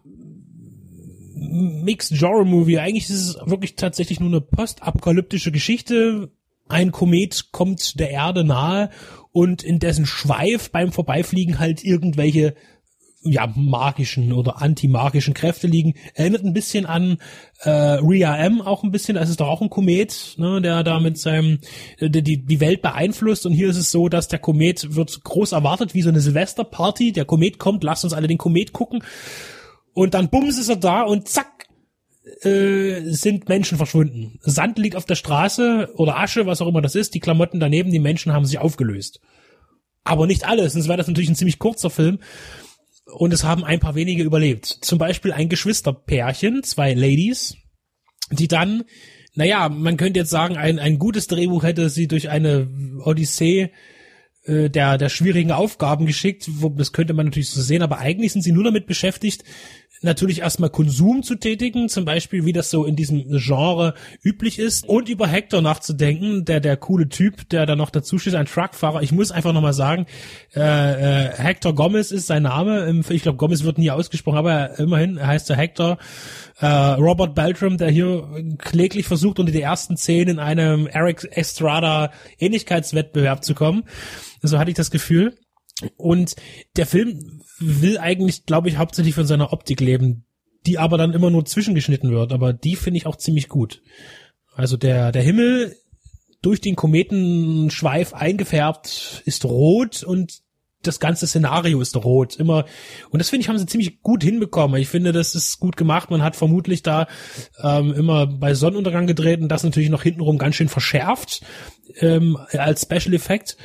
Mixed 1.35 2.19
Genre 2.19 2.43
Movie. 2.43 2.79
Eigentlich 2.79 3.09
ist 3.09 3.29
es 3.29 3.37
wirklich 3.45 3.77
tatsächlich 3.77 4.19
nur 4.19 4.27
eine 4.27 4.41
postapokalyptische 4.41 5.53
Geschichte. 5.53 6.33
Ein 6.67 6.91
Komet 6.91 7.53
kommt 7.53 7.97
der 7.97 8.11
Erde 8.11 8.43
nahe 8.43 8.89
und 9.31 9.63
in 9.63 9.79
dessen 9.79 10.05
Schweif 10.05 10.69
beim 10.69 10.91
Vorbeifliegen 10.91 11.59
halt 11.59 11.81
irgendwelche 11.81 12.55
ja, 13.23 13.51
magischen 13.55 14.33
oder 14.33 14.61
antimagischen 14.61 15.33
Kräfte 15.33 15.67
liegen. 15.67 15.95
Erinnert 16.13 16.43
ein 16.43 16.53
bisschen 16.53 16.85
an 16.85 17.17
äh, 17.59 17.69
Ria 17.69 18.37
M 18.37 18.61
auch 18.61 18.83
ein 18.83 18.91
bisschen, 18.91 19.15
das 19.15 19.29
ist 19.29 19.39
doch 19.39 19.47
auch 19.47 19.61
ein 19.61 19.69
Komet, 19.69 20.35
ne, 20.37 20.61
der 20.61 20.83
da 20.83 20.99
mit 20.99 21.17
seinem 21.17 21.59
äh, 21.99 22.09
die, 22.09 22.45
die 22.45 22.59
Welt 22.59 22.81
beeinflusst. 22.81 23.45
Und 23.45 23.53
hier 23.53 23.69
ist 23.69 23.77
es 23.77 23.91
so, 23.91 24.09
dass 24.09 24.27
der 24.27 24.39
Komet 24.39 24.95
wird 24.95 25.23
groß 25.23 25.53
erwartet, 25.53 25.93
wie 25.93 26.01
so 26.01 26.09
eine 26.09 26.19
Silvesterparty, 26.19 27.11
der 27.11 27.25
Komet 27.25 27.59
kommt, 27.59 27.83
lasst 27.83 28.03
uns 28.03 28.13
alle 28.13 28.27
den 28.27 28.37
Komet 28.37 28.73
gucken. 28.73 29.03
Und 29.93 30.13
dann 30.13 30.29
bums 30.29 30.57
ist 30.57 30.69
er 30.69 30.75
da 30.75 31.03
und 31.03 31.27
zack 31.27 31.67
äh, 32.41 33.01
sind 33.03 33.49
Menschen 33.49 33.77
verschwunden. 33.77 34.39
Sand 34.41 34.77
liegt 34.79 34.95
auf 34.95 35.05
der 35.05 35.15
Straße 35.15 35.91
oder 35.95 36.17
Asche, 36.17 36.45
was 36.45 36.61
auch 36.61 36.67
immer 36.67 36.81
das 36.81 36.95
ist, 36.95 37.13
die 37.13 37.19
Klamotten 37.19 37.59
daneben, 37.59 37.91
die 37.91 37.99
Menschen 37.99 38.33
haben 38.33 38.45
sich 38.45 38.59
aufgelöst. 38.59 39.19
Aber 40.03 40.27
nicht 40.27 40.45
alles, 40.45 40.73
sonst 40.73 40.87
wäre 40.87 40.97
das 40.97 41.07
natürlich 41.07 41.29
ein 41.29 41.35
ziemlich 41.35 41.59
kurzer 41.59 41.89
Film 41.89 42.19
und 43.13 43.33
es 43.33 43.43
haben 43.43 43.63
ein 43.63 43.79
paar 43.79 43.95
wenige 43.95 44.23
überlebt. 44.23 44.65
Zum 44.65 44.97
Beispiel 44.97 45.31
ein 45.31 45.49
Geschwisterpärchen, 45.49 46.63
zwei 46.63 46.93
Ladies, 46.93 47.55
die 48.31 48.47
dann, 48.47 48.83
naja, 49.35 49.69
man 49.69 49.97
könnte 49.97 50.19
jetzt 50.19 50.29
sagen, 50.29 50.57
ein, 50.57 50.79
ein 50.79 50.99
gutes 50.99 51.27
Drehbuch 51.27 51.63
hätte 51.63 51.89
sie 51.89 52.07
durch 52.07 52.29
eine 52.29 52.67
Odyssee 53.03 53.71
äh, 54.45 54.69
der, 54.69 54.97
der 54.97 55.09
schwierigen 55.09 55.51
Aufgaben 55.51 56.05
geschickt, 56.05 56.49
das 56.75 56.91
könnte 56.91 57.13
man 57.13 57.27
natürlich 57.27 57.49
so 57.49 57.61
sehen, 57.61 57.81
aber 57.81 57.99
eigentlich 57.99 58.33
sind 58.33 58.41
sie 58.41 58.51
nur 58.51 58.63
damit 58.63 58.87
beschäftigt, 58.87 59.43
natürlich 60.03 60.39
erstmal 60.39 60.69
Konsum 60.69 61.23
zu 61.23 61.35
tätigen, 61.35 61.89
zum 61.89 62.05
Beispiel, 62.05 62.45
wie 62.45 62.53
das 62.53 62.69
so 62.69 62.85
in 62.85 62.95
diesem 62.95 63.25
Genre 63.37 63.93
üblich 64.23 64.59
ist, 64.59 64.87
und 64.87 65.09
über 65.09 65.27
Hector 65.27 65.61
nachzudenken, 65.61 66.45
der 66.45 66.59
der 66.59 66.77
coole 66.77 67.09
Typ, 67.09 67.49
der 67.49 67.65
da 67.65 67.75
noch 67.75 67.89
dazu 67.89 68.17
steht, 68.17 68.35
ein 68.35 68.45
Truckfahrer. 68.45 69.01
Ich 69.01 69.11
muss 69.11 69.31
einfach 69.31 69.53
nochmal 69.53 69.73
sagen, 69.73 70.05
äh, 70.55 70.59
äh, 70.61 71.31
Hector 71.35 71.73
Gomez 71.73 72.11
ist 72.11 72.27
sein 72.27 72.43
Name. 72.43 73.01
Ich 73.09 73.23
glaube, 73.23 73.37
Gomez 73.37 73.63
wird 73.63 73.77
nie 73.77 73.91
ausgesprochen, 73.91 74.37
aber 74.37 74.77
immerhin 74.79 75.25
heißt 75.25 75.49
er 75.49 75.55
Hector. 75.55 75.97
Äh, 76.59 76.67
Robert 76.67 77.35
Beltram, 77.35 77.77
der 77.77 77.89
hier 77.89 78.27
kläglich 78.57 79.07
versucht, 79.07 79.39
unter 79.39 79.51
die 79.51 79.61
ersten 79.61 79.97
zehn 79.97 80.27
in 80.27 80.39
einem 80.39 80.87
Eric 80.87 81.27
Estrada 81.31 82.11
Ähnlichkeitswettbewerb 82.39 83.43
zu 83.43 83.53
kommen. 83.53 83.83
So 84.41 84.59
hatte 84.59 84.71
ich 84.71 84.77
das 84.77 84.91
Gefühl. 84.91 85.35
Und 85.97 86.35
der 86.77 86.85
Film 86.85 87.41
will 87.59 87.97
eigentlich, 87.97 88.45
glaube 88.45 88.69
ich, 88.69 88.77
hauptsächlich 88.77 89.15
von 89.15 89.27
seiner 89.27 89.53
Optik 89.53 89.79
leben, 89.79 90.25
die 90.65 90.77
aber 90.77 90.97
dann 90.97 91.13
immer 91.13 91.29
nur 91.29 91.45
zwischengeschnitten 91.45 92.11
wird. 92.11 92.31
Aber 92.31 92.53
die 92.53 92.75
finde 92.75 92.97
ich 92.97 93.05
auch 93.05 93.15
ziemlich 93.15 93.49
gut. 93.49 93.81
Also 94.55 94.77
der, 94.77 95.11
der 95.11 95.21
Himmel 95.21 95.75
durch 96.41 96.61
den 96.61 96.75
Kometenschweif 96.75 98.13
eingefärbt 98.13 99.23
ist 99.25 99.45
rot 99.45 100.03
und 100.03 100.43
das 100.83 100.99
ganze 100.99 101.25
Szenario 101.25 101.81
ist 101.81 101.95
rot. 101.95 102.35
Immer, 102.35 102.65
und 103.09 103.19
das 103.19 103.29
finde 103.29 103.41
ich, 103.41 103.49
haben 103.49 103.57
sie 103.57 103.65
ziemlich 103.65 104.01
gut 104.01 104.23
hinbekommen. 104.23 104.79
Ich 104.81 104.89
finde, 104.89 105.13
das 105.13 105.33
ist 105.33 105.59
gut 105.59 105.77
gemacht. 105.77 106.11
Man 106.11 106.21
hat 106.21 106.35
vermutlich 106.35 106.83
da 106.83 107.07
ähm, 107.61 107.93
immer 107.93 108.27
bei 108.27 108.53
Sonnenuntergang 108.53 109.07
gedreht 109.07 109.41
und 109.41 109.47
das 109.47 109.63
natürlich 109.63 109.89
noch 109.89 110.03
hintenrum 110.03 110.37
ganz 110.37 110.55
schön 110.55 110.69
verschärft 110.69 111.41
ähm, 111.99 112.37
als 112.51 112.81
Special 112.81 113.13
Effekt. 113.13 113.57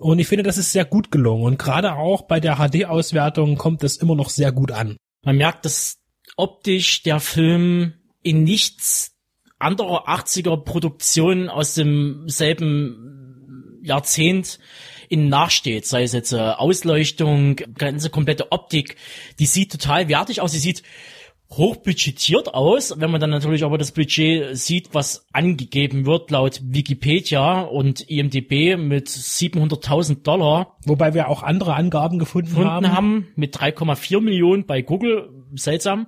Und 0.00 0.18
ich 0.18 0.28
finde, 0.28 0.42
das 0.42 0.56
ist 0.56 0.72
sehr 0.72 0.86
gut 0.86 1.10
gelungen. 1.10 1.44
Und 1.44 1.58
gerade 1.58 1.94
auch 1.94 2.22
bei 2.22 2.40
der 2.40 2.56
HD-Auswertung 2.56 3.56
kommt 3.56 3.82
das 3.82 3.98
immer 3.98 4.14
noch 4.14 4.30
sehr 4.30 4.50
gut 4.50 4.72
an. 4.72 4.96
Man 5.22 5.36
merkt, 5.36 5.66
dass 5.66 5.98
optisch 6.36 7.02
der 7.02 7.20
Film 7.20 7.92
in 8.22 8.42
nichts 8.42 9.12
anderer 9.58 10.08
80er 10.08 10.64
Produktionen 10.64 11.50
aus 11.50 11.74
demselben 11.74 13.78
Jahrzehnt 13.82 14.58
in 15.10 15.28
nachsteht, 15.28 15.86
sei 15.86 16.04
es 16.04 16.12
jetzt 16.12 16.32
äh, 16.32 16.38
Ausleuchtung, 16.38 17.56
ganze 17.56 18.08
komplette 18.08 18.52
Optik, 18.52 18.96
die 19.38 19.46
sieht 19.46 19.72
total 19.72 20.08
wertig 20.08 20.40
aus, 20.40 20.52
sie 20.52 20.60
sieht 20.60 20.82
hochbudgetiert 21.52 22.54
aus, 22.54 22.94
wenn 22.98 23.10
man 23.10 23.20
dann 23.20 23.30
natürlich 23.30 23.64
aber 23.64 23.76
das 23.76 23.92
Budget 23.92 24.56
sieht, 24.56 24.94
was 24.94 25.26
angegeben 25.32 26.06
wird 26.06 26.30
laut 26.30 26.60
Wikipedia 26.62 27.62
und 27.62 28.08
IMDB 28.08 28.76
mit 28.76 29.08
700.000 29.08 30.22
Dollar. 30.22 30.76
Wobei 30.86 31.14
wir 31.14 31.28
auch 31.28 31.42
andere 31.42 31.74
Angaben 31.74 32.18
gefunden, 32.18 32.50
gefunden 32.50 32.68
haben. 32.68 32.92
haben 32.92 33.28
mit 33.34 33.56
3,4 33.56 34.20
Millionen 34.20 34.66
bei 34.66 34.82
Google, 34.82 35.30
seltsam. 35.54 36.06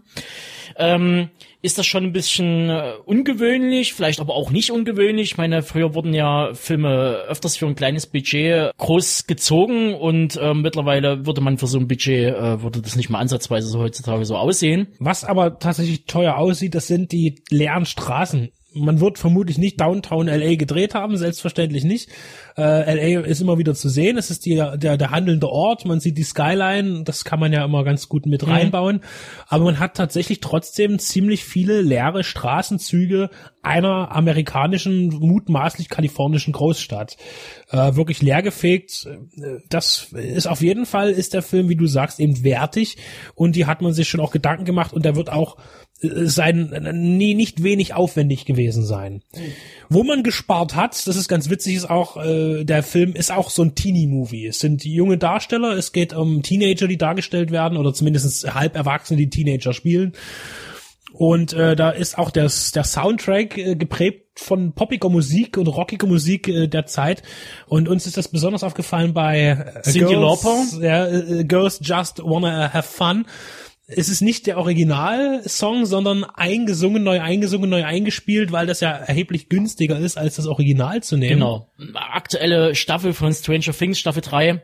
Ähm, 0.76 1.30
ist 1.62 1.78
das 1.78 1.86
schon 1.86 2.04
ein 2.04 2.12
bisschen 2.12 2.70
äh, 2.70 2.94
ungewöhnlich, 3.04 3.94
vielleicht 3.94 4.20
aber 4.20 4.34
auch 4.34 4.50
nicht 4.50 4.72
ungewöhnlich. 4.72 5.32
Ich 5.32 5.36
meine, 5.36 5.62
früher 5.62 5.94
wurden 5.94 6.12
ja 6.12 6.54
Filme 6.54 7.22
öfters 7.28 7.56
für 7.56 7.66
ein 7.66 7.76
kleines 7.76 8.06
Budget 8.06 8.76
groß 8.78 9.26
gezogen 9.26 9.94
und 9.94 10.36
äh, 10.36 10.54
mittlerweile 10.54 11.24
würde 11.24 11.40
man 11.40 11.58
für 11.58 11.68
so 11.68 11.78
ein 11.78 11.86
Budget, 11.86 12.34
äh, 12.34 12.62
würde 12.62 12.82
das 12.82 12.96
nicht 12.96 13.10
mal 13.10 13.20
ansatzweise 13.20 13.68
so 13.68 13.78
heutzutage 13.78 14.24
so 14.24 14.36
aussehen. 14.36 14.88
Was 14.98 15.24
aber 15.24 15.58
tatsächlich 15.60 16.06
teuer 16.06 16.36
aussieht, 16.36 16.74
das 16.74 16.88
sind 16.88 17.12
die 17.12 17.42
leeren 17.48 17.86
Straßen 17.86 18.50
man 18.74 19.00
wird 19.00 19.18
vermutlich 19.18 19.58
nicht 19.58 19.80
Downtown 19.80 20.26
LA 20.26 20.56
gedreht 20.56 20.94
haben, 20.94 21.16
selbstverständlich 21.16 21.84
nicht. 21.84 22.08
Äh, 22.56 23.16
LA 23.16 23.20
ist 23.22 23.40
immer 23.40 23.58
wieder 23.58 23.74
zu 23.74 23.88
sehen, 23.88 24.18
es 24.18 24.30
ist 24.30 24.46
die, 24.46 24.54
der, 24.54 24.96
der 24.96 25.10
handelnde 25.10 25.48
Ort, 25.48 25.84
man 25.84 26.00
sieht 26.00 26.18
die 26.18 26.22
Skyline, 26.22 27.04
das 27.04 27.24
kann 27.24 27.40
man 27.40 27.52
ja 27.52 27.64
immer 27.64 27.84
ganz 27.84 28.08
gut 28.08 28.26
mit 28.26 28.42
mhm. 28.42 28.52
reinbauen, 28.52 29.00
aber 29.48 29.64
man 29.64 29.78
hat 29.78 29.94
tatsächlich 29.94 30.40
trotzdem 30.40 30.98
ziemlich 30.98 31.44
viele 31.44 31.80
leere 31.82 32.24
Straßenzüge 32.24 33.30
einer 33.62 34.10
amerikanischen, 34.10 35.08
mutmaßlich 35.08 35.88
kalifornischen 35.88 36.52
Großstadt. 36.52 37.16
Äh, 37.70 37.94
wirklich 37.94 38.20
leergefegt. 38.20 39.08
Das 39.68 40.08
ist 40.12 40.48
auf 40.48 40.62
jeden 40.62 40.84
Fall, 40.84 41.10
ist 41.10 41.32
der 41.32 41.42
Film, 41.42 41.68
wie 41.68 41.76
du 41.76 41.86
sagst, 41.86 42.18
eben 42.18 42.42
wertig 42.42 42.96
und 43.34 43.54
die 43.54 43.66
hat 43.66 43.80
man 43.80 43.92
sich 43.92 44.08
schon 44.08 44.20
auch 44.20 44.32
Gedanken 44.32 44.64
gemacht 44.64 44.92
und 44.92 45.04
der 45.04 45.14
wird 45.14 45.30
auch 45.30 45.56
sein 46.02 46.70
nie 47.16 47.34
nicht 47.34 47.62
wenig 47.62 47.94
aufwendig 47.94 48.44
gewesen 48.44 48.84
sein. 48.84 49.22
Mhm. 49.34 49.40
Wo 49.88 50.02
man 50.02 50.22
gespart 50.22 50.74
hat, 50.74 51.06
das 51.06 51.16
ist 51.16 51.28
ganz 51.28 51.48
witzig, 51.48 51.76
ist 51.76 51.90
auch 51.90 52.16
äh, 52.16 52.64
der 52.64 52.82
Film 52.82 53.14
ist 53.14 53.30
auch 53.30 53.50
so 53.50 53.62
ein 53.62 53.74
Teenie-Movie. 53.74 54.46
Es 54.46 54.58
sind 54.58 54.84
junge 54.84 55.18
Darsteller, 55.18 55.76
es 55.76 55.92
geht 55.92 56.12
um 56.12 56.42
Teenager, 56.42 56.88
die 56.88 56.98
dargestellt 56.98 57.50
werden 57.50 57.78
oder 57.78 57.94
zumindest 57.94 58.52
halb 58.54 58.76
Erwachsene, 58.76 59.18
die 59.18 59.30
Teenager 59.30 59.72
spielen. 59.72 60.12
Und 61.12 61.52
äh, 61.52 61.76
da 61.76 61.90
ist 61.90 62.16
auch 62.16 62.30
das, 62.30 62.72
der 62.72 62.84
Soundtrack 62.84 63.58
äh, 63.58 63.76
geprägt 63.76 64.22
von 64.36 64.72
poppiger 64.72 65.10
Musik 65.10 65.58
und 65.58 65.66
rockiger 65.66 66.06
Musik 66.06 66.48
äh, 66.48 66.68
der 66.68 66.86
Zeit. 66.86 67.22
Und 67.66 67.88
uns 67.88 68.06
ist 68.06 68.16
das 68.16 68.28
besonders 68.28 68.64
aufgefallen 68.64 69.12
bei 69.12 69.72
äh, 69.74 69.82
Cindy 69.82 70.14
Girls, 70.14 70.44
Lauper. 70.44 70.64
Ja, 70.80 71.06
äh, 71.06 71.44
Girls 71.44 71.80
Just 71.82 72.22
Wanna 72.24 72.72
Have 72.72 72.88
Fun 72.88 73.26
es 73.96 74.08
ist 74.08 74.20
nicht 74.20 74.46
der 74.46 74.58
Originalsong, 74.58 75.86
sondern 75.86 76.24
eingesungen, 76.24 77.02
neu 77.02 77.20
eingesungen, 77.20 77.70
neu 77.70 77.84
eingespielt, 77.84 78.52
weil 78.52 78.66
das 78.66 78.80
ja 78.80 78.90
erheblich 78.90 79.48
günstiger 79.48 79.98
ist, 79.98 80.18
als 80.18 80.36
das 80.36 80.46
Original 80.46 81.02
zu 81.02 81.16
nehmen. 81.16 81.40
Genau. 81.40 81.68
Aktuelle 81.94 82.74
Staffel 82.74 83.12
von 83.12 83.32
Stranger 83.32 83.72
Things, 83.72 83.98
Staffel 83.98 84.22
3, 84.22 84.62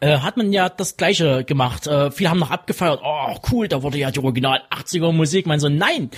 äh, 0.00 0.18
hat 0.18 0.36
man 0.36 0.52
ja 0.52 0.68
das 0.68 0.96
gleiche 0.96 1.44
gemacht. 1.44 1.86
Äh, 1.86 2.10
viele 2.10 2.30
haben 2.30 2.38
noch 2.38 2.50
abgefeiert, 2.50 3.00
oh 3.02 3.36
cool, 3.50 3.68
da 3.68 3.82
wurde 3.82 3.98
ja 3.98 4.10
die 4.10 4.20
Original 4.20 4.62
80er 4.70 5.12
Musik. 5.12 5.46
Man 5.46 5.60
so, 5.60 5.68
nein, 5.68 6.10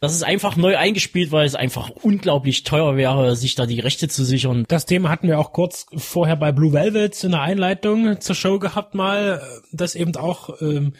das 0.00 0.14
ist 0.14 0.24
einfach 0.24 0.56
neu 0.56 0.76
eingespielt, 0.76 1.30
weil 1.30 1.46
es 1.46 1.54
einfach 1.54 1.90
unglaublich 1.90 2.64
teuer 2.64 2.96
wäre, 2.96 3.36
sich 3.36 3.54
da 3.54 3.66
die 3.66 3.80
Rechte 3.80 4.08
zu 4.08 4.24
sichern. 4.24 4.64
Das 4.68 4.86
Thema 4.86 5.10
hatten 5.10 5.28
wir 5.28 5.38
auch 5.38 5.52
kurz 5.52 5.86
vorher 5.94 6.36
bei 6.36 6.52
Blue 6.52 6.72
Velvet 6.72 7.22
in 7.22 7.32
der 7.32 7.42
Einleitung 7.42 8.20
zur 8.20 8.34
Show 8.34 8.58
gehabt 8.58 8.94
mal, 8.94 9.40
dass 9.72 9.94
eben 9.94 10.16
auch 10.16 10.60
ähm, 10.60 10.94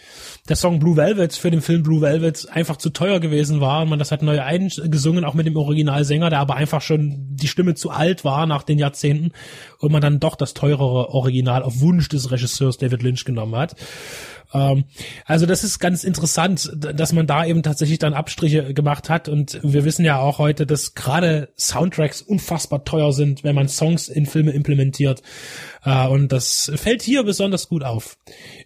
der 0.50 0.56
Song 0.56 0.80
Blue 0.80 0.96
Velvet 0.96 1.32
für 1.32 1.52
den 1.52 1.62
Film 1.62 1.84
Blue 1.84 2.00
Velvet 2.00 2.48
einfach 2.50 2.76
zu 2.76 2.90
teuer 2.90 3.20
gewesen 3.20 3.60
war 3.60 3.82
und 3.82 3.88
man 3.88 4.00
das 4.00 4.10
hat 4.10 4.20
neu 4.20 4.42
eingesungen, 4.42 5.24
auch 5.24 5.34
mit 5.34 5.46
dem 5.46 5.56
Originalsänger, 5.56 6.28
der 6.28 6.40
aber 6.40 6.56
einfach 6.56 6.82
schon 6.82 7.28
die 7.30 7.46
Stimme 7.46 7.76
zu 7.76 7.90
alt 7.90 8.24
war 8.24 8.46
nach 8.46 8.64
den 8.64 8.76
Jahrzehnten 8.76 9.30
und 9.78 9.92
man 9.92 10.02
dann 10.02 10.18
doch 10.18 10.34
das 10.34 10.52
teurere 10.52 11.10
Original 11.10 11.62
auf 11.62 11.80
Wunsch 11.80 12.08
des 12.08 12.32
Regisseurs 12.32 12.78
David 12.78 13.02
Lynch 13.02 13.24
genommen 13.24 13.54
hat. 13.54 13.76
Ähm, 14.52 14.84
also 15.24 15.46
das 15.46 15.64
ist 15.64 15.78
ganz 15.78 16.04
interessant, 16.04 16.70
dass 16.74 17.12
man 17.12 17.26
da 17.26 17.44
eben 17.44 17.62
tatsächlich 17.62 17.98
dann 17.98 18.14
Abstriche 18.14 18.74
gemacht 18.74 19.08
hat 19.08 19.28
und 19.28 19.60
wir 19.62 19.84
wissen 19.84 20.04
ja 20.04 20.18
auch 20.18 20.38
heute, 20.38 20.66
dass 20.66 20.94
gerade 20.94 21.48
Soundtracks 21.56 22.22
unfassbar 22.22 22.84
teuer 22.84 23.12
sind, 23.12 23.44
wenn 23.44 23.54
man 23.54 23.68
Songs 23.68 24.08
in 24.08 24.26
Filme 24.26 24.52
implementiert. 24.52 25.22
Äh, 25.84 26.06
und 26.08 26.32
das 26.32 26.70
fällt 26.74 27.02
hier 27.02 27.22
besonders 27.22 27.68
gut 27.68 27.84
auf. 27.84 28.16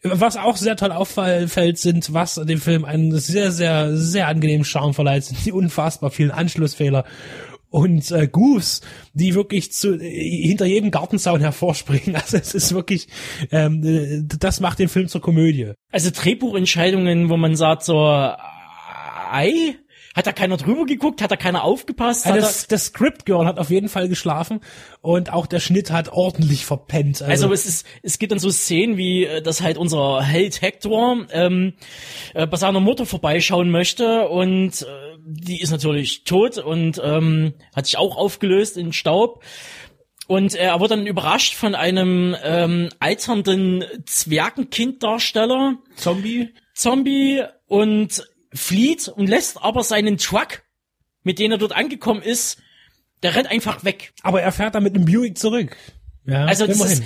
Was 0.02 0.36
auch 0.36 0.56
sehr 0.56 0.76
toll 0.76 0.92
auffällt, 0.92 1.78
sind, 1.78 2.12
was 2.12 2.34
dem 2.34 2.60
Film 2.60 2.84
einen 2.84 3.16
sehr, 3.18 3.52
sehr, 3.52 3.96
sehr 3.96 4.28
angenehmen 4.28 4.64
Charme 4.64 4.94
verleiht, 4.94 5.24
sind 5.24 5.44
die 5.44 5.52
unfassbar 5.52 6.10
vielen 6.10 6.30
Anschlussfehler 6.30 7.04
und 7.74 8.08
äh, 8.12 8.28
Goose, 8.28 8.82
die 9.14 9.34
wirklich 9.34 9.72
zu, 9.72 9.98
äh, 10.00 10.46
hinter 10.46 10.64
jedem 10.64 10.92
Gartenzaun 10.92 11.40
hervorspringen. 11.40 12.14
Also 12.24 12.36
es 12.36 12.54
ist 12.54 12.72
wirklich, 12.72 13.08
ähm, 13.50 13.82
äh, 13.84 14.22
das 14.38 14.60
macht 14.60 14.78
den 14.78 14.88
Film 14.88 15.08
zur 15.08 15.20
Komödie. 15.20 15.72
Also 15.90 16.10
Drehbuchentscheidungen, 16.10 17.28
wo 17.28 17.36
man 17.36 17.56
sagt 17.56 17.82
so, 17.82 17.98
Ei? 17.98 19.74
Hat 20.14 20.28
da 20.28 20.32
keiner 20.32 20.56
drüber 20.56 20.86
geguckt? 20.86 21.20
Hat 21.20 21.32
da 21.32 21.36
keiner 21.36 21.64
aufgepasst? 21.64 22.24
Also 22.26 22.38
das, 22.38 22.68
das 22.68 22.86
Script 22.86 23.26
Girl 23.26 23.46
hat 23.46 23.58
auf 23.58 23.70
jeden 23.70 23.88
Fall 23.88 24.08
geschlafen 24.08 24.60
und 25.00 25.32
auch 25.32 25.46
der 25.46 25.58
Schnitt 25.58 25.90
hat 25.90 26.10
ordentlich 26.10 26.64
verpennt. 26.64 27.20
Also 27.22 27.52
es 27.52 27.66
ist, 27.66 27.84
es 28.02 28.20
gibt 28.20 28.30
dann 28.30 28.38
so 28.38 28.50
Szenen 28.50 28.96
wie, 28.96 29.24
äh, 29.24 29.42
dass 29.42 29.60
halt 29.60 29.76
unser 29.76 30.22
Held 30.22 30.62
Hector 30.62 31.26
ähm, 31.32 31.72
äh, 32.34 32.46
bei 32.46 32.56
seiner 32.56 32.78
Mutter 32.78 33.06
vorbeischauen 33.06 33.70
möchte 33.70 34.28
und 34.28 34.82
äh, 34.82 35.13
die 35.26 35.60
ist 35.60 35.70
natürlich 35.70 36.24
tot 36.24 36.58
und 36.58 37.00
ähm, 37.02 37.54
hat 37.74 37.86
sich 37.86 37.96
auch 37.96 38.16
aufgelöst 38.16 38.76
in 38.76 38.92
Staub. 38.92 39.42
Und 40.26 40.54
äh, 40.54 40.64
er 40.64 40.80
wird 40.80 40.90
dann 40.90 41.06
überrascht 41.06 41.54
von 41.54 41.74
einem 41.74 42.36
ähm, 42.42 42.88
alternden 42.98 43.84
Zwergenkinddarsteller, 44.06 45.78
Zombie. 45.96 46.50
Zombie, 46.74 47.42
und 47.66 48.22
flieht 48.52 49.08
und 49.08 49.28
lässt 49.28 49.62
aber 49.62 49.82
seinen 49.82 50.18
Truck, 50.18 50.62
mit 51.22 51.38
dem 51.38 51.52
er 51.52 51.58
dort 51.58 51.74
angekommen 51.74 52.22
ist, 52.22 52.58
der 53.22 53.34
rennt 53.34 53.50
einfach 53.50 53.84
weg. 53.84 54.12
Aber 54.22 54.42
er 54.42 54.52
fährt 54.52 54.74
dann 54.74 54.82
mit 54.82 54.94
einem 54.94 55.06
Buick 55.06 55.38
zurück. 55.38 55.76
Ja, 56.26 56.44
Also 56.46 56.66
das 56.66 56.80
ist, 56.80 57.02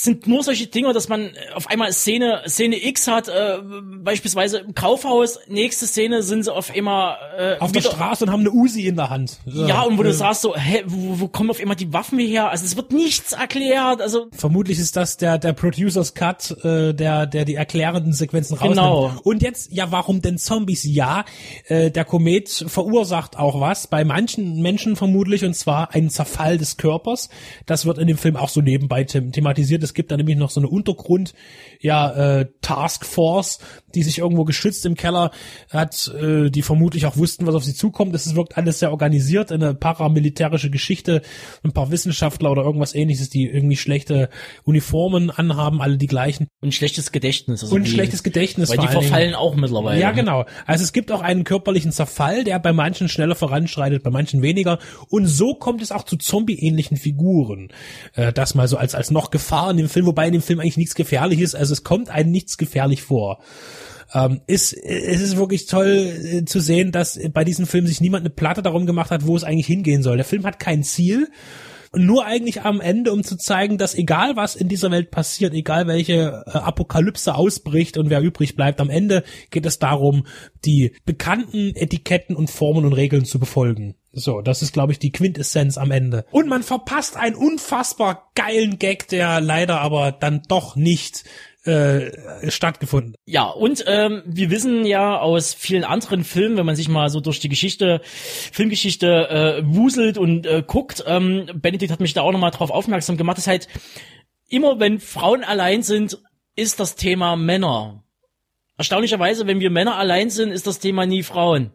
sind 0.00 0.28
nur 0.28 0.44
solche 0.44 0.68
Dinge, 0.68 0.92
dass 0.92 1.08
man 1.08 1.30
auf 1.54 1.66
einmal 1.66 1.92
Szene 1.92 2.42
Szene 2.46 2.76
X 2.86 3.08
hat, 3.08 3.26
äh, 3.28 3.58
beispielsweise 4.02 4.58
im 4.58 4.74
Kaufhaus. 4.74 5.40
Nächste 5.48 5.88
Szene 5.88 6.22
sind 6.22 6.44
sie 6.44 6.54
auf 6.54 6.70
einmal 6.70 7.16
äh, 7.36 7.58
auf 7.58 7.72
der 7.72 7.80
Straße 7.80 8.24
und 8.24 8.30
haben 8.30 8.40
eine 8.40 8.52
Uzi 8.52 8.86
in 8.86 8.94
der 8.94 9.10
Hand. 9.10 9.38
So. 9.44 9.66
Ja, 9.66 9.82
und 9.82 9.98
wo 9.98 10.04
du 10.04 10.10
Äh, 10.10 10.12
sagst 10.12 10.42
so, 10.42 10.54
hä, 10.56 10.84
wo, 10.86 11.20
wo 11.20 11.28
kommen 11.28 11.50
auf 11.50 11.58
einmal 11.58 11.74
die 11.74 11.92
Waffen 11.92 12.20
her? 12.20 12.48
Also 12.48 12.64
es 12.64 12.76
wird 12.76 12.92
nichts 12.92 13.32
erklärt. 13.32 14.00
Also 14.00 14.28
Vermutlich 14.30 14.78
ist 14.78 14.94
das 14.96 15.16
der, 15.16 15.36
der 15.36 15.52
Producers 15.52 16.14
Cut, 16.14 16.52
äh, 16.64 16.94
der, 16.94 17.26
der 17.26 17.44
die 17.44 17.56
erklärenden 17.56 18.12
Sequenzen 18.12 18.56
rausnimmt. 18.56 18.76
Genau. 18.76 19.12
Und 19.24 19.42
jetzt, 19.42 19.72
ja, 19.72 19.90
warum 19.90 20.22
denn 20.22 20.38
Zombies? 20.38 20.84
Ja, 20.84 21.24
äh, 21.66 21.90
der 21.90 22.04
Komet 22.04 22.66
verursacht 22.68 23.36
auch 23.36 23.60
was, 23.60 23.88
bei 23.88 24.04
manchen 24.04 24.62
Menschen 24.62 24.94
vermutlich, 24.94 25.44
und 25.44 25.54
zwar 25.54 25.92
einen 25.92 26.08
Zerfall 26.08 26.56
des 26.56 26.76
Körpers. 26.76 27.30
Das 27.66 27.84
wird 27.84 27.98
in 27.98 28.06
dem 28.06 28.16
Film 28.16 28.36
auch 28.36 28.48
so 28.48 28.60
nebenbei 28.60 29.02
them 29.02 29.32
thematisiert. 29.32 29.87
Es 29.88 29.94
gibt 29.94 30.10
da 30.10 30.16
nämlich 30.16 30.36
noch 30.36 30.50
so 30.50 30.60
eine 30.60 30.68
Untergrund, 30.68 31.34
ja, 31.80 32.40
äh, 32.40 32.46
Task 32.60 33.06
Force, 33.06 33.60
die 33.94 34.02
sich 34.02 34.18
irgendwo 34.18 34.44
geschützt 34.44 34.86
im 34.86 34.94
Keller 34.94 35.30
hat, 35.70 36.12
äh, 36.20 36.50
die 36.50 36.62
vermutlich 36.62 37.06
auch 37.06 37.16
wussten, 37.16 37.46
was 37.46 37.54
auf 37.54 37.64
sie 37.64 37.74
zukommt. 37.74 38.14
Es 38.14 38.34
wirkt 38.34 38.56
alles 38.56 38.78
sehr 38.78 38.90
organisiert, 38.90 39.52
eine 39.52 39.74
paramilitärische 39.74 40.70
Geschichte, 40.70 41.22
ein 41.62 41.72
paar 41.72 41.90
Wissenschaftler 41.90 42.50
oder 42.50 42.62
irgendwas 42.62 42.94
ähnliches, 42.94 43.30
die 43.30 43.46
irgendwie 43.46 43.76
schlechte 43.76 44.28
Uniformen 44.64 45.30
anhaben, 45.30 45.80
alle 45.80 45.96
die 45.96 46.06
gleichen. 46.06 46.48
ein 46.62 46.72
schlechtes 46.72 47.12
Gedächtnis. 47.12 47.62
Also 47.62 47.74
Und 47.74 47.82
ein 47.82 47.84
die, 47.84 47.90
schlechtes 47.90 48.22
Gedächtnis 48.22 48.70
Weil 48.70 48.76
vor 48.76 48.86
die 48.86 48.92
verfallen 48.92 49.34
auch 49.34 49.54
mittlerweile. 49.54 50.00
Ja, 50.00 50.12
genau. 50.12 50.44
Also 50.66 50.84
es 50.84 50.92
gibt 50.92 51.12
auch 51.12 51.20
einen 51.20 51.44
körperlichen 51.44 51.92
Zerfall, 51.92 52.44
der 52.44 52.58
bei 52.58 52.72
manchen 52.72 53.08
schneller 53.08 53.34
voranschreitet, 53.34 54.02
bei 54.02 54.10
manchen 54.10 54.42
weniger. 54.42 54.78
Und 55.08 55.26
so 55.26 55.54
kommt 55.54 55.82
es 55.82 55.92
auch 55.92 56.04
zu 56.04 56.16
zombie-ähnlichen 56.16 56.96
Figuren. 56.96 57.68
Äh, 58.14 58.32
das 58.32 58.54
mal 58.54 58.68
so 58.68 58.76
als, 58.76 58.94
als 58.94 59.10
noch 59.10 59.30
Gefahr 59.30 59.70
in 59.70 59.76
dem 59.76 59.88
Film, 59.88 60.06
wobei 60.06 60.26
in 60.26 60.32
dem 60.32 60.42
Film 60.42 60.60
eigentlich 60.60 60.76
nichts 60.76 60.94
gefährlich 60.94 61.40
ist. 61.40 61.54
Also 61.54 61.72
es 61.72 61.84
kommt 61.84 62.10
einem 62.10 62.30
nichts 62.30 62.58
gefährlich 62.58 63.02
vor. 63.02 63.40
Ähm, 64.14 64.40
ist, 64.46 64.72
es 64.72 65.20
ist 65.20 65.36
wirklich 65.36 65.66
toll 65.66 65.86
äh, 65.86 66.44
zu 66.44 66.60
sehen, 66.60 66.92
dass 66.92 67.18
bei 67.32 67.44
diesem 67.44 67.66
Film 67.66 67.86
sich 67.86 68.00
niemand 68.00 68.22
eine 68.22 68.30
Platte 68.30 68.62
darum 68.62 68.86
gemacht 68.86 69.10
hat, 69.10 69.26
wo 69.26 69.36
es 69.36 69.44
eigentlich 69.44 69.66
hingehen 69.66 70.02
soll. 70.02 70.16
Der 70.16 70.24
Film 70.24 70.44
hat 70.44 70.58
kein 70.58 70.82
Ziel. 70.82 71.28
Nur 71.94 72.26
eigentlich 72.26 72.62
am 72.62 72.80
Ende, 72.80 73.12
um 73.12 73.24
zu 73.24 73.36
zeigen, 73.36 73.78
dass 73.78 73.94
egal 73.94 74.36
was 74.36 74.56
in 74.56 74.68
dieser 74.68 74.90
Welt 74.90 75.10
passiert, 75.10 75.54
egal 75.54 75.86
welche 75.86 76.44
äh, 76.46 76.50
Apokalypse 76.50 77.34
ausbricht 77.34 77.96
und 77.96 78.10
wer 78.10 78.20
übrig 78.20 78.56
bleibt, 78.56 78.80
am 78.80 78.90
Ende 78.90 79.24
geht 79.50 79.64
es 79.64 79.78
darum, 79.78 80.26
die 80.64 80.92
bekannten 81.06 81.74
Etiketten 81.74 82.36
und 82.36 82.50
Formen 82.50 82.84
und 82.84 82.92
Regeln 82.92 83.24
zu 83.24 83.38
befolgen. 83.38 83.94
So, 84.12 84.40
das 84.40 84.62
ist, 84.62 84.72
glaube 84.72 84.92
ich, 84.92 84.98
die 84.98 85.12
Quintessenz 85.12 85.78
am 85.78 85.90
Ende. 85.90 86.24
Und 86.30 86.48
man 86.48 86.62
verpasst 86.62 87.16
einen 87.16 87.36
unfassbar 87.36 88.30
geilen 88.34 88.78
Gag, 88.78 89.08
der 89.08 89.40
leider 89.40 89.80
aber 89.80 90.12
dann 90.12 90.42
doch 90.48 90.76
nicht 90.76 91.24
äh, 91.68 92.50
stattgefunden. 92.50 93.14
Ja, 93.26 93.44
und 93.44 93.84
ähm, 93.86 94.22
wir 94.24 94.50
wissen 94.50 94.86
ja 94.86 95.18
aus 95.18 95.54
vielen 95.54 95.84
anderen 95.84 96.24
Filmen, 96.24 96.56
wenn 96.56 96.66
man 96.66 96.76
sich 96.76 96.88
mal 96.88 97.10
so 97.10 97.20
durch 97.20 97.40
die 97.40 97.48
Geschichte, 97.48 98.00
Filmgeschichte 98.02 99.28
äh, 99.28 99.62
wuselt 99.64 100.18
und 100.18 100.46
äh, 100.46 100.62
guckt, 100.66 101.04
ähm, 101.06 101.46
Benedikt 101.54 101.92
hat 101.92 102.00
mich 102.00 102.14
da 102.14 102.22
auch 102.22 102.32
nochmal 102.32 102.50
drauf 102.50 102.70
aufmerksam 102.70 103.16
gemacht, 103.16 103.38
ist 103.38 103.46
halt 103.46 103.68
immer, 104.48 104.80
wenn 104.80 104.98
Frauen 104.98 105.44
allein 105.44 105.82
sind, 105.82 106.18
ist 106.56 106.80
das 106.80 106.96
Thema 106.96 107.36
Männer. 107.36 108.02
Erstaunlicherweise, 108.76 109.46
wenn 109.46 109.60
wir 109.60 109.70
Männer 109.70 109.96
allein 109.96 110.30
sind, 110.30 110.50
ist 110.50 110.66
das 110.66 110.78
Thema 110.78 111.04
nie 111.04 111.22
Frauen. 111.22 111.72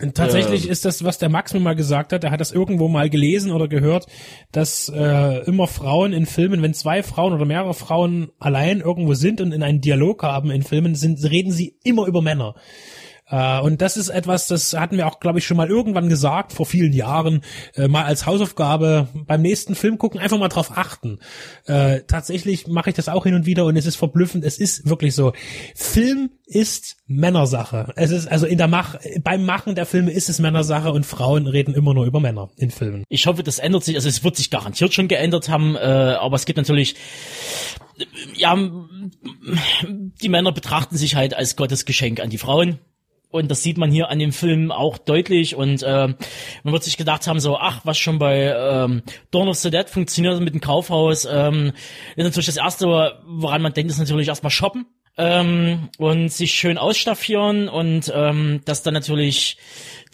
Und 0.00 0.14
Tatsächlich 0.14 0.68
ist 0.68 0.84
das, 0.84 1.04
was 1.04 1.16
der 1.16 1.30
Max 1.30 1.54
mir 1.54 1.60
mal 1.60 1.74
gesagt 1.74 2.12
hat, 2.12 2.22
er 2.22 2.30
hat 2.30 2.40
das 2.40 2.52
irgendwo 2.52 2.86
mal 2.86 3.08
gelesen 3.08 3.50
oder 3.50 3.66
gehört, 3.66 4.06
dass 4.52 4.90
äh, 4.94 5.38
immer 5.46 5.66
Frauen 5.66 6.12
in 6.12 6.26
Filmen, 6.26 6.60
wenn 6.60 6.74
zwei 6.74 7.02
Frauen 7.02 7.32
oder 7.32 7.46
mehrere 7.46 7.72
Frauen 7.72 8.30
allein 8.38 8.80
irgendwo 8.80 9.14
sind 9.14 9.40
und 9.40 9.52
in 9.52 9.62
einen 9.62 9.80
Dialog 9.80 10.22
haben 10.22 10.50
in 10.50 10.62
Filmen, 10.62 10.94
sind, 10.94 11.24
reden 11.30 11.50
sie 11.50 11.78
immer 11.82 12.06
über 12.06 12.20
Männer. 12.20 12.56
Äh, 13.28 13.60
und 13.60 13.82
das 13.82 13.96
ist 13.96 14.08
etwas, 14.08 14.46
das 14.46 14.74
hatten 14.74 14.96
wir 14.96 15.06
auch, 15.06 15.20
glaube 15.20 15.38
ich, 15.38 15.46
schon 15.46 15.56
mal 15.56 15.68
irgendwann 15.68 16.08
gesagt, 16.08 16.52
vor 16.52 16.66
vielen 16.66 16.92
Jahren, 16.92 17.42
äh, 17.74 17.88
mal 17.88 18.04
als 18.04 18.26
Hausaufgabe 18.26 19.08
beim 19.26 19.42
nächsten 19.42 19.74
Film 19.74 19.98
gucken, 19.98 20.20
einfach 20.20 20.38
mal 20.38 20.48
drauf 20.48 20.76
achten. 20.76 21.18
Äh, 21.66 22.02
tatsächlich 22.06 22.66
mache 22.68 22.90
ich 22.90 22.96
das 22.96 23.08
auch 23.08 23.24
hin 23.24 23.34
und 23.34 23.46
wieder 23.46 23.64
und 23.64 23.76
es 23.76 23.86
ist 23.86 23.96
verblüffend, 23.96 24.44
es 24.44 24.58
ist 24.58 24.88
wirklich 24.88 25.14
so. 25.14 25.32
Film 25.74 26.30
ist 26.46 26.96
Männersache. 27.06 27.92
Es 27.96 28.12
ist, 28.12 28.28
also 28.28 28.46
in 28.46 28.58
der 28.58 28.68
Mach, 28.68 28.96
beim 29.22 29.44
Machen 29.44 29.74
der 29.74 29.86
Filme 29.86 30.12
ist 30.12 30.28
es 30.28 30.38
Männersache 30.38 30.92
und 30.92 31.04
Frauen 31.04 31.48
reden 31.48 31.74
immer 31.74 31.92
nur 31.92 32.06
über 32.06 32.20
Männer 32.20 32.50
in 32.56 32.70
Filmen. 32.70 33.04
Ich 33.08 33.26
hoffe, 33.26 33.42
das 33.42 33.58
ändert 33.58 33.82
sich, 33.84 33.96
also 33.96 34.08
es 34.08 34.22
wird 34.22 34.36
sich 34.36 34.50
garantiert 34.50 34.94
schon 34.94 35.08
geändert 35.08 35.48
haben, 35.48 35.74
äh, 35.74 35.78
aber 35.78 36.36
es 36.36 36.46
gibt 36.46 36.56
natürlich, 36.56 36.94
ja, 38.36 38.56
die 40.22 40.28
Männer 40.28 40.52
betrachten 40.52 40.96
sich 40.96 41.16
halt 41.16 41.34
als 41.34 41.56
Gottesgeschenk 41.56 42.20
an 42.20 42.30
die 42.30 42.38
Frauen. 42.38 42.78
Und 43.30 43.50
das 43.50 43.62
sieht 43.62 43.76
man 43.76 43.90
hier 43.90 44.08
an 44.08 44.18
dem 44.18 44.32
Film 44.32 44.70
auch 44.70 44.98
deutlich. 44.98 45.56
Und 45.56 45.82
äh, 45.82 46.08
man 46.62 46.72
wird 46.72 46.84
sich 46.84 46.96
gedacht 46.96 47.26
haben, 47.26 47.40
so, 47.40 47.58
ach, 47.58 47.80
was 47.84 47.98
schon 47.98 48.18
bei 48.18 48.54
ähm, 48.56 49.02
Dawn 49.30 49.48
of 49.48 49.56
the 49.56 49.70
Dead 49.70 49.88
funktioniert 49.88 50.40
mit 50.40 50.54
dem 50.54 50.60
Kaufhaus. 50.60 51.26
Ähm, 51.30 51.72
ist 52.16 52.24
natürlich 52.24 52.46
das 52.46 52.56
Erste, 52.56 52.86
woran 53.26 53.62
man 53.62 53.74
denkt, 53.74 53.90
ist 53.90 53.98
natürlich 53.98 54.28
erstmal 54.28 54.50
shoppen. 54.50 54.86
Ähm, 55.18 55.88
und 55.96 56.30
sich 56.30 56.52
schön 56.52 56.76
ausstaffieren 56.76 57.70
und 57.70 58.12
ähm, 58.14 58.60
dass 58.66 58.82
dann 58.82 58.92
natürlich 58.92 59.56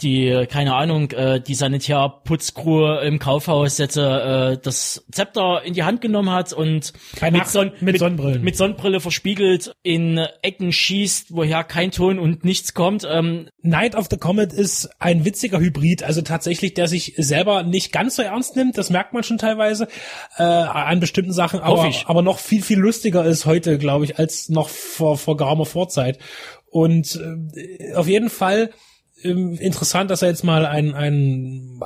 die, 0.02 0.46
keine 0.50 0.74
Ahnung, 0.74 1.10
äh, 1.12 1.40
die 1.40 1.54
Sanitärputzcrew 1.54 3.00
im 3.00 3.18
Kaufhaus 3.18 3.78
jetzt 3.78 3.96
äh, 3.96 4.58
das 4.58 5.04
Zepter 5.10 5.62
in 5.64 5.74
die 5.74 5.84
Hand 5.84 6.00
genommen 6.00 6.30
hat 6.30 6.52
und 6.52 6.92
Kein 7.16 7.32
mit, 7.32 7.46
Son 7.46 7.72
mit 7.80 7.98
Sonnenbrillen. 7.98 8.42
mit 8.42 8.56
Sonnenbrille 8.56 9.00
verspiegelt 9.00 9.74
in 9.82 10.18
Ecken 10.42 10.72
schießt, 10.72 11.34
woher 11.34 11.64
kein 11.64 11.90
Ton 11.90 12.18
und 12.18 12.44
nichts 12.44 12.74
kommt. 12.74 13.06
Ähm, 13.08 13.48
Night 13.62 13.94
of 13.94 14.08
the 14.10 14.16
Comet 14.16 14.52
ist 14.52 14.90
ein 14.98 15.24
witziger 15.24 15.60
Hybrid, 15.60 16.02
also 16.02 16.22
tatsächlich, 16.22 16.74
der 16.74 16.88
sich 16.88 17.14
selber 17.16 17.62
nicht 17.62 17.92
ganz 17.92 18.16
so 18.16 18.22
ernst 18.22 18.56
nimmt, 18.56 18.76
das 18.76 18.90
merkt 18.90 19.12
man 19.12 19.22
schon 19.22 19.38
teilweise 19.38 19.88
äh, 20.36 20.42
an 20.42 21.00
bestimmten 21.00 21.32
Sachen, 21.32 21.60
aber, 21.60 21.90
aber 22.06 22.22
noch 22.22 22.38
viel, 22.38 22.62
viel 22.62 22.78
lustiger 22.78 23.24
ist 23.24 23.46
heute, 23.46 23.78
glaube 23.78 24.04
ich, 24.04 24.18
als 24.18 24.48
noch 24.48 24.68
vor, 24.68 25.16
vor 25.16 25.36
geraumer 25.36 25.66
Vorzeit. 25.66 26.18
Und 26.70 27.20
äh, 27.20 27.94
auf 27.94 28.08
jeden 28.08 28.30
Fall 28.30 28.70
ähm, 29.24 29.54
interessant, 29.54 30.10
dass 30.10 30.22
er 30.22 30.28
jetzt 30.28 30.44
mal 30.44 30.66
ein, 30.66 30.94
ein 30.94 31.80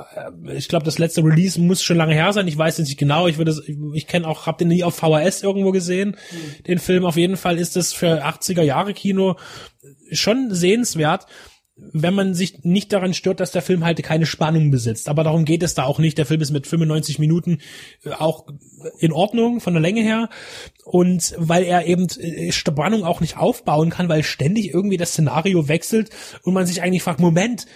äh, 0.45 0.53
ich 0.55 0.67
glaube, 0.67 0.85
das 0.85 0.97
letzte 0.99 1.23
Release 1.23 1.59
muss 1.59 1.81
schon 1.83 1.97
lange 1.97 2.13
her 2.13 2.33
sein. 2.33 2.47
Ich 2.47 2.57
weiß 2.57 2.77
jetzt 2.77 2.87
nicht 2.87 2.97
genau. 2.99 3.27
Ich 3.27 3.37
würde, 3.37 3.51
es- 3.51 3.63
ich 3.93 4.07
kenne 4.07 4.27
auch, 4.27 4.45
habe 4.45 4.59
den 4.59 4.67
nie 4.69 4.83
auf 4.83 4.95
VHS 4.95 5.43
irgendwo 5.43 5.71
gesehen. 5.71 6.17
Den 6.67 6.79
Film 6.79 7.05
auf 7.05 7.17
jeden 7.17 7.37
Fall 7.37 7.57
ist 7.57 7.77
es 7.77 7.93
für 7.93 8.23
80er 8.25 8.63
Jahre 8.63 8.93
Kino 8.93 9.35
schon 10.11 10.53
sehenswert, 10.53 11.25
wenn 11.79 12.15
man 12.15 12.33
sich 12.33 12.63
nicht 12.63 12.91
daran 12.91 13.13
stört, 13.13 13.39
dass 13.39 13.51
der 13.51 13.61
Film 13.61 13.85
halt 13.85 14.01
keine 14.01 14.25
Spannung 14.25 14.71
besitzt. 14.71 15.09
Aber 15.09 15.23
darum 15.23 15.45
geht 15.45 15.61
es 15.61 15.75
da 15.75 15.83
auch 15.83 15.99
nicht. 15.99 16.17
Der 16.17 16.25
Film 16.25 16.41
ist 16.41 16.51
mit 16.51 16.65
95 16.65 17.19
Minuten 17.19 17.59
äh, 18.03 18.11
auch 18.11 18.47
in 18.97 19.11
Ordnung 19.11 19.59
von 19.59 19.73
der 19.73 19.81
Länge 19.81 20.01
her. 20.01 20.29
Und 20.85 21.35
weil 21.37 21.63
er 21.63 21.85
eben 21.85 22.07
äh, 22.19 22.51
Spannung 22.51 23.03
auch 23.03 23.21
nicht 23.21 23.37
aufbauen 23.37 23.91
kann, 23.91 24.09
weil 24.09 24.23
ständig 24.23 24.73
irgendwie 24.73 24.97
das 24.97 25.11
Szenario 25.11 25.67
wechselt 25.67 26.09
und 26.41 26.53
man 26.53 26.65
sich 26.65 26.81
eigentlich 26.81 27.03
fragt, 27.03 27.19
Moment, 27.19 27.67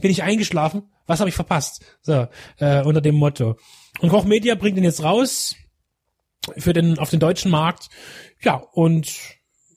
bin 0.00 0.10
ich 0.10 0.22
eingeschlafen? 0.22 0.84
Was 1.06 1.20
habe 1.20 1.28
ich 1.28 1.36
verpasst? 1.36 1.84
So, 2.00 2.28
äh, 2.58 2.82
unter 2.82 3.02
dem 3.02 3.16
Motto. 3.16 3.56
Und 4.00 4.08
Koch 4.08 4.24
Media 4.24 4.54
bringt 4.54 4.78
ihn 4.78 4.84
jetzt 4.84 5.02
raus 5.02 5.56
für 6.56 6.72
den 6.72 6.98
auf 6.98 7.10
den 7.10 7.20
deutschen 7.20 7.50
Markt. 7.50 7.90
Ja, 8.40 8.54
und 8.54 9.12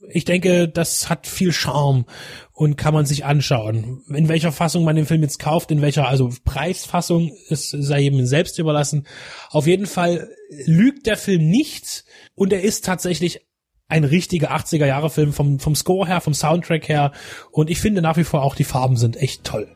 ich 0.09 0.25
denke, 0.25 0.69
das 0.69 1.09
hat 1.09 1.27
viel 1.27 1.51
Charme 1.51 2.05
und 2.55 2.77
kann 2.77 2.93
man 2.93 3.05
sich 3.05 3.25
anschauen. 3.25 4.01
In 4.07 4.29
welcher 4.29 4.53
Fassung 4.53 4.85
man 4.85 4.95
den 4.95 5.05
Film 5.05 5.21
jetzt 5.21 5.39
kauft, 5.39 5.71
in 5.71 5.81
welcher 5.81 6.07
also 6.07 6.29
Preisfassung, 6.45 7.33
es 7.49 7.69
sei 7.69 7.99
jedem 7.99 8.25
selbst 8.25 8.57
überlassen. 8.57 9.05
Auf 9.49 9.67
jeden 9.67 9.85
Fall 9.85 10.29
lügt 10.65 11.05
der 11.05 11.17
Film 11.17 11.49
nicht 11.49 12.05
und 12.33 12.53
er 12.53 12.61
ist 12.61 12.85
tatsächlich 12.85 13.45
ein 13.89 14.05
richtiger 14.05 14.55
80er 14.55 14.85
Jahre 14.85 15.09
Film 15.09 15.33
vom, 15.33 15.59
vom 15.59 15.75
Score 15.75 16.07
her, 16.07 16.21
vom 16.21 16.33
Soundtrack 16.33 16.87
her. 16.87 17.11
Und 17.51 17.69
ich 17.69 17.79
finde 17.79 18.01
nach 18.01 18.15
wie 18.15 18.23
vor 18.23 18.41
auch 18.41 18.55
die 18.55 18.63
Farben 18.63 18.95
sind 18.95 19.17
echt 19.17 19.43
toll. 19.43 19.67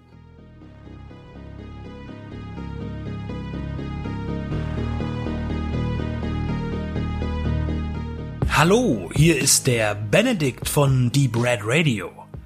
Hallo, 8.49 9.09
hier 9.13 9.37
ist 9.37 9.67
der 9.67 9.95
Benedikt 9.95 10.67
von 10.67 11.11
Deep 11.11 11.41
Red 11.41 11.59
Radio. 11.63 12.18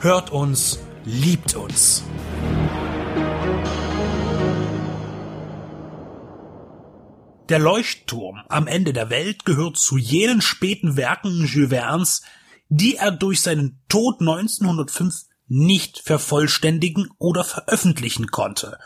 hört 0.00 0.30
uns, 0.30 0.78
liebt 1.04 1.54
uns. 1.54 2.02
Der 7.50 7.58
Leuchtturm 7.58 8.42
am 8.48 8.66
Ende 8.66 8.92
der 8.92 9.10
Welt 9.10 9.44
gehört 9.44 9.76
zu 9.76 9.98
jenen 9.98 10.40
späten 10.40 10.96
Werken 10.96 11.44
Jules 11.44 11.68
Verne's, 11.68 12.22
die 12.68 12.96
er 12.96 13.10
durch 13.10 13.42
seinen 13.42 13.82
Tod 13.88 14.20
1905 14.20 15.26
nicht 15.48 15.98
vervollständigen 15.98 17.10
oder 17.18 17.44
veröffentlichen 17.44 18.28
konnte 18.28 18.78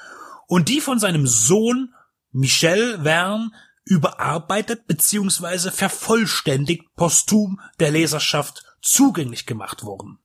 und 0.48 0.68
die 0.68 0.80
von 0.80 0.98
seinem 0.98 1.26
Sohn 1.26 1.94
Michel 2.32 3.02
Verne 3.02 3.52
überarbeitet 3.84 4.86
bzw. 4.88 5.70
vervollständigt 5.70 6.96
posthum 6.96 7.60
der 7.78 7.90
Leserschaft 7.90 8.64
zugänglich 8.80 9.46
gemacht 9.46 9.84
wurden. 9.84 10.18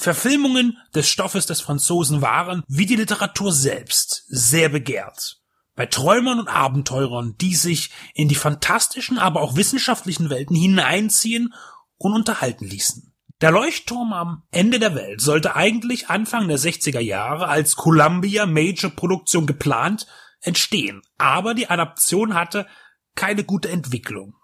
Verfilmungen 0.00 0.78
des 0.94 1.08
Stoffes 1.08 1.46
des 1.46 1.60
Franzosen 1.60 2.22
waren, 2.22 2.62
wie 2.68 2.86
die 2.86 2.96
Literatur 2.96 3.52
selbst, 3.52 4.24
sehr 4.28 4.68
begehrt 4.68 5.40
bei 5.80 5.86
Träumern 5.86 6.40
und 6.40 6.48
Abenteurern, 6.48 7.36
die 7.40 7.54
sich 7.54 7.88
in 8.12 8.28
die 8.28 8.34
fantastischen, 8.34 9.18
aber 9.18 9.40
auch 9.40 9.56
wissenschaftlichen 9.56 10.28
Welten 10.28 10.54
hineinziehen 10.54 11.54
und 11.96 12.12
unterhalten 12.12 12.66
ließen. 12.66 13.14
Der 13.40 13.50
Leuchtturm 13.50 14.12
am 14.12 14.42
Ende 14.50 14.78
der 14.78 14.94
Welt 14.94 15.22
sollte 15.22 15.56
eigentlich 15.56 16.10
Anfang 16.10 16.48
der 16.48 16.58
60er 16.58 17.00
Jahre 17.00 17.48
als 17.48 17.76
Columbia 17.76 18.44
Major 18.44 18.90
Produktion 18.90 19.46
geplant 19.46 20.06
entstehen, 20.42 21.00
aber 21.16 21.54
die 21.54 21.70
Adaption 21.70 22.34
hatte 22.34 22.66
keine 23.14 23.44
gute 23.44 23.70
Entwicklung. 23.70 24.34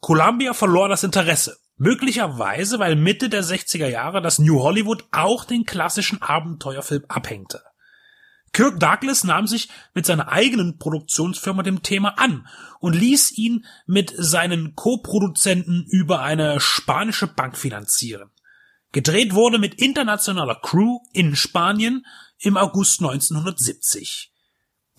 Columbia 0.00 0.52
verlor 0.52 0.90
das 0.90 1.04
Interesse. 1.04 1.56
Möglicherweise, 1.76 2.78
weil 2.78 2.96
Mitte 2.96 3.28
der 3.28 3.42
60er 3.42 3.88
Jahre 3.88 4.22
das 4.22 4.38
New 4.38 4.60
Hollywood 4.60 5.04
auch 5.10 5.44
den 5.44 5.64
klassischen 5.64 6.22
Abenteuerfilm 6.22 7.04
abhängte. 7.08 7.62
Kirk 8.52 8.78
Douglas 8.78 9.24
nahm 9.24 9.46
sich 9.46 9.70
mit 9.94 10.04
seiner 10.04 10.28
eigenen 10.28 10.78
Produktionsfirma 10.78 11.62
dem 11.62 11.82
Thema 11.82 12.18
an 12.18 12.46
und 12.80 12.94
ließ 12.94 13.32
ihn 13.32 13.64
mit 13.86 14.12
seinen 14.14 14.74
Co-Produzenten 14.74 15.86
über 15.88 16.20
eine 16.20 16.60
spanische 16.60 17.26
Bank 17.26 17.56
finanzieren. 17.56 18.30
Gedreht 18.92 19.32
wurde 19.32 19.58
mit 19.58 19.76
internationaler 19.76 20.56
Crew 20.56 20.98
in 21.14 21.34
Spanien 21.34 22.04
im 22.38 22.58
August 22.58 23.00
1970. 23.00 24.30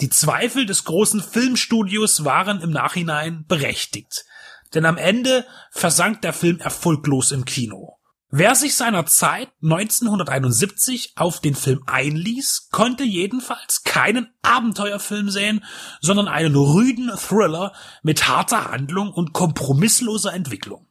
Die 0.01 0.09
Zweifel 0.09 0.65
des 0.65 0.83
großen 0.85 1.21
Filmstudios 1.21 2.25
waren 2.25 2.59
im 2.59 2.71
Nachhinein 2.71 3.45
berechtigt, 3.45 4.25
denn 4.73 4.85
am 4.85 4.97
Ende 4.97 5.45
versank 5.71 6.21
der 6.21 6.33
Film 6.33 6.59
erfolglos 6.59 7.31
im 7.31 7.45
Kino. 7.45 7.97
Wer 8.35 8.55
sich 8.55 8.75
seiner 8.75 9.05
Zeit 9.05 9.49
1971 9.61 11.13
auf 11.17 11.39
den 11.39 11.53
Film 11.53 11.83
einließ, 11.85 12.69
konnte 12.71 13.03
jedenfalls 13.03 13.83
keinen 13.83 14.33
Abenteuerfilm 14.41 15.29
sehen, 15.29 15.63
sondern 16.01 16.27
einen 16.27 16.55
rüden 16.55 17.11
Thriller 17.15 17.73
mit 18.01 18.27
harter 18.27 18.71
Handlung 18.71 19.11
und 19.11 19.33
kompromissloser 19.33 20.33
Entwicklung. 20.33 20.87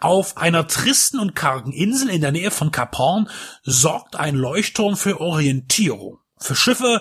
Auf 0.00 0.36
einer 0.36 0.66
tristen 0.66 1.18
und 1.18 1.34
kargen 1.34 1.72
Insel 1.72 2.10
in 2.10 2.20
der 2.20 2.32
Nähe 2.32 2.50
von 2.50 2.72
Kap 2.72 2.98
Horn 2.98 3.30
sorgt 3.62 4.16
ein 4.16 4.34
Leuchtturm 4.34 4.98
für 4.98 5.18
Orientierung, 5.18 6.18
für 6.36 6.56
Schiffe, 6.56 7.00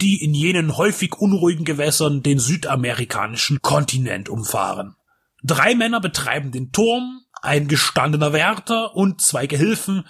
die 0.00 0.22
in 0.22 0.34
jenen 0.34 0.76
häufig 0.76 1.16
unruhigen 1.16 1.64
Gewässern 1.64 2.22
den 2.22 2.38
südamerikanischen 2.38 3.60
Kontinent 3.60 4.28
umfahren. 4.28 4.94
Drei 5.42 5.74
Männer 5.74 6.00
betreiben 6.00 6.52
den 6.52 6.72
Turm, 6.72 7.24
ein 7.40 7.66
gestandener 7.66 8.32
Wärter 8.32 8.94
und 8.94 9.20
zwei 9.20 9.46
Gehilfen, 9.46 10.06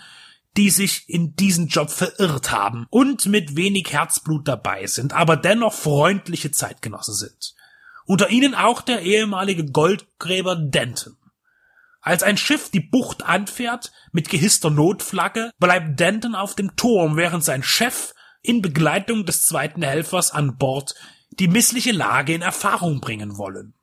die 0.56 0.68
sich 0.70 1.08
in 1.08 1.34
diesen 1.34 1.68
Job 1.68 1.90
verirrt 1.90 2.50
haben 2.50 2.86
und 2.90 3.26
mit 3.26 3.56
wenig 3.56 3.90
Herzblut 3.92 4.46
dabei 4.46 4.86
sind, 4.86 5.14
aber 5.14 5.36
dennoch 5.36 5.72
freundliche 5.72 6.50
Zeitgenossen 6.50 7.14
sind. 7.14 7.54
Unter 8.04 8.28
ihnen 8.28 8.54
auch 8.54 8.82
der 8.82 9.00
ehemalige 9.02 9.64
Goldgräber 9.64 10.56
Denton. 10.56 11.16
Als 12.02 12.22
ein 12.22 12.36
Schiff 12.36 12.68
die 12.70 12.80
Bucht 12.80 13.22
anfährt 13.22 13.92
mit 14.10 14.28
gehisster 14.28 14.70
Notflagge, 14.70 15.52
bleibt 15.58 15.98
Denton 16.00 16.34
auf 16.34 16.54
dem 16.54 16.76
Turm, 16.76 17.16
während 17.16 17.44
sein 17.44 17.62
Chef 17.62 18.12
in 18.42 18.60
Begleitung 18.60 19.24
des 19.24 19.44
zweiten 19.44 19.82
Helfers 19.82 20.32
an 20.32 20.56
Bord 20.58 20.94
die 21.30 21.48
missliche 21.48 21.92
Lage 21.92 22.34
in 22.34 22.42
Erfahrung 22.42 23.00
bringen 23.00 23.38
wollen. 23.38 23.74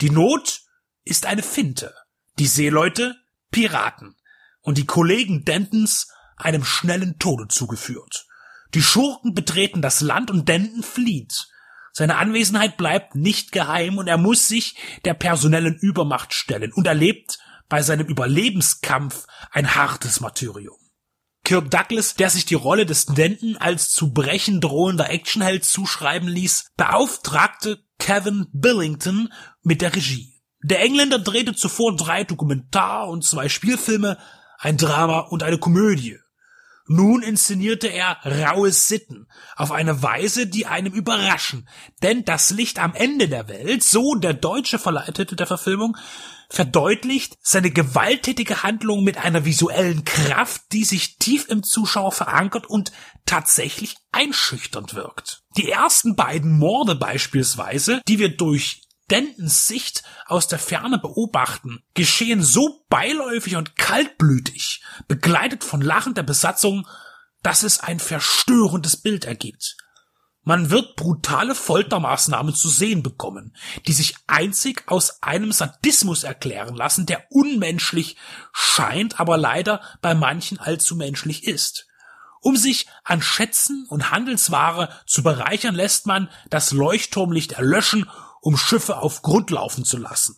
Die 0.00 0.10
Not 0.10 0.62
ist 1.10 1.26
eine 1.26 1.42
Finte 1.42 1.94
die 2.38 2.46
Seeleute 2.46 3.16
Piraten 3.50 4.16
und 4.62 4.78
die 4.78 4.86
Kollegen 4.86 5.44
Dentons 5.44 6.08
einem 6.36 6.64
schnellen 6.64 7.18
Tode 7.18 7.48
zugeführt. 7.48 8.26
Die 8.72 8.82
Schurken 8.82 9.34
betreten 9.34 9.82
das 9.82 10.00
Land 10.00 10.30
und 10.30 10.48
Denton 10.48 10.82
flieht. 10.82 11.48
Seine 11.92 12.16
Anwesenheit 12.16 12.76
bleibt 12.76 13.14
nicht 13.14 13.52
geheim 13.52 13.98
und 13.98 14.06
er 14.06 14.16
muss 14.16 14.48
sich 14.48 14.76
der 15.04 15.14
personellen 15.14 15.76
Übermacht 15.76 16.32
stellen 16.32 16.72
und 16.72 16.86
erlebt 16.86 17.38
bei 17.68 17.82
seinem 17.82 18.06
Überlebenskampf 18.06 19.26
ein 19.50 19.74
hartes 19.74 20.20
Martyrium. 20.20 20.78
Kirk 21.44 21.70
Douglas, 21.70 22.14
der 22.14 22.30
sich 22.30 22.46
die 22.46 22.54
Rolle 22.54 22.86
des 22.86 23.06
Denton 23.06 23.56
als 23.56 23.90
zu 23.90 24.12
brechen 24.12 24.60
drohender 24.60 25.10
Actionheld 25.10 25.64
zuschreiben 25.64 26.28
ließ, 26.28 26.70
beauftragte 26.76 27.84
Kevin 27.98 28.46
Billington 28.52 29.32
mit 29.62 29.82
der 29.82 29.94
Regie. 29.94 30.29
Der 30.62 30.80
Engländer 30.80 31.18
drehte 31.18 31.54
zuvor 31.54 31.96
drei 31.96 32.24
Dokumentar- 32.24 33.08
und 33.08 33.24
zwei 33.24 33.48
Spielfilme, 33.48 34.18
ein 34.58 34.76
Drama 34.76 35.20
und 35.20 35.42
eine 35.42 35.58
Komödie. 35.58 36.18
Nun 36.92 37.22
inszenierte 37.22 37.86
er 37.86 38.18
raue 38.24 38.72
Sitten 38.72 39.28
auf 39.54 39.70
eine 39.70 40.02
Weise, 40.02 40.48
die 40.48 40.66
einem 40.66 40.92
überraschen, 40.92 41.68
denn 42.02 42.24
das 42.24 42.50
Licht 42.50 42.80
am 42.80 42.94
Ende 42.94 43.28
der 43.28 43.48
Welt, 43.48 43.84
so 43.84 44.16
der 44.16 44.34
deutsche 44.34 44.78
Verleitete 44.78 45.36
der 45.36 45.46
Verfilmung, 45.46 45.96
verdeutlicht 46.48 47.38
seine 47.42 47.70
gewalttätige 47.70 48.64
Handlung 48.64 49.04
mit 49.04 49.18
einer 49.18 49.44
visuellen 49.44 50.04
Kraft, 50.04 50.62
die 50.72 50.84
sich 50.84 51.16
tief 51.18 51.48
im 51.48 51.62
Zuschauer 51.62 52.10
verankert 52.10 52.66
und 52.66 52.90
tatsächlich 53.24 53.96
einschüchternd 54.10 54.94
wirkt. 54.94 55.44
Die 55.56 55.70
ersten 55.70 56.16
beiden 56.16 56.58
Morde 56.58 56.96
beispielsweise, 56.96 58.00
die 58.08 58.18
wir 58.18 58.36
durch 58.36 58.82
Dentons 59.10 59.66
Sicht 59.66 60.02
aus 60.26 60.46
der 60.46 60.58
Ferne 60.58 60.98
beobachten, 60.98 61.82
geschehen 61.94 62.42
so 62.42 62.84
beiläufig 62.88 63.56
und 63.56 63.76
kaltblütig, 63.76 64.82
begleitet 65.08 65.64
von 65.64 65.80
Lachen 65.80 66.14
der 66.14 66.22
Besatzung, 66.22 66.86
dass 67.42 67.62
es 67.62 67.80
ein 67.80 67.98
verstörendes 67.98 68.96
Bild 68.96 69.24
ergibt. 69.24 69.76
Man 70.42 70.70
wird 70.70 70.96
brutale 70.96 71.54
Foltermaßnahmen 71.54 72.54
zu 72.54 72.68
sehen 72.68 73.02
bekommen, 73.02 73.54
die 73.86 73.92
sich 73.92 74.14
einzig 74.26 74.84
aus 74.86 75.22
einem 75.22 75.52
Sadismus 75.52 76.24
erklären 76.24 76.74
lassen, 76.74 77.04
der 77.04 77.26
unmenschlich 77.30 78.16
scheint, 78.52 79.20
aber 79.20 79.36
leider 79.36 79.82
bei 80.00 80.14
manchen 80.14 80.58
allzu 80.58 80.96
menschlich 80.96 81.44
ist. 81.44 81.86
Um 82.40 82.56
sich 82.56 82.86
an 83.04 83.20
Schätzen 83.20 83.86
und 83.90 84.10
Handelsware 84.10 84.88
zu 85.04 85.22
bereichern, 85.22 85.74
lässt 85.74 86.06
man 86.06 86.30
das 86.48 86.72
Leuchtturmlicht 86.72 87.52
erlöschen 87.52 88.08
um 88.40 88.56
Schiffe 88.56 88.98
auf 88.98 89.22
Grund 89.22 89.50
laufen 89.50 89.84
zu 89.84 89.96
lassen. 89.96 90.36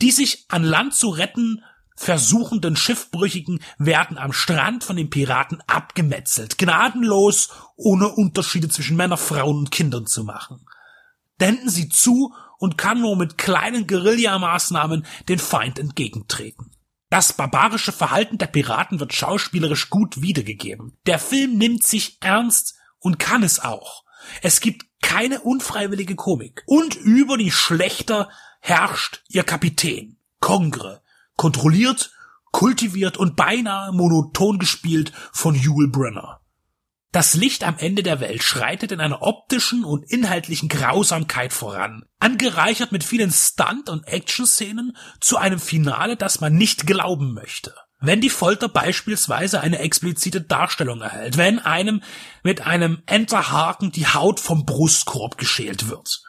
Die 0.00 0.10
sich 0.10 0.46
an 0.48 0.64
Land 0.64 0.94
zu 0.94 1.08
retten 1.08 1.62
versuchenden 1.96 2.76
Schiffbrüchigen 2.76 3.60
werden 3.78 4.18
am 4.18 4.32
Strand 4.32 4.84
von 4.84 4.96
den 4.96 5.10
Piraten 5.10 5.62
abgemetzelt, 5.66 6.58
gnadenlos, 6.58 7.50
ohne 7.74 8.08
Unterschiede 8.08 8.68
zwischen 8.68 8.96
Männern, 8.96 9.18
Frauen 9.18 9.58
und 9.58 9.70
Kindern 9.70 10.06
zu 10.06 10.24
machen. 10.24 10.66
Denden 11.40 11.70
sie 11.70 11.88
zu 11.88 12.34
und 12.58 12.78
kann 12.78 13.00
nur 13.00 13.16
mit 13.16 13.38
kleinen 13.38 13.86
Guerillamaßnahmen 13.86 15.06
den 15.28 15.38
Feind 15.38 15.78
entgegentreten. 15.78 16.70
Das 17.08 17.32
barbarische 17.34 17.92
Verhalten 17.92 18.38
der 18.38 18.46
Piraten 18.46 19.00
wird 19.00 19.14
schauspielerisch 19.14 19.90
gut 19.90 20.20
wiedergegeben. 20.20 20.96
Der 21.06 21.18
Film 21.18 21.56
nimmt 21.56 21.84
sich 21.84 22.18
ernst 22.20 22.74
und 22.98 23.18
kann 23.18 23.42
es 23.42 23.60
auch. 23.60 24.04
Es 24.42 24.60
gibt 24.60 24.85
keine 25.02 25.40
unfreiwillige 25.40 26.16
Komik. 26.16 26.62
Und 26.66 26.96
über 26.96 27.38
die 27.38 27.50
Schlechter 27.50 28.28
herrscht 28.60 29.22
ihr 29.28 29.44
Kapitän, 29.44 30.18
Kongre, 30.40 31.02
kontrolliert, 31.36 32.12
kultiviert 32.52 33.16
und 33.16 33.36
beinahe 33.36 33.92
monoton 33.92 34.58
gespielt 34.58 35.12
von 35.32 35.54
Yul 35.54 35.90
Brenner. 35.90 36.40
Das 37.12 37.34
Licht 37.34 37.64
am 37.64 37.78
Ende 37.78 38.02
der 38.02 38.20
Welt 38.20 38.42
schreitet 38.42 38.92
in 38.92 39.00
einer 39.00 39.22
optischen 39.22 39.84
und 39.84 40.04
inhaltlichen 40.10 40.68
Grausamkeit 40.68 41.52
voran, 41.52 42.04
angereichert 42.18 42.92
mit 42.92 43.04
vielen 43.04 43.30
Stunt- 43.30 43.88
und 43.88 44.06
Action-Szenen 44.06 44.96
zu 45.20 45.38
einem 45.38 45.58
Finale, 45.58 46.16
das 46.16 46.40
man 46.40 46.54
nicht 46.54 46.86
glauben 46.86 47.32
möchte. 47.32 47.74
Wenn 48.06 48.20
die 48.20 48.30
Folter 48.30 48.68
beispielsweise 48.68 49.60
eine 49.60 49.80
explizite 49.80 50.40
Darstellung 50.40 51.00
erhält, 51.00 51.36
wenn 51.38 51.58
einem 51.58 52.04
mit 52.44 52.60
einem 52.64 53.02
Enterhaken 53.06 53.90
die 53.90 54.06
Haut 54.06 54.38
vom 54.38 54.64
Brustkorb 54.64 55.38
geschält 55.38 55.88
wird. 55.88 56.22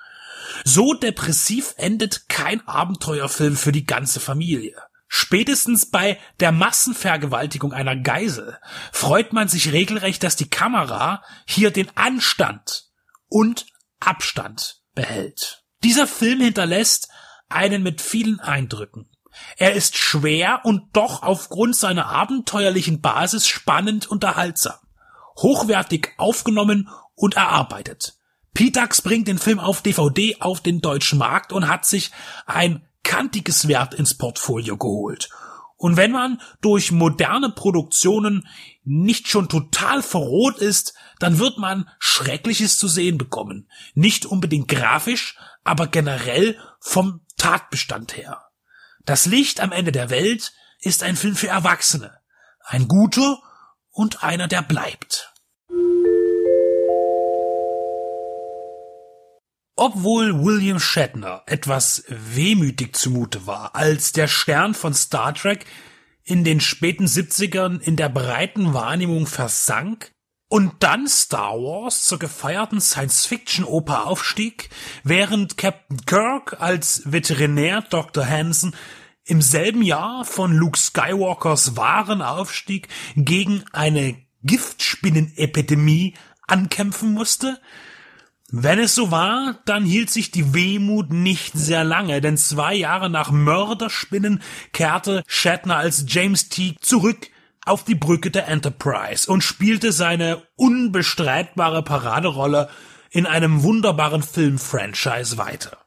So 0.63 0.95
depressiv 0.95 1.75
endet 1.77 2.29
kein 2.29 2.67
Abenteuerfilm 2.67 3.55
für 3.55 3.71
die 3.71 3.85
ganze 3.85 4.19
Familie. 4.19 4.75
Spätestens 5.07 5.91
bei 5.91 6.17
der 6.39 6.51
Massenvergewaltigung 6.51 7.73
einer 7.73 7.95
Geisel 7.95 8.57
freut 8.91 9.31
man 9.31 9.47
sich 9.47 9.71
regelrecht, 9.71 10.23
dass 10.23 10.35
die 10.35 10.49
Kamera 10.49 11.21
hier 11.45 11.69
den 11.69 11.95
Anstand 11.95 12.85
und 13.27 13.67
Abstand 13.99 14.81
behält. 14.95 15.63
Dieser 15.83 16.07
Film 16.07 16.41
hinterlässt 16.41 17.09
einen 17.49 17.83
mit 17.83 18.01
vielen 18.01 18.39
Eindrücken. 18.39 19.11
Er 19.57 19.73
ist 19.73 19.97
schwer 19.97 20.61
und 20.63 20.83
doch 20.93 21.23
aufgrund 21.23 21.75
seiner 21.75 22.07
abenteuerlichen 22.07 23.01
Basis 23.01 23.47
spannend 23.47 24.07
unterhaltsam, 24.07 24.77
hochwertig 25.37 26.13
aufgenommen 26.17 26.89
und 27.15 27.35
erarbeitet. 27.35 28.17
Pitax 28.53 29.01
bringt 29.01 29.27
den 29.27 29.37
Film 29.37 29.59
auf 29.59 29.81
DVD 29.81 30.37
auf 30.39 30.61
den 30.61 30.81
deutschen 30.81 31.19
Markt 31.19 31.53
und 31.53 31.67
hat 31.67 31.85
sich 31.85 32.11
ein 32.45 32.85
kantiges 33.03 33.67
Wert 33.67 33.93
ins 33.93 34.15
Portfolio 34.15 34.77
geholt. 34.77 35.29
Und 35.77 35.95
wenn 35.95 36.11
man 36.11 36.41
durch 36.59 36.91
moderne 36.91 37.51
Produktionen 37.51 38.47
nicht 38.83 39.27
schon 39.27 39.47
total 39.47 40.01
verroht 40.01 40.57
ist, 40.57 40.95
dann 41.19 41.37
wird 41.37 41.59
man 41.59 41.87
Schreckliches 41.99 42.77
zu 42.77 42.87
sehen 42.87 43.19
bekommen. 43.19 43.69
Nicht 43.93 44.25
unbedingt 44.25 44.67
grafisch, 44.67 45.37
aber 45.63 45.87
generell 45.87 46.57
vom 46.79 47.21
Tatbestand 47.37 48.17
her. 48.17 48.46
Das 49.07 49.25
Licht 49.25 49.61
am 49.61 49.71
Ende 49.71 49.93
der 49.93 50.09
Welt 50.09 50.51
ist 50.81 51.01
ein 51.01 51.15
Film 51.15 51.37
für 51.37 51.47
Erwachsene. 51.47 52.19
Ein 52.59 52.89
guter 52.89 53.41
und 53.89 54.21
einer, 54.21 54.49
der 54.49 54.61
bleibt. 54.61 55.33
Obwohl 59.77 60.43
William 60.43 60.81
Shatner 60.81 61.41
etwas 61.45 62.03
wehmütig 62.09 62.97
zumute 62.97 63.47
war, 63.47 63.75
als 63.75 64.11
der 64.11 64.27
Stern 64.27 64.73
von 64.73 64.93
Star 64.93 65.33
Trek 65.33 65.65
in 66.25 66.43
den 66.43 66.59
späten 66.59 67.05
70ern 67.05 67.79
in 67.79 67.95
der 67.95 68.09
breiten 68.09 68.73
Wahrnehmung 68.73 69.25
versank, 69.25 70.11
und 70.49 70.75
dann 70.79 71.07
Star 71.07 71.53
Wars 71.55 72.05
zur 72.05 72.19
gefeierten 72.19 72.79
Science-Fiction-Oper 72.79 74.07
aufstieg, 74.07 74.69
während 75.03 75.57
Captain 75.57 76.05
Kirk 76.05 76.61
als 76.61 77.01
Veterinär 77.05 77.81
Dr. 77.81 78.25
Hansen 78.25 78.73
im 79.27 79.41
selben 79.41 79.81
Jahr 79.81 80.25
von 80.25 80.53
Luke 80.53 80.79
Skywalkers 80.79 81.75
wahren 81.75 82.21
Aufstieg 82.21 82.87
gegen 83.15 83.63
eine 83.73 84.15
Giftspinnenepidemie 84.43 86.15
ankämpfen 86.47 87.13
musste? 87.13 87.59
Wenn 88.49 88.79
es 88.79 88.95
so 88.95 89.11
war, 89.11 89.59
dann 89.65 89.83
hielt 89.83 90.09
sich 90.09 90.31
die 90.31 90.53
Wehmut 90.53 91.11
nicht 91.11 91.53
sehr 91.57 91.83
lange, 91.83 92.21
denn 92.21 92.37
zwei 92.37 92.73
Jahre 92.73 93.09
nach 93.09 93.29
Mörderspinnen 93.29 94.41
kehrte 94.71 95.23
Shatner 95.27 95.75
als 95.75 96.05
James 96.07 96.47
Teague 96.47 96.79
zurück 96.79 97.29
auf 97.65 97.83
die 97.83 97.95
Brücke 97.95 98.31
der 98.31 98.47
Enterprise 98.47 99.29
und 99.29 99.43
spielte 99.43 99.91
seine 99.91 100.43
unbestreitbare 100.55 101.83
Paraderolle 101.83 102.69
in 103.09 103.25
einem 103.25 103.63
wunderbaren 103.63 104.23
Filmfranchise 104.23 105.37
weiter. 105.37 105.77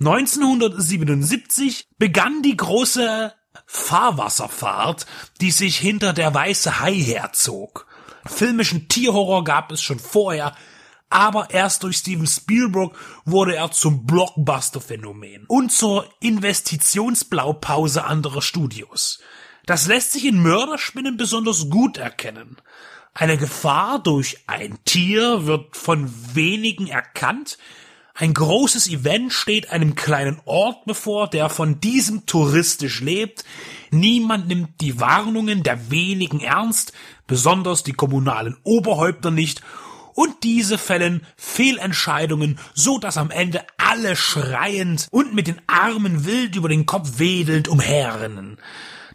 1977 0.00 1.88
begann 1.98 2.42
die 2.42 2.56
große 2.56 3.34
Fahrwasserfahrt, 3.66 5.04
die 5.42 5.50
sich 5.50 5.76
hinter 5.76 6.14
der 6.14 6.32
weiße 6.32 6.80
Hai 6.80 6.94
herzog. 6.94 7.86
Filmischen 8.24 8.88
Tierhorror 8.88 9.44
gab 9.44 9.70
es 9.72 9.82
schon 9.82 9.98
vorher, 9.98 10.56
aber 11.10 11.50
erst 11.50 11.82
durch 11.82 11.98
Steven 11.98 12.26
Spielberg 12.26 12.94
wurde 13.26 13.56
er 13.56 13.72
zum 13.72 14.06
Blockbuster-Phänomen 14.06 15.44
und 15.48 15.70
zur 15.70 16.06
Investitionsblaupause 16.20 18.04
anderer 18.04 18.40
Studios. 18.40 19.20
Das 19.66 19.86
lässt 19.86 20.12
sich 20.12 20.24
in 20.24 20.40
Mörderspinnen 20.40 21.18
besonders 21.18 21.68
gut 21.68 21.98
erkennen. 21.98 22.56
Eine 23.12 23.36
Gefahr 23.36 24.02
durch 24.02 24.38
ein 24.46 24.78
Tier 24.84 25.44
wird 25.44 25.76
von 25.76 26.10
wenigen 26.34 26.86
erkannt, 26.86 27.58
ein 28.20 28.34
großes 28.34 28.86
Event 28.88 29.32
steht 29.32 29.70
einem 29.70 29.94
kleinen 29.94 30.42
Ort 30.44 30.84
bevor, 30.84 31.30
der 31.30 31.48
von 31.48 31.80
diesem 31.80 32.26
touristisch 32.26 33.00
lebt. 33.00 33.44
Niemand 33.90 34.46
nimmt 34.46 34.78
die 34.82 35.00
Warnungen 35.00 35.62
der 35.62 35.90
wenigen 35.90 36.40
ernst, 36.40 36.92
besonders 37.26 37.82
die 37.82 37.94
kommunalen 37.94 38.58
Oberhäupter 38.62 39.30
nicht, 39.30 39.62
und 40.12 40.42
diese 40.42 40.76
fällen 40.76 41.26
Fehlentscheidungen, 41.36 42.58
so 42.74 42.98
dass 42.98 43.16
am 43.16 43.30
Ende 43.30 43.64
alle 43.78 44.16
schreiend 44.16 45.08
und 45.10 45.34
mit 45.34 45.46
den 45.46 45.62
Armen 45.66 46.26
wild 46.26 46.56
über 46.56 46.68
den 46.68 46.84
Kopf 46.84 47.18
wedelnd 47.18 47.68
umherrennen. 47.68 48.58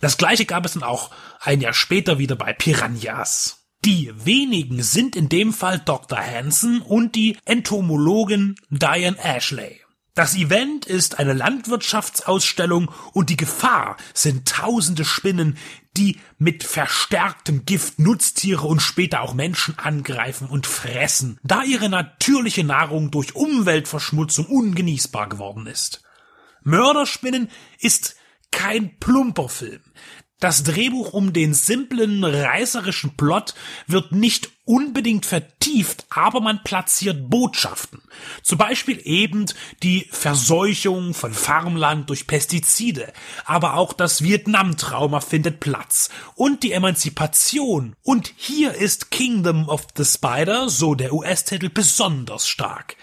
Das 0.01 0.17
gleiche 0.17 0.45
gab 0.45 0.65
es 0.65 0.73
dann 0.73 0.83
auch 0.83 1.11
ein 1.41 1.61
Jahr 1.61 1.73
später 1.73 2.17
wieder 2.17 2.35
bei 2.35 2.53
Piranhas. 2.53 3.64
Die 3.85 4.11
wenigen 4.25 4.81
sind 4.81 5.15
in 5.15 5.29
dem 5.29 5.53
Fall 5.53 5.77
Dr. 5.77 6.17
Hansen 6.17 6.81
und 6.81 7.13
die 7.13 7.37
Entomologin 7.45 8.55
Diane 8.71 9.15
Ashley. 9.23 9.79
Das 10.15 10.35
Event 10.35 10.87
ist 10.87 11.19
eine 11.19 11.33
Landwirtschaftsausstellung 11.33 12.89
und 13.13 13.29
die 13.29 13.37
Gefahr 13.37 13.97
sind 14.15 14.47
tausende 14.47 15.05
Spinnen, 15.05 15.59
die 15.97 16.19
mit 16.39 16.63
verstärktem 16.63 17.65
Gift 17.65 17.99
Nutztiere 17.99 18.65
und 18.65 18.81
später 18.81 19.21
auch 19.21 19.35
Menschen 19.35 19.77
angreifen 19.77 20.47
und 20.47 20.65
fressen, 20.65 21.39
da 21.43 21.61
ihre 21.61 21.87
natürliche 21.87 22.63
Nahrung 22.63 23.11
durch 23.11 23.35
Umweltverschmutzung 23.35 24.47
ungenießbar 24.47 25.29
geworden 25.29 25.67
ist. 25.67 26.01
Mörderspinnen 26.63 27.51
ist 27.77 28.15
kein 28.49 28.97
plumper 28.97 29.47
Film. 29.47 29.81
Das 30.41 30.63
Drehbuch 30.63 31.13
um 31.13 31.31
den 31.31 31.53
simplen, 31.53 32.21
reißerischen 32.25 33.15
Plot 33.15 33.55
wird 33.87 34.11
nicht 34.11 34.49
unbedingt 34.65 35.25
vertieft, 35.25 36.05
aber 36.09 36.41
man 36.41 36.61
platziert 36.61 37.29
Botschaften. 37.29 38.01
Zum 38.43 38.57
Beispiel 38.57 38.99
eben 39.05 39.45
die 39.81 40.09
Verseuchung 40.11 41.13
von 41.13 41.33
Farmland 41.33 42.09
durch 42.09 42.27
Pestizide, 42.27 43.13
aber 43.45 43.75
auch 43.75 43.93
das 43.93 44.23
Vietnam-Trauma 44.23 45.21
findet 45.21 45.61
Platz 45.61 46.09
und 46.35 46.63
die 46.63 46.73
Emanzipation. 46.73 47.95
Und 48.03 48.33
hier 48.35 48.73
ist 48.73 49.11
Kingdom 49.11 49.69
of 49.69 49.87
the 49.95 50.03
Spider, 50.03 50.67
so 50.67 50.95
der 50.95 51.13
US-Titel, 51.13 51.69
besonders 51.69 52.45
stark. 52.45 52.97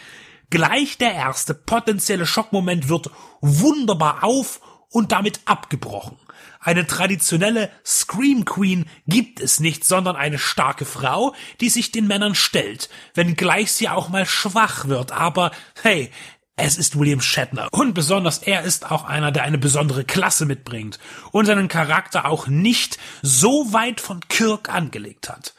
Gleich 0.50 0.98
der 0.98 1.14
erste 1.14 1.54
potenzielle 1.54 2.26
Schockmoment 2.26 2.90
wird 2.90 3.08
wunderbar 3.40 4.22
auf 4.22 4.60
und 4.90 5.12
damit 5.12 5.40
abgebrochen. 5.46 6.18
Eine 6.64 6.86
traditionelle 6.86 7.70
Scream 7.84 8.44
Queen 8.44 8.86
gibt 9.08 9.40
es 9.40 9.58
nicht, 9.58 9.84
sondern 9.84 10.14
eine 10.14 10.38
starke 10.38 10.84
Frau, 10.84 11.34
die 11.60 11.68
sich 11.68 11.90
den 11.90 12.06
Männern 12.06 12.36
stellt, 12.36 12.88
wenngleich 13.14 13.72
sie 13.72 13.88
auch 13.88 14.08
mal 14.08 14.26
schwach 14.26 14.86
wird. 14.86 15.10
Aber 15.10 15.50
hey, 15.82 16.12
es 16.54 16.78
ist 16.78 16.96
William 16.96 17.20
Shatner. 17.20 17.68
Und 17.72 17.94
besonders 17.94 18.38
er 18.38 18.62
ist 18.62 18.92
auch 18.92 19.04
einer, 19.04 19.32
der 19.32 19.42
eine 19.42 19.58
besondere 19.58 20.04
Klasse 20.04 20.46
mitbringt 20.46 21.00
und 21.32 21.46
seinen 21.46 21.66
Charakter 21.66 22.26
auch 22.26 22.46
nicht 22.46 22.96
so 23.22 23.72
weit 23.72 24.00
von 24.00 24.20
Kirk 24.28 24.68
angelegt 24.68 25.28
hat. 25.28 25.54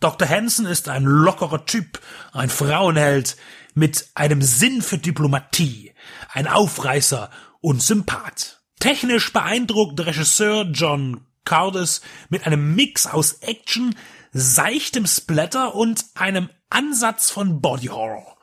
Dr. 0.00 0.28
Hansen 0.28 0.66
ist 0.66 0.88
ein 0.88 1.04
lockerer 1.04 1.64
Typ, 1.64 2.00
ein 2.32 2.50
Frauenheld 2.50 3.36
mit 3.74 4.08
einem 4.14 4.42
Sinn 4.42 4.82
für 4.82 4.98
Diplomatie, 4.98 5.92
ein 6.32 6.48
Aufreißer 6.48 7.30
und 7.60 7.80
Sympath. 7.80 8.59
Technisch 8.80 9.32
beeindruckt 9.34 10.00
Regisseur 10.00 10.64
John 10.72 11.20
Curtis 11.44 12.00
mit 12.30 12.46
einem 12.46 12.74
Mix 12.74 13.06
aus 13.06 13.34
Action, 13.42 13.94
seichtem 14.32 15.06
Splatter 15.06 15.74
und 15.74 16.06
einem 16.14 16.48
Ansatz 16.70 17.30
von 17.30 17.60
Body 17.60 17.88
Horror. 17.88 18.38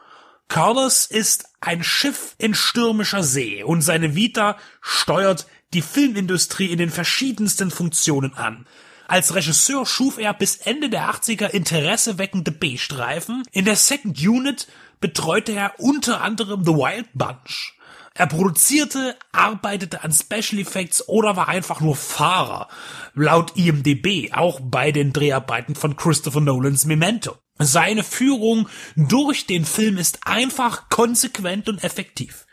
Curtis 0.48 1.06
ist 1.08 1.46
ein 1.60 1.84
Schiff 1.84 2.36
in 2.38 2.54
stürmischer 2.54 3.24
See 3.24 3.64
und 3.64 3.82
seine 3.82 4.16
Vita 4.16 4.58
steuert 4.80 5.48
die 5.74 5.82
Filmindustrie 5.82 6.68
in 6.68 6.78
den 6.78 6.92
verschiedensten 6.92 7.72
Funktionen 7.72 8.36
an. 8.36 8.68
Als 9.08 9.34
Regisseur 9.34 9.88
schuf 9.88 10.20
er 10.20 10.36
bis 10.36 10.58
Ende 10.58 10.90
der 10.90 11.10
80er 11.10 11.50
interesseweckende 11.50 12.52
B-Streifen. 12.52 13.44
In 13.52 13.66
der 13.66 13.76
Second 13.76 14.20
Unit 14.20 14.68
betreute 15.00 15.54
er 15.54 15.80
unter 15.80 16.22
anderem 16.22 16.64
The 16.64 16.74
Wild 16.74 17.08
Bunch. 17.14 17.77
Er 18.18 18.26
produzierte, 18.26 19.16
arbeitete 19.32 20.04
an 20.04 20.12
Special 20.12 20.60
Effects 20.60 21.08
oder 21.08 21.36
war 21.36 21.50
einfach 21.50 21.82
nur 21.82 21.96
Fahrer, 21.96 22.68
laut 23.14 23.56
IMDB, 23.56 24.34
auch 24.34 24.60
bei 24.60 24.92
den 24.92 25.14
Dreharbeiten 25.14 25.76
von 25.76 25.96
Christopher 25.96 26.42
Nolans 26.42 26.86
Memento. 26.86 27.38
Seine 27.60 28.04
Führung 28.04 28.70
durch 28.96 29.46
den 29.46 29.66
Film 29.66 30.00
ist 30.00 30.26
einfach 30.26 30.90
konsequent 30.90 31.70
und 31.70 31.84
effektiv. 31.84 32.48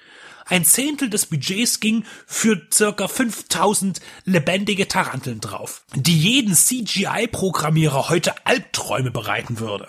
Ein 0.46 0.66
Zehntel 0.66 1.08
des 1.08 1.24
Budgets 1.24 1.80
ging 1.80 2.04
für 2.26 2.60
circa 2.70 3.08
5000 3.08 4.02
lebendige 4.26 4.86
Taranteln 4.86 5.40
drauf, 5.40 5.86
die 5.94 6.18
jeden 6.18 6.54
CGI-Programmierer 6.54 8.10
heute 8.10 8.34
Albträume 8.46 9.10
bereiten 9.10 9.58
würde. 9.60 9.88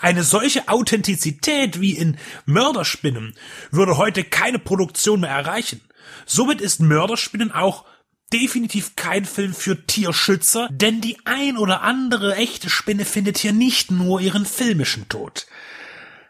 Eine 0.00 0.22
solche 0.22 0.68
Authentizität 0.68 1.80
wie 1.80 1.96
in 1.96 2.16
Mörderspinnen 2.46 3.34
würde 3.70 3.96
heute 3.96 4.22
keine 4.22 4.60
Produktion 4.60 5.20
mehr 5.20 5.30
erreichen. 5.30 5.80
Somit 6.24 6.60
ist 6.60 6.80
Mörderspinnen 6.80 7.50
auch 7.50 7.84
definitiv 8.32 8.94
kein 8.94 9.24
Film 9.24 9.54
für 9.54 9.86
Tierschützer, 9.86 10.68
denn 10.70 11.00
die 11.00 11.18
ein 11.24 11.56
oder 11.56 11.82
andere 11.82 12.36
echte 12.36 12.70
Spinne 12.70 13.04
findet 13.04 13.38
hier 13.38 13.52
nicht 13.52 13.90
nur 13.90 14.20
ihren 14.20 14.46
filmischen 14.46 15.08
Tod. 15.08 15.46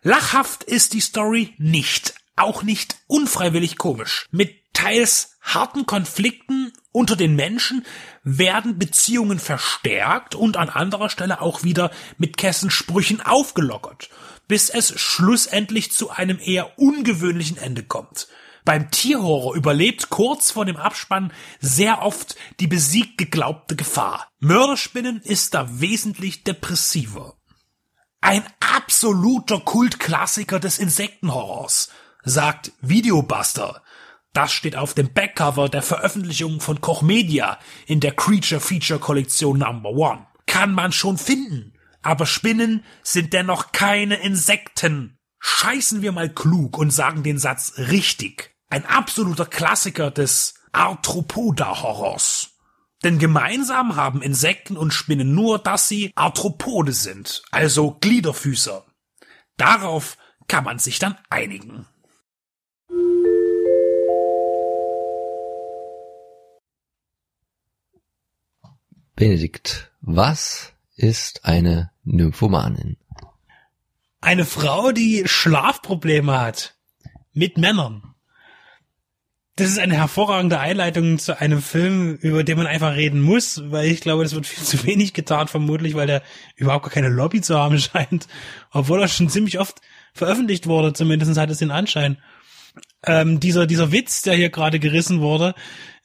Lachhaft 0.03 0.65
ist 0.65 0.95
die 0.95 1.01
Story 1.01 1.55
nicht, 1.59 2.15
auch 2.37 2.63
nicht 2.63 2.97
unfreiwillig 3.07 3.77
komisch. 3.77 4.27
Mit 4.31 4.68
teils 4.79 5.37
harten 5.41 5.87
Konflikten 5.87 6.73
unter 6.93 7.17
den 7.17 7.35
Menschen 7.35 7.85
werden 8.23 8.79
Beziehungen 8.79 9.41
verstärkt 9.41 10.37
und 10.37 10.57
an 10.57 10.69
anderer 10.69 11.11
Stelle 11.11 11.41
auch 11.41 11.65
wieder 11.65 11.91
mit 12.17 12.37
Kessensprüchen 12.37 13.21
aufgelockert, 13.21 14.09
bis 14.47 14.71
es 14.71 14.93
schlussendlich 15.01 15.91
zu 15.91 16.11
einem 16.11 16.39
eher 16.41 16.79
ungewöhnlichen 16.79 17.57
Ende 17.57 17.83
kommt. 17.83 18.29
Beim 18.65 18.93
Tierhorror 18.93 19.57
überlebt 19.57 20.11
kurz 20.11 20.53
vor 20.53 20.65
dem 20.65 20.77
Abspann 20.77 21.33
sehr 21.59 22.03
oft 22.03 22.37
die 22.61 22.69
besiegt 22.69 23.19
geglaubte 23.19 23.75
Gefahr. 23.75 24.29
Mörderspinnen 24.39 25.21
ist 25.23 25.55
da 25.55 25.81
wesentlich 25.81 26.45
depressiver. 26.45 27.35
Ein 28.21 28.45
absoluter 28.61 29.59
Kultklassiker 29.59 30.61
des 30.61 30.79
Insektenhorrors, 30.79 31.91
sagt 32.23 32.73
Videobuster, 32.81 33.83
das 34.39 34.53
steht 34.53 34.77
auf 34.77 34.95
dem 34.95 35.13
Backcover 35.13 35.69
der 35.69 35.83
Veröffentlichung 35.83 36.61
von 36.61 36.81
Koch 36.81 37.03
Media 37.03 37.59
in 37.87 37.99
der 37.99 38.13
Creature 38.13 38.61
Feature 38.61 39.01
Kollektion 39.01 39.59
Number 39.59 39.91
One. 39.91 40.29
Kann 40.47 40.73
man 40.73 40.93
schon 40.93 41.19
finden. 41.19 41.73
Aber 42.03 42.25
Spinnen 42.25 42.85
sind 43.03 43.33
dennoch 43.33 43.73
keine 43.73 44.15
Insekten. 44.15 45.19
Scheißen 45.41 46.03
wir 46.03 46.13
mal 46.13 46.33
klug 46.33 46.79
und 46.79 46.93
sagen 46.93 47.25
den 47.25 47.41
Satz 47.41 47.73
richtig. 47.79 48.55
Ein 48.71 48.87
absoluter 48.87 49.45
Klassiker 49.45 50.13
des 50.13 50.55
Arthropoda-Horrors. 50.71 52.51
Denn 53.03 53.19
gemeinsam 53.19 53.97
haben 53.97 54.23
Insekten 54.23 54.77
und 54.77 54.95
Spinnen 54.95 55.35
nur, 55.35 55.59
dass 55.59 55.89
sie 55.89 56.13
Arthropode 56.15 56.93
sind, 56.93 57.43
also 57.51 57.99
Gliederfüßer. 58.01 58.87
Darauf 59.57 60.17
kann 60.47 60.63
man 60.63 60.79
sich 60.79 61.01
dann 61.01 61.17
einigen. 61.29 61.87
Benedikt, 69.19 69.91
was 70.01 70.75
ist 70.95 71.45
eine 71.45 71.91
Nymphomanin? 72.05 72.97
Eine 74.21 74.45
Frau, 74.45 74.93
die 74.93 75.25
Schlafprobleme 75.27 76.41
hat. 76.41 76.77
Mit 77.33 77.59
Männern. 77.59 78.15
das 79.57 79.71
ist 79.71 79.81
eine 79.81 79.97
hervorragende 79.97 80.61
Einleitung 80.61 81.19
zu 81.19 81.41
einem 81.41 81.61
Film, 81.61 82.15
über 82.15 82.45
den 82.45 82.59
man 82.59 82.69
einfach 82.69 82.95
reden 82.95 83.21
muss, 83.21 83.61
weil 83.73 83.87
ich 83.87 84.03
glaube, 84.03 84.23
das 84.23 84.37
wird 84.37 84.47
viel 84.47 84.63
zu 84.81 84.87
wenig 84.87 85.15
getan, 85.15 85.49
vermutlich, 85.49 85.97
weil 85.97 86.07
der 86.07 86.23
überhaupt 86.55 86.85
gar 86.85 86.93
keine 86.93 87.09
Lobby 87.09 87.41
zu 87.41 87.59
haben 87.59 87.77
scheint, 87.81 88.29
obwohl 88.71 89.03
er 89.03 89.09
schon 89.09 89.29
ziemlich 89.29 89.59
oft 89.59 89.81
veröffentlicht 90.15 90.69
wurde, 90.69 90.93
zumindest 90.93 91.37
hat 91.37 91.51
es 91.51 91.59
den 91.59 91.73
Anschein. 91.73 92.19
Ähm, 93.05 93.41
dieser, 93.41 93.67
dieser 93.67 93.93
Witz, 93.93 94.23
der 94.23 94.35
hier 94.35 94.51
gerade 94.51 94.79
gerissen 94.79 95.21
wurde, 95.21 95.55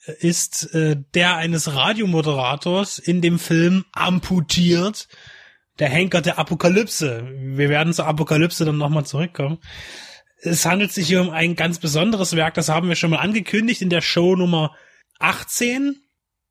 ist 0.06 0.74
äh, 0.74 0.96
der 1.14 1.36
eines 1.36 1.74
Radiomoderators 1.74 2.98
in 2.98 3.20
dem 3.20 3.38
Film 3.38 3.84
amputiert, 3.92 5.08
der 5.78 5.88
Henker 5.88 6.20
der 6.20 6.38
Apokalypse. 6.38 7.26
Wir 7.32 7.68
werden 7.68 7.92
zur 7.92 8.06
Apokalypse 8.06 8.64
dann 8.64 8.76
nochmal 8.76 9.06
zurückkommen. 9.06 9.58
Es 10.40 10.66
handelt 10.66 10.92
sich 10.92 11.06
hier 11.06 11.22
um 11.22 11.30
ein 11.30 11.56
ganz 11.56 11.78
besonderes 11.78 12.36
Werk, 12.36 12.54
das 12.54 12.68
haben 12.68 12.88
wir 12.88 12.96
schon 12.96 13.10
mal 13.10 13.18
angekündigt 13.18 13.80
in 13.80 13.88
der 13.88 14.02
Show 14.02 14.36
Nummer 14.36 14.74
18. 15.18 15.96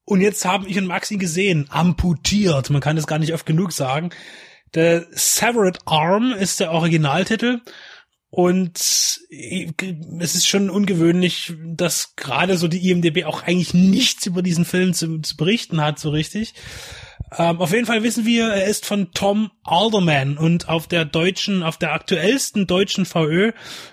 Und 0.06 0.20
jetzt 0.20 0.44
haben 0.44 0.68
ich 0.68 0.78
und 0.78 0.88
Maxi 0.88 1.18
gesehen, 1.18 1.68
amputiert. 1.70 2.70
Man 2.70 2.82
kann 2.82 2.96
das 2.96 3.08
gar 3.08 3.20
nicht 3.20 3.34
oft 3.34 3.46
genug 3.46 3.72
sagen. 3.72 4.10
The 4.74 5.02
Severed 5.12 5.80
Arm 5.86 6.34
ist 6.34 6.60
der 6.60 6.72
Originaltitel. 6.72 7.62
Und 8.36 8.80
es 8.80 10.36
ist 10.36 10.48
schon 10.48 10.72
ungewöhnlich, 10.72 11.54
dass 11.68 12.16
gerade 12.16 12.58
so 12.58 12.68
die 12.68 12.90
IMDB 12.90 13.26
auch 13.26 13.44
eigentlich 13.44 13.76
nichts 13.76 14.26
über 14.26 14.42
diesen 14.42 14.66
Film 14.66 14.96
zu, 14.96 15.20
zu 15.20 15.38
berichten 15.38 15.80
hat, 15.80 16.00
so 16.00 16.10
richtig. 16.10 16.56
Ähm, 17.38 17.62
auf 17.62 17.72
jeden 17.72 17.86
Fall 17.86 18.02
wissen 18.02 18.26
wir, 18.26 18.48
er 18.48 18.66
ist 18.66 18.88
von 18.88 19.12
Tom 19.12 19.52
Alderman 19.64 20.40
und 20.40 20.68
auf 20.68 20.88
der 20.88 21.06
deutschen, 21.06 21.62
auf 21.62 21.78
der 21.78 21.94
aktuellsten 21.94 22.66
deutschen 22.66 23.06
VÖ 23.06 23.52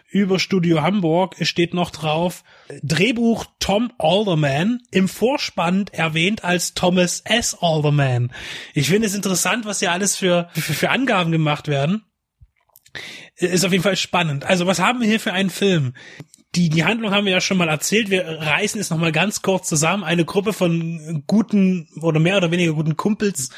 über 0.08 0.38
Studio 0.38 0.80
Hamburg 0.80 1.36
steht 1.42 1.74
noch 1.74 1.90
drauf 1.90 2.42
Drehbuch 2.82 3.44
Tom 3.58 3.92
Alderman 3.98 4.80
im 4.90 5.08
Vorspann 5.08 5.84
erwähnt 5.92 6.44
als 6.44 6.72
Thomas 6.72 7.20
S. 7.26 7.58
Alderman. 7.60 8.32
Ich 8.72 8.88
finde 8.88 9.06
es 9.06 9.14
interessant, 9.14 9.66
was 9.66 9.80
hier 9.80 9.92
alles 9.92 10.16
für, 10.16 10.48
für, 10.54 10.72
für 10.72 10.88
Angaben 10.88 11.30
gemacht 11.30 11.68
werden 11.68 12.06
ist 13.40 13.64
auf 13.64 13.72
jeden 13.72 13.84
Fall 13.84 13.96
spannend. 13.96 14.44
Also 14.44 14.66
was 14.66 14.78
haben 14.78 15.00
wir 15.00 15.08
hier 15.08 15.20
für 15.20 15.32
einen 15.32 15.50
Film? 15.50 15.94
die, 16.54 16.68
die 16.68 16.84
Handlung 16.84 17.12
haben 17.12 17.26
wir 17.26 17.32
ja 17.32 17.40
schon 17.40 17.58
mal 17.58 17.68
erzählt. 17.68 18.10
Wir 18.10 18.26
reißen 18.26 18.80
es 18.80 18.90
nochmal 18.90 19.12
ganz 19.12 19.42
kurz 19.42 19.68
zusammen. 19.68 20.02
Eine 20.02 20.24
Gruppe 20.24 20.52
von 20.52 21.22
guten 21.26 21.88
oder 22.00 22.18
mehr 22.18 22.36
oder 22.36 22.50
weniger 22.50 22.72
guten 22.72 22.96
Kumpels 22.96 23.50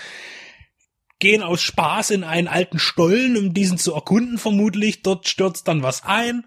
gehen 1.18 1.42
aus 1.42 1.62
Spaß 1.62 2.10
in 2.10 2.24
einen 2.24 2.48
alten 2.48 2.78
Stollen, 2.78 3.36
um 3.36 3.54
diesen 3.54 3.78
zu 3.78 3.94
erkunden 3.94 4.38
vermutlich. 4.38 5.02
Dort 5.02 5.28
stürzt 5.28 5.68
dann 5.68 5.82
was 5.82 6.04
ein. 6.04 6.44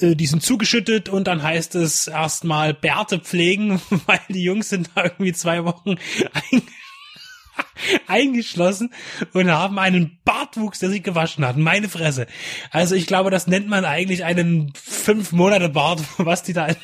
Äh, 0.00 0.16
die 0.16 0.26
sind 0.26 0.42
zugeschüttet 0.42 1.08
und 1.08 1.26
dann 1.26 1.42
heißt 1.42 1.76
es 1.76 2.08
erstmal 2.08 2.74
Bärte 2.74 3.18
pflegen, 3.18 3.80
weil 4.06 4.20
die 4.28 4.42
Jungs 4.42 4.68
sind 4.68 4.90
da 4.94 5.04
irgendwie 5.04 5.32
zwei 5.32 5.64
Wochen 5.64 5.90
eingeschlossen 6.50 6.68
und 9.32 9.50
haben 9.50 9.78
einen 9.78 10.18
Bartwuchs, 10.24 10.78
der 10.78 10.90
sich 10.90 11.02
gewaschen 11.02 11.44
hat. 11.44 11.56
Meine 11.56 11.88
Fresse. 11.88 12.26
Also 12.70 12.94
ich 12.94 13.06
glaube, 13.06 13.30
das 13.30 13.46
nennt 13.46 13.68
man 13.68 13.84
eigentlich 13.84 14.24
einen 14.24 14.72
fünf 14.74 15.32
Monate 15.32 15.68
Bart, 15.68 16.02
was 16.18 16.42
die 16.42 16.52
da 16.52 16.66
in, 16.66 16.76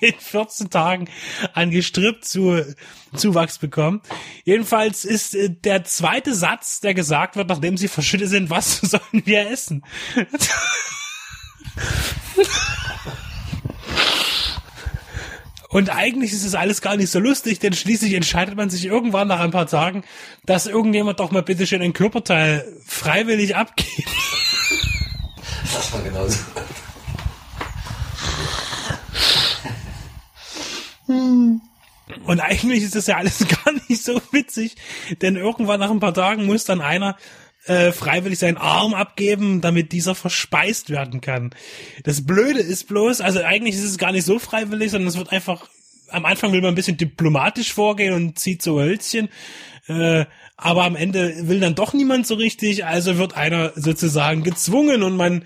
in 0.00 0.14
14 0.18 0.70
Tagen 0.70 1.08
an 1.52 1.70
Gestrüpp 1.70 2.24
zu 2.24 2.64
Zuwachs 3.14 3.58
bekommen. 3.58 4.00
Jedenfalls 4.44 5.04
ist 5.04 5.34
äh, 5.34 5.50
der 5.50 5.84
zweite 5.84 6.34
Satz, 6.34 6.80
der 6.80 6.94
gesagt 6.94 7.36
wird, 7.36 7.48
nachdem 7.48 7.76
sie 7.76 7.88
verschüttet 7.88 8.28
sind, 8.28 8.50
was 8.50 8.76
sollen 8.80 9.22
wir 9.24 9.50
essen? 9.50 9.84
Und 15.70 15.88
eigentlich 15.88 16.32
ist 16.32 16.44
es 16.44 16.56
alles 16.56 16.82
gar 16.82 16.96
nicht 16.96 17.10
so 17.10 17.20
lustig, 17.20 17.60
denn 17.60 17.72
schließlich 17.72 18.14
entscheidet 18.14 18.56
man 18.56 18.70
sich 18.70 18.84
irgendwann 18.86 19.28
nach 19.28 19.38
ein 19.38 19.52
paar 19.52 19.68
Tagen, 19.68 20.02
dass 20.44 20.66
irgendjemand 20.66 21.20
doch 21.20 21.30
mal 21.30 21.44
bitte 21.44 21.64
schön 21.64 21.80
ein 21.80 21.92
Körperteil 21.92 22.66
freiwillig 22.84 23.54
abgibt. 23.54 24.08
Das 25.72 25.92
war 25.92 26.02
genauso. 26.02 26.38
Und 31.06 32.40
eigentlich 32.40 32.82
ist 32.82 32.96
das 32.96 33.06
ja 33.06 33.18
alles 33.18 33.46
gar 33.64 33.72
nicht 33.88 34.02
so 34.02 34.20
witzig, 34.32 34.74
denn 35.22 35.36
irgendwann 35.36 35.78
nach 35.78 35.90
ein 35.90 36.00
paar 36.00 36.14
Tagen 36.14 36.46
muss 36.46 36.64
dann 36.64 36.80
einer 36.80 37.16
äh, 37.66 37.92
freiwillig 37.92 38.38
seinen 38.38 38.56
Arm 38.56 38.94
abgeben, 38.94 39.60
damit 39.60 39.92
dieser 39.92 40.14
verspeist 40.14 40.90
werden 40.90 41.20
kann. 41.20 41.54
Das 42.04 42.24
Blöde 42.24 42.60
ist 42.60 42.88
bloß, 42.88 43.20
also 43.20 43.40
eigentlich 43.40 43.74
ist 43.74 43.84
es 43.84 43.98
gar 43.98 44.12
nicht 44.12 44.24
so 44.24 44.38
freiwillig, 44.38 44.90
sondern 44.90 45.08
es 45.08 45.18
wird 45.18 45.32
einfach, 45.32 45.68
am 46.08 46.24
Anfang 46.24 46.52
will 46.52 46.62
man 46.62 46.72
ein 46.72 46.76
bisschen 46.76 46.96
diplomatisch 46.96 47.72
vorgehen 47.72 48.14
und 48.14 48.38
zieht 48.38 48.62
so 48.62 48.80
Hölzchen, 48.80 49.28
äh, 49.88 50.24
aber 50.56 50.84
am 50.84 50.96
Ende 50.96 51.48
will 51.48 51.60
dann 51.60 51.74
doch 51.74 51.92
niemand 51.92 52.26
so 52.26 52.34
richtig, 52.34 52.84
also 52.84 53.18
wird 53.18 53.36
einer 53.36 53.72
sozusagen 53.76 54.42
gezwungen 54.42 55.02
und 55.02 55.16
man 55.16 55.44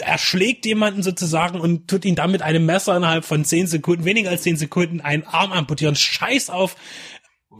erschlägt 0.00 0.66
jemanden 0.66 1.02
sozusagen 1.02 1.60
und 1.60 1.88
tut 1.88 2.04
ihn 2.04 2.14
dann 2.14 2.30
mit 2.30 2.42
einem 2.42 2.64
Messer 2.66 2.96
innerhalb 2.96 3.24
von 3.24 3.44
zehn 3.44 3.66
Sekunden, 3.66 4.04
weniger 4.04 4.30
als 4.30 4.42
zehn 4.42 4.56
Sekunden, 4.56 5.00
einen 5.00 5.24
Arm 5.24 5.52
amputieren. 5.52 5.96
Scheiß 5.96 6.50
auf 6.50 6.76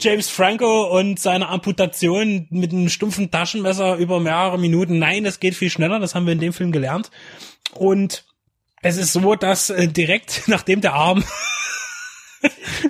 James 0.01 0.29
Franco 0.29 0.99
und 0.99 1.19
seine 1.19 1.49
Amputation 1.49 2.47
mit 2.51 2.73
einem 2.73 2.89
stumpfen 2.89 3.31
Taschenmesser 3.31 3.97
über 3.97 4.21
mehrere 4.21 4.59
Minuten. 4.59 4.99
Nein, 4.99 5.25
das 5.25 5.41
geht 5.41 5.55
viel 5.55 5.71
schneller, 5.71 5.99
das 6.01 6.15
haben 6.15 6.27
wir 6.27 6.33
in 6.33 6.41
dem 6.41 6.53
Film 6.53 6.73
gelernt. 6.73 7.11
Und 7.73 8.25
es 8.83 8.97
ist 8.97 9.13
so, 9.13 9.35
dass 9.35 9.71
äh, 9.71 9.89
direkt 9.89 10.43
nachdem 10.49 10.81
der 10.81 10.95
Arm 10.95 11.25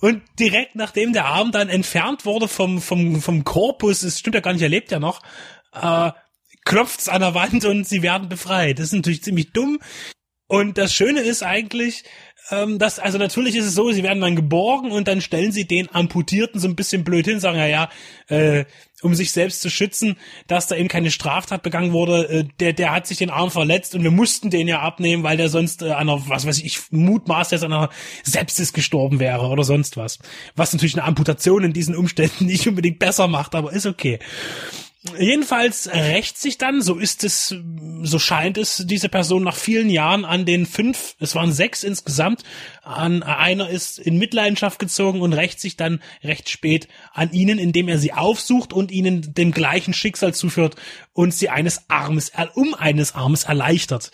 und 0.00 0.22
direkt 0.38 0.74
nachdem 0.74 1.12
der 1.12 1.26
Arm 1.26 1.52
dann 1.52 1.68
entfernt 1.68 2.24
wurde 2.24 2.48
vom 2.48 2.80
vom 2.82 3.22
vom 3.22 3.44
Korpus, 3.44 4.02
es 4.02 4.18
stimmt 4.18 4.34
ja 4.34 4.40
gar 4.40 4.52
nicht, 4.52 4.62
er 4.62 4.68
lebt 4.68 4.90
ja 4.90 4.98
noch, 4.98 5.22
äh, 5.72 6.10
klopft's 6.64 7.08
an 7.08 7.20
der 7.22 7.34
Wand 7.34 7.64
und 7.64 7.88
sie 7.88 8.02
werden 8.02 8.28
befreit. 8.28 8.78
Das 8.78 8.86
ist 8.86 8.92
natürlich 8.92 9.22
ziemlich 9.22 9.52
dumm. 9.52 9.78
Und 10.52 10.76
das 10.76 10.92
Schöne 10.92 11.20
ist 11.20 11.42
eigentlich, 11.42 12.04
ähm, 12.50 12.78
das, 12.78 12.98
also 12.98 13.18
natürlich 13.18 13.56
ist 13.56 13.66
es 13.66 13.74
so, 13.74 13.90
sie 13.92 14.02
werden 14.02 14.20
dann 14.20 14.36
geborgen 14.36 14.90
und 14.90 15.08
dann 15.08 15.20
stellen 15.20 15.52
sie 15.52 15.66
den 15.66 15.92
Amputierten 15.94 16.60
so 16.60 16.68
ein 16.68 16.76
bisschen 16.76 17.04
blöd 17.04 17.26
hin, 17.26 17.40
sagen 17.40 17.58
ja, 17.58 17.66
ja, 17.66 17.88
äh, 18.28 18.64
um 19.02 19.14
sich 19.14 19.32
selbst 19.32 19.60
zu 19.60 19.70
schützen, 19.70 20.16
dass 20.46 20.66
da 20.66 20.76
eben 20.76 20.88
keine 20.88 21.10
Straftat 21.10 21.62
begangen 21.62 21.92
wurde, 21.92 22.28
äh, 22.28 22.44
der, 22.60 22.72
der 22.72 22.92
hat 22.92 23.06
sich 23.06 23.18
den 23.18 23.30
Arm 23.30 23.50
verletzt 23.50 23.94
und 23.94 24.02
wir 24.02 24.10
mussten 24.10 24.50
den 24.50 24.68
ja 24.68 24.80
abnehmen, 24.80 25.22
weil 25.22 25.36
der 25.36 25.48
sonst 25.48 25.82
äh, 25.82 25.92
einer, 25.92 26.28
was 26.28 26.46
weiß 26.46 26.58
ich, 26.60 26.80
mutmaß 26.90 27.50
jetzt 27.50 27.64
einer 27.64 27.90
Sepsis 28.22 28.72
gestorben 28.72 29.20
wäre 29.20 29.46
oder 29.46 29.64
sonst 29.64 29.96
was. 29.96 30.18
Was 30.56 30.72
natürlich 30.72 30.94
eine 30.94 31.04
Amputation 31.04 31.64
in 31.64 31.72
diesen 31.72 31.96
Umständen 31.96 32.46
nicht 32.46 32.66
unbedingt 32.66 32.98
besser 32.98 33.28
macht, 33.28 33.54
aber 33.54 33.72
ist 33.72 33.86
okay. 33.86 34.18
Jedenfalls 35.18 35.88
rächt 35.92 36.38
sich 36.38 36.58
dann, 36.58 36.80
so 36.80 36.96
ist 36.96 37.24
es, 37.24 37.56
so 38.02 38.18
scheint 38.20 38.56
es, 38.56 38.84
diese 38.86 39.08
Person 39.08 39.42
nach 39.42 39.56
vielen 39.56 39.90
Jahren 39.90 40.24
an 40.24 40.44
den 40.44 40.64
fünf, 40.64 41.16
es 41.18 41.34
waren 41.34 41.52
sechs 41.52 41.82
insgesamt, 41.82 42.44
an 42.84 43.24
einer 43.24 43.68
ist 43.68 43.98
in 43.98 44.16
Mitleidenschaft 44.18 44.78
gezogen 44.78 45.20
und 45.20 45.32
rächt 45.32 45.58
sich 45.58 45.76
dann 45.76 46.00
recht 46.22 46.48
spät 46.48 46.86
an 47.12 47.32
ihnen, 47.32 47.58
indem 47.58 47.88
er 47.88 47.98
sie 47.98 48.12
aufsucht 48.12 48.72
und 48.72 48.92
ihnen 48.92 49.34
dem 49.34 49.50
gleichen 49.50 49.92
Schicksal 49.92 50.34
zuführt 50.34 50.76
und 51.12 51.34
sie 51.34 51.48
eines 51.48 51.90
Armes, 51.90 52.30
um 52.54 52.74
eines 52.74 53.16
Armes 53.16 53.42
erleichtert. 53.42 54.12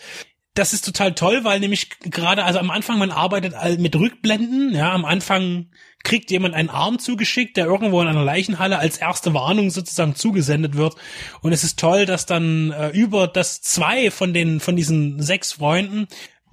Das 0.55 0.73
ist 0.73 0.85
total 0.85 1.13
toll, 1.13 1.43
weil 1.43 1.59
nämlich 1.59 1.99
gerade, 1.99 2.43
also 2.45 2.57
am 2.57 2.71
Anfang, 2.71 2.97
man 2.97 3.11
arbeitet 3.11 3.53
mit 3.79 3.95
Rückblenden, 3.95 4.73
ja, 4.73 4.91
am 4.91 5.05
Anfang 5.05 5.67
kriegt 6.03 6.31
jemand 6.31 6.55
einen 6.55 6.69
Arm 6.69 6.99
zugeschickt, 6.99 7.57
der 7.57 7.65
irgendwo 7.65 8.01
in 8.01 8.07
einer 8.07 8.23
Leichenhalle 8.23 8.79
als 8.79 8.97
erste 8.97 9.33
Warnung 9.33 9.69
sozusagen 9.69 10.15
zugesendet 10.15 10.75
wird. 10.75 10.95
Und 11.41 11.51
es 11.51 11.63
ist 11.63 11.79
toll, 11.79 12.05
dass 12.05 12.25
dann 12.25 12.71
äh, 12.71 12.89
über 12.89 13.27
das 13.27 13.61
zwei 13.61 14.09
von 14.11 14.33
den, 14.33 14.59
von 14.59 14.75
diesen 14.75 15.21
sechs 15.21 15.53
Freunden 15.53 16.07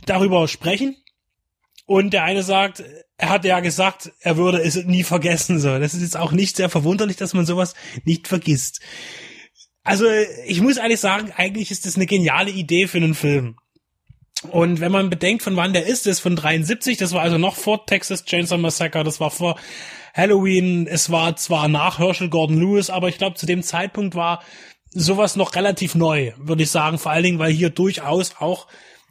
darüber 0.04 0.48
sprechen. 0.48 0.96
Und 1.86 2.12
der 2.12 2.24
eine 2.24 2.42
sagt, 2.42 2.82
er 3.16 3.28
hat 3.28 3.44
ja 3.44 3.60
gesagt, 3.60 4.12
er 4.20 4.36
würde 4.36 4.60
es 4.60 4.74
nie 4.74 5.04
vergessen, 5.04 5.60
so. 5.60 5.78
Das 5.78 5.94
ist 5.94 6.02
jetzt 6.02 6.16
auch 6.16 6.32
nicht 6.32 6.56
sehr 6.56 6.68
verwunderlich, 6.68 7.16
dass 7.16 7.32
man 7.32 7.46
sowas 7.46 7.74
nicht 8.04 8.26
vergisst. 8.26 8.80
Also, 9.84 10.06
ich 10.46 10.60
muss 10.60 10.78
ehrlich 10.78 10.98
sagen, 10.98 11.32
eigentlich 11.36 11.70
ist 11.70 11.86
das 11.86 11.94
eine 11.94 12.06
geniale 12.06 12.50
Idee 12.50 12.88
für 12.88 12.98
einen 12.98 13.14
Film. 13.14 13.56
Und 14.50 14.80
wenn 14.80 14.92
man 14.92 15.10
bedenkt, 15.10 15.42
von 15.42 15.56
wann 15.56 15.72
der 15.72 15.86
ist, 15.86 16.06
ist 16.06 16.20
von 16.20 16.36
73, 16.36 16.98
das 16.98 17.12
war 17.12 17.22
also 17.22 17.38
noch 17.38 17.56
vor 17.56 17.86
Texas 17.86 18.24
Chainsaw 18.24 18.58
Massacre, 18.58 19.02
das 19.02 19.18
war 19.18 19.30
vor 19.30 19.56
Halloween, 20.14 20.86
es 20.86 21.10
war 21.10 21.36
zwar 21.36 21.68
nach 21.68 21.98
Herschel 21.98 22.28
Gordon 22.28 22.60
Lewis, 22.60 22.90
aber 22.90 23.08
ich 23.08 23.18
glaube, 23.18 23.36
zu 23.36 23.46
dem 23.46 23.62
Zeitpunkt 23.62 24.14
war 24.14 24.42
sowas 24.90 25.36
noch 25.36 25.54
relativ 25.54 25.94
neu, 25.94 26.32
würde 26.36 26.62
ich 26.62 26.70
sagen, 26.70 26.98
vor 26.98 27.12
allen 27.12 27.22
Dingen, 27.22 27.38
weil 27.38 27.52
hier 27.52 27.70
durchaus 27.70 28.36
auch 28.38 28.66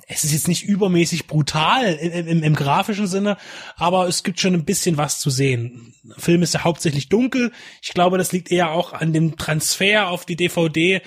es 0.07 0.23
ist 0.23 0.34
jetzt 0.34 0.48
nicht 0.48 0.64
übermäßig 0.64 1.27
brutal 1.27 1.94
im, 1.94 2.27
im, 2.27 2.44
im, 2.44 2.56
grafischen 2.56 3.07
Sinne, 3.07 3.38
aber 3.76 4.07
es 4.07 4.23
gibt 4.23 4.40
schon 4.40 4.53
ein 4.53 4.65
bisschen 4.65 4.98
was 4.98 5.19
zu 5.19 5.30
sehen. 5.30 5.95
Der 6.03 6.19
Film 6.19 6.44
ist 6.44 6.53
ja 6.53 6.64
hauptsächlich 6.64 7.10
dunkel. 7.10 7.52
Ich 7.82 7.94
glaube, 7.94 8.18
das 8.18 8.32
liegt 8.32 8.52
eher 8.52 8.72
auch 8.72 8.94
an 8.94 9.14
dem 9.14 9.38
Transfer 9.38 10.10
auf 10.10 10.26
die 10.26 10.36
DVD. 10.36 11.02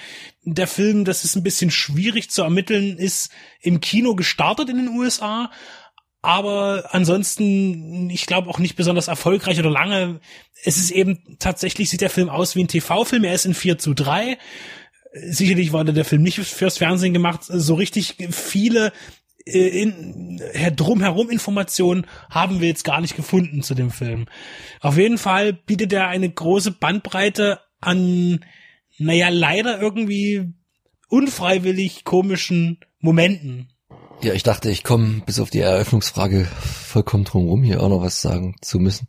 Der 0.45 0.67
Film, 0.67 1.05
das 1.05 1.25
ist 1.25 1.37
ein 1.37 1.43
bisschen 1.43 1.71
schwierig 1.71 2.31
zu 2.31 2.43
ermitteln, 2.43 2.99
ist 2.99 3.31
im 3.61 3.81
Kino 3.81 4.15
gestartet 4.15 4.69
in 4.69 4.79
den 4.79 4.89
USA, 4.89 5.51
aber 6.21 6.89
ansonsten, 6.91 8.11
ich 8.11 8.27
glaube 8.27 8.51
auch 8.51 8.59
nicht 8.59 8.75
besonders 8.75 9.07
erfolgreich 9.07 9.59
oder 9.61 9.71
lange. 9.71 10.21
Es 10.65 10.77
ist 10.77 10.91
eben 10.91 11.37
tatsächlich, 11.39 11.89
sieht 11.89 12.01
der 12.01 12.11
Film 12.11 12.29
aus 12.29 12.57
wie 12.57 12.65
ein 12.65 12.69
TV-Film. 12.69 13.23
Er 13.23 13.35
ist 13.35 13.47
in 13.47 13.55
4 13.55 13.79
zu 13.79 13.95
3 13.95 14.37
sicherlich 15.13 15.73
war 15.73 15.85
der 15.85 16.05
Film 16.05 16.23
nicht 16.23 16.39
fürs 16.39 16.79
Fernsehen 16.79 17.13
gemacht. 17.13 17.43
So 17.45 17.75
richtig 17.75 18.17
viele 18.31 18.93
äh, 19.45 19.83
in, 19.83 20.41
drumherum 20.77 21.31
Informationen 21.31 22.07
haben 22.31 22.61
wir 22.61 22.69
jetzt 22.69 22.85
gar 22.85 23.01
nicht 23.01 23.17
gefunden 23.17 23.63
zu 23.63 23.75
dem 23.75 23.91
Film. 23.91 24.27
Auf 24.81 24.97
jeden 24.97 25.19
Fall 25.19 25.53
bietet 25.53 25.93
er 25.93 26.09
eine 26.09 26.31
große 26.31 26.73
Bandbreite 26.73 27.61
an, 27.81 28.45
naja, 28.99 29.29
leider 29.31 29.81
irgendwie 29.81 30.53
unfreiwillig 31.09 32.05
komischen 32.05 32.79
Momenten. 33.01 33.73
Ja, 34.21 34.35
ich 34.35 34.43
dachte, 34.43 34.69
ich 34.69 34.83
komme 34.83 35.23
bis 35.25 35.39
auf 35.39 35.51
die 35.51 35.61
Eröffnungsfrage 35.61 36.45
vollkommen 36.45 37.25
drum 37.25 37.47
rum, 37.47 37.63
hier 37.63 37.83
auch 37.83 37.89
noch 37.89 38.03
was 38.03 38.21
sagen 38.21 38.57
zu 38.61 38.81
müssen 38.81 39.07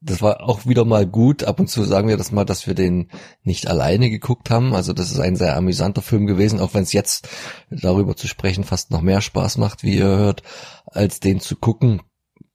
das 0.00 0.22
war 0.22 0.42
auch 0.48 0.66
wieder 0.66 0.84
mal 0.84 1.06
gut. 1.06 1.44
Ab 1.44 1.58
und 1.58 1.68
zu 1.68 1.82
sagen 1.84 2.08
wir 2.08 2.16
das 2.16 2.30
mal, 2.30 2.44
dass 2.44 2.66
wir 2.66 2.74
den 2.74 3.10
nicht 3.42 3.66
alleine 3.66 4.10
geguckt 4.10 4.50
haben. 4.50 4.74
Also 4.74 4.92
das 4.92 5.10
ist 5.10 5.18
ein 5.18 5.36
sehr 5.36 5.56
amüsanter 5.56 6.02
Film 6.02 6.26
gewesen, 6.26 6.60
auch 6.60 6.74
wenn 6.74 6.84
es 6.84 6.92
jetzt 6.92 7.28
darüber 7.70 8.16
zu 8.16 8.28
sprechen 8.28 8.64
fast 8.64 8.90
noch 8.90 9.02
mehr 9.02 9.20
Spaß 9.20 9.58
macht, 9.58 9.82
wie 9.82 9.96
ihr 9.96 10.06
hört, 10.06 10.42
als 10.86 11.20
den 11.20 11.40
zu 11.40 11.56
gucken. 11.56 12.02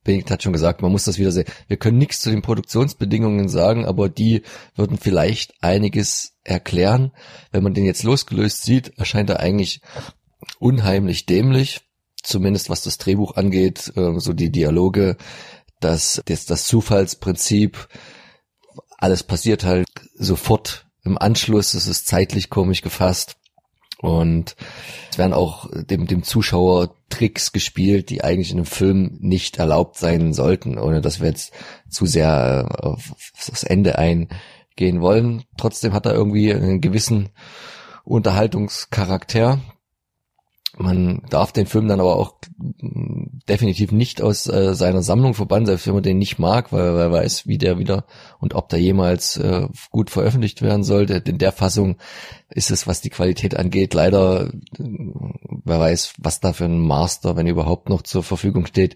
Benedikt 0.03 0.31
hat 0.31 0.43
schon 0.43 0.53
gesagt, 0.53 0.81
man 0.81 0.91
muss 0.91 1.05
das 1.05 1.17
wieder 1.17 1.31
sehen. 1.31 1.47
Wir 1.67 1.77
können 1.77 1.97
nichts 1.97 2.19
zu 2.19 2.29
den 2.29 2.41
Produktionsbedingungen 2.41 3.47
sagen, 3.47 3.85
aber 3.85 4.09
die 4.09 4.43
würden 4.75 4.97
vielleicht 4.97 5.53
einiges 5.61 6.33
erklären. 6.43 7.11
Wenn 7.51 7.63
man 7.63 7.73
den 7.73 7.85
jetzt 7.85 8.03
losgelöst 8.03 8.63
sieht, 8.63 8.97
erscheint 8.97 9.29
er 9.29 9.39
eigentlich 9.39 9.81
unheimlich 10.59 11.25
dämlich. 11.25 11.81
Zumindest 12.21 12.69
was 12.69 12.83
das 12.83 12.97
Drehbuch 12.97 13.35
angeht, 13.35 13.91
äh, 13.95 14.19
so 14.19 14.33
die 14.33 14.49
Dialoge 14.49 15.17
dass 15.83 16.21
das, 16.25 16.45
das 16.45 16.65
Zufallsprinzip, 16.65 17.87
alles 18.97 19.23
passiert 19.23 19.63
halt 19.63 19.87
sofort 20.15 20.85
im 21.03 21.17
Anschluss, 21.17 21.73
es 21.73 21.87
ist 21.87 22.07
zeitlich 22.07 22.49
komisch 22.49 22.81
gefasst 22.81 23.35
und 23.99 24.55
es 25.11 25.17
werden 25.17 25.33
auch 25.33 25.69
dem, 25.71 26.07
dem 26.07 26.23
Zuschauer 26.23 26.95
Tricks 27.09 27.51
gespielt, 27.51 28.09
die 28.09 28.23
eigentlich 28.23 28.51
in 28.51 28.57
einem 28.57 28.65
Film 28.65 29.17
nicht 29.21 29.57
erlaubt 29.57 29.97
sein 29.97 30.33
sollten, 30.33 30.77
ohne 30.77 31.01
dass 31.01 31.19
wir 31.19 31.27
jetzt 31.27 31.53
zu 31.89 32.05
sehr 32.05 32.67
auf 32.79 33.13
das 33.45 33.63
Ende 33.63 33.97
eingehen 33.97 35.01
wollen. 35.01 35.43
Trotzdem 35.57 35.93
hat 35.93 36.05
er 36.05 36.13
irgendwie 36.13 36.53
einen 36.53 36.81
gewissen 36.81 37.29
Unterhaltungscharakter, 38.03 39.59
man 40.77 41.21
darf 41.29 41.51
den 41.51 41.67
Film 41.67 41.87
dann 41.87 41.99
aber 41.99 42.15
auch 42.15 42.35
definitiv 43.47 43.91
nicht 43.91 44.21
aus 44.21 44.47
äh, 44.47 44.73
seiner 44.73 45.03
Sammlung 45.03 45.33
verbannen, 45.35 45.67
selbst 45.67 45.85
wenn 45.85 45.93
man 45.93 46.03
den 46.03 46.17
nicht 46.17 46.39
mag, 46.39 46.71
weil 46.71 46.95
wer 46.95 47.11
weiß, 47.11 47.47
wie 47.47 47.57
der 47.57 47.77
wieder 47.77 48.05
und 48.39 48.55
ob 48.55 48.69
der 48.69 48.79
jemals 48.79 49.37
äh, 49.37 49.67
gut 49.91 50.09
veröffentlicht 50.09 50.61
werden 50.61 50.83
sollte. 50.83 51.15
In 51.15 51.37
der 51.37 51.51
Fassung 51.51 51.97
ist 52.49 52.71
es, 52.71 52.87
was 52.87 53.01
die 53.01 53.11
Qualität 53.11 53.55
angeht, 53.55 53.93
leider, 53.93 54.47
äh, 54.47 54.83
wer 55.63 55.79
weiß, 55.79 56.15
was 56.17 56.39
da 56.39 56.53
für 56.53 56.65
ein 56.65 56.79
Master, 56.79 57.35
wenn 57.35 57.47
überhaupt 57.47 57.89
noch 57.89 58.01
zur 58.01 58.23
Verfügung 58.23 58.65
steht, 58.65 58.95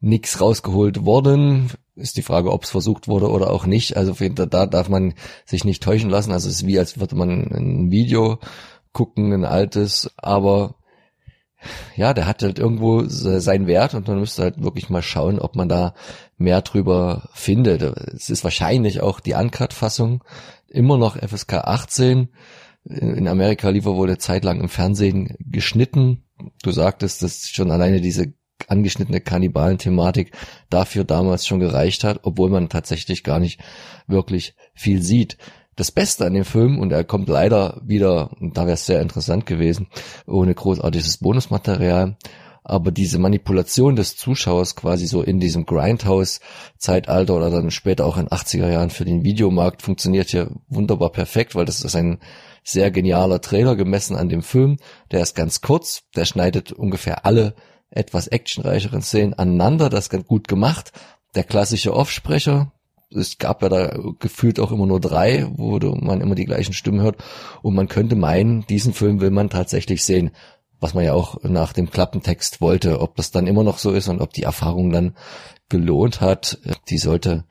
nichts 0.00 0.40
rausgeholt 0.40 1.04
worden. 1.04 1.70
Ist 1.94 2.16
die 2.16 2.22
Frage, 2.22 2.50
ob 2.50 2.64
es 2.64 2.70
versucht 2.70 3.06
wurde 3.06 3.30
oder 3.30 3.50
auch 3.50 3.66
nicht. 3.66 3.96
Also 3.96 4.14
da 4.14 4.66
darf 4.66 4.88
man 4.88 5.14
sich 5.44 5.64
nicht 5.64 5.82
täuschen 5.82 6.10
lassen. 6.10 6.32
Also 6.32 6.48
es 6.48 6.56
ist 6.56 6.66
wie, 6.66 6.78
als 6.78 6.98
würde 6.98 7.14
man 7.14 7.52
ein 7.52 7.90
Video 7.92 8.40
gucken, 8.92 9.32
ein 9.32 9.44
altes, 9.44 10.10
aber 10.16 10.74
ja, 11.96 12.14
der 12.14 12.26
hat 12.26 12.42
halt 12.42 12.58
irgendwo 12.58 13.04
seinen 13.06 13.66
Wert 13.66 13.94
und 13.94 14.08
man 14.08 14.20
müsste 14.20 14.42
halt 14.42 14.62
wirklich 14.62 14.90
mal 14.90 15.02
schauen, 15.02 15.38
ob 15.38 15.56
man 15.56 15.68
da 15.68 15.94
mehr 16.36 16.62
drüber 16.62 17.28
findet. 17.32 17.82
Es 17.82 18.30
ist 18.30 18.44
wahrscheinlich 18.44 19.00
auch 19.00 19.20
die 19.20 19.34
Uncut-Fassung 19.34 20.22
immer 20.68 20.98
noch 20.98 21.16
FSK 21.16 21.54
18. 21.54 22.28
In 22.84 23.28
Amerika 23.28 23.68
lief 23.70 23.86
er 23.86 23.94
wohl 23.94 24.08
eine 24.08 24.18
Zeit 24.18 24.44
lang 24.44 24.60
im 24.60 24.68
Fernsehen 24.68 25.36
geschnitten. 25.40 26.24
Du 26.62 26.70
sagtest, 26.70 27.22
dass 27.22 27.48
schon 27.48 27.70
alleine 27.70 28.00
diese 28.00 28.34
angeschnittene 28.68 29.20
Kannibalen-Thematik 29.20 30.32
dafür 30.70 31.04
damals 31.04 31.46
schon 31.46 31.60
gereicht 31.60 32.04
hat, 32.04 32.20
obwohl 32.22 32.50
man 32.50 32.68
tatsächlich 32.68 33.24
gar 33.24 33.38
nicht 33.38 33.60
wirklich 34.06 34.54
viel 34.74 35.02
sieht 35.02 35.38
das 35.76 35.90
Beste 35.90 36.24
an 36.26 36.34
dem 36.34 36.44
Film, 36.44 36.78
und 36.78 36.92
er 36.92 37.04
kommt 37.04 37.28
leider 37.28 37.80
wieder, 37.84 38.30
und 38.40 38.56
da 38.56 38.62
wäre 38.62 38.74
es 38.74 38.86
sehr 38.86 39.00
interessant 39.00 39.46
gewesen, 39.46 39.88
ohne 40.26 40.54
großartiges 40.54 41.18
Bonusmaterial, 41.18 42.16
aber 42.64 42.90
diese 42.90 43.18
Manipulation 43.18 43.94
des 43.94 44.16
Zuschauers 44.16 44.74
quasi 44.74 45.06
so 45.06 45.22
in 45.22 45.38
diesem 45.38 45.66
Grindhouse-Zeitalter 45.66 47.36
oder 47.36 47.50
dann 47.50 47.70
später 47.70 48.06
auch 48.06 48.16
in 48.16 48.28
80er 48.28 48.70
Jahren 48.70 48.88
für 48.88 49.04
den 49.04 49.22
Videomarkt 49.22 49.82
funktioniert 49.82 50.30
hier 50.30 50.50
wunderbar 50.68 51.10
perfekt, 51.10 51.54
weil 51.54 51.66
das 51.66 51.82
ist 51.82 51.94
ein 51.94 52.20
sehr 52.64 52.90
genialer 52.90 53.42
Trailer 53.42 53.76
gemessen 53.76 54.16
an 54.16 54.30
dem 54.30 54.42
Film. 54.42 54.78
Der 55.10 55.20
ist 55.20 55.36
ganz 55.36 55.60
kurz, 55.60 56.04
der 56.16 56.24
schneidet 56.24 56.72
ungefähr 56.72 57.26
alle 57.26 57.54
etwas 57.90 58.28
actionreicheren 58.28 59.02
Szenen 59.02 59.34
aneinander, 59.34 59.90
das 59.90 60.06
ist 60.06 60.10
ganz 60.10 60.26
gut 60.26 60.48
gemacht. 60.48 60.92
Der 61.34 61.44
klassische 61.44 61.94
Offsprecher, 61.94 62.72
es 63.14 63.38
gab 63.38 63.62
ja 63.62 63.68
da 63.68 63.96
gefühlt 64.18 64.60
auch 64.60 64.72
immer 64.72 64.86
nur 64.86 65.00
drei, 65.00 65.46
wo 65.56 65.78
man 65.78 66.20
immer 66.20 66.34
die 66.34 66.44
gleichen 66.44 66.72
Stimmen 66.72 67.00
hört. 67.00 67.16
Und 67.62 67.74
man 67.74 67.88
könnte 67.88 68.16
meinen, 68.16 68.66
diesen 68.66 68.92
Film 68.92 69.20
will 69.20 69.30
man 69.30 69.50
tatsächlich 69.50 70.04
sehen, 70.04 70.30
was 70.80 70.94
man 70.94 71.04
ja 71.04 71.14
auch 71.14 71.42
nach 71.42 71.72
dem 71.72 71.90
Klappentext 71.90 72.60
wollte. 72.60 73.00
Ob 73.00 73.16
das 73.16 73.30
dann 73.30 73.46
immer 73.46 73.62
noch 73.62 73.78
so 73.78 73.90
ist 73.92 74.08
und 74.08 74.20
ob 74.20 74.32
die 74.32 74.42
Erfahrung 74.42 74.90
dann 74.90 75.16
gelohnt 75.68 76.20
hat, 76.20 76.58
die 76.88 76.98
sollte 76.98 77.44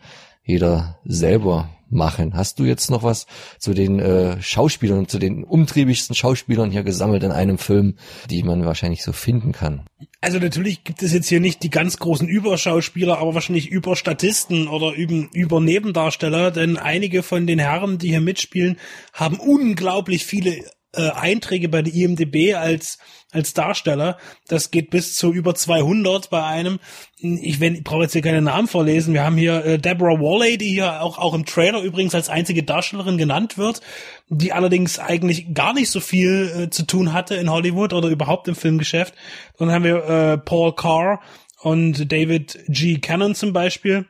jeder 0.44 1.00
selber 1.04 1.70
machen. 1.94 2.34
Hast 2.36 2.60
du 2.60 2.66
jetzt 2.66 2.90
noch 2.90 3.04
was 3.04 3.26
zu 3.60 3.74
den 3.74 4.00
äh, 4.00 4.42
Schauspielern, 4.42 5.08
zu 5.08 5.20
den 5.20 5.44
umtriebigsten 5.44 6.16
Schauspielern 6.16 6.72
hier 6.72 6.84
gesammelt 6.84 7.24
in 7.24 7.32
einem 7.32 7.58
Film, 7.58 7.96
die 8.30 8.44
man 8.44 8.66
wahrscheinlich 8.66 9.04
so 9.04 9.12
finden 9.12 9.52
kann? 9.52 9.84
Also 10.22 10.40
natürlich 10.40 10.84
gibt 10.84 11.04
es 11.04 11.14
jetzt 11.14 11.28
hier 11.28 11.40
nicht 11.40 11.64
die 11.64 11.70
ganz 11.70 11.98
großen 11.98 12.28
Überschauspieler, 12.28 13.20
aber 13.20 13.34
wahrscheinlich 13.34 13.70
Überstatisten 13.70 14.68
oder 14.68 14.94
über, 14.94 15.28
über 15.34 15.60
Nebendarsteller, 15.60 16.52
denn 16.52 16.78
einige 16.78 17.24
von 17.24 17.48
den 17.48 17.60
Herren, 17.60 17.98
die 17.98 18.10
hier 18.10 18.22
mitspielen, 18.22 18.78
haben 19.14 19.40
unglaublich 19.40 20.26
viele 20.26 20.64
äh, 20.94 21.10
Einträge 21.10 21.70
bei 21.70 21.82
der 21.82 21.94
IMDB 21.94 22.56
als 22.56 23.00
als 23.34 23.54
Darsteller. 23.54 24.18
Das 24.48 24.72
geht 24.72 24.90
bis 24.90 25.16
zu 25.16 25.34
über 25.34 25.56
200 25.56 26.30
bei 26.30 26.44
einem. 26.44 26.80
Ich, 27.18 27.60
wenn, 27.60 27.76
ich 27.76 27.84
brauche 27.84 28.04
jetzt 28.04 28.14
hier 28.14 28.22
keine 28.22 28.42
Namen 28.42 28.68
vorlesen. 28.68 29.14
Wir 29.14 29.24
haben 29.24 29.38
hier 29.38 29.66
äh, 29.66 29.80
Deborah 29.80 30.20
Walley, 30.20 30.58
die 30.58 30.70
hier 30.70 31.02
auch, 31.02 31.18
auch 31.18 31.34
im 31.34 31.46
Trailer 31.46 31.82
übrigens 31.82 32.16
als 32.16 32.30
einzige 32.30 32.64
Darstellerin 32.64 33.18
genannt 33.18 33.58
wird, 33.58 33.82
die 34.30 34.54
allerdings 34.54 35.00
eigentlich 35.00 35.54
gar 35.54 35.74
nicht 35.74 35.90
so 35.90 36.00
viel 36.00 36.66
äh, 36.66 36.70
zu 36.70 36.86
tun 36.86 37.14
hatte 37.14 37.36
in 37.36 37.50
Hollywood 37.50 37.94
oder 37.94 38.10
überhaupt 38.10 38.48
im 38.48 38.56
Filmgeschäft. 38.56 39.14
Dann 39.58 39.72
haben 39.72 39.84
wir 39.84 40.06
äh, 40.06 40.38
Paul 40.38 40.76
Carr 40.76 41.22
und 41.62 42.12
David 42.12 42.60
G. 42.68 43.00
Cannon 43.00 43.36
zum 43.36 43.54
Beispiel 43.54 44.06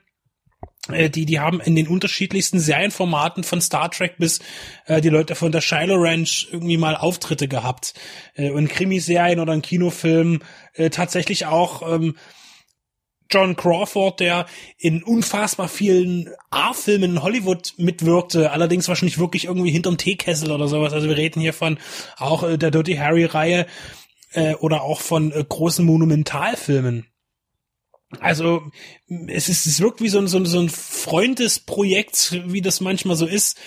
die, 0.90 1.26
die 1.26 1.40
haben 1.40 1.62
in 1.62 1.76
den 1.76 1.88
unterschiedlichsten 1.88 2.60
Serienformaten 2.60 3.46
von 3.46 3.62
Star 3.62 3.90
Trek 3.90 4.16
bis 4.18 4.40
äh, 4.86 5.00
die 5.00 5.10
Leute 5.10 5.36
von 5.36 5.52
der 5.52 5.62
Shiloh 5.62 5.96
Ranch 5.96 6.50
irgendwie 6.52 6.76
mal 6.76 6.98
Auftritte 6.98 7.48
gehabt. 7.48 7.94
Äh, 8.36 8.48
in 8.48 8.68
Krimiserien 8.68 9.40
oder 9.40 9.54
in 9.54 9.62
Kinofilmen 9.62 10.44
äh, 10.74 10.90
tatsächlich 10.90 11.46
auch 11.46 11.90
ähm, 11.90 12.16
John 13.30 13.56
Crawford, 13.56 14.20
der 14.20 14.46
in 14.78 15.02
unfassbar 15.04 15.68
vielen 15.68 16.30
A-Filmen 16.52 17.12
in 17.12 17.24
Hollywood 17.24 17.74
mitwirkte, 17.78 18.52
allerdings 18.52 18.88
wahrscheinlich 18.88 19.18
wirklich 19.18 19.46
irgendwie 19.46 19.72
hinterm 19.72 19.98
Teekessel 19.98 20.52
oder 20.52 20.68
sowas. 20.68 20.94
Also 20.94 21.08
wir 21.08 21.18
reden 21.18 21.40
hier 21.40 21.54
von 21.54 21.80
auch 22.18 22.44
äh, 22.44 22.58
der 22.58 22.72
Dirty 22.72 22.96
Harry-Reihe 22.96 23.66
äh, 24.34 24.56
oder 24.56 24.84
auch 24.84 25.02
von 25.02 25.32
äh, 25.32 25.44
großen 25.48 25.86
Monumentalfilmen. 25.86 27.08
Also 28.20 28.64
es 29.28 29.50
ist 29.50 29.66
es 29.66 29.80
wirkt 29.82 30.02
wie 30.02 30.10
so 30.10 30.20
ein, 30.20 30.28
so 30.28 30.38
ein, 30.38 30.46
so 30.46 30.60
ein 30.60 30.70
Freundesprojekt, 30.70 32.42
wie 32.48 32.62
das 32.62 32.82
manchmal 32.82 33.16
so 33.16 33.26
ist, 33.26 33.58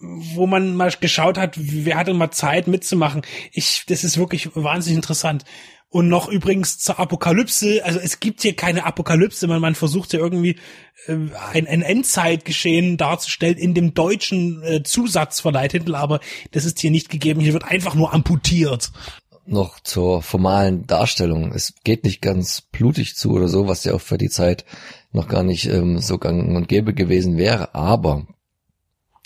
wo 0.00 0.46
man 0.46 0.76
mal 0.76 0.90
geschaut 1.00 1.38
hat, 1.38 1.54
wer 1.56 1.96
hatte 1.96 2.14
mal 2.14 2.30
Zeit 2.30 2.66
mitzumachen. 2.66 3.22
Ich, 3.52 3.84
das 3.86 4.04
ist 4.04 4.18
wirklich 4.18 4.50
wahnsinnig 4.54 4.96
interessant. 4.96 5.44
Und 5.88 6.08
noch 6.08 6.28
übrigens 6.28 6.78
zur 6.78 6.98
Apokalypse, 6.98 7.82
also 7.84 8.00
es 8.00 8.18
gibt 8.18 8.42
hier 8.42 8.54
keine 8.56 8.84
Apokalypse, 8.84 9.46
man, 9.46 9.60
man 9.60 9.76
versucht 9.76 10.12
ja 10.12 10.18
irgendwie 10.18 10.56
äh, 11.06 11.16
ein, 11.52 11.66
ein 11.66 11.82
Endzeitgeschehen 11.82 12.96
darzustellen 12.96 13.56
in 13.56 13.72
dem 13.72 13.94
deutschen 13.94 14.62
äh, 14.62 14.82
Zusatzverleihtitel, 14.82 15.94
aber 15.94 16.20
das 16.50 16.64
ist 16.64 16.80
hier 16.80 16.90
nicht 16.90 17.08
gegeben. 17.08 17.40
Hier 17.40 17.52
wird 17.52 17.64
einfach 17.64 17.94
nur 17.94 18.12
amputiert. 18.12 18.90
Noch 19.46 19.80
zur 19.80 20.22
formalen 20.22 20.86
Darstellung. 20.86 21.52
Es 21.52 21.74
geht 21.84 22.04
nicht 22.04 22.20
ganz 22.20 22.60
blutig 22.60 23.16
zu 23.16 23.32
oder 23.32 23.48
so, 23.48 23.68
was 23.68 23.84
ja 23.84 23.94
auch 23.94 24.00
für 24.00 24.18
die 24.18 24.30
Zeit 24.30 24.64
noch 25.12 25.28
gar 25.28 25.42
nicht 25.42 25.66
ähm, 25.66 25.98
so 25.98 26.18
gang 26.18 26.54
und 26.56 26.68
gäbe 26.68 26.94
gewesen 26.94 27.36
wäre. 27.36 27.74
Aber, 27.74 28.26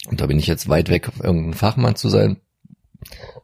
und 0.09 0.21
da 0.21 0.27
bin 0.27 0.39
ich 0.39 0.47
jetzt 0.47 0.69
weit 0.69 0.89
weg, 0.89 1.11
irgendein 1.23 1.55
Fachmann 1.55 1.97
zu 1.97 2.09
sein, 2.09 2.41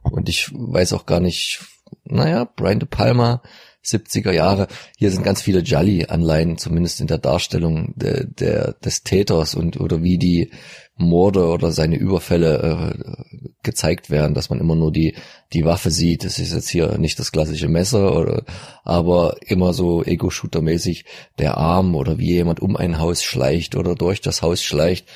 und 0.03 0.29
ich 0.29 0.51
weiß 0.53 0.93
auch 0.93 1.05
gar 1.05 1.19
nicht, 1.19 1.59
naja, 2.03 2.45
Brian 2.45 2.79
De 2.79 2.87
Palma, 2.87 3.41
70er 3.83 4.31
Jahre, 4.31 4.67
hier 4.97 5.11
sind 5.11 5.23
ganz 5.23 5.41
viele 5.41 5.59
Jolly-Anleihen, 5.59 6.57
zumindest 6.57 6.99
in 6.99 7.07
der 7.07 7.19
Darstellung 7.19 7.93
der, 7.95 8.25
der, 8.25 8.73
des 8.73 9.03
Täters 9.03 9.55
und 9.55 9.79
oder 9.79 10.03
wie 10.03 10.17
die 10.17 10.51
Morde 10.97 11.47
oder 11.47 11.71
seine 11.71 11.95
Überfälle 11.95 12.95
äh, 12.97 13.47
gezeigt 13.63 14.09
werden, 14.09 14.33
dass 14.33 14.49
man 14.49 14.59
immer 14.59 14.75
nur 14.75 14.91
die 14.91 15.15
die 15.53 15.65
Waffe 15.65 15.91
sieht. 15.91 16.23
Das 16.23 16.39
ist 16.39 16.53
jetzt 16.53 16.69
hier 16.69 16.97
nicht 16.97 17.19
das 17.19 17.31
klassische 17.31 17.67
Messer 17.67 18.17
oder 18.17 18.43
aber 18.83 19.37
immer 19.45 19.73
so 19.73 20.03
Ego-Shooter-mäßig 20.03 21.05
der 21.37 21.57
Arm 21.57 21.95
oder 21.95 22.17
wie 22.17 22.33
jemand 22.33 22.61
um 22.61 22.75
ein 22.75 22.99
Haus 22.99 23.23
schleicht 23.23 23.75
oder 23.75 23.95
durch 23.95 24.21
das 24.21 24.41
Haus 24.41 24.63
schleicht. 24.63 25.07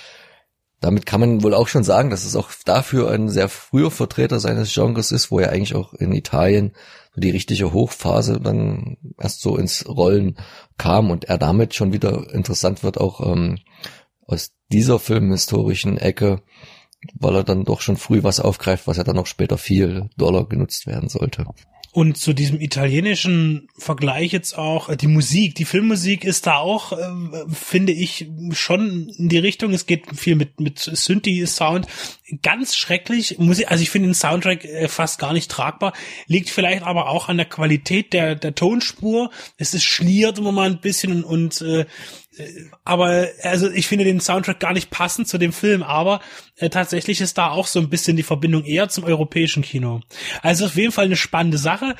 Damit 0.81 1.05
kann 1.05 1.19
man 1.19 1.43
wohl 1.43 1.53
auch 1.53 1.67
schon 1.67 1.83
sagen, 1.83 2.09
dass 2.09 2.25
es 2.25 2.35
auch 2.35 2.49
dafür 2.65 3.11
ein 3.11 3.29
sehr 3.29 3.49
früher 3.49 3.91
Vertreter 3.91 4.39
seines 4.39 4.73
Genres 4.73 5.11
ist, 5.11 5.29
wo 5.29 5.39
er 5.39 5.51
eigentlich 5.51 5.75
auch 5.75 5.93
in 5.93 6.11
Italien 6.11 6.73
die 7.15 7.29
richtige 7.29 7.73
Hochphase 7.73 8.39
dann 8.39 8.97
erst 9.19 9.41
so 9.41 9.57
ins 9.57 9.87
Rollen 9.87 10.37
kam 10.77 11.11
und 11.11 11.25
er 11.25 11.37
damit 11.37 11.75
schon 11.75 11.93
wieder 11.93 12.33
interessant 12.33 12.83
wird, 12.83 12.99
auch 12.99 13.19
ähm, 13.31 13.59
aus 14.31 14.53
dieser 14.71 14.99
filmhistorischen 14.99 15.97
Ecke, 15.97 16.41
weil 17.13 17.35
er 17.35 17.43
dann 17.43 17.65
doch 17.65 17.81
schon 17.81 17.97
früh 17.97 18.23
was 18.23 18.39
aufgreift, 18.39 18.87
was 18.87 18.97
ja 18.97 19.03
dann 19.03 19.17
auch 19.17 19.27
später 19.27 19.57
viel 19.57 20.09
Dollar 20.17 20.47
genutzt 20.47 20.87
werden 20.87 21.09
sollte. 21.09 21.45
Und 21.93 22.17
zu 22.17 22.31
diesem 22.31 22.61
italienischen 22.61 23.67
Vergleich 23.77 24.31
jetzt 24.31 24.57
auch, 24.57 24.87
äh, 24.87 24.95
die 24.95 25.07
Musik, 25.07 25.55
die 25.55 25.65
Filmmusik 25.65 26.23
ist 26.23 26.47
da 26.47 26.55
auch, 26.55 26.93
äh, 26.93 27.05
finde 27.49 27.91
ich, 27.91 28.29
schon 28.53 29.09
in 29.09 29.27
die 29.27 29.39
Richtung. 29.39 29.73
Es 29.73 29.87
geht 29.87 30.05
viel 30.15 30.35
mit, 30.35 30.61
mit 30.61 30.79
Synthi-Sound. 30.79 31.87
Ganz 32.43 32.77
schrecklich. 32.77 33.39
Musik, 33.39 33.69
also 33.69 33.83
ich 33.83 33.89
finde 33.89 34.07
den 34.07 34.13
Soundtrack 34.13 34.63
äh, 34.63 34.87
fast 34.87 35.19
gar 35.19 35.33
nicht 35.33 35.51
tragbar. 35.51 35.91
Liegt 36.27 36.49
vielleicht 36.49 36.83
aber 36.83 37.09
auch 37.09 37.27
an 37.27 37.35
der 37.35 37.45
Qualität 37.45 38.13
der, 38.13 38.35
der 38.35 38.55
Tonspur. 38.55 39.29
Es 39.57 39.73
ist 39.73 39.83
schliert 39.83 40.39
immer 40.39 40.53
mal 40.53 40.69
ein 40.69 40.79
bisschen 40.79 41.25
und, 41.25 41.61
äh, 41.61 41.85
aber 42.83 43.27
also 43.43 43.69
ich 43.69 43.87
finde 43.87 44.05
den 44.05 44.19
Soundtrack 44.19 44.59
gar 44.59 44.73
nicht 44.73 44.89
passend 44.89 45.27
zu 45.27 45.37
dem 45.37 45.53
Film, 45.53 45.83
aber 45.83 46.21
äh, 46.57 46.69
tatsächlich 46.69 47.21
ist 47.21 47.37
da 47.37 47.49
auch 47.49 47.67
so 47.67 47.79
ein 47.79 47.89
bisschen 47.89 48.17
die 48.17 48.23
Verbindung 48.23 48.63
eher 48.63 48.89
zum 48.89 49.03
europäischen 49.03 49.63
Kino. 49.63 50.01
Also 50.41 50.65
auf 50.65 50.75
jeden 50.75 50.91
Fall 50.91 51.05
eine 51.05 51.17
spannende 51.17 51.57
Sache. 51.57 51.95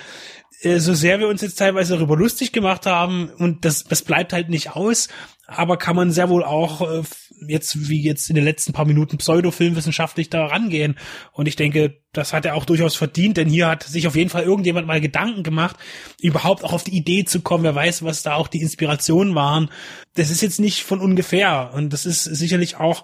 Äh, 0.62 0.80
so 0.80 0.94
sehr 0.94 1.20
wir 1.20 1.28
uns 1.28 1.42
jetzt 1.42 1.60
teilweise 1.60 1.96
darüber 1.96 2.16
lustig 2.16 2.52
gemacht 2.52 2.86
haben 2.86 3.30
und 3.38 3.66
das, 3.66 3.84
das 3.84 4.02
bleibt 4.02 4.34
halt 4.34 4.50
nicht 4.50 4.76
aus, 4.76 5.08
aber 5.56 5.78
kann 5.78 5.96
man 5.96 6.12
sehr 6.12 6.30
wohl 6.30 6.44
auch 6.44 6.82
äh, 6.82 7.04
jetzt 7.48 7.90
wie 7.90 8.02
jetzt 8.02 8.30
in 8.30 8.36
den 8.36 8.46
letzten 8.46 8.74
paar 8.74 8.86
Minuten 8.86 9.18
pseudofilmwissenschaftlich 9.18 10.30
da 10.30 10.46
rangehen. 10.46 10.98
Und 11.32 11.48
ich 11.48 11.56
denke, 11.56 12.02
das 12.14 12.34
hat 12.34 12.46
er 12.46 12.56
auch 12.56 12.66
durchaus 12.66 12.96
verdient, 12.96 13.38
denn 13.38 13.50
hier 13.50 13.68
hat 13.68 13.84
sich 13.84 14.08
auf 14.08 14.16
jeden 14.16 14.30
Fall 14.30 14.44
irgendjemand 14.44 14.88
mal 14.88 15.02
Gedanken 15.02 15.44
gemacht, 15.44 15.78
überhaupt 16.22 16.64
auch 16.64 16.74
auf 16.74 16.84
die 16.84 16.96
Idee 16.96 17.26
zu 17.26 17.42
kommen. 17.42 17.64
Wer 17.64 17.76
weiß, 17.76 18.04
was 18.04 18.24
da 18.24 18.36
auch 18.36 18.48
die 18.48 18.62
Inspirationen 18.62 19.36
waren. 19.36 19.70
Das 20.16 20.30
ist 20.30 20.42
jetzt 20.42 20.60
nicht 20.60 20.84
von 20.84 21.00
ungefähr. 21.00 21.72
Und 21.74 21.92
das 21.92 22.06
ist 22.06 22.24
sicherlich 22.24 22.78
auch 22.78 23.04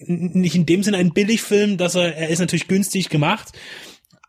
nicht 0.00 0.54
in 0.54 0.66
dem 0.66 0.82
Sinne 0.82 0.98
ein 0.98 1.12
Billigfilm, 1.12 1.76
dass 1.76 1.94
er, 1.96 2.14
er 2.14 2.28
ist 2.28 2.38
natürlich 2.38 2.68
günstig 2.68 3.08
gemacht 3.08 3.52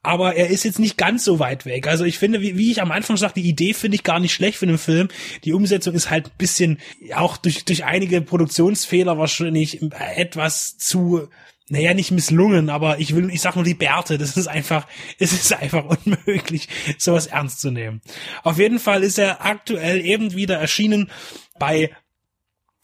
aber 0.01 0.35
er 0.35 0.47
ist 0.49 0.63
jetzt 0.63 0.79
nicht 0.79 0.97
ganz 0.97 1.25
so 1.25 1.39
weit 1.39 1.65
weg. 1.65 1.87
Also 1.87 2.05
ich 2.05 2.17
finde, 2.17 2.41
wie, 2.41 2.57
wie 2.57 2.71
ich 2.71 2.81
am 2.81 2.91
Anfang 2.91 3.17
sagte, 3.17 3.41
die 3.41 3.49
Idee 3.49 3.73
finde 3.73 3.95
ich 3.95 4.03
gar 4.03 4.19
nicht 4.19 4.33
schlecht 4.33 4.57
für 4.57 4.65
einen 4.65 4.77
Film. 4.77 5.09
Die 5.43 5.53
Umsetzung 5.53 5.93
ist 5.93 6.09
halt 6.09 6.27
ein 6.27 6.37
bisschen, 6.37 6.77
auch 7.15 7.37
durch, 7.37 7.65
durch 7.65 7.83
einige 7.83 8.21
Produktionsfehler 8.21 9.17
wahrscheinlich 9.17 9.81
etwas 9.99 10.77
zu, 10.77 11.27
naja, 11.67 11.93
nicht 11.93 12.11
misslungen, 12.11 12.69
aber 12.69 12.99
ich 12.99 13.13
will, 13.13 13.29
ich 13.29 13.41
sag 13.41 13.55
nur 13.55 13.65
die 13.65 13.73
Bärte, 13.73 14.17
das 14.17 14.37
ist 14.37 14.47
einfach, 14.47 14.87
es 15.19 15.33
ist 15.33 15.53
einfach 15.53 15.83
unmöglich, 15.83 16.69
sowas 16.97 17.27
ernst 17.27 17.59
zu 17.59 17.69
nehmen. 17.69 18.01
Auf 18.43 18.57
jeden 18.57 18.79
Fall 18.79 19.03
ist 19.03 19.19
er 19.19 19.45
aktuell 19.45 20.03
eben 20.05 20.33
wieder 20.33 20.57
erschienen 20.57 21.11
bei, 21.59 21.91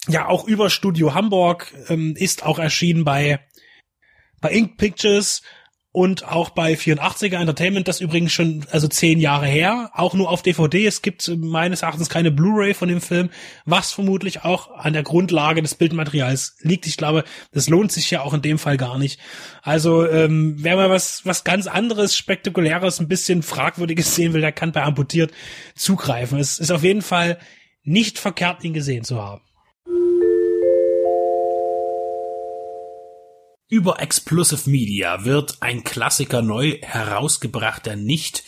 ja, 0.06 0.28
auch 0.28 0.46
über 0.46 0.68
Studio 0.68 1.14
Hamburg, 1.14 1.72
ähm, 1.88 2.14
ist 2.14 2.44
auch 2.44 2.58
erschienen 2.58 3.04
bei, 3.04 3.40
bei 4.42 4.52
Ink 4.52 4.76
Pictures 4.76 5.42
und 5.96 6.28
auch 6.28 6.50
bei 6.50 6.74
84er 6.74 7.40
Entertainment, 7.40 7.88
das 7.88 8.02
übrigens 8.02 8.30
schon 8.30 8.66
also 8.70 8.86
zehn 8.86 9.18
Jahre 9.18 9.46
her, 9.46 9.90
auch 9.94 10.12
nur 10.12 10.28
auf 10.28 10.42
DVD. 10.42 10.84
Es 10.84 11.00
gibt 11.00 11.26
meines 11.38 11.80
Erachtens 11.80 12.10
keine 12.10 12.30
Blu-ray 12.30 12.74
von 12.74 12.90
dem 12.90 13.00
Film, 13.00 13.30
was 13.64 13.92
vermutlich 13.92 14.44
auch 14.44 14.76
an 14.76 14.92
der 14.92 15.02
Grundlage 15.02 15.62
des 15.62 15.74
Bildmaterials 15.74 16.58
liegt. 16.60 16.86
Ich 16.86 16.98
glaube, 16.98 17.24
das 17.52 17.70
lohnt 17.70 17.92
sich 17.92 18.10
ja 18.10 18.20
auch 18.20 18.34
in 18.34 18.42
dem 18.42 18.58
Fall 18.58 18.76
gar 18.76 18.98
nicht. 18.98 19.18
Also 19.62 20.06
ähm, 20.06 20.56
wer 20.58 20.76
mal 20.76 20.90
was 20.90 21.24
was 21.24 21.44
ganz 21.44 21.66
anderes, 21.66 22.14
spektakuläres, 22.14 23.00
ein 23.00 23.08
bisschen 23.08 23.42
fragwürdiges 23.42 24.14
sehen 24.14 24.34
will, 24.34 24.42
der 24.42 24.52
kann 24.52 24.72
bei 24.72 24.82
Amputiert 24.82 25.32
zugreifen. 25.74 26.38
Es 26.38 26.58
ist 26.58 26.72
auf 26.72 26.82
jeden 26.82 27.00
Fall 27.00 27.38
nicht 27.84 28.18
verkehrt, 28.18 28.64
ihn 28.64 28.74
gesehen 28.74 29.02
zu 29.02 29.22
haben. 29.22 29.45
Über 33.68 34.00
Explosive 34.00 34.70
Media 34.70 35.24
wird 35.24 35.60
ein 35.60 35.82
Klassiker 35.82 36.40
neu 36.40 36.78
herausgebracht, 36.82 37.84
der 37.86 37.96
nicht 37.96 38.44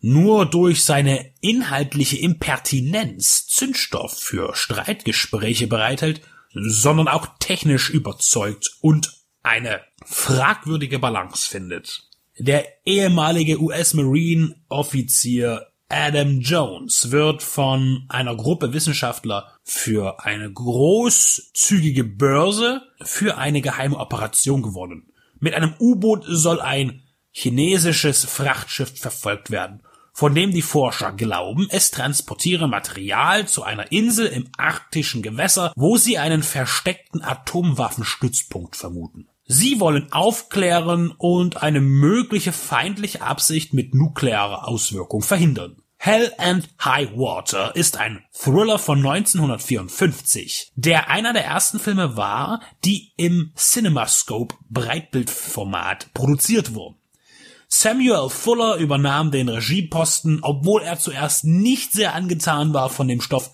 nur 0.00 0.44
durch 0.44 0.84
seine 0.84 1.32
inhaltliche 1.40 2.18
Impertinenz 2.18 3.46
Zündstoff 3.46 4.18
für 4.18 4.54
Streitgespräche 4.54 5.68
bereithält, 5.68 6.20
sondern 6.52 7.08
auch 7.08 7.28
technisch 7.38 7.88
überzeugt 7.88 8.76
und 8.80 9.10
eine 9.42 9.80
fragwürdige 10.04 10.98
Balance 10.98 11.48
findet. 11.48 12.10
Der 12.38 12.66
ehemalige 12.84 13.58
US-Marine-Offizier 13.58 15.71
Adam 15.94 16.40
Jones 16.40 17.10
wird 17.10 17.42
von 17.42 18.06
einer 18.08 18.34
Gruppe 18.34 18.72
Wissenschaftler 18.72 19.52
für 19.62 20.24
eine 20.24 20.50
großzügige 20.50 22.02
Börse 22.04 22.80
für 23.02 23.36
eine 23.36 23.60
geheime 23.60 23.98
Operation 23.98 24.62
gewonnen. 24.62 25.12
Mit 25.38 25.52
einem 25.52 25.74
U-Boot 25.78 26.24
soll 26.26 26.62
ein 26.62 27.02
chinesisches 27.30 28.24
Frachtschiff 28.24 28.98
verfolgt 28.98 29.50
werden, 29.50 29.82
von 30.14 30.34
dem 30.34 30.52
die 30.52 30.62
Forscher 30.62 31.12
glauben, 31.12 31.66
es 31.68 31.90
transportiere 31.90 32.68
Material 32.68 33.46
zu 33.46 33.62
einer 33.62 33.92
Insel 33.92 34.28
im 34.28 34.48
arktischen 34.56 35.20
Gewässer, 35.20 35.74
wo 35.76 35.98
sie 35.98 36.16
einen 36.16 36.42
versteckten 36.42 37.22
Atomwaffenstützpunkt 37.22 38.76
vermuten. 38.76 39.28
Sie 39.44 39.78
wollen 39.78 40.10
aufklären 40.10 41.10
und 41.10 41.62
eine 41.62 41.82
mögliche 41.82 42.52
feindliche 42.52 43.20
Absicht 43.20 43.74
mit 43.74 43.94
nuklearer 43.94 44.66
Auswirkung 44.66 45.20
verhindern. 45.20 45.81
Hell 46.04 46.32
and 46.36 46.68
High 46.84 47.12
Water 47.14 47.76
ist 47.76 47.96
ein 47.96 48.24
Thriller 48.32 48.80
von 48.80 49.06
1954, 49.06 50.72
der 50.74 51.08
einer 51.08 51.32
der 51.32 51.44
ersten 51.44 51.78
Filme 51.78 52.16
war, 52.16 52.60
die 52.84 53.12
im 53.16 53.52
CinemaScope 53.54 54.56
Breitbildformat 54.68 56.12
produziert 56.12 56.74
wurden. 56.74 56.96
Samuel 57.68 58.30
Fuller 58.30 58.78
übernahm 58.78 59.30
den 59.30 59.48
Regieposten, 59.48 60.40
obwohl 60.42 60.82
er 60.82 60.98
zuerst 60.98 61.44
nicht 61.44 61.92
sehr 61.92 62.16
angetan 62.16 62.74
war 62.74 62.90
von 62.90 63.06
dem 63.06 63.20
Stoff. 63.20 63.52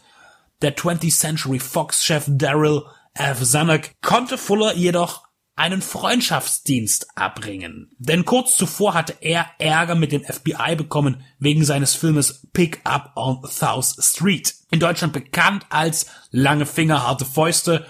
Der 0.62 0.74
20th 0.74 1.18
Century 1.18 1.58
Fox 1.58 2.02
Chef 2.02 2.24
Daryl 2.28 2.82
F. 3.12 3.44
Zanuck 3.44 3.90
konnte 4.00 4.38
Fuller 4.38 4.74
jedoch 4.74 5.27
einen 5.58 5.82
Freundschaftsdienst 5.82 7.08
abbringen. 7.16 7.90
Denn 7.98 8.24
kurz 8.24 8.56
zuvor 8.56 8.94
hatte 8.94 9.16
er 9.20 9.46
Ärger 9.58 9.96
mit 9.96 10.12
dem 10.12 10.22
FBI 10.22 10.76
bekommen 10.76 11.24
wegen 11.38 11.64
seines 11.64 11.94
Filmes 11.94 12.46
Pick 12.52 12.80
Up 12.84 13.12
on 13.16 13.40
South 13.44 13.96
Street. 13.98 14.54
In 14.70 14.78
Deutschland 14.78 15.12
bekannt 15.12 15.66
als 15.68 16.06
Lange 16.30 16.64
Finger, 16.64 17.06
harte 17.06 17.24
Fäuste 17.24 17.86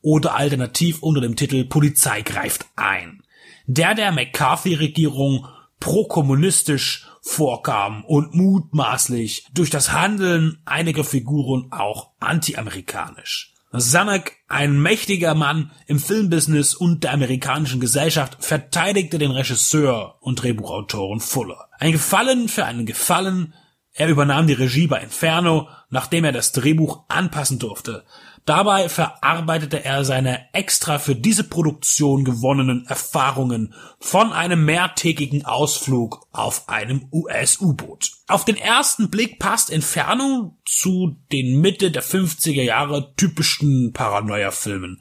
oder 0.00 0.34
alternativ 0.34 1.02
unter 1.02 1.20
dem 1.20 1.36
Titel 1.36 1.64
Polizei 1.64 2.22
greift 2.22 2.66
ein. 2.74 3.22
Der 3.66 3.94
der 3.94 4.10
McCarthy-Regierung 4.10 5.46
prokommunistisch 5.78 7.06
vorkam 7.22 8.04
und 8.04 8.34
mutmaßlich 8.34 9.46
durch 9.54 9.70
das 9.70 9.92
Handeln 9.92 10.60
einiger 10.64 11.04
Figuren 11.04 11.70
auch 11.70 12.10
antiamerikanisch. 12.18 13.51
Zanuck, 13.78 14.32
ein 14.48 14.80
mächtiger 14.80 15.34
Mann 15.34 15.70
im 15.86 15.98
Filmbusiness 15.98 16.74
und 16.74 17.04
der 17.04 17.12
amerikanischen 17.12 17.80
Gesellschaft, 17.80 18.44
verteidigte 18.44 19.18
den 19.18 19.30
Regisseur 19.30 20.18
und 20.20 20.42
Drehbuchautoren 20.42 21.20
Fuller. 21.20 21.68
Ein 21.78 21.92
Gefallen 21.92 22.48
für 22.48 22.66
einen 22.66 22.84
Gefallen. 22.84 23.54
Er 23.94 24.08
übernahm 24.08 24.46
die 24.46 24.52
Regie 24.52 24.86
bei 24.86 25.00
Inferno, 25.00 25.68
nachdem 25.88 26.24
er 26.24 26.32
das 26.32 26.52
Drehbuch 26.52 27.04
anpassen 27.08 27.58
durfte. 27.58 28.04
Dabei 28.44 28.88
verarbeitete 28.88 29.84
er 29.84 30.04
seine 30.04 30.52
extra 30.52 30.98
für 30.98 31.14
diese 31.14 31.44
Produktion 31.44 32.24
gewonnenen 32.24 32.84
Erfahrungen 32.86 33.72
von 34.00 34.32
einem 34.32 34.64
mehrtägigen 34.64 35.44
Ausflug 35.44 36.26
auf 36.32 36.68
einem 36.68 37.06
US-U-Boot. 37.12 38.10
Auf 38.26 38.44
den 38.44 38.56
ersten 38.56 39.10
Blick 39.10 39.38
passt 39.38 39.70
Inferno 39.70 40.58
zu 40.64 41.16
den 41.30 41.60
Mitte 41.60 41.92
der 41.92 42.02
50er 42.02 42.62
Jahre 42.62 43.14
typischen 43.14 43.92
Paranoia-Filmen, 43.92 45.00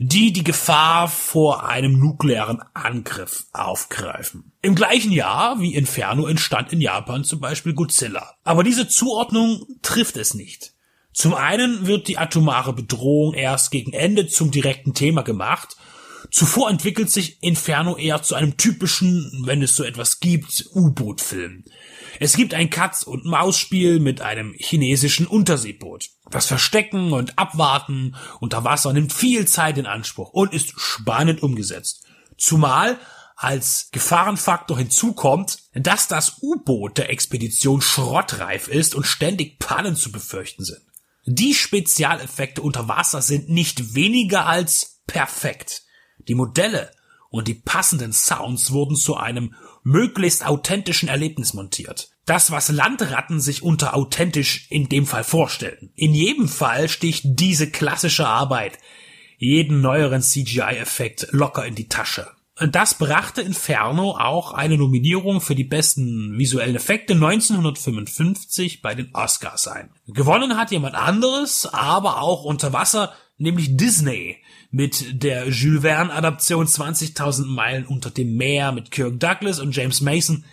die 0.00 0.32
die 0.32 0.42
Gefahr 0.42 1.06
vor 1.06 1.64
einem 1.68 2.00
nuklearen 2.00 2.62
Angriff 2.74 3.46
aufgreifen. 3.52 4.52
Im 4.60 4.74
gleichen 4.74 5.12
Jahr 5.12 5.60
wie 5.60 5.74
Inferno 5.74 6.26
entstand 6.26 6.72
in 6.72 6.80
Japan 6.80 7.22
zum 7.22 7.38
Beispiel 7.38 7.74
Godzilla. 7.74 8.34
Aber 8.42 8.64
diese 8.64 8.88
Zuordnung 8.88 9.66
trifft 9.82 10.16
es 10.16 10.34
nicht. 10.34 10.71
Zum 11.12 11.34
einen 11.34 11.86
wird 11.86 12.08
die 12.08 12.18
atomare 12.18 12.72
Bedrohung 12.72 13.34
erst 13.34 13.70
gegen 13.70 13.92
Ende 13.92 14.26
zum 14.26 14.50
direkten 14.50 14.94
Thema 14.94 15.22
gemacht. 15.22 15.76
Zuvor 16.30 16.70
entwickelt 16.70 17.10
sich 17.10 17.42
Inferno 17.42 17.96
eher 17.96 18.22
zu 18.22 18.34
einem 18.34 18.56
typischen, 18.56 19.42
wenn 19.44 19.62
es 19.62 19.76
so 19.76 19.84
etwas 19.84 20.20
gibt, 20.20 20.66
U-Boot-Film. 20.74 21.64
Es 22.20 22.36
gibt 22.36 22.54
ein 22.54 22.70
Katz- 22.70 23.02
und 23.02 23.24
Maus-Spiel 23.24 24.00
mit 24.00 24.20
einem 24.20 24.54
chinesischen 24.56 25.26
Unterseeboot. 25.26 26.10
Das 26.30 26.46
Verstecken 26.46 27.12
und 27.12 27.38
Abwarten 27.38 28.14
unter 28.40 28.64
Wasser 28.64 28.92
nimmt 28.92 29.12
viel 29.12 29.46
Zeit 29.46 29.76
in 29.76 29.86
Anspruch 29.86 30.30
und 30.30 30.54
ist 30.54 30.72
spannend 30.76 31.42
umgesetzt. 31.42 32.06
Zumal 32.38 32.98
als 33.36 33.88
Gefahrenfaktor 33.90 34.78
hinzukommt, 34.78 35.58
dass 35.74 36.06
das 36.06 36.38
U-Boot 36.42 36.96
der 36.96 37.10
Expedition 37.10 37.82
schrottreif 37.82 38.68
ist 38.68 38.94
und 38.94 39.06
ständig 39.06 39.58
Pannen 39.58 39.96
zu 39.96 40.12
befürchten 40.12 40.64
sind. 40.64 40.80
Die 41.24 41.54
Spezialeffekte 41.54 42.62
unter 42.62 42.88
Wasser 42.88 43.22
sind 43.22 43.48
nicht 43.48 43.94
weniger 43.94 44.46
als 44.46 45.02
perfekt. 45.06 45.82
Die 46.28 46.34
Modelle 46.34 46.90
und 47.30 47.48
die 47.48 47.54
passenden 47.54 48.12
Sounds 48.12 48.72
wurden 48.72 48.96
zu 48.96 49.16
einem 49.16 49.54
möglichst 49.84 50.44
authentischen 50.44 51.08
Erlebnis 51.08 51.54
montiert. 51.54 52.10
Das, 52.24 52.50
was 52.50 52.68
Landratten 52.70 53.40
sich 53.40 53.62
unter 53.62 53.94
authentisch 53.94 54.66
in 54.70 54.88
dem 54.88 55.06
Fall 55.06 55.24
vorstellen. 55.24 55.92
In 55.94 56.14
jedem 56.14 56.48
Fall 56.48 56.88
sticht 56.88 57.22
diese 57.24 57.70
klassische 57.70 58.28
Arbeit 58.28 58.78
jeden 59.38 59.80
neueren 59.80 60.22
CGI-Effekt 60.22 61.28
locker 61.30 61.66
in 61.66 61.74
die 61.74 61.88
Tasche. 61.88 62.30
Das 62.70 62.94
brachte 62.94 63.42
Inferno 63.42 64.12
auch 64.12 64.52
eine 64.52 64.76
Nominierung 64.76 65.40
für 65.40 65.54
die 65.54 65.64
besten 65.64 66.38
visuellen 66.38 66.76
Effekte 66.76 67.14
1955 67.14 68.82
bei 68.82 68.94
den 68.94 69.14
Oscars 69.14 69.66
ein. 69.68 69.90
Gewonnen 70.06 70.56
hat 70.56 70.70
jemand 70.70 70.94
anderes, 70.94 71.66
aber 71.66 72.22
auch 72.22 72.44
unter 72.44 72.72
Wasser, 72.72 73.12
nämlich 73.38 73.76
Disney 73.76 74.36
mit 74.70 75.22
der 75.22 75.48
Jules 75.48 75.82
Verne 75.82 76.12
Adaption 76.12 76.66
20.000 76.66 77.46
Meilen 77.46 77.86
unter 77.86 78.10
dem 78.10 78.36
Meer 78.36 78.72
mit 78.72 78.90
Kirk 78.90 79.18
Douglas 79.18 79.58
und 79.58 79.74
James 79.74 80.00
Mason. 80.00 80.44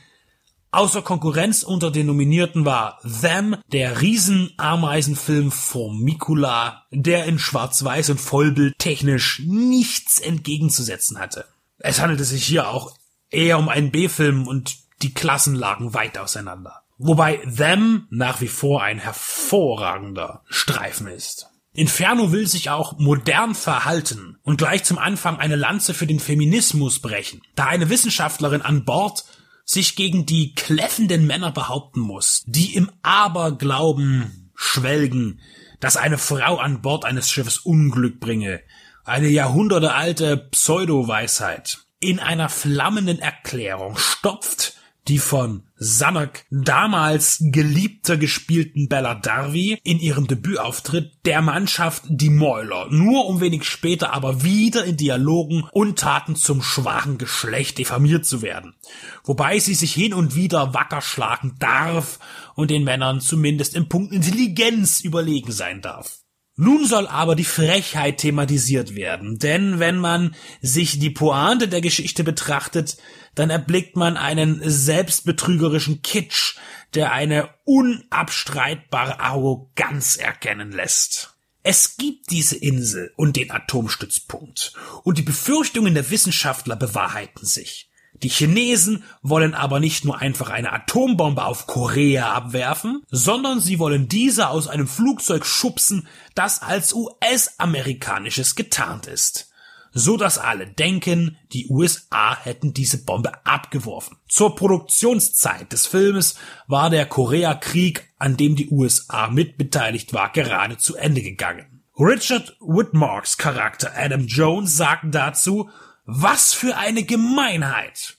Außer 0.72 1.02
Konkurrenz 1.02 1.64
unter 1.64 1.92
den 1.92 2.08
Nominierten 2.08 2.64
war 2.64 3.00
Them, 3.22 3.58
der 3.72 4.02
Riesenameisenfilm 4.02 5.52
Formicula, 5.52 6.84
der 6.92 7.26
in 7.26 7.40
Schwarz-Weiß 7.40 8.12
und 8.12 8.22
Vollbild 8.22 8.78
technisch 8.78 9.42
nichts 9.46 10.20
entgegenzusetzen 10.20 11.20
hatte. 11.20 11.46
Es 11.80 12.00
handelte 12.00 12.26
sich 12.26 12.46
hier 12.46 12.68
auch 12.70 12.96
eher 13.30 13.58
um 13.58 13.70
einen 13.70 13.92
B-Film 13.92 14.48
und 14.48 14.78
die 15.02 15.14
Klassen 15.14 15.56
lagen 15.56 15.94
weit 15.94 16.18
auseinander. 16.18 16.84
Wobei 16.98 17.38
Them 17.38 18.08
nach 18.10 18.42
wie 18.42 18.50
vor 18.50 18.84
ein 18.84 19.00
hervorragender 19.00 20.44
Streifen 20.50 21.08
ist. 21.08 21.48
Inferno 21.72 22.34
will 22.34 22.48
sich 22.48 22.70
auch 22.70 22.98
modern 22.98 23.56
verhalten 23.56 24.38
und 24.44 24.58
gleich 24.58 24.84
zum 24.84 24.98
Anfang 24.98 25.38
eine 25.38 25.56
Lanze 25.56 25.94
für 25.94 26.08
den 26.08 26.20
Feminismus 26.20 27.00
brechen, 27.00 27.42
da 27.56 27.68
eine 27.68 27.90
Wissenschaftlerin 27.90 28.62
an 28.62 28.84
Bord 28.84 29.24
sich 29.64 29.96
gegen 29.96 30.26
die 30.26 30.56
kläffenden 30.56 31.28
Männer 31.28 31.52
behaupten 31.52 32.02
muss, 32.02 32.44
die 32.48 32.76
im 32.76 32.92
Aberglauben 33.04 34.52
schwelgen, 34.56 35.40
dass 35.80 35.96
eine 35.96 36.18
Frau 36.18 36.58
an 36.58 36.82
Bord 36.82 37.06
eines 37.06 37.32
Schiffes 37.32 37.60
Unglück 37.60 38.20
bringe, 38.20 38.62
eine 39.10 39.28
jahrhundertealte 39.28 40.38
Pseudo-Weisheit. 40.38 41.80
In 42.00 42.20
einer 42.20 42.48
flammenden 42.48 43.20
Erklärung 43.20 43.98
stopft 43.98 44.80
die 45.10 45.18
von 45.18 45.64
Sanak 45.76 46.46
damals 46.52 47.40
geliebter 47.40 48.16
gespielten 48.16 48.88
Bella 48.90 49.16
Darby 49.16 49.80
in 49.84 50.00
ihrem 50.00 50.28
Debütauftritt 50.28 51.14
der 51.26 51.42
Mannschaft 51.42 52.04
die 52.10 52.30
Mäuler, 52.30 52.88
nur 52.92 53.26
um 53.26 53.42
wenig 53.42 53.64
später 53.64 54.14
aber 54.14 54.44
wieder 54.44 54.86
in 54.86 54.98
Dialogen 54.98 55.68
und 55.72 55.98
Taten 55.98 56.36
zum 56.36 56.62
schwachen 56.62 57.18
Geschlecht 57.18 57.80
diffamiert 57.80 58.26
zu 58.26 58.44
werden. 58.44 58.76
Wobei 59.24 59.58
sie 59.58 59.74
sich 59.74 59.94
hin 59.94 60.14
und 60.14 60.36
wieder 60.36 60.76
wacker 60.76 61.02
schlagen 61.02 61.56
darf 61.60 62.20
und 62.54 62.70
den 62.70 62.84
Männern 62.84 63.20
zumindest 63.20 63.76
im 63.76 63.90
Punkt 63.90 64.14
Intelligenz 64.14 65.02
überlegen 65.02 65.52
sein 65.52 65.82
darf. 65.82 66.19
Nun 66.62 66.86
soll 66.86 67.08
aber 67.08 67.38
die 67.38 67.46
Frechheit 67.46 68.18
thematisiert 68.18 68.94
werden, 68.94 69.40
denn 69.40 69.80
wenn 69.80 69.98
man 69.98 70.36
sich 70.62 71.00
die 71.00 71.10
Pointe 71.10 71.70
der 71.70 71.80
Geschichte 71.80 72.26
betrachtet, 72.26 72.98
dann 73.34 73.50
erblickt 73.50 73.96
man 73.96 74.18
einen 74.18 74.60
selbstbetrügerischen 74.70 76.02
Kitsch, 76.02 76.58
der 76.96 77.14
eine 77.14 77.48
unabstreitbare 77.64 79.22
Arroganz 79.22 80.18
erkennen 80.18 80.74
lässt. 80.74 81.34
Es 81.64 81.96
gibt 81.96 82.30
diese 82.30 82.58
Insel 82.58 83.14
und 83.16 83.38
den 83.38 83.52
Atomstützpunkt, 83.52 84.74
und 85.06 85.18
die 85.18 85.24
Befürchtungen 85.24 85.94
der 85.94 86.10
Wissenschaftler 86.10 86.76
bewahrheiten 86.76 87.46
sich. 87.46 87.89
Die 88.24 88.30
Chinesen 88.30 89.04
wollen 89.22 89.54
aber 89.54 89.80
nicht 89.80 90.04
nur 90.04 90.20
einfach 90.20 90.50
eine 90.50 90.74
Atombombe 90.74 91.46
auf 91.46 91.68
Korea 91.68 92.34
abwerfen, 92.34 93.04
sondern 93.10 93.62
sie 93.62 93.80
wollen 93.80 94.08
diese 94.08 94.50
aus 94.50 94.68
einem 94.68 94.88
Flugzeug 94.88 95.46
schubsen, 95.46 96.08
das 96.36 96.62
als 96.62 96.94
US-amerikanisches 96.94 98.56
getarnt 98.56 99.08
ist. 99.08 99.50
So 99.92 100.18
dass 100.18 100.38
alle 100.38 100.68
denken, 100.68 101.38
die 101.52 101.68
USA 101.68 102.38
hätten 102.38 102.74
diese 102.74 103.04
Bombe 103.04 103.46
abgeworfen. 103.46 104.18
Zur 104.28 104.56
Produktionszeit 104.56 105.72
des 105.72 105.88
Filmes 105.88 106.36
war 106.68 106.90
der 106.90 107.06
Koreakrieg, 107.08 108.14
an 108.20 108.38
dem 108.38 108.56
die 108.56 108.70
USA 108.70 109.30
mitbeteiligt 109.30 110.14
war, 110.14 110.32
gerade 110.32 110.78
zu 110.78 110.96
Ende 110.96 111.24
gegangen. 111.24 111.84
Richard 111.98 112.56
Whitmarks 112.62 113.38
Charakter 113.38 113.92
Adam 113.96 114.26
Jones 114.28 114.78
sagt 114.78 115.06
dazu, 115.14 115.70
was 116.12 116.54
für 116.54 116.76
eine 116.76 117.04
Gemeinheit! 117.04 118.18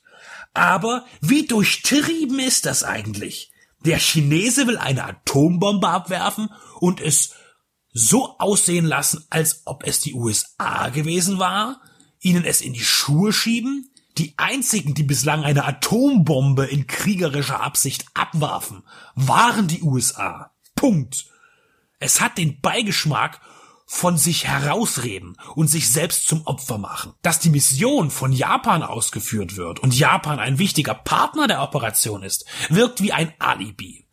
Aber 0.54 1.04
wie 1.20 1.46
durchtrieben 1.46 2.38
ist 2.38 2.66
das 2.66 2.84
eigentlich? 2.84 3.52
Der 3.84 3.98
Chinese 3.98 4.66
will 4.66 4.78
eine 4.78 5.04
Atombombe 5.04 5.88
abwerfen 5.88 6.50
und 6.78 7.00
es 7.00 7.34
so 7.92 8.38
aussehen 8.38 8.84
lassen, 8.84 9.26
als 9.30 9.62
ob 9.64 9.84
es 9.84 10.00
die 10.00 10.14
USA 10.14 10.90
gewesen 10.90 11.38
war, 11.38 11.80
ihnen 12.20 12.44
es 12.44 12.60
in 12.60 12.72
die 12.72 12.84
Schuhe 12.84 13.32
schieben, 13.32 13.90
die 14.18 14.34
einzigen, 14.36 14.94
die 14.94 15.02
bislang 15.02 15.44
eine 15.44 15.64
Atombombe 15.64 16.66
in 16.66 16.86
kriegerischer 16.86 17.60
Absicht 17.60 18.04
abwarfen, 18.14 18.84
waren 19.14 19.66
die 19.66 19.82
USA. 19.82 20.52
Punkt. 20.76 21.26
Es 21.98 22.20
hat 22.20 22.38
den 22.38 22.60
Beigeschmack 22.60 23.40
von 23.92 24.16
sich 24.16 24.46
herausreden 24.46 25.36
und 25.56 25.66
sich 25.66 25.90
selbst 25.90 26.28
zum 26.28 26.46
Opfer 26.46 26.78
machen. 26.78 27.12
Dass 27.22 27.40
die 27.40 27.50
Mission 27.50 28.12
von 28.12 28.32
Japan 28.32 28.84
ausgeführt 28.84 29.56
wird 29.56 29.80
und 29.80 29.98
Japan 29.98 30.38
ein 30.38 30.60
wichtiger 30.60 30.94
Partner 30.94 31.48
der 31.48 31.60
Operation 31.60 32.22
ist, 32.22 32.44
wirkt 32.68 33.02
wie 33.02 33.12
ein 33.12 33.34
Alibi. 33.40 34.06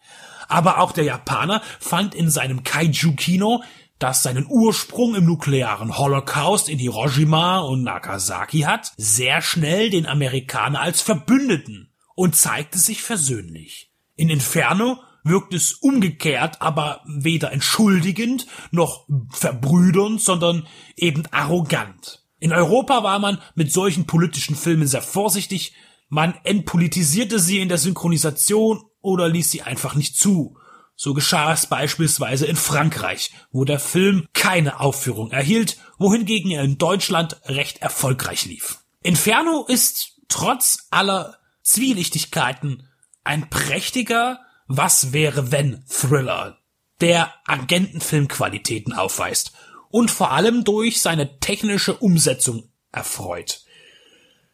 Aber 0.48 0.80
auch 0.80 0.94
der 0.94 1.04
Japaner 1.04 1.62
fand 1.80 2.16
in 2.16 2.32
seinem 2.32 2.64
Kaiju-Kino, 2.64 3.62
das 4.00 4.24
seinen 4.24 4.48
Ursprung 4.50 5.14
im 5.14 5.26
nuklearen 5.26 5.96
Holocaust 6.00 6.70
in 6.70 6.80
Hiroshima 6.80 7.60
und 7.60 7.84
Nagasaki 7.84 8.62
hat, 8.62 8.94
sehr 8.98 9.44
schnell 9.44 9.92
den 9.92 10.08
Amerikaner 10.08 10.82
als 10.82 11.04
Verbündeten 11.04 11.94
und 12.16 12.36
zeigte 12.36 12.80
sich 12.80 13.04
versöhnlich. 13.04 13.92
In 14.16 14.32
Inferno 14.32 14.98
wirkt 15.30 15.54
es 15.54 15.74
umgekehrt, 15.74 16.62
aber 16.62 17.02
weder 17.06 17.52
entschuldigend 17.52 18.48
noch 18.72 19.06
verbrüdernd, 19.30 20.22
sondern 20.22 20.68
eben 20.96 21.24
arrogant. 21.32 22.24
In 22.40 22.54
Europa 22.54 23.04
war 23.04 23.20
man 23.20 23.40
mit 23.56 23.72
solchen 23.72 24.06
politischen 24.06 24.56
Filmen 24.56 24.88
sehr 24.88 25.02
vorsichtig, 25.02 25.74
man 26.10 26.36
entpolitisierte 26.44 27.40
sie 27.40 27.60
in 27.60 27.70
der 27.70 27.78
Synchronisation 27.78 28.84
oder 29.02 29.28
ließ 29.28 29.52
sie 29.52 29.62
einfach 29.64 29.96
nicht 29.96 30.18
zu. 30.18 30.58
So 30.96 31.14
geschah 31.14 31.54
es 31.54 31.68
beispielsweise 31.68 32.46
in 32.46 32.56
Frankreich, 32.56 33.32
wo 33.52 33.66
der 33.66 33.80
Film 33.80 34.26
keine 34.34 34.80
Aufführung 34.80 35.32
erhielt, 35.32 35.78
wohingegen 36.00 36.50
er 36.50 36.64
in 36.64 36.78
Deutschland 36.78 37.40
recht 37.46 37.82
erfolgreich 37.82 38.46
lief. 38.46 38.80
Inferno 39.04 39.66
ist 39.68 40.14
trotz 40.28 40.88
aller 40.90 41.38
Zwielichtigkeiten 41.62 42.88
ein 43.24 43.50
prächtiger, 43.50 44.40
was 44.68 45.14
wäre 45.14 45.52
wenn 45.52 45.84
Thriller, 45.88 46.60
der 47.02 47.34
Agentenfilmqualitäten 47.46 48.94
aufweist 48.94 49.54
und 49.90 50.12
vor 50.12 50.32
allem 50.32 50.64
durch 50.64 51.02
seine 51.02 51.40
technische 51.40 51.96
Umsetzung 51.96 52.70
erfreut. 52.92 53.62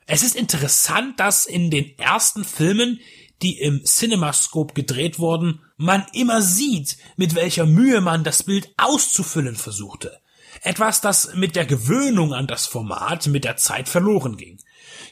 Es 0.05 0.23
ist 0.23 0.35
interessant, 0.35 1.19
dass 1.19 1.45
in 1.45 1.71
den 1.71 1.97
ersten 1.97 2.43
Filmen, 2.43 2.99
die 3.41 3.59
im 3.59 3.85
CinemaScope 3.85 4.73
gedreht 4.73 5.19
wurden, 5.19 5.61
man 5.77 6.05
immer 6.13 6.41
sieht, 6.41 6.97
mit 7.15 7.35
welcher 7.35 7.65
Mühe 7.65 8.01
man 8.01 8.23
das 8.23 8.43
Bild 8.43 8.73
auszufüllen 8.77 9.55
versuchte. 9.55 10.19
Etwas, 10.61 11.01
das 11.01 11.33
mit 11.33 11.55
der 11.55 11.65
Gewöhnung 11.65 12.33
an 12.33 12.47
das 12.47 12.67
Format 12.67 13.27
mit 13.27 13.43
der 13.43 13.57
Zeit 13.57 13.89
verloren 13.89 14.37
ging. 14.37 14.59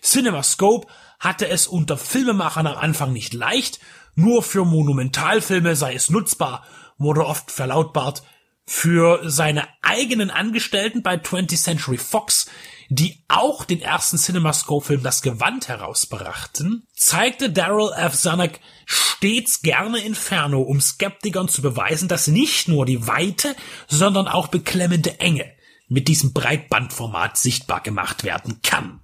CinemaScope 0.01 0.87
hatte 1.19 1.47
es 1.47 1.67
unter 1.67 1.97
Filmemachern 1.97 2.67
am 2.67 2.77
Anfang 2.77 3.13
nicht 3.13 3.33
leicht, 3.33 3.79
nur 4.15 4.43
für 4.43 4.65
Monumentalfilme 4.65 5.75
sei 5.75 5.93
es 5.93 6.09
nutzbar, 6.09 6.65
wurde 6.97 7.25
oft 7.25 7.51
verlautbart, 7.51 8.23
für 8.65 9.29
seine 9.29 9.67
eigenen 9.81 10.31
Angestellten 10.31 11.03
bei 11.03 11.15
20th 11.15 11.61
Century 11.61 11.97
Fox, 11.97 12.45
die 12.89 13.23
auch 13.27 13.65
den 13.65 13.81
ersten 13.81 14.17
CinemaScope-Film 14.17 15.03
Das 15.03 15.21
Gewand 15.21 15.67
herausbrachten, 15.67 16.87
zeigte 16.95 17.49
Daryl 17.49 17.91
F. 17.95 18.13
Zanuck 18.13 18.51
stets 18.85 19.61
gerne 19.61 19.99
Inferno, 19.99 20.61
um 20.61 20.79
Skeptikern 20.79 21.49
zu 21.49 21.61
beweisen, 21.61 22.07
dass 22.07 22.27
nicht 22.27 22.67
nur 22.67 22.85
die 22.85 23.07
Weite, 23.07 23.55
sondern 23.87 24.27
auch 24.27 24.47
beklemmende 24.47 25.19
Enge 25.19 25.51
mit 25.89 26.07
diesem 26.07 26.31
Breitbandformat 26.31 27.37
sichtbar 27.37 27.81
gemacht 27.81 28.23
werden 28.23 28.61
kann. 28.61 29.00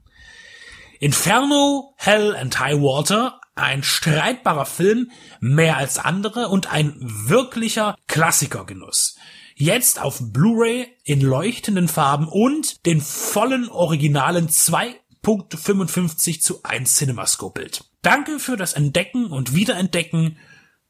Inferno, 1.00 1.94
Hell 1.98 2.36
and 2.36 2.60
High 2.60 2.78
Water, 2.78 3.40
ein 3.56 3.84
streitbarer 3.84 4.66
Film, 4.66 5.12
mehr 5.40 5.78
als 5.78 5.98
andere 6.00 6.50
und 6.50 6.72
ein 6.72 6.96
wirklicher 7.00 7.96
Klassikergenuss. 8.08 9.18
Jetzt 9.56 10.00
auf 10.02 10.20
Blu-ray 10.22 10.88
in 11.04 11.22
leuchtenden 11.22 11.88
Farben 11.88 12.28
und 12.28 12.86
den 12.86 13.02
vollen 13.02 13.70
originalen 13.70 14.50
2.55 14.50 16.42
zu 16.42 16.62
1 16.64 16.96
CinemaScope-Bild. 16.96 17.84
Danke 18.04 18.40
für 18.40 18.58
das 18.58 18.74
Entdecken 18.74 19.26
und 19.28 19.56
Wiederentdecken, 19.56 20.38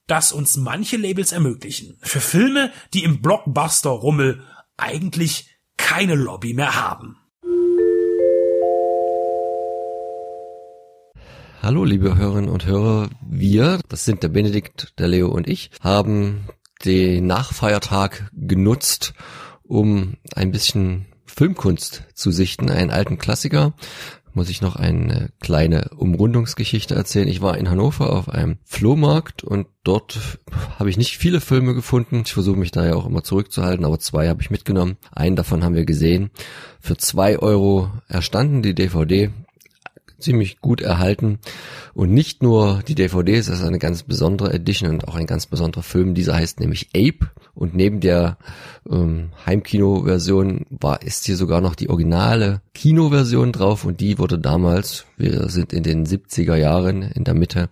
das 0.05 0.31
uns 0.33 0.57
manche 0.57 0.97
Labels 0.97 1.31
ermöglichen. 1.31 1.97
Für 2.01 2.19
Filme, 2.19 2.71
die 2.93 3.03
im 3.03 3.21
Blockbuster-Rummel 3.21 4.43
eigentlich 4.75 5.49
keine 5.77 6.15
Lobby 6.15 6.53
mehr 6.53 6.75
haben. 6.75 7.17
Hallo, 11.59 11.83
liebe 11.83 12.15
Hörerinnen 12.15 12.51
und 12.51 12.67
Hörer. 12.67 13.09
Wir, 13.27 13.79
das 13.89 14.05
sind 14.05 14.21
der 14.21 14.29
Benedikt, 14.29 14.93
der 14.99 15.07
Leo 15.07 15.27
und 15.27 15.47
ich, 15.47 15.71
haben 15.81 16.45
den 16.85 17.25
Nachfeiertag 17.25 18.29
genutzt, 18.31 19.15
um 19.63 20.17
ein 20.35 20.51
bisschen 20.51 21.07
Filmkunst 21.25 22.03
zu 22.13 22.31
sichten, 22.31 22.69
einen 22.69 22.91
alten 22.91 23.17
Klassiker. 23.17 23.73
Muss 24.33 24.49
ich 24.49 24.61
noch 24.61 24.75
eine 24.75 25.31
kleine 25.39 25.89
Umrundungsgeschichte 25.97 26.93
erzählen. 26.93 27.27
Ich 27.27 27.41
war 27.41 27.57
in 27.57 27.69
Hannover 27.71 28.13
auf 28.13 28.29
einem 28.29 28.59
Flohmarkt 28.63 29.43
und 29.43 29.65
dort 29.83 30.37
habe 30.77 30.91
ich 30.91 30.97
nicht 30.97 31.17
viele 31.17 31.41
Filme 31.41 31.73
gefunden. 31.73 32.21
Ich 32.23 32.33
versuche 32.33 32.57
mich 32.57 32.69
da 32.69 32.85
ja 32.85 32.93
auch 32.93 33.07
immer 33.07 33.23
zurückzuhalten, 33.23 33.83
aber 33.83 33.97
zwei 33.97 34.29
habe 34.29 34.43
ich 34.43 34.51
mitgenommen. 34.51 34.97
Einen 35.11 35.35
davon 35.35 35.63
haben 35.63 35.75
wir 35.75 35.85
gesehen. 35.85 36.29
Für 36.79 36.97
zwei 36.97 37.39
Euro 37.39 37.91
erstanden 38.07 38.61
die 38.61 38.75
DVD 38.75 39.31
ziemlich 40.19 40.59
gut 40.61 40.81
erhalten. 40.81 41.39
Und 41.93 42.13
nicht 42.13 42.43
nur 42.43 42.81
die 42.87 42.95
DVDs, 42.95 43.47
das 43.47 43.59
ist 43.59 43.65
eine 43.65 43.79
ganz 43.79 44.03
besondere 44.03 44.53
Edition 44.53 44.91
und 44.91 45.07
auch 45.07 45.15
ein 45.15 45.27
ganz 45.27 45.45
besonderer 45.45 45.83
Film. 45.83 46.13
Dieser 46.13 46.35
heißt 46.35 46.59
nämlich 46.59 46.89
Ape. 46.95 47.29
Und 47.53 47.75
neben 47.75 47.99
der 47.99 48.37
ähm, 48.89 49.29
Heimkino-Version 49.45 50.65
war, 50.69 51.01
ist 51.01 51.25
hier 51.25 51.35
sogar 51.35 51.61
noch 51.61 51.75
die 51.75 51.89
originale 51.89 52.61
Kinoversion 52.73 53.51
drauf 53.51 53.83
und 53.83 53.99
die 53.99 54.19
wurde 54.19 54.37
damals, 54.37 55.05
wir 55.17 55.49
sind 55.49 55.73
in 55.73 55.83
den 55.83 56.05
70er 56.05 56.55
Jahren 56.55 57.01
in 57.01 57.23
der 57.23 57.33
Mitte, 57.33 57.69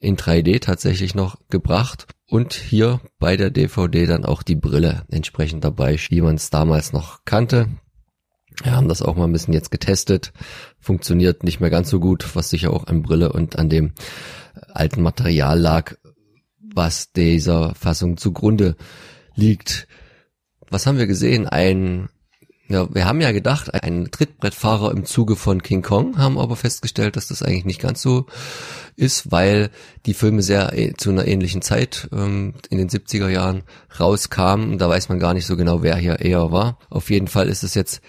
in 0.00 0.16
3D 0.16 0.60
tatsächlich 0.60 1.14
noch 1.14 1.38
gebracht. 1.50 2.06
Und 2.28 2.54
hier 2.54 3.00
bei 3.18 3.36
der 3.36 3.50
DVD 3.50 4.06
dann 4.06 4.24
auch 4.24 4.42
die 4.42 4.56
Brille 4.56 5.04
entsprechend 5.10 5.64
dabei, 5.64 5.96
wie 6.08 6.20
man 6.20 6.34
es 6.34 6.50
damals 6.50 6.92
noch 6.92 7.24
kannte. 7.24 7.68
Wir 8.62 8.72
haben 8.72 8.88
das 8.88 9.02
auch 9.02 9.16
mal 9.16 9.24
ein 9.24 9.32
bisschen 9.32 9.54
jetzt 9.54 9.70
getestet. 9.70 10.32
Funktioniert 10.80 11.44
nicht 11.44 11.60
mehr 11.60 11.70
ganz 11.70 11.90
so 11.90 12.00
gut, 12.00 12.34
was 12.34 12.50
sicher 12.50 12.72
auch 12.72 12.86
an 12.86 13.02
Brille 13.02 13.32
und 13.32 13.58
an 13.58 13.68
dem 13.68 13.92
alten 14.72 15.02
Material 15.02 15.58
lag, 15.58 15.94
was 16.60 17.12
dieser 17.12 17.74
Fassung 17.74 18.16
zugrunde 18.16 18.76
liegt. 19.34 19.86
Was 20.68 20.86
haben 20.86 20.98
wir 20.98 21.06
gesehen? 21.06 21.46
Ein, 21.46 22.08
ja, 22.68 22.92
wir 22.92 23.04
haben 23.04 23.20
ja 23.20 23.32
gedacht, 23.32 23.72
ein 23.74 24.10
Trittbrettfahrer 24.10 24.90
im 24.90 25.04
Zuge 25.04 25.36
von 25.36 25.62
King 25.62 25.82
Kong, 25.82 26.18
haben 26.18 26.38
aber 26.38 26.56
festgestellt, 26.56 27.16
dass 27.16 27.28
das 27.28 27.42
eigentlich 27.42 27.66
nicht 27.66 27.80
ganz 27.80 28.02
so 28.02 28.26
ist, 28.96 29.30
weil 29.30 29.70
die 30.06 30.14
Filme 30.14 30.42
sehr 30.42 30.76
äh, 30.76 30.94
zu 30.94 31.10
einer 31.10 31.26
ähnlichen 31.26 31.62
Zeit 31.62 32.08
ähm, 32.12 32.54
in 32.70 32.78
den 32.78 32.88
70er 32.88 33.28
Jahren 33.28 33.62
rauskamen. 34.00 34.78
Da 34.78 34.88
weiß 34.88 35.08
man 35.08 35.18
gar 35.18 35.34
nicht 35.34 35.46
so 35.46 35.56
genau, 35.56 35.82
wer 35.82 35.96
hier 35.96 36.20
eher 36.20 36.50
war. 36.50 36.78
Auf 36.90 37.10
jeden 37.10 37.28
Fall 37.28 37.48
ist 37.48 37.62
es 37.62 37.74
jetzt 37.74 38.00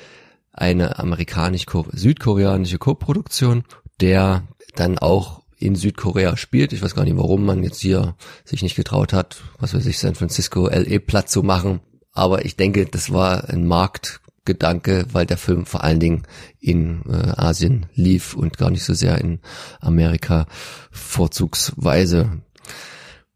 eine 0.57 0.99
amerikanisch-südkoreanische 0.99 2.77
Co-Produktion, 2.77 3.63
der 4.01 4.47
dann 4.75 4.97
auch 4.97 5.43
in 5.59 5.75
Südkorea 5.75 6.37
spielt. 6.37 6.73
Ich 6.73 6.81
weiß 6.81 6.95
gar 6.95 7.03
nicht, 7.03 7.17
warum 7.17 7.45
man 7.45 7.63
jetzt 7.63 7.79
hier 7.79 8.15
sich 8.45 8.61
nicht 8.61 8.75
getraut 8.75 9.13
hat, 9.13 9.37
was 9.59 9.73
weiß 9.73 9.85
ich, 9.87 9.97
San 9.97 10.15
Francisco, 10.15 10.67
LE 10.67 10.99
platt 10.99 11.29
zu 11.29 11.43
machen. 11.43 11.81
Aber 12.11 12.45
ich 12.45 12.55
denke, 12.55 12.85
das 12.85 13.11
war 13.11 13.49
ein 13.49 13.65
Marktgedanke, 13.65 15.05
weil 15.11 15.25
der 15.25 15.37
Film 15.37 15.65
vor 15.65 15.83
allen 15.83 15.99
Dingen 15.99 16.23
in 16.59 17.03
äh, 17.07 17.33
Asien 17.35 17.87
lief 17.93 18.35
und 18.35 18.57
gar 18.57 18.69
nicht 18.69 18.83
so 18.83 18.93
sehr 18.93 19.19
in 19.19 19.39
Amerika 19.79 20.47
vorzugsweise. 20.91 22.41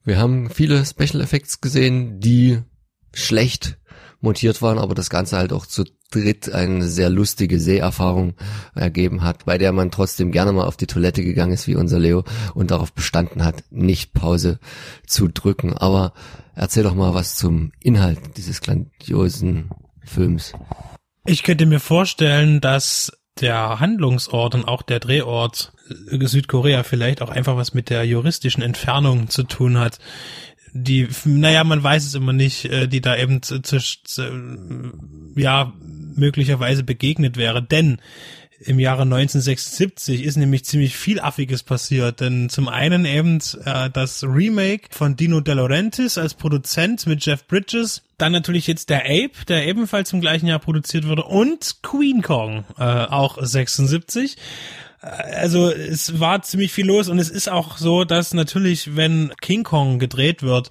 Wir 0.03 0.17
haben 0.17 0.49
viele 0.49 0.83
Special 0.85 1.21
Effects 1.21 1.61
gesehen, 1.61 2.19
die 2.19 2.59
schlecht 3.13 3.77
montiert 4.21 4.61
waren, 4.61 4.77
aber 4.77 4.95
das 4.95 5.09
Ganze 5.09 5.37
halt 5.37 5.51
auch 5.51 5.65
zu 5.65 5.83
dritt 6.11 6.51
eine 6.51 6.87
sehr 6.87 7.09
lustige 7.09 7.59
Seherfahrung 7.59 8.35
ergeben 8.75 9.23
hat, 9.23 9.45
bei 9.45 9.57
der 9.57 9.71
man 9.71 9.91
trotzdem 9.91 10.31
gerne 10.31 10.51
mal 10.51 10.65
auf 10.65 10.77
die 10.77 10.87
Toilette 10.87 11.23
gegangen 11.23 11.53
ist, 11.53 11.67
wie 11.67 11.75
unser 11.75 11.99
Leo, 11.99 12.23
und 12.53 12.71
darauf 12.71 12.93
bestanden 12.93 13.43
hat, 13.43 13.63
nicht 13.69 14.13
Pause 14.13 14.59
zu 15.07 15.27
drücken. 15.27 15.73
Aber 15.73 16.13
erzähl 16.55 16.83
doch 16.83 16.95
mal 16.95 17.13
was 17.13 17.35
zum 17.35 17.71
Inhalt 17.79 18.19
dieses 18.37 18.61
grandiosen 18.61 19.69
Films. 20.03 20.53
Ich 21.25 21.43
könnte 21.43 21.65
mir 21.65 21.79
vorstellen, 21.79 22.61
dass 22.61 23.11
der 23.39 23.79
Handlungsort 23.79 24.55
und 24.55 24.67
auch 24.67 24.81
der 24.81 24.99
Drehort 24.99 25.73
Südkorea 25.87 26.83
vielleicht 26.83 27.21
auch 27.21 27.29
einfach 27.29 27.55
was 27.55 27.73
mit 27.73 27.89
der 27.89 28.05
juristischen 28.05 28.63
Entfernung 28.63 29.29
zu 29.29 29.43
tun 29.43 29.77
hat 29.77 29.99
die, 30.73 31.07
naja, 31.25 31.63
man 31.63 31.83
weiß 31.83 32.05
es 32.05 32.15
immer 32.15 32.33
nicht, 32.33 32.65
äh, 32.65 32.87
die 32.87 33.01
da 33.01 33.15
eben 33.17 33.41
zu, 33.41 33.61
zu, 33.61 33.81
ja, 35.35 35.73
möglicherweise 36.15 36.83
begegnet 36.83 37.37
wäre. 37.37 37.61
Denn 37.61 37.99
im 38.63 38.79
Jahre 38.79 39.01
1976 39.01 40.23
ist 40.23 40.37
nämlich 40.37 40.65
ziemlich 40.65 40.95
viel 40.95 41.19
Affiges 41.19 41.63
passiert, 41.63 42.19
denn 42.19 42.47
zum 42.47 42.67
einen 42.67 43.05
eben 43.05 43.39
äh, 43.65 43.89
das 43.89 44.23
Remake 44.23 44.89
von 44.91 45.15
Dino 45.15 45.41
De 45.41 45.55
Laurentiis 45.55 46.17
als 46.17 46.35
Produzent 46.35 47.07
mit 47.07 47.25
Jeff 47.25 47.47
Bridges, 47.47 48.03
dann 48.17 48.31
natürlich 48.31 48.67
jetzt 48.67 48.89
der 48.89 49.05
Ape, 49.05 49.45
der 49.47 49.65
ebenfalls 49.65 50.13
im 50.13 50.21
gleichen 50.21 50.45
Jahr 50.45 50.59
produziert 50.59 51.07
wurde. 51.07 51.23
Und 51.23 51.81
Queen 51.81 52.21
Kong, 52.21 52.65
äh, 52.77 52.83
auch 52.83 53.39
76 53.41 54.37
also 55.01 55.71
es 55.71 56.19
war 56.19 56.43
ziemlich 56.43 56.71
viel 56.71 56.85
los 56.85 57.09
und 57.09 57.17
es 57.17 57.29
ist 57.29 57.49
auch 57.49 57.77
so, 57.77 58.03
dass 58.03 58.35
natürlich, 58.35 58.95
wenn 58.95 59.33
King 59.41 59.63
Kong 59.63 59.97
gedreht 59.97 60.43
wird, 60.43 60.69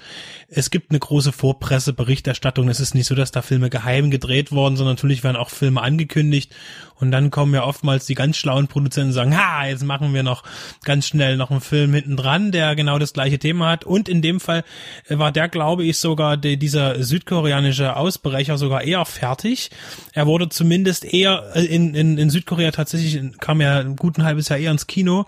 es 0.49 0.71
gibt 0.71 0.91
eine 0.91 1.01
große 1.01 1.33
Vorpresseberichterstattung. 1.33 2.69
Es 2.69 2.79
ist 2.79 2.95
nicht 2.95 3.07
so, 3.07 3.17
dass 3.17 3.33
da 3.33 3.43
Filme 3.43 3.71
geheim 3.71 4.11
gedreht 4.11 4.53
worden, 4.53 4.77
sondern 4.77 4.95
natürlich 4.95 5.25
werden 5.25 5.37
auch 5.37 5.51
Filme 5.51 5.83
angekündigt 5.83 6.53
und 7.01 7.11
dann 7.11 7.31
kommen 7.31 7.55
ja 7.55 7.65
oftmals 7.65 8.05
die 8.05 8.15
ganz 8.15 8.37
schlauen 8.37 8.69
Produzenten 8.69 9.09
und 9.09 9.15
sagen, 9.15 9.37
ha, 9.37 9.67
jetzt 9.67 9.85
machen 9.85 10.13
wir 10.13 10.23
noch 10.23 10.43
ganz 10.85 11.07
schnell 11.07 11.39
noch 11.39 11.51
einen 11.51 11.63
Film 11.63 11.95
hinten 11.95 12.17
dran, 12.17 12.53
der 12.53 12.77
genau 12.77 12.99
das 12.99 13.15
gleiche 13.15 13.39
Thema 13.39 13.71
hat. 13.71 13.85
Und 13.85 14.09
in 14.09 14.21
dem 14.21 14.39
Fall 14.39 14.65
war 15.09 15.33
der, 15.33 15.49
glaube 15.49 15.85
ich, 15.85 15.97
sogar 15.97 16.37
die, 16.37 16.59
dieser 16.59 17.03
südkoreanische 17.03 17.97
Ausbrecher 17.97 18.59
sogar 18.59 18.83
eher 18.83 19.07
fertig. 19.07 19.71
Er 20.13 20.27
wurde 20.27 20.51
zumindest 20.51 21.07
eher 21.07 21.51
äh, 21.55 21.65
in, 21.65 21.95
in, 21.95 22.19
in 22.19 22.29
Südkorea 22.29 22.71
tatsächlich, 22.71 23.19
kam 23.41 23.63
ja 23.63 23.83
ein 24.21 24.27
halbes 24.27 24.49
Jahr 24.49 24.59
eher 24.59 24.71
ins 24.71 24.87
Kino. 24.87 25.27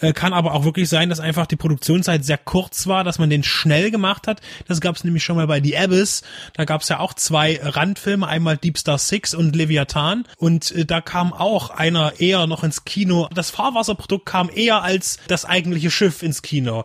Äh, 0.00 0.12
kann 0.12 0.32
aber 0.32 0.54
auch 0.54 0.64
wirklich 0.64 0.88
sein, 0.88 1.08
dass 1.08 1.20
einfach 1.20 1.46
die 1.46 1.56
Produktionszeit 1.56 2.24
sehr 2.24 2.38
kurz 2.38 2.86
war, 2.86 3.04
dass 3.04 3.18
man 3.18 3.30
den 3.30 3.42
schnell 3.42 3.90
gemacht 3.90 4.26
hat. 4.26 4.40
Das 4.66 4.80
gab 4.80 4.96
es 4.96 5.04
nämlich 5.04 5.24
schon 5.24 5.36
mal 5.36 5.46
bei 5.46 5.62
The 5.62 5.76
Abyss. 5.76 6.22
Da 6.54 6.64
gab 6.64 6.82
es 6.82 6.88
ja 6.88 7.00
auch 7.00 7.14
zwei 7.14 7.60
Randfilme, 7.62 8.26
einmal 8.26 8.56
Deep 8.56 8.78
Star 8.78 8.98
Six 8.98 9.34
und 9.34 9.54
Leviathan. 9.56 10.24
Und 10.36 10.70
äh, 10.72 10.84
da 10.84 11.00
kam 11.00 11.32
auch 11.32 11.70
einer 11.70 12.20
eher 12.20 12.46
noch 12.46 12.64
ins 12.64 12.84
Kino. 12.84 13.28
Das 13.34 13.50
Fahrwasserprodukt 13.50 14.26
kam 14.26 14.50
eher 14.52 14.82
als 14.82 15.18
das 15.28 15.44
eigentliche 15.44 15.90
Schiff 15.90 16.22
ins 16.22 16.42
Kino. 16.42 16.84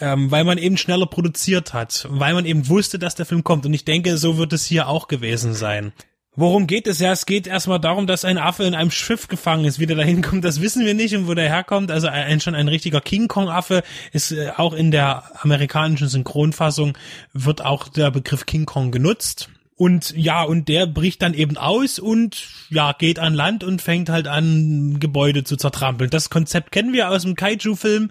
Ähm, 0.00 0.30
weil 0.30 0.42
man 0.42 0.58
eben 0.58 0.78
schneller 0.78 1.06
produziert 1.06 1.74
hat, 1.74 2.08
weil 2.10 2.34
man 2.34 2.44
eben 2.44 2.68
wusste, 2.68 2.98
dass 2.98 3.14
der 3.14 3.26
Film 3.26 3.44
kommt. 3.44 3.66
Und 3.66 3.74
ich 3.74 3.84
denke, 3.84 4.16
so 4.16 4.36
wird 4.36 4.52
es 4.52 4.64
hier 4.66 4.88
auch 4.88 5.06
gewesen 5.06 5.54
sein. 5.54 5.92
Worum 6.34 6.66
geht 6.66 6.86
es? 6.86 6.98
Ja, 6.98 7.12
es 7.12 7.26
geht 7.26 7.46
erstmal 7.46 7.78
darum, 7.78 8.06
dass 8.06 8.24
ein 8.24 8.38
Affe 8.38 8.64
in 8.64 8.74
einem 8.74 8.90
Schiff 8.90 9.28
gefangen 9.28 9.66
ist. 9.66 9.78
Wie 9.78 9.86
der 9.86 9.96
dahin 9.96 10.22
kommt, 10.22 10.44
das 10.44 10.62
wissen 10.62 10.86
wir 10.86 10.94
nicht 10.94 11.14
und 11.14 11.28
wo 11.28 11.34
der 11.34 11.48
herkommt. 11.48 11.90
Also 11.90 12.08
ein, 12.08 12.40
schon 12.40 12.54
ein 12.54 12.68
richtiger 12.68 13.02
King 13.02 13.28
Kong 13.28 13.50
Affe 13.50 13.82
ist 14.12 14.32
äh, 14.32 14.50
auch 14.56 14.72
in 14.72 14.90
der 14.90 15.24
amerikanischen 15.42 16.08
Synchronfassung 16.08 16.96
wird 17.34 17.62
auch 17.62 17.88
der 17.88 18.10
Begriff 18.10 18.46
King 18.46 18.64
Kong 18.64 18.92
genutzt. 18.92 19.50
Und 19.76 20.14
ja, 20.16 20.42
und 20.44 20.68
der 20.68 20.86
bricht 20.86 21.22
dann 21.22 21.34
eben 21.34 21.56
aus 21.56 21.98
und 21.98 22.46
ja, 22.70 22.92
geht 22.92 23.18
an 23.18 23.34
Land 23.34 23.64
und 23.64 23.82
fängt 23.82 24.10
halt 24.10 24.28
an, 24.28 25.00
Gebäude 25.00 25.44
zu 25.44 25.56
zertrampeln. 25.56 26.08
Das 26.08 26.30
Konzept 26.30 26.72
kennen 26.72 26.92
wir 26.92 27.10
aus 27.10 27.22
dem 27.22 27.34
Kaiju-Film, 27.34 28.10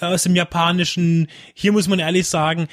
äh, 0.00 0.06
aus 0.06 0.22
dem 0.22 0.36
japanischen. 0.36 1.26
Hier 1.54 1.72
muss 1.72 1.88
man 1.88 1.98
ehrlich 1.98 2.28
sagen, 2.28 2.68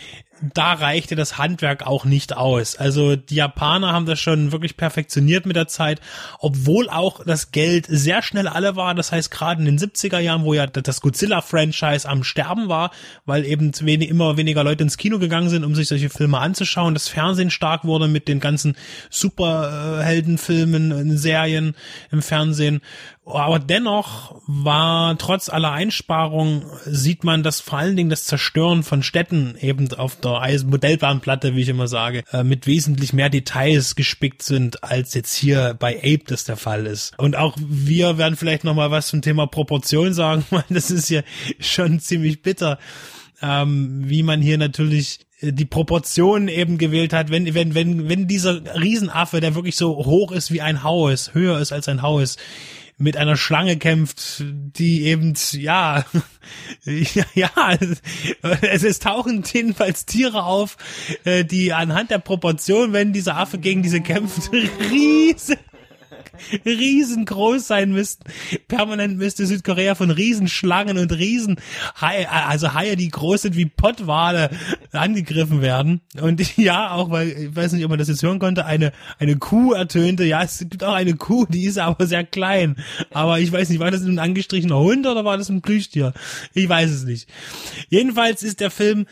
da 0.53 0.73
reichte 0.73 1.15
das 1.15 1.37
Handwerk 1.37 1.87
auch 1.87 2.05
nicht 2.05 2.35
aus. 2.35 2.75
Also 2.75 3.15
die 3.15 3.35
Japaner 3.35 3.93
haben 3.93 4.05
das 4.05 4.19
schon 4.19 4.51
wirklich 4.51 4.77
perfektioniert 4.77 5.45
mit 5.45 5.55
der 5.55 5.67
Zeit, 5.67 6.01
obwohl 6.39 6.89
auch 6.89 7.23
das 7.23 7.51
Geld 7.51 7.85
sehr 7.87 8.21
schnell 8.21 8.47
alle 8.47 8.75
war. 8.75 8.95
Das 8.95 9.11
heißt, 9.11 9.31
gerade 9.31 9.61
in 9.61 9.65
den 9.65 9.79
70er 9.79 10.19
Jahren, 10.19 10.43
wo 10.43 10.53
ja 10.53 10.67
das 10.67 11.01
Godzilla-Franchise 11.01 12.07
am 12.07 12.23
Sterben 12.23 12.67
war, 12.67 12.91
weil 13.25 13.45
eben 13.45 13.71
immer 13.71 14.37
weniger 14.37 14.63
Leute 14.63 14.83
ins 14.83 14.97
Kino 14.97 15.19
gegangen 15.19 15.49
sind, 15.49 15.63
um 15.63 15.73
sich 15.73 15.87
solche 15.87 16.09
Filme 16.09 16.39
anzuschauen, 16.39 16.93
das 16.93 17.07
Fernsehen 17.07 17.51
stark 17.51 17.85
wurde 17.85 18.07
mit 18.07 18.27
den 18.27 18.39
ganzen 18.39 18.75
Superheldenfilmen, 19.09 21.17
Serien 21.17 21.75
im 22.11 22.21
Fernsehen 22.21 22.81
aber 23.25 23.57
dennoch 23.57 24.39
war 24.45 25.17
trotz 25.17 25.49
aller 25.49 25.71
Einsparungen 25.71 26.65
sieht 26.85 27.23
man, 27.23 27.41
dass 27.41 27.59
vor 27.59 27.79
allen 27.79 27.95
Dingen 27.95 28.11
das 28.11 28.25
Zerstören 28.25 28.83
von 28.83 29.01
Städten 29.01 29.55
eben 29.59 29.91
auf 29.93 30.15
der 30.17 30.41
Modellbahnplatte, 30.63 31.55
wie 31.55 31.61
ich 31.61 31.69
immer 31.69 31.87
sage, 31.87 32.23
äh, 32.31 32.43
mit 32.43 32.67
wesentlich 32.67 33.13
mehr 33.13 33.29
Details 33.29 33.95
gespickt 33.95 34.43
sind, 34.43 34.83
als 34.83 35.15
jetzt 35.15 35.35
hier 35.35 35.75
bei 35.77 35.97
Ape 35.97 36.25
das 36.27 36.43
der 36.43 36.57
Fall 36.57 36.85
ist. 36.85 37.17
Und 37.17 37.35
auch 37.35 37.57
wir 37.59 38.19
werden 38.19 38.35
vielleicht 38.35 38.63
noch 38.63 38.75
mal 38.75 38.91
was 38.91 39.07
zum 39.07 39.23
Thema 39.23 39.47
Proportion 39.47 40.13
sagen, 40.13 40.45
weil 40.51 40.63
das 40.69 40.91
ist 40.91 41.09
ja 41.09 41.21
schon 41.59 41.99
ziemlich 41.99 42.43
bitter, 42.43 42.77
ähm, 43.41 44.03
wie 44.05 44.21
man 44.21 44.41
hier 44.41 44.59
natürlich 44.59 45.21
äh, 45.39 45.51
die 45.51 45.65
Proportionen 45.65 46.47
eben 46.47 46.77
gewählt 46.77 47.11
hat, 47.11 47.31
wenn, 47.31 47.51
wenn, 47.55 47.73
wenn, 47.73 48.07
wenn 48.07 48.27
dieser 48.27 48.61
Riesenaffe, 48.79 49.41
der 49.41 49.55
wirklich 49.55 49.77
so 49.77 49.95
hoch 50.05 50.31
ist 50.31 50.51
wie 50.51 50.61
ein 50.61 50.83
Haus, 50.83 51.33
höher 51.33 51.59
ist 51.59 51.71
als 51.71 51.89
ein 51.89 52.03
Haus, 52.03 52.37
mit 52.97 53.17
einer 53.17 53.35
Schlange 53.35 53.77
kämpft, 53.77 54.43
die 54.43 55.03
eben, 55.03 55.33
ja, 55.51 56.05
ja, 57.33 57.49
es, 58.61 58.83
es 58.83 58.99
tauchen 58.99 59.43
jedenfalls 59.51 60.05
Tiere 60.05 60.43
auf, 60.43 60.77
äh, 61.25 61.43
die 61.43 61.73
anhand 61.73 62.11
der 62.11 62.19
Proportion, 62.19 62.93
wenn 62.93 63.11
dieser 63.11 63.37
Affe 63.37 63.57
gegen 63.57 63.83
diese 63.83 64.01
kämpft, 64.01 64.51
riesig 64.91 65.59
riesengroß 66.65 67.67
sein 67.67 67.91
müssten. 67.91 68.25
Permanent 68.67 69.17
müsste 69.17 69.45
Südkorea 69.45 69.95
von 69.95 70.11
Riesenschlangen 70.11 70.97
und 70.97 71.11
Riesen, 71.11 71.57
also 71.99 72.73
Haie, 72.73 72.95
die 72.95 73.09
groß 73.09 73.43
sind 73.43 73.55
wie 73.55 73.65
Pottwale, 73.65 74.49
angegriffen 74.91 75.61
werden. 75.61 76.01
Und 76.19 76.57
ja, 76.57 76.91
auch 76.91 77.11
weil, 77.11 77.29
ich 77.29 77.55
weiß 77.55 77.73
nicht, 77.73 77.83
ob 77.83 77.89
man 77.89 77.99
das 77.99 78.07
jetzt 78.07 78.23
hören 78.23 78.39
konnte, 78.39 78.65
eine, 78.65 78.91
eine 79.19 79.37
Kuh 79.37 79.73
ertönte. 79.73 80.23
Ja, 80.23 80.43
es 80.43 80.59
gibt 80.59 80.83
auch 80.83 80.93
eine 80.93 81.15
Kuh, 81.15 81.45
die 81.45 81.65
ist 81.65 81.77
aber 81.77 82.07
sehr 82.07 82.23
klein. 82.23 82.77
Aber 83.11 83.39
ich 83.39 83.51
weiß 83.51 83.69
nicht, 83.69 83.79
war 83.79 83.91
das 83.91 84.01
ein 84.01 84.19
angestrichener 84.19 84.79
Hund 84.79 85.05
oder 85.07 85.25
war 85.25 85.37
das 85.37 85.49
ein 85.49 85.61
Plüschtier? 85.61 86.13
Ich 86.53 86.67
weiß 86.67 86.89
es 86.91 87.03
nicht. 87.03 87.29
Jedenfalls 87.89 88.43
ist 88.43 88.59
der 88.59 88.71
Film 88.71 89.05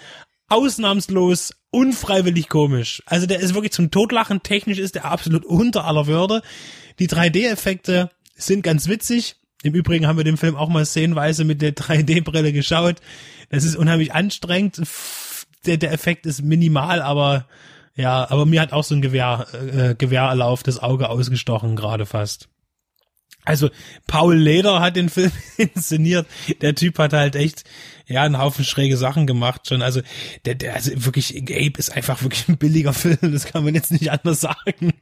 ausnahmslos 0.49 1.53
unfreiwillig 1.71 2.49
komisch. 2.49 3.01
Also 3.05 3.25
der 3.25 3.39
ist 3.39 3.55
wirklich 3.55 3.71
zum 3.71 3.89
Totlachen. 3.89 4.43
Technisch 4.43 4.77
ist 4.77 4.95
er 4.95 5.05
absolut 5.05 5.45
unter 5.45 5.85
aller 5.85 6.05
Würde. 6.05 6.41
Die 6.99 7.07
3D-Effekte 7.07 8.09
sind 8.35 8.63
ganz 8.63 8.87
witzig. 8.87 9.35
Im 9.63 9.73
Übrigen 9.73 10.07
haben 10.07 10.17
wir 10.17 10.23
den 10.23 10.37
Film 10.37 10.55
auch 10.55 10.69
mal 10.69 10.85
szenenweise 10.85 11.45
mit 11.45 11.61
der 11.61 11.73
3D-Brille 11.73 12.51
geschaut. 12.51 12.97
Das 13.49 13.63
ist 13.63 13.75
unheimlich 13.75 14.13
anstrengend. 14.13 14.81
Der, 15.65 15.77
der 15.77 15.93
Effekt 15.93 16.25
ist 16.25 16.43
minimal, 16.43 17.01
aber 17.01 17.47
ja, 17.95 18.29
aber 18.29 18.45
mir 18.45 18.59
hat 18.59 18.73
auch 18.73 18.83
so 18.83 18.95
ein 18.95 19.01
Gewehr, 19.01 19.47
äh, 19.53 19.95
Gewehrlauf 19.95 20.63
das 20.63 20.79
Auge 20.79 21.09
ausgestochen, 21.09 21.75
gerade 21.75 22.05
fast. 22.05 22.49
Also 23.45 23.69
Paul 24.07 24.35
Leder 24.35 24.79
hat 24.79 24.95
den 24.95 25.09
Film 25.09 25.31
inszeniert. 25.57 26.27
Der 26.61 26.75
Typ 26.75 26.97
hat 26.99 27.13
halt 27.13 27.35
echt 27.35 27.63
ja 28.07 28.23
einen 28.23 28.39
Haufen 28.39 28.65
schräge 28.65 28.97
Sachen 28.97 29.27
gemacht 29.27 29.67
schon. 29.67 29.81
Also 29.81 30.01
der, 30.45 30.55
der 30.55 30.73
also 30.73 30.91
wirklich 31.05 31.37
Ape 31.37 31.77
ist 31.77 31.95
einfach 31.95 32.21
wirklich 32.23 32.47
ein 32.47 32.57
billiger 32.57 32.93
Film. 32.93 33.17
Das 33.21 33.45
kann 33.45 33.63
man 33.63 33.75
jetzt 33.75 33.91
nicht 33.91 34.11
anders 34.11 34.41
sagen 34.41 34.93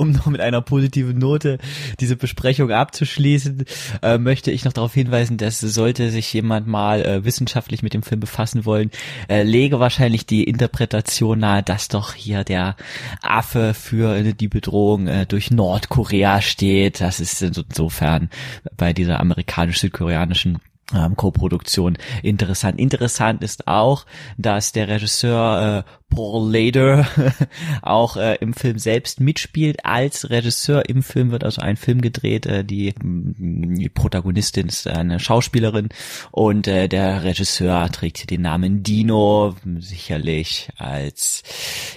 um 0.00 0.12
noch 0.12 0.26
mit 0.26 0.40
einer 0.40 0.62
positiven 0.62 1.18
Note 1.18 1.58
diese 2.00 2.16
Besprechung 2.16 2.72
abzuschließen, 2.72 3.64
äh, 4.02 4.16
möchte 4.18 4.50
ich 4.50 4.64
noch 4.64 4.72
darauf 4.72 4.94
hinweisen, 4.94 5.36
dass 5.36 5.60
sollte 5.60 6.10
sich 6.10 6.32
jemand 6.32 6.66
mal 6.66 7.04
äh, 7.04 7.24
wissenschaftlich 7.24 7.82
mit 7.82 7.92
dem 7.92 8.02
Film 8.02 8.20
befassen 8.20 8.64
wollen, 8.64 8.90
äh, 9.28 9.42
lege 9.42 9.78
wahrscheinlich 9.78 10.24
die 10.24 10.44
Interpretation 10.44 11.38
nahe, 11.38 11.62
dass 11.62 11.88
doch 11.88 12.14
hier 12.14 12.44
der 12.44 12.76
Affe 13.22 13.74
für 13.74 14.32
die 14.32 14.48
Bedrohung 14.48 15.06
äh, 15.06 15.26
durch 15.26 15.50
Nordkorea 15.50 16.40
steht. 16.40 17.02
Das 17.02 17.20
ist 17.20 17.42
insofern 17.42 18.30
bei 18.76 18.94
dieser 18.94 19.20
amerikanisch-südkoreanischen 19.20 20.58
ähm, 20.94 21.16
Co-Produktion 21.16 21.98
interessant. 22.22 22.78
Interessant 22.78 23.42
ist 23.42 23.68
auch, 23.68 24.06
dass 24.38 24.72
der 24.72 24.88
Regisseur 24.88 25.84
äh, 25.86 25.90
Paul 26.10 26.52
Lader 26.52 27.06
auch 27.82 28.16
äh, 28.16 28.36
im 28.40 28.52
Film 28.52 28.78
selbst 28.78 29.20
mitspielt 29.20 29.84
als 29.86 30.28
Regisseur. 30.28 30.88
Im 30.88 31.02
Film 31.02 31.30
wird 31.30 31.44
also 31.44 31.62
ein 31.62 31.76
Film 31.76 32.00
gedreht. 32.00 32.46
Äh, 32.46 32.64
die, 32.64 32.94
die 32.98 33.88
Protagonistin 33.88 34.66
ist 34.66 34.86
eine 34.86 35.20
Schauspielerin 35.20 35.88
und 36.30 36.66
äh, 36.66 36.88
der 36.88 37.24
Regisseur 37.24 37.88
trägt 37.90 38.30
den 38.30 38.42
Namen 38.42 38.82
Dino, 38.82 39.54
sicherlich 39.78 40.68
als 40.76 41.42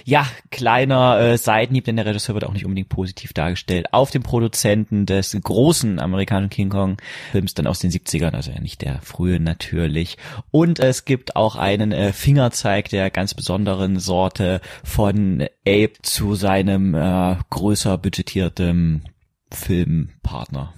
ja 0.04 0.26
kleiner 0.50 1.18
äh, 1.18 1.38
Seitenhieb, 1.38 1.84
denn 1.84 1.96
der 1.96 2.06
Regisseur 2.06 2.34
wird 2.34 2.44
auch 2.44 2.52
nicht 2.52 2.64
unbedingt 2.64 2.88
positiv 2.88 3.32
dargestellt. 3.32 3.92
Auf 3.92 4.10
dem 4.10 4.22
Produzenten 4.22 5.06
des 5.06 5.36
großen 5.42 5.98
amerikanischen 5.98 6.50
King 6.50 6.68
Kong 6.68 6.96
Films 7.32 7.54
dann 7.54 7.66
aus 7.66 7.80
den 7.80 7.90
70ern, 7.90 8.32
also 8.32 8.50
ja 8.50 8.60
nicht 8.60 8.82
der 8.82 9.00
frühe 9.02 9.40
natürlich. 9.40 10.16
Und 10.50 10.78
es 10.78 11.04
gibt 11.04 11.36
auch 11.36 11.56
einen 11.56 11.92
äh, 11.92 12.12
Fingerzeig 12.12 12.88
der 12.90 13.10
ganz 13.10 13.34
besonderen 13.34 13.98
Sorte 14.04 14.60
von 14.84 15.42
Ape 15.66 15.94
zu 16.02 16.34
seinem 16.34 16.94
äh, 16.94 17.36
größer 17.50 17.98
budgetierten 17.98 19.08
Filmpartner. 19.50 20.74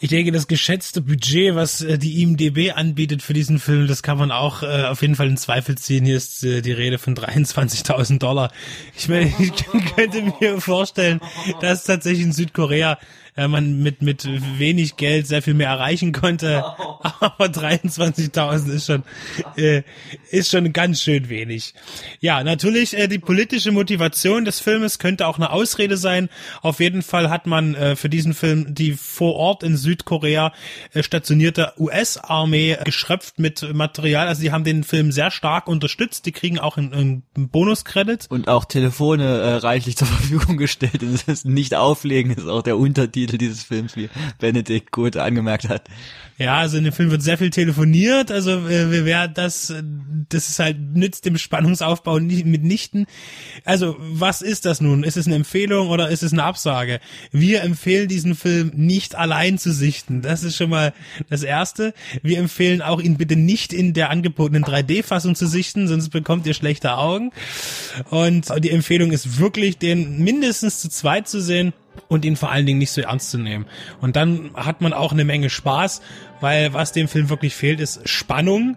Ich 0.00 0.10
denke, 0.10 0.32
das 0.32 0.48
geschätzte 0.48 1.00
Budget, 1.00 1.54
was 1.54 1.80
äh, 1.80 1.98
die 1.98 2.22
IMDB 2.22 2.72
anbietet 2.74 3.22
für 3.22 3.32
diesen 3.32 3.58
Film, 3.58 3.86
das 3.86 4.02
kann 4.02 4.18
man 4.18 4.30
auch 4.32 4.62
äh, 4.62 4.84
auf 4.84 5.02
jeden 5.02 5.14
Fall 5.14 5.28
in 5.28 5.36
Zweifel 5.36 5.78
ziehen. 5.78 6.04
Hier 6.04 6.16
ist 6.16 6.44
äh, 6.44 6.60
die 6.60 6.72
Rede 6.72 6.98
von 6.98 7.14
23.000 7.14 8.18
Dollar. 8.18 8.52
Ich 8.96 9.08
meine, 9.08 9.26
ich 9.38 9.52
könnte 9.94 10.32
mir 10.40 10.60
vorstellen, 10.60 11.20
dass 11.60 11.84
tatsächlich 11.84 12.24
in 12.24 12.32
Südkorea 12.32 12.98
äh, 13.36 13.48
man 13.48 13.82
mit, 13.82 14.02
mit 14.02 14.28
wenig 14.58 14.96
Geld 14.96 15.26
sehr 15.26 15.42
viel 15.42 15.54
mehr 15.54 15.68
erreichen 15.68 16.12
konnte. 16.12 16.64
Aber 17.20 17.46
23.000 17.46 18.72
ist 18.72 18.86
schon, 18.86 19.02
äh, 19.56 19.82
ist 20.30 20.50
schon 20.50 20.72
ganz 20.72 21.02
schön 21.02 21.28
wenig. 21.28 21.74
Ja, 22.20 22.44
natürlich, 22.44 22.96
äh, 22.96 23.08
die 23.08 23.18
politische 23.18 23.72
Motivation 23.72 24.44
des 24.44 24.60
Filmes 24.60 24.98
könnte 24.98 25.26
auch 25.26 25.36
eine 25.36 25.50
Ausrede 25.50 25.96
sein. 25.96 26.28
Auf 26.62 26.80
jeden 26.80 27.02
Fall 27.02 27.30
hat 27.30 27.46
man 27.46 27.74
äh, 27.74 27.96
für 27.96 28.08
diesen 28.08 28.34
Film 28.34 28.74
die 28.74 28.92
vor 28.92 29.34
Ort 29.34 29.62
in 29.62 29.76
Südkorea 29.76 30.52
äh, 30.92 31.02
stationierte 31.02 31.72
US-Armee 31.78 32.78
geschröpft 32.84 33.38
mit 33.38 33.74
Material. 33.74 34.28
Also 34.28 34.42
die 34.42 34.52
haben 34.52 34.64
den 34.64 34.84
Film 34.84 35.10
sehr 35.10 35.30
stark 35.30 35.66
unterstützt. 35.66 36.26
Die 36.26 36.32
kriegen 36.32 36.58
auch 36.58 36.76
einen, 36.76 36.92
einen 37.34 37.48
Bonuskredit. 37.48 38.26
Und 38.28 38.48
auch 38.48 38.64
Telefone 38.64 39.24
äh, 39.24 39.54
reichlich 39.56 39.96
zur 39.96 40.06
Verfügung 40.06 40.56
gestellt. 40.56 40.92
Das 41.14 41.22
ist 41.24 41.44
nicht 41.46 41.74
auflegen, 41.74 42.32
ist 42.32 42.48
auch 42.48 42.62
der 42.62 42.76
Untertitel 42.76 43.23
Titel 43.24 43.38
dieses 43.38 43.64
Films, 43.64 43.96
wie 43.96 44.10
Benedikt 44.38 44.92
gut 44.92 45.16
angemerkt 45.16 45.68
hat. 45.68 45.88
Ja, 46.36 46.56
also 46.56 46.76
in 46.78 46.84
dem 46.84 46.92
Film 46.92 47.12
wird 47.12 47.22
sehr 47.22 47.38
viel 47.38 47.50
telefoniert, 47.50 48.32
also 48.32 48.50
äh, 48.68 49.04
wer 49.04 49.28
das, 49.28 49.72
das 50.28 50.48
ist 50.48 50.58
halt 50.58 50.80
nützt 50.80 51.26
dem 51.26 51.38
Spannungsaufbau 51.38 52.18
nicht, 52.18 52.44
mitnichten. 52.44 53.06
Also 53.64 53.96
was 54.00 54.42
ist 54.42 54.66
das 54.66 54.80
nun? 54.80 55.04
Ist 55.04 55.16
es 55.16 55.26
eine 55.26 55.36
Empfehlung 55.36 55.90
oder 55.90 56.08
ist 56.08 56.24
es 56.24 56.32
eine 56.32 56.42
Absage? 56.42 57.00
Wir 57.30 57.62
empfehlen 57.62 58.08
diesen 58.08 58.34
Film 58.34 58.72
nicht 58.74 59.14
allein 59.14 59.58
zu 59.58 59.72
sichten. 59.72 60.22
Das 60.22 60.42
ist 60.42 60.56
schon 60.56 60.70
mal 60.70 60.92
das 61.30 61.44
Erste. 61.44 61.94
Wir 62.22 62.38
empfehlen 62.38 62.82
auch 62.82 63.00
ihn 63.00 63.16
bitte 63.16 63.36
nicht 63.36 63.72
in 63.72 63.92
der 63.92 64.10
angebotenen 64.10 64.64
3D-Fassung 64.64 65.36
zu 65.36 65.46
sichten, 65.46 65.86
sonst 65.86 66.08
bekommt 66.10 66.46
ihr 66.46 66.54
schlechte 66.54 66.96
Augen. 66.96 67.30
Und 68.10 68.46
die 68.58 68.70
Empfehlung 68.70 69.12
ist 69.12 69.38
wirklich, 69.38 69.78
den 69.78 70.18
mindestens 70.18 70.80
zu 70.80 70.88
zweit 70.88 71.28
zu 71.28 71.40
sehen 71.40 71.72
und 72.08 72.24
ihn 72.24 72.36
vor 72.36 72.50
allen 72.50 72.66
Dingen 72.66 72.78
nicht 72.78 72.92
so 72.92 73.00
ernst 73.00 73.30
zu 73.30 73.38
nehmen. 73.38 73.66
Und 74.00 74.16
dann 74.16 74.50
hat 74.54 74.80
man 74.80 74.92
auch 74.92 75.12
eine 75.12 75.24
Menge 75.24 75.50
Spaß, 75.50 76.02
weil 76.40 76.72
was 76.74 76.92
dem 76.92 77.08
Film 77.08 77.28
wirklich 77.30 77.54
fehlt, 77.54 77.80
ist 77.80 78.08
Spannung. 78.08 78.76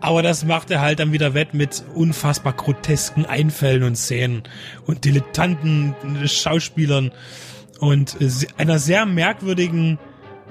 Aber 0.00 0.22
das 0.22 0.44
macht 0.44 0.70
er 0.70 0.80
halt 0.80 0.98
dann 0.98 1.12
wieder 1.12 1.34
wett 1.34 1.52
mit 1.52 1.84
unfassbar 1.94 2.54
grotesken 2.54 3.26
Einfällen 3.26 3.82
und 3.82 3.96
Szenen 3.96 4.44
und 4.86 5.04
dilettanten 5.04 5.94
Schauspielern 6.26 7.12
und 7.80 8.16
einer 8.56 8.78
sehr 8.78 9.04
merkwürdigen 9.04 9.98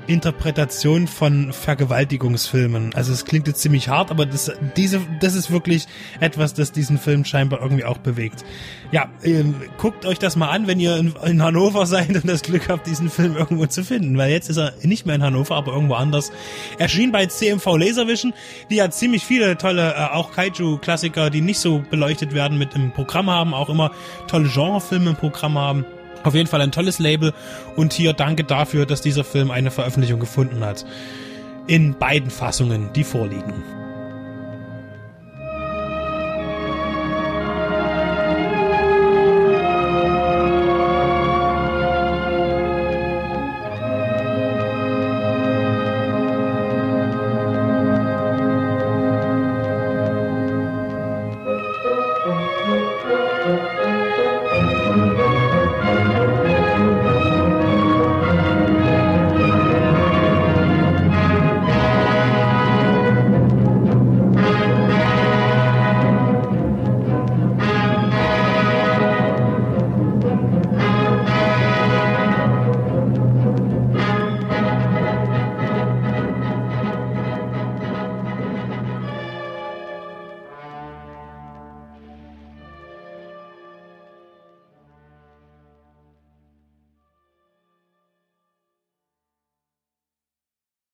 Interpretation 0.09 1.07
von 1.07 1.53
Vergewaltigungsfilmen. 1.53 2.95
Also 2.95 3.13
es 3.13 3.25
klingt 3.25 3.47
jetzt 3.47 3.61
ziemlich 3.61 3.89
hart, 3.89 4.09
aber 4.09 4.25
das, 4.25 4.51
diese, 4.75 5.01
das 5.21 5.35
ist 5.35 5.51
wirklich 5.51 5.85
etwas, 6.19 6.55
das 6.55 6.71
diesen 6.71 6.97
Film 6.97 7.25
scheinbar 7.25 7.61
irgendwie 7.61 7.85
auch 7.85 7.99
bewegt. 7.99 8.43
Ja, 8.91 9.09
ähm, 9.23 9.53
guckt 9.77 10.07
euch 10.07 10.17
das 10.17 10.35
mal 10.35 10.49
an, 10.49 10.65
wenn 10.65 10.79
ihr 10.79 10.97
in, 10.97 11.13
in, 11.23 11.43
Hannover 11.43 11.85
seid 11.85 12.09
und 12.09 12.27
das 12.27 12.41
Glück 12.41 12.69
habt, 12.69 12.87
diesen 12.87 13.11
Film 13.11 13.37
irgendwo 13.37 13.67
zu 13.67 13.83
finden, 13.83 14.17
weil 14.17 14.31
jetzt 14.31 14.49
ist 14.49 14.57
er 14.57 14.73
nicht 14.81 15.05
mehr 15.05 15.13
in 15.13 15.21
Hannover, 15.21 15.55
aber 15.55 15.73
irgendwo 15.73 15.93
anders. 15.93 16.31
Erschien 16.79 17.11
bei 17.11 17.27
CMV 17.27 17.77
Laservision, 17.77 18.33
die 18.71 18.77
ja 18.77 18.89
ziemlich 18.89 19.23
viele 19.23 19.59
tolle, 19.59 19.93
äh, 19.93 20.15
auch 20.15 20.31
Kaiju-Klassiker, 20.31 21.29
die 21.29 21.41
nicht 21.41 21.59
so 21.59 21.83
beleuchtet 21.87 22.33
werden, 22.33 22.57
mit 22.57 22.73
im 22.73 22.91
Programm 22.93 23.29
haben, 23.29 23.53
auch 23.53 23.69
immer 23.69 23.91
tolle 24.27 24.49
Genrefilme 24.49 25.11
im 25.11 25.15
Programm 25.15 25.55
haben. 25.59 25.85
Auf 26.23 26.35
jeden 26.35 26.47
Fall 26.47 26.61
ein 26.61 26.71
tolles 26.71 26.99
Label 26.99 27.33
und 27.75 27.93
hier 27.93 28.13
danke 28.13 28.43
dafür, 28.43 28.85
dass 28.85 29.01
dieser 29.01 29.23
Film 29.23 29.51
eine 29.51 29.71
Veröffentlichung 29.71 30.19
gefunden 30.19 30.63
hat. 30.63 30.85
In 31.67 31.97
beiden 31.97 32.29
Fassungen, 32.29 32.91
die 32.93 33.03
vorliegen. 33.03 33.78